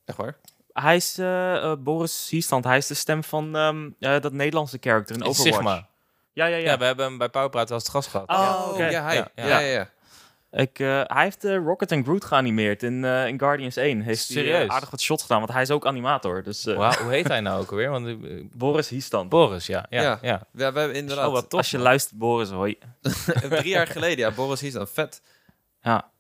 Echt 0.06 0.18
waar? 0.18 0.38
hij 0.74 0.96
is 0.96 1.18
eh, 1.18 1.74
Boris 1.80 2.28
Hiestand. 2.30 2.64
Hij 2.64 2.78
is 2.78 2.88
de 2.88 2.94
stem 2.94 3.24
van 3.24 3.56
ehm, 3.56 3.90
eh, 4.00 4.22
dat 4.22 4.34
Nederlandse 4.34 4.78
character 4.82 5.16
in 5.16 5.22
In 5.22 5.28
Overwatch. 5.28 5.56
Sigma. 5.56 5.88
Ja, 6.34 6.46
ja, 6.46 6.56
Ja. 6.56 6.64
ja. 6.72 6.78
we 6.78 6.84
hebben 6.86 7.06
hem 7.06 7.18
bij 7.18 7.30
Powerpraat 7.30 7.72
als 7.72 7.84
het 7.84 7.92
gast 7.92 8.10
gehad. 8.10 8.30
Oh, 8.30 8.62
Oh, 8.66 8.74
oké. 8.74 8.86
ja, 8.88 9.04
hij. 9.04 9.16
Ja, 9.16 9.28
Ja, 9.36 9.60
ja. 9.60 9.90
Ik, 10.52 10.80
eh, 10.80 11.02
hij 11.04 11.24
heeft 11.24 11.44
eh, 11.44 11.58
Rocket 11.58 11.92
en 11.92 12.04
Groot 12.04 12.26
geanimeerd 12.26 12.84
in, 12.84 13.06
eh, 13.06 13.28
in 13.28 13.40
Guardians 13.40 13.76
1. 13.76 14.02
Heeft 14.02 14.28
hij, 14.28 14.38
Serieus? 14.38 14.70
aardig 14.70 14.90
wat 14.90 15.02
shots 15.02 15.22
gedaan, 15.22 15.40
want 15.40 15.52
hij 15.52 15.62
is 15.62 15.72
ook 15.72 15.86
animator. 15.86 16.44
Dus 16.44 16.66
eh, 16.66 16.96
hoe 16.96 17.12
heet 17.12 17.28
hij 17.36 17.40
nou 17.42 17.62
ook 17.62 17.72
alweer? 17.72 17.90
Want, 17.90 18.18
Boris 18.58 18.90
Hiestand. 18.90 19.30
Boris, 19.30 19.66
ja. 19.66 19.86
ja, 19.90 20.02
Ja. 20.02 20.20
ja. 20.22 20.48
We, 20.52 20.58
we 20.72 20.80
hebben 20.80 20.94
inderdaad... 20.94 21.28
Oh, 21.28 21.34
wat 21.34 21.50
tof. 21.50 21.60
Als 21.60 21.72
je 21.72 21.78
man. 21.78 21.86
luistert, 21.86 22.20
Boris, 22.20 22.50
hoi. 22.50 22.78
drie 23.50 23.68
jaar 23.70 23.88
geleden, 23.88 24.18
ja, 24.18 24.32
Boris 24.32 24.62
Hies 24.62 24.74
dan. 24.74 24.88
Vet. 24.88 25.22
Ja. 25.82 26.12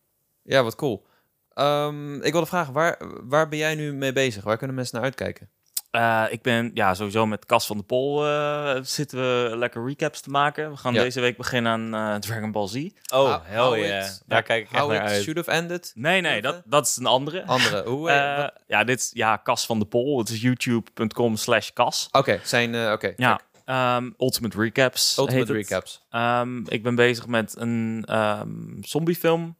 Ja, 0.43 0.63
wat 0.63 0.75
cool. 0.75 1.05
Ehm, 1.53 2.21
ik 2.21 2.31
wilde 2.31 2.47
vragen, 2.47 2.73
waar, 2.73 2.97
waar 3.23 3.47
ben 3.47 3.57
jij 3.57 3.75
nu 3.75 3.93
mee 3.93 4.13
bezig? 4.13 4.43
Waar 4.43 4.57
kunnen 4.57 4.75
mensen 4.75 4.95
naar 4.95 5.05
uitkijken? 5.05 5.49
Eh, 5.91 6.23
ik 6.29 6.41
ben 6.41 6.71
ja, 6.73 6.93
sowieso 6.93 7.25
met 7.25 7.45
Cas 7.45 7.65
van 7.65 7.77
de 7.77 7.83
Pol 7.83 8.25
eh, 8.27 8.75
zitten 8.81 9.19
we 9.19 9.57
lekker 9.57 9.85
recaps 9.85 10.21
te 10.21 10.29
maken. 10.29 10.71
We 10.71 10.77
gaan 10.77 10.93
Ja. 10.93 11.01
deze 11.01 11.19
week 11.21 11.37
beginnen 11.37 11.71
aan 11.93 12.13
eh, 12.13 12.19
Dragon 12.19 12.51
Ball 12.51 12.67
Z. 12.67 12.75
Oh, 12.75 12.89
How- 13.09 13.41
hell 13.43 13.79
yeah. 13.87 14.05
it- 14.05 14.23
Daar 14.27 14.43
kijk 14.43 14.63
ik 14.65 14.71
echt 14.71 14.81
How 14.81 14.91
naar 14.91 15.03
it 15.05 15.09
uit. 15.11 15.21
should 15.21 15.37
have 15.37 15.51
ended. 15.51 15.91
Nee, 15.95 16.21
nee, 16.21 16.41
dat, 16.41 16.61
dat 16.65 16.87
is 16.87 16.97
een 16.97 17.05
andere. 17.05 17.45
Andere. 17.45 17.83
Hoe? 17.89 18.09
Eh, 18.09 18.47
ja, 18.67 18.83
dit 18.83 18.99
is 18.99 19.11
ja, 19.13 19.37
Cas 19.43 19.65
van 19.65 19.79
de 19.79 19.85
Pol. 19.85 20.17
Het 20.19 20.29
is 20.29 20.41
youtube.com 20.41 21.35
slash 21.35 21.69
Cas. 21.69 22.07
Oké, 22.11 22.39
zijn... 22.43 22.75
eh, 22.75 22.91
Oké, 22.91 23.13
Ja, 23.15 23.39
ehm, 23.65 24.09
Ultimate 24.17 24.57
Recaps 24.61 25.17
Ultimate 25.17 25.53
recaps. 25.53 26.05
Ehm, 26.09 26.57
ik 26.67 26.83
ben 26.83 26.95
bezig 26.95 27.27
met 27.27 27.55
een 27.57 28.03
ehm, 28.07 28.49
zombiefilm 28.81 29.57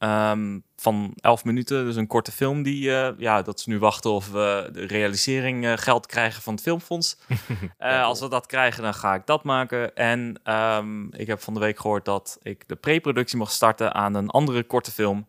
ehm, 0.00 0.58
van 0.76 1.12
11 1.20 1.44
minuten. 1.44 1.84
Dus 1.84 1.96
een 1.96 2.06
korte 2.06 2.32
film 2.32 2.62
die, 2.62 2.94
eh, 2.94 3.18
ja, 3.18 3.42
dat 3.42 3.60
ze 3.60 3.68
nu 3.68 3.78
wachten 3.78 4.10
of 4.10 4.30
we 4.30 4.68
de 4.72 4.86
realisering 4.86 5.66
eh, 5.66 5.72
geld 5.76 6.06
krijgen 6.06 6.42
van 6.42 6.54
het 6.54 6.62
filmfonds. 6.62 7.16
Eh, 7.78 8.02
als 8.02 8.20
we 8.20 8.28
dat 8.28 8.46
krijgen, 8.46 8.82
dan 8.82 8.94
ga 8.94 9.14
ik 9.14 9.26
dat 9.26 9.44
maken. 9.44 9.96
En 9.96 10.40
ehm, 10.42 11.04
ik 11.04 11.26
heb 11.26 11.40
van 11.40 11.54
de 11.54 11.60
week 11.60 11.78
gehoord 11.78 12.04
dat 12.04 12.38
ik 12.42 12.68
de 12.68 12.76
pre-productie 12.76 13.38
mag 13.38 13.50
starten 13.50 13.94
aan 13.94 14.14
een 14.14 14.30
andere 14.30 14.62
korte 14.62 14.90
film 14.90 15.26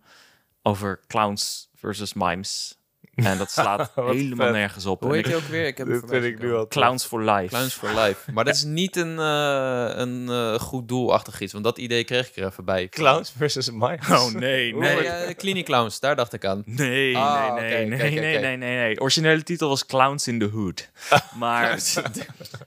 over 0.61 0.99
clowns 1.07 1.69
versus 1.75 2.13
mimes. 2.13 2.80
En 3.31 3.37
dat 3.37 3.51
slaat 3.51 3.91
helemaal 3.95 4.45
vet. 4.45 4.55
nergens 4.55 4.85
op. 4.85 5.01
Hoe 5.03 5.13
heet 5.15 5.27
je 5.27 5.35
ook 5.35 5.41
weer? 5.41 5.65
Ik 5.65 5.77
heb 5.77 5.87
Dit 5.87 6.03
vind 6.07 6.23
ik 6.23 6.39
nu 6.41 6.53
al 6.53 6.67
Clowns 6.67 7.05
for 7.05 7.23
Life. 7.23 7.47
Clowns 7.47 7.73
for 7.73 7.89
Life. 7.89 8.31
Maar 8.31 8.45
dat 8.45 8.55
is 8.55 8.63
niet 8.63 8.95
een, 8.95 9.19
eh, 9.19 9.89
een 9.93 10.29
eh, 10.29 10.53
goed 10.59 10.87
doelachtig 10.87 11.41
iets, 11.41 11.51
want 11.53 11.63
dat 11.63 11.77
idee 11.77 12.03
kreeg 12.03 12.27
ik 12.29 12.35
er 12.35 12.45
even 12.45 12.65
bij. 12.65 12.87
Clowns 12.87 13.33
versus 13.37 13.71
mice. 13.71 14.13
Oh 14.13 14.31
nee, 14.33 14.75
Nee, 14.75 14.95
nee. 14.95 15.07
eh, 15.07 15.35
Clinic 15.35 15.65
Clowns, 15.65 15.99
daar 15.99 16.15
dacht 16.15 16.33
ik 16.33 16.45
aan. 16.45 16.61
Nee, 16.65 17.17
Ah, 17.17 17.53
nee, 17.53 17.61
nee, 17.85 17.93
oké, 17.95 17.95
nee, 17.95 18.19
nee, 18.19 18.39
nee, 18.39 18.57
nee, 18.57 18.75
nee. 18.77 18.93
De 18.95 19.01
originele 19.01 19.43
titel 19.43 19.69
was 19.69 19.85
Clowns 19.85 20.27
in 20.27 20.39
the 20.39 20.45
Hood. 20.53 20.89
Maar, 21.35 21.79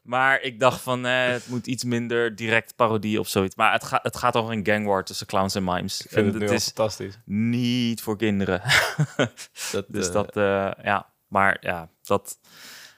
maar 0.03 0.41
ik 0.43 0.61
dacht 0.61 0.81
van, 0.81 1.07
eh, 1.07 1.27
het 1.27 1.47
moet 1.49 1.67
iets 1.67 1.85
minder 1.85 2.37
direct 2.37 2.77
parodie 2.77 3.21
of 3.21 3.29
zoiets. 3.29 3.55
Maar 3.57 3.73
het, 3.73 3.85
gaat 3.85 4.03
het 4.03 4.17
gaat 4.17 4.37
over 4.37 4.53
een 4.53 4.67
gang 4.67 4.87
war 4.87 5.05
tussen 5.05 5.27
clowns 5.27 5.55
en 5.55 5.65
mimes. 5.65 6.01
Ik 6.05 6.11
vind 6.11 6.35
En 6.35 6.41
het 6.41 6.51
is 6.51 6.65
fantastisch. 6.65 7.19
niet 7.25 8.03
voor 8.03 8.17
kinderen. 8.17 8.63
Dat, 9.73 9.85
dus 9.89 10.09
eh, 10.09 10.13
dat, 10.35 10.77
eh, 10.77 10.85
ja. 10.85 11.13
Maar 11.29 11.57
ja, 11.61 11.89
dat... 12.03 12.39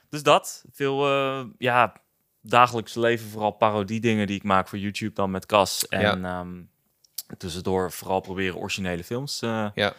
Dus 0.08 0.22
dat. 0.22 0.64
Veel, 0.72 1.06
eh, 1.06 1.44
ja, 1.58 1.92
dagelijks 2.40 2.94
leven 2.94 3.28
vooral 3.28 3.50
parodie 3.50 4.00
dingen 4.00 4.26
die 4.26 4.36
ik 4.36 4.42
maak 4.42 4.68
voor 4.68 4.78
YouTube 4.78 5.14
dan 5.14 5.30
met 5.30 5.46
Cas. 5.46 5.88
En 5.88 6.24
ehm, 6.24 6.62
tussendoor 7.38 7.92
vooral 7.92 8.20
proberen 8.20 8.56
originele 8.56 9.04
films 9.04 9.42
eh, 9.42 9.66
Ja. 9.74 9.92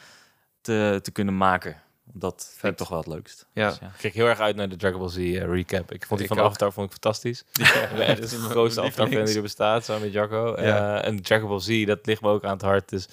te, 0.62 1.00
te 1.02 1.12
kunnen 1.12 1.38
maken. 1.38 1.82
Dat 2.14 2.54
vind 2.58 2.72
ik 2.72 2.78
toch 2.78 2.90
wel 2.90 2.98
het 2.98 3.08
leukst. 3.08 3.48
Ja. 3.54 3.70
Dus 3.70 3.80
ja. 3.80 3.88
Ik 3.88 3.94
kijk 3.98 4.14
heel 4.14 4.28
erg 4.28 4.40
uit 4.40 4.56
naar 4.56 4.70
de 4.70 4.76
Dragon 4.76 5.00
Ball 5.00 5.10
Z 5.10 5.16
recap. 5.38 5.92
Ik 5.92 6.06
vond 6.06 6.20
die 6.20 6.30
Ik 6.30 6.36
van 6.36 6.44
ook. 6.44 6.50
Avatar 6.50 6.72
vond 6.74 6.86
ik 6.86 6.92
fantastisch. 6.92 7.44
echt 7.52 8.16
dat 8.16 8.24
is 8.26 8.30
de 8.30 8.38
mijn 8.38 8.50
grootste 8.50 8.82
lievelings. 8.82 9.26
die 9.28 9.36
er 9.36 9.42
bestaat, 9.42 9.86
samen 9.86 10.02
met 10.02 10.14
Jacco. 10.14 10.62
Ja. 10.62 11.04
En 11.04 11.22
Dragon 11.22 11.50
Ball 11.50 11.60
Z, 11.60 11.86
dat 11.86 12.06
ligt 12.06 12.22
me 12.22 12.30
ook 12.30 12.44
aan 12.44 12.52
het 12.52 12.62
hart. 12.62 12.90
Dus. 12.90 13.08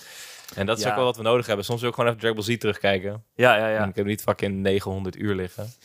En 0.55 0.67
dat 0.67 0.79
is 0.79 0.85
Ja. 0.85 0.91
ook 0.91 0.97
wel 0.97 1.05
wat 1.05 1.17
we 1.17 1.23
nodig 1.23 1.47
hebben. 1.47 1.65
Soms 1.65 1.81
wil 1.81 1.89
ik 1.89 1.95
gewoon 1.95 2.11
even 2.11 2.23
Dragon 2.23 2.45
Ball 2.45 2.55
Z 2.55 2.59
terugkijken. 2.59 3.25
Ja, 3.35 3.57
ja, 3.57 3.67
En 3.67 3.73
ja. 3.73 3.85
ik 3.87 3.97
heb 3.97 4.07
niet 4.07 4.23
fucking 4.23 4.55
900 4.63 5.17
uur 5.17 5.35
liggen. 5.35 5.67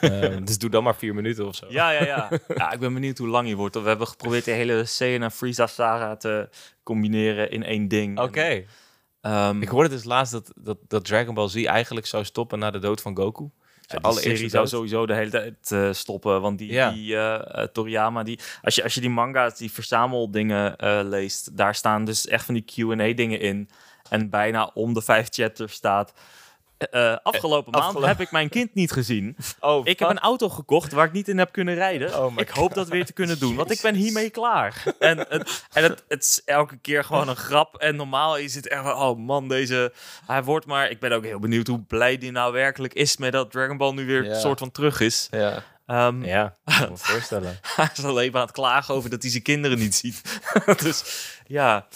Ehm, 0.00 0.44
dus 0.44 0.58
doe 0.58 0.70
dan 0.70 0.82
maar 0.84 0.96
vier 0.96 1.14
minuten 1.14 1.46
of 1.46 1.54
zo. 1.54 1.66
Ja, 1.68 1.90
ja, 1.90 2.04
ja. 2.04 2.28
ja, 2.56 2.72
ik 2.72 2.78
ben 2.78 2.94
benieuwd 2.94 3.18
hoe 3.18 3.28
lang 3.28 3.48
je 3.48 3.54
wordt. 3.54 3.74
We 3.82 3.88
hebben 3.88 4.06
geprobeerd 4.06 4.44
de 4.44 4.50
hele 4.50 4.84
Saiyan 4.84 5.22
en 5.22 5.30
Frieza 5.30 5.66
saga 5.66 6.16
te 6.16 6.48
combineren 6.82 7.50
in 7.50 7.64
één 7.64 7.88
ding. 7.88 8.18
Oké. 8.20 8.40
En, 8.40 8.64
ehm, 9.20 9.62
Ik 9.62 9.68
hoorde 9.68 9.88
dus 9.88 10.04
laatst 10.04 10.32
dat, 10.32 10.52
dat, 10.56 10.78
dat 10.88 11.04
Dragon 11.04 11.34
Ball 11.34 11.48
Z 11.48 11.64
eigenlijk 11.64 12.06
zou 12.06 12.24
stoppen 12.24 12.58
na 12.58 12.70
de 12.70 12.78
dood 12.78 13.00
van 13.00 13.16
Goku. 13.16 13.50
ja, 13.80 13.98
allereerste 14.00 14.30
serie 14.36 14.48
zou 14.48 14.66
sowieso 14.66 15.06
de 15.06 15.14
hele 15.14 15.30
tijd 15.30 15.70
eh, 15.72 15.92
stoppen. 15.92 16.40
Want 16.40 16.58
die, 16.58 16.72
Ja. 16.72 16.90
die 16.90 17.16
eh, 17.16 17.62
eh, 17.62 17.68
Toriyama, 17.72 18.22
die, 18.22 18.38
als, 18.62 18.74
je, 18.74 18.82
als 18.82 18.94
je 18.94 19.00
die 19.00 19.10
manga's, 19.10 19.58
die 19.58 19.72
verzameldingen 19.72 20.76
eh 20.76 21.00
leest, 21.02 21.56
daar 21.56 21.74
staan 21.74 22.04
dus 22.04 22.26
echt 22.26 22.44
van 22.44 22.54
die 22.54 22.64
Q&A-dingen 22.64 23.40
in. 23.40 23.68
En 24.10 24.30
bijna 24.30 24.70
om 24.74 24.94
de 24.94 25.02
vijf 25.02 25.26
chatters 25.30 25.72
staat... 25.74 26.12
eh, 26.90 27.16
afgelopen 27.22 27.72
maand 27.72 27.84
afgelopen- 27.84 28.08
heb 28.08 28.20
ik 28.20 28.30
mijn 28.30 28.48
kind 28.48 28.74
niet 28.74 28.92
gezien. 28.92 29.36
Oh, 29.60 29.86
Ik 29.86 29.98
heb 29.98 30.08
een 30.08 30.18
auto 30.18 30.48
gekocht 30.48 30.92
waar 30.92 31.06
ik 31.06 31.12
niet 31.12 31.28
in 31.28 31.38
heb 31.38 31.52
kunnen 31.52 31.74
rijden. 31.74 32.22
Oh 32.24 32.32
ik 32.36 32.48
hoop 32.48 32.74
dat 32.74 32.88
weer 32.88 33.04
te 33.04 33.12
kunnen 33.12 33.38
doen, 33.38 33.54
want 33.56 33.70
ik 33.70 33.80
ben 33.80 33.94
hiermee 33.94 34.30
klaar. 34.30 34.82
En, 34.98 35.18
het, 35.18 35.64
en 35.72 35.82
het, 35.82 36.04
het 36.08 36.22
is 36.22 36.42
elke 36.44 36.76
keer 36.76 37.04
gewoon 37.04 37.28
een 37.28 37.36
grap. 37.36 37.76
En 37.76 37.96
normaal 37.96 38.36
is 38.36 38.54
het 38.54 38.68
echt 38.68 38.82
van, 38.82 38.92
oh 38.94 39.18
man, 39.18 39.48
deze... 39.48 39.92
Hij 40.26 40.42
wordt 40.44 40.66
maar... 40.66 40.90
Ik 40.90 41.00
ben 41.00 41.12
ook 41.12 41.24
heel 41.24 41.38
benieuwd 41.38 41.66
hoe 41.66 41.80
blij 41.82 42.18
die 42.18 42.30
nou 42.30 42.52
werkelijk 42.52 42.92
is... 42.94 43.16
met 43.16 43.32
dat 43.32 43.50
Dragon 43.50 43.76
Ball 43.76 43.92
nu 43.92 44.06
weer 44.06 44.24
Ja. 44.24 44.30
een 44.34 44.40
soort 44.40 44.58
van 44.58 44.70
terug 44.70 45.00
is. 45.00 45.28
Ja. 45.30 45.62
Ehm, 45.86 46.24
Ja, 46.24 46.44
ik 46.66 46.74
kan 46.78 46.90
me 46.90 46.96
voorstellen. 46.96 47.58
Hij 47.62 47.88
is 47.96 48.04
alleen 48.04 48.30
maar 48.32 48.40
aan 48.40 48.46
het 48.46 48.56
klagen 48.56 48.94
over 48.94 49.10
dat 49.10 49.22
hij 49.22 49.30
zijn 49.30 49.42
kinderen 49.42 49.78
niet 49.78 49.94
ziet. 49.94 50.40
dus 50.82 51.04
ja, 51.46 51.86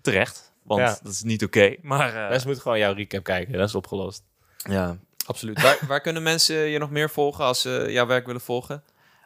terecht. 0.00 0.43
Want 0.64 0.80
Ja. 0.80 0.98
dat 1.02 1.12
is 1.12 1.22
niet 1.22 1.44
oké. 1.44 1.74
Maar 1.82 2.08
eh, 2.14 2.28
Mensen 2.28 2.44
moeten 2.46 2.62
gewoon 2.62 2.78
jouw 2.78 2.92
recap 2.94 3.24
kijken. 3.24 3.58
Dat 3.58 3.68
is 3.68 3.74
opgelost. 3.74 4.22
ja. 4.56 4.96
Absoluut. 5.26 5.62
waar, 5.62 5.78
waar 5.88 6.00
kunnen 6.00 6.22
mensen 6.22 6.56
je 6.56 6.78
nog 6.78 6.90
meer 6.90 7.10
volgen 7.10 7.44
als 7.44 7.60
ze 7.60 7.86
jouw 7.88 8.06
werk 8.06 8.26
willen 8.26 8.40
volgen? 8.40 8.84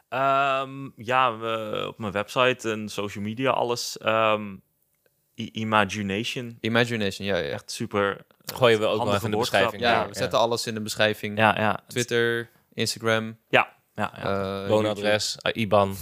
Ehm, 0.09 0.89
ja, 0.95 1.37
we, 1.37 1.83
op 1.87 1.97
mijn 1.99 2.11
website 2.11 2.71
en 2.71 2.89
social 2.89 3.23
media, 3.23 3.49
alles. 3.51 3.97
ehm, 3.97 4.55
Imagination. 5.35 6.57
Imagination, 6.61 7.27
ja. 7.27 7.37
Ja, 7.37 7.49
Echt 7.51 7.71
super. 7.71 8.25
Gooien 8.53 8.79
we 8.79 8.85
ook 8.85 9.07
even 9.07 9.21
in 9.25 9.31
de 9.31 9.37
beschrijving. 9.37 9.81
ja 9.81 9.91
Ja, 9.91 10.07
we 10.07 10.15
zetten 10.15 10.39
alles 10.39 10.67
in 10.67 10.73
de 10.73 10.81
beschrijving. 10.81 11.37
Ja, 11.37 11.55
ja. 11.59 11.79
Twitter, 11.87 12.49
Instagram, 12.73 13.37
Ja, 13.49 13.67
ja, 13.95 14.11
ja. 14.15 14.61
eh, 14.63 14.67
Woonadres, 14.69 15.37
eh, 15.41 15.61
IBAN, 15.61 15.89
eh, 15.89 15.95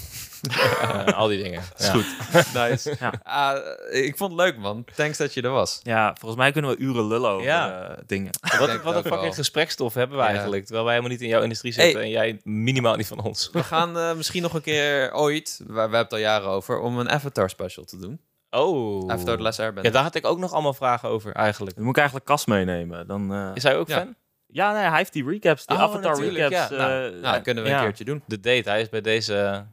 al 1.15 1.27
die 1.27 1.43
dingen. 1.43 1.61
is 1.77 1.85
Ja. 1.85 1.91
goed. 1.91 2.05
Nice. 2.53 2.95
Ja. 2.99 3.13
Ah, 3.23 3.57
ik 3.91 4.17
vond 4.17 4.31
het 4.31 4.39
leuk, 4.41 4.57
man. 4.57 4.85
Thanks 4.95 5.17
dat 5.17 5.33
je 5.33 5.41
er 5.41 5.49
was. 5.49 5.79
Ja, 5.83 6.15
volgens 6.19 6.41
mij 6.41 6.51
kunnen 6.51 6.71
we 6.71 6.77
uren 6.77 7.07
lullen 7.07 7.29
over 7.29 7.45
Ja. 7.45 7.89
eh, 7.89 7.97
dingen. 8.05 8.31
Wat, 8.59 8.81
wat 8.81 8.95
een 8.95 9.03
fucking 9.11 9.35
gesprekstof 9.35 9.93
hebben 9.93 10.17
we 10.17 10.23
Ja. 10.23 10.29
eigenlijk. 10.29 10.63
Terwijl 10.63 10.85
wij 10.85 10.93
helemaal 10.95 11.15
niet 11.15 11.23
in 11.25 11.31
jouw 11.33 11.41
industrie 11.41 11.73
zitten 11.73 11.93
Hey. 11.93 12.03
en 12.03 12.09
jij 12.09 12.39
minimaal 12.43 12.95
niet 12.95 13.07
van 13.07 13.21
ons. 13.23 13.49
We 13.51 13.63
gaan 13.63 13.97
eh, 13.97 14.13
misschien 14.13 14.41
nog 14.41 14.53
een 14.53 14.61
keer 14.61 15.13
ooit, 15.13 15.59
waar 15.65 15.73
we 15.75 15.79
hebben 15.79 15.99
het 15.99 16.11
al 16.13 16.17
jaren 16.19 16.49
over, 16.49 16.79
om 16.79 16.99
een 16.99 17.09
Avatar 17.09 17.49
special 17.49 17.85
te 17.85 17.97
doen. 17.99 18.19
Oh. 18.49 19.11
Avatar 19.11 19.35
The 19.35 19.41
Last 19.43 19.57
Ja, 19.57 19.63
Airbender. 19.63 19.91
daar 19.91 20.03
had 20.03 20.15
ik 20.15 20.25
ook 20.25 20.37
nog 20.39 20.53
allemaal 20.53 20.73
vragen 20.73 21.09
over 21.09 21.33
eigenlijk. 21.33 21.75
Dan 21.75 21.83
moet 21.83 21.93
ik 21.93 21.99
eigenlijk 21.99 22.29
Kas 22.29 22.45
meenemen. 22.45 23.07
Dan, 23.07 23.33
eh, 23.33 23.49
Is 23.53 23.63
hij 23.63 23.75
ook 23.77 23.87
Ja. 23.87 23.97
fan? 23.97 24.15
Ja, 24.47 24.73
nee, 24.73 24.83
hij 24.83 24.97
heeft 24.97 25.13
die 25.13 25.25
recaps, 25.29 25.65
die 25.65 25.75
Oh, 25.77 25.83
Avatar 25.83 26.19
recaps. 26.19 26.51
ja. 26.53 26.69
Nou, 26.69 26.81
eh, 27.05 27.21
nou, 27.21 27.33
dat 27.33 27.41
kunnen 27.41 27.63
we 27.63 27.69
ja. 27.69 27.77
een 27.77 27.83
keertje 27.83 28.05
doen. 28.05 28.23
De 28.25 28.39
date, 28.39 28.69
hij 28.69 28.81
is 28.81 28.89
bij 28.89 29.01
deze... 29.01 29.65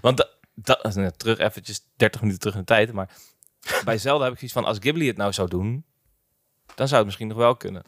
Want 0.00 0.16
da, 0.16 0.28
da- 0.54 0.90
nou, 0.94 1.10
terug 1.16 1.38
eventjes 1.38 1.80
30 1.96 2.20
minuten 2.20 2.40
terug 2.40 2.54
in 2.54 2.60
de 2.60 2.66
tijd, 2.66 2.92
maar 2.92 3.10
bij 3.84 3.98
Zelda 4.08 4.24
heb 4.24 4.32
ik 4.32 4.38
zoiets 4.38 4.56
van, 4.56 4.64
als 4.64 4.78
Ghibli 4.80 5.06
het 5.06 5.16
nou 5.16 5.32
zou 5.32 5.48
doen, 5.48 5.84
dan 6.74 6.86
zou 6.86 6.96
het 6.96 7.04
misschien 7.04 7.28
nog 7.28 7.36
wel 7.36 7.56
kunnen. 7.56 7.82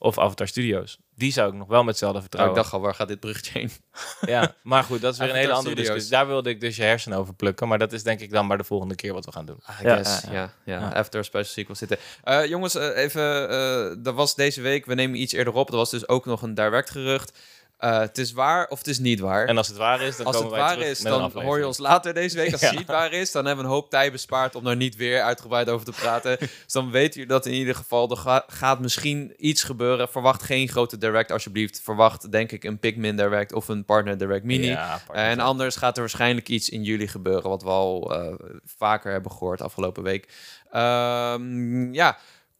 Of 0.00 0.18
Avatar 0.18 0.48
Studios. 0.48 0.98
Die 1.14 1.32
zou 1.32 1.48
ik 1.52 1.54
nog 1.58 1.68
wel 1.68 1.84
met 1.84 1.98
Zelda 1.98 2.12
Nou, 2.18 2.22
vertrouwen. 2.28 2.56
ik 2.56 2.62
dacht 2.62 2.74
al, 2.74 2.80
waar 2.80 2.94
gaat 2.94 3.08
dit 3.08 3.20
bruggetje 3.20 3.58
heen? 3.58 3.70
Ja, 4.34 4.54
maar 4.62 4.84
goed, 4.84 5.00
dat 5.00 5.12
is 5.12 5.18
weer 5.18 5.28
een 5.28 5.34
hele 5.34 5.52
andere 5.52 5.62
Studios. 5.62 5.86
discussie. 5.86 6.10
Daar 6.16 6.26
wilde 6.26 6.50
ik 6.50 6.60
dus 6.60 6.76
je 6.76 6.82
hersenen 6.82 7.18
over 7.18 7.34
plukken, 7.34 7.68
maar 7.68 7.78
dat 7.78 7.92
is 7.92 8.02
denk 8.02 8.20
ik 8.20 8.30
dan 8.30 8.46
maar 8.46 8.58
de 8.58 8.64
volgende 8.64 8.94
keer 8.94 9.12
wat 9.12 9.24
we 9.24 9.32
gaan 9.32 9.46
doen. 9.46 9.60
I 9.80 9.86
Ja, 9.86 9.94
guess, 9.94 10.20
ja, 10.22 10.32
ja, 10.32 10.38
ja. 10.40 10.52
ja, 10.64 10.80
Ja. 10.80 10.88
After 10.92 11.24
special 11.24 11.52
sequel 11.52 11.74
zitten. 11.76 11.98
Eh, 12.24 12.46
jongens, 12.46 12.74
eh, 12.74 12.96
even, 12.96 13.48
eh 13.50 13.96
dat 13.98 14.14
was 14.14 14.34
deze 14.34 14.60
week, 14.60 14.86
we 14.86 14.94
nemen 14.94 15.20
iets 15.20 15.32
eerder 15.32 15.54
op, 15.54 15.70
er 15.70 15.76
was 15.76 15.90
dus 15.90 16.08
ook 16.08 16.24
nog 16.24 16.42
een 16.42 16.54
direct 16.54 16.90
gerucht. 16.90 17.38
Eh, 17.78 17.98
het 17.98 18.18
is 18.18 18.32
waar 18.32 18.66
of 18.68 18.78
het 18.78 18.86
is 18.86 18.98
niet 18.98 19.20
waar. 19.20 19.46
En 19.46 19.56
als 19.56 19.68
het 19.68 19.76
waar 19.76 20.00
is, 20.02 20.16
dan 20.16 20.26
als 20.26 20.34
het 20.36 20.44
komen 20.44 20.58
wij 20.58 20.66
waar 20.68 20.76
terug 20.76 20.90
is, 20.90 21.00
met 21.02 21.12
dan 21.12 21.42
hoor 21.42 21.58
je 21.58 21.66
ons 21.66 21.78
later 21.78 22.14
deze 22.14 22.36
week. 22.36 22.52
Als 22.52 22.60
Ja. 22.60 22.68
het 22.68 22.78
niet 22.78 22.86
waar 22.86 23.12
is, 23.12 23.32
dan 23.32 23.44
hebben 23.46 23.64
we 23.64 23.70
een 23.70 23.76
hoop 23.76 23.90
tijd 23.90 24.12
bespaard 24.12 24.54
om 24.54 24.64
daar 24.64 24.76
niet 24.76 24.96
weer 24.96 25.22
uitgebreid 25.22 25.68
over 25.68 25.84
te 25.86 25.92
praten. 25.92 26.38
dus 26.38 26.72
dan 26.72 26.90
weet 26.90 27.16
u 27.16 27.26
dat 27.26 27.46
in 27.46 27.52
ieder 27.52 27.74
geval. 27.74 28.10
Er 28.10 28.16
ga- 28.16 28.44
gaat 28.46 28.80
misschien 28.80 29.34
iets 29.36 29.62
gebeuren. 29.62 30.08
Verwacht 30.08 30.42
geen 30.42 30.68
grote 30.68 30.98
direct, 30.98 31.30
alsjeblieft. 31.30 31.80
Verwacht, 31.80 32.32
denk 32.32 32.52
ik, 32.52 32.64
een 32.64 32.78
Pikmin 32.78 33.16
direct 33.16 33.52
of 33.52 33.68
een 33.68 33.84
Partner 33.84 34.18
direct 34.18 34.44
mini. 34.44 34.66
Ja, 34.66 35.00
partner. 35.06 35.26
En 35.26 35.40
anders 35.40 35.76
gaat 35.76 35.94
er 35.94 36.00
waarschijnlijk 36.00 36.48
iets 36.48 36.68
in 36.68 36.82
juli 36.82 37.08
gebeuren, 37.08 37.48
wat 37.50 37.62
we 37.62 37.68
al 37.68 38.14
eh, 38.14 38.34
vaker 38.64 39.12
hebben 39.12 39.32
gehoord 39.32 39.62
afgelopen 39.62 40.02
week. 40.02 40.28
Ehm, 40.70 41.92
ja, 41.94 42.18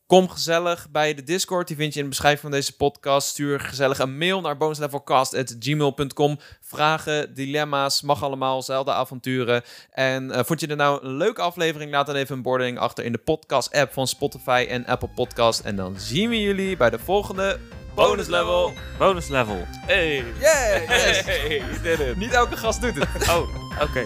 kom 0.08 0.28
gezellig 0.28 0.90
bij 0.90 1.14
de 1.14 1.22
Discord. 1.22 1.66
Die 1.66 1.76
vind 1.76 1.92
je 1.92 1.98
in 1.98 2.04
de 2.04 2.10
beschrijving 2.10 2.42
van 2.42 2.50
deze 2.50 2.76
podcast. 2.76 3.28
Stuur 3.28 3.60
gezellig 3.60 3.98
een 3.98 4.18
mail 4.18 4.40
naar 4.40 4.56
bonuslevelcast.gmail.com. 4.56 6.38
Vragen, 6.60 7.34
dilemma's, 7.34 8.02
mag 8.02 8.22
allemaal, 8.22 8.62
Zelda-avonturen. 8.62 9.62
En 9.90 10.30
eh, 10.30 10.44
vond 10.44 10.60
je 10.60 10.66
er 10.66 10.76
nou 10.76 11.04
een 11.04 11.16
leuke 11.16 11.40
aflevering? 11.40 11.90
Laat 11.90 12.06
dan 12.06 12.14
even 12.14 12.36
een 12.36 12.42
boarding 12.42 12.78
achter 12.78 13.04
in 13.04 13.12
de 13.12 13.18
podcast-app 13.18 13.92
van 13.92 14.06
Spotify 14.06 14.66
en 14.68 14.86
Apple 14.86 15.08
Podcast. 15.14 15.60
En 15.60 15.76
dan 15.76 15.94
zien 15.98 16.28
we 16.28 16.40
jullie 16.40 16.76
bij 16.76 16.90
de 16.90 16.98
volgende 16.98 17.58
bonus 17.94 18.26
level. 18.26 18.72
Bonus 18.98 19.28
level. 19.28 19.66
Hey! 19.86 20.24
Yeah! 20.40 20.88
Yes. 20.88 21.24
Hey, 21.24 21.48
you 21.48 21.80
did 21.82 22.00
it! 22.00 22.16
Niet 22.16 22.32
elke 22.32 22.56
gast 22.56 22.80
doet 22.80 22.94
het. 22.94 23.28
Oh, 23.28 23.48
oké. 23.82 24.02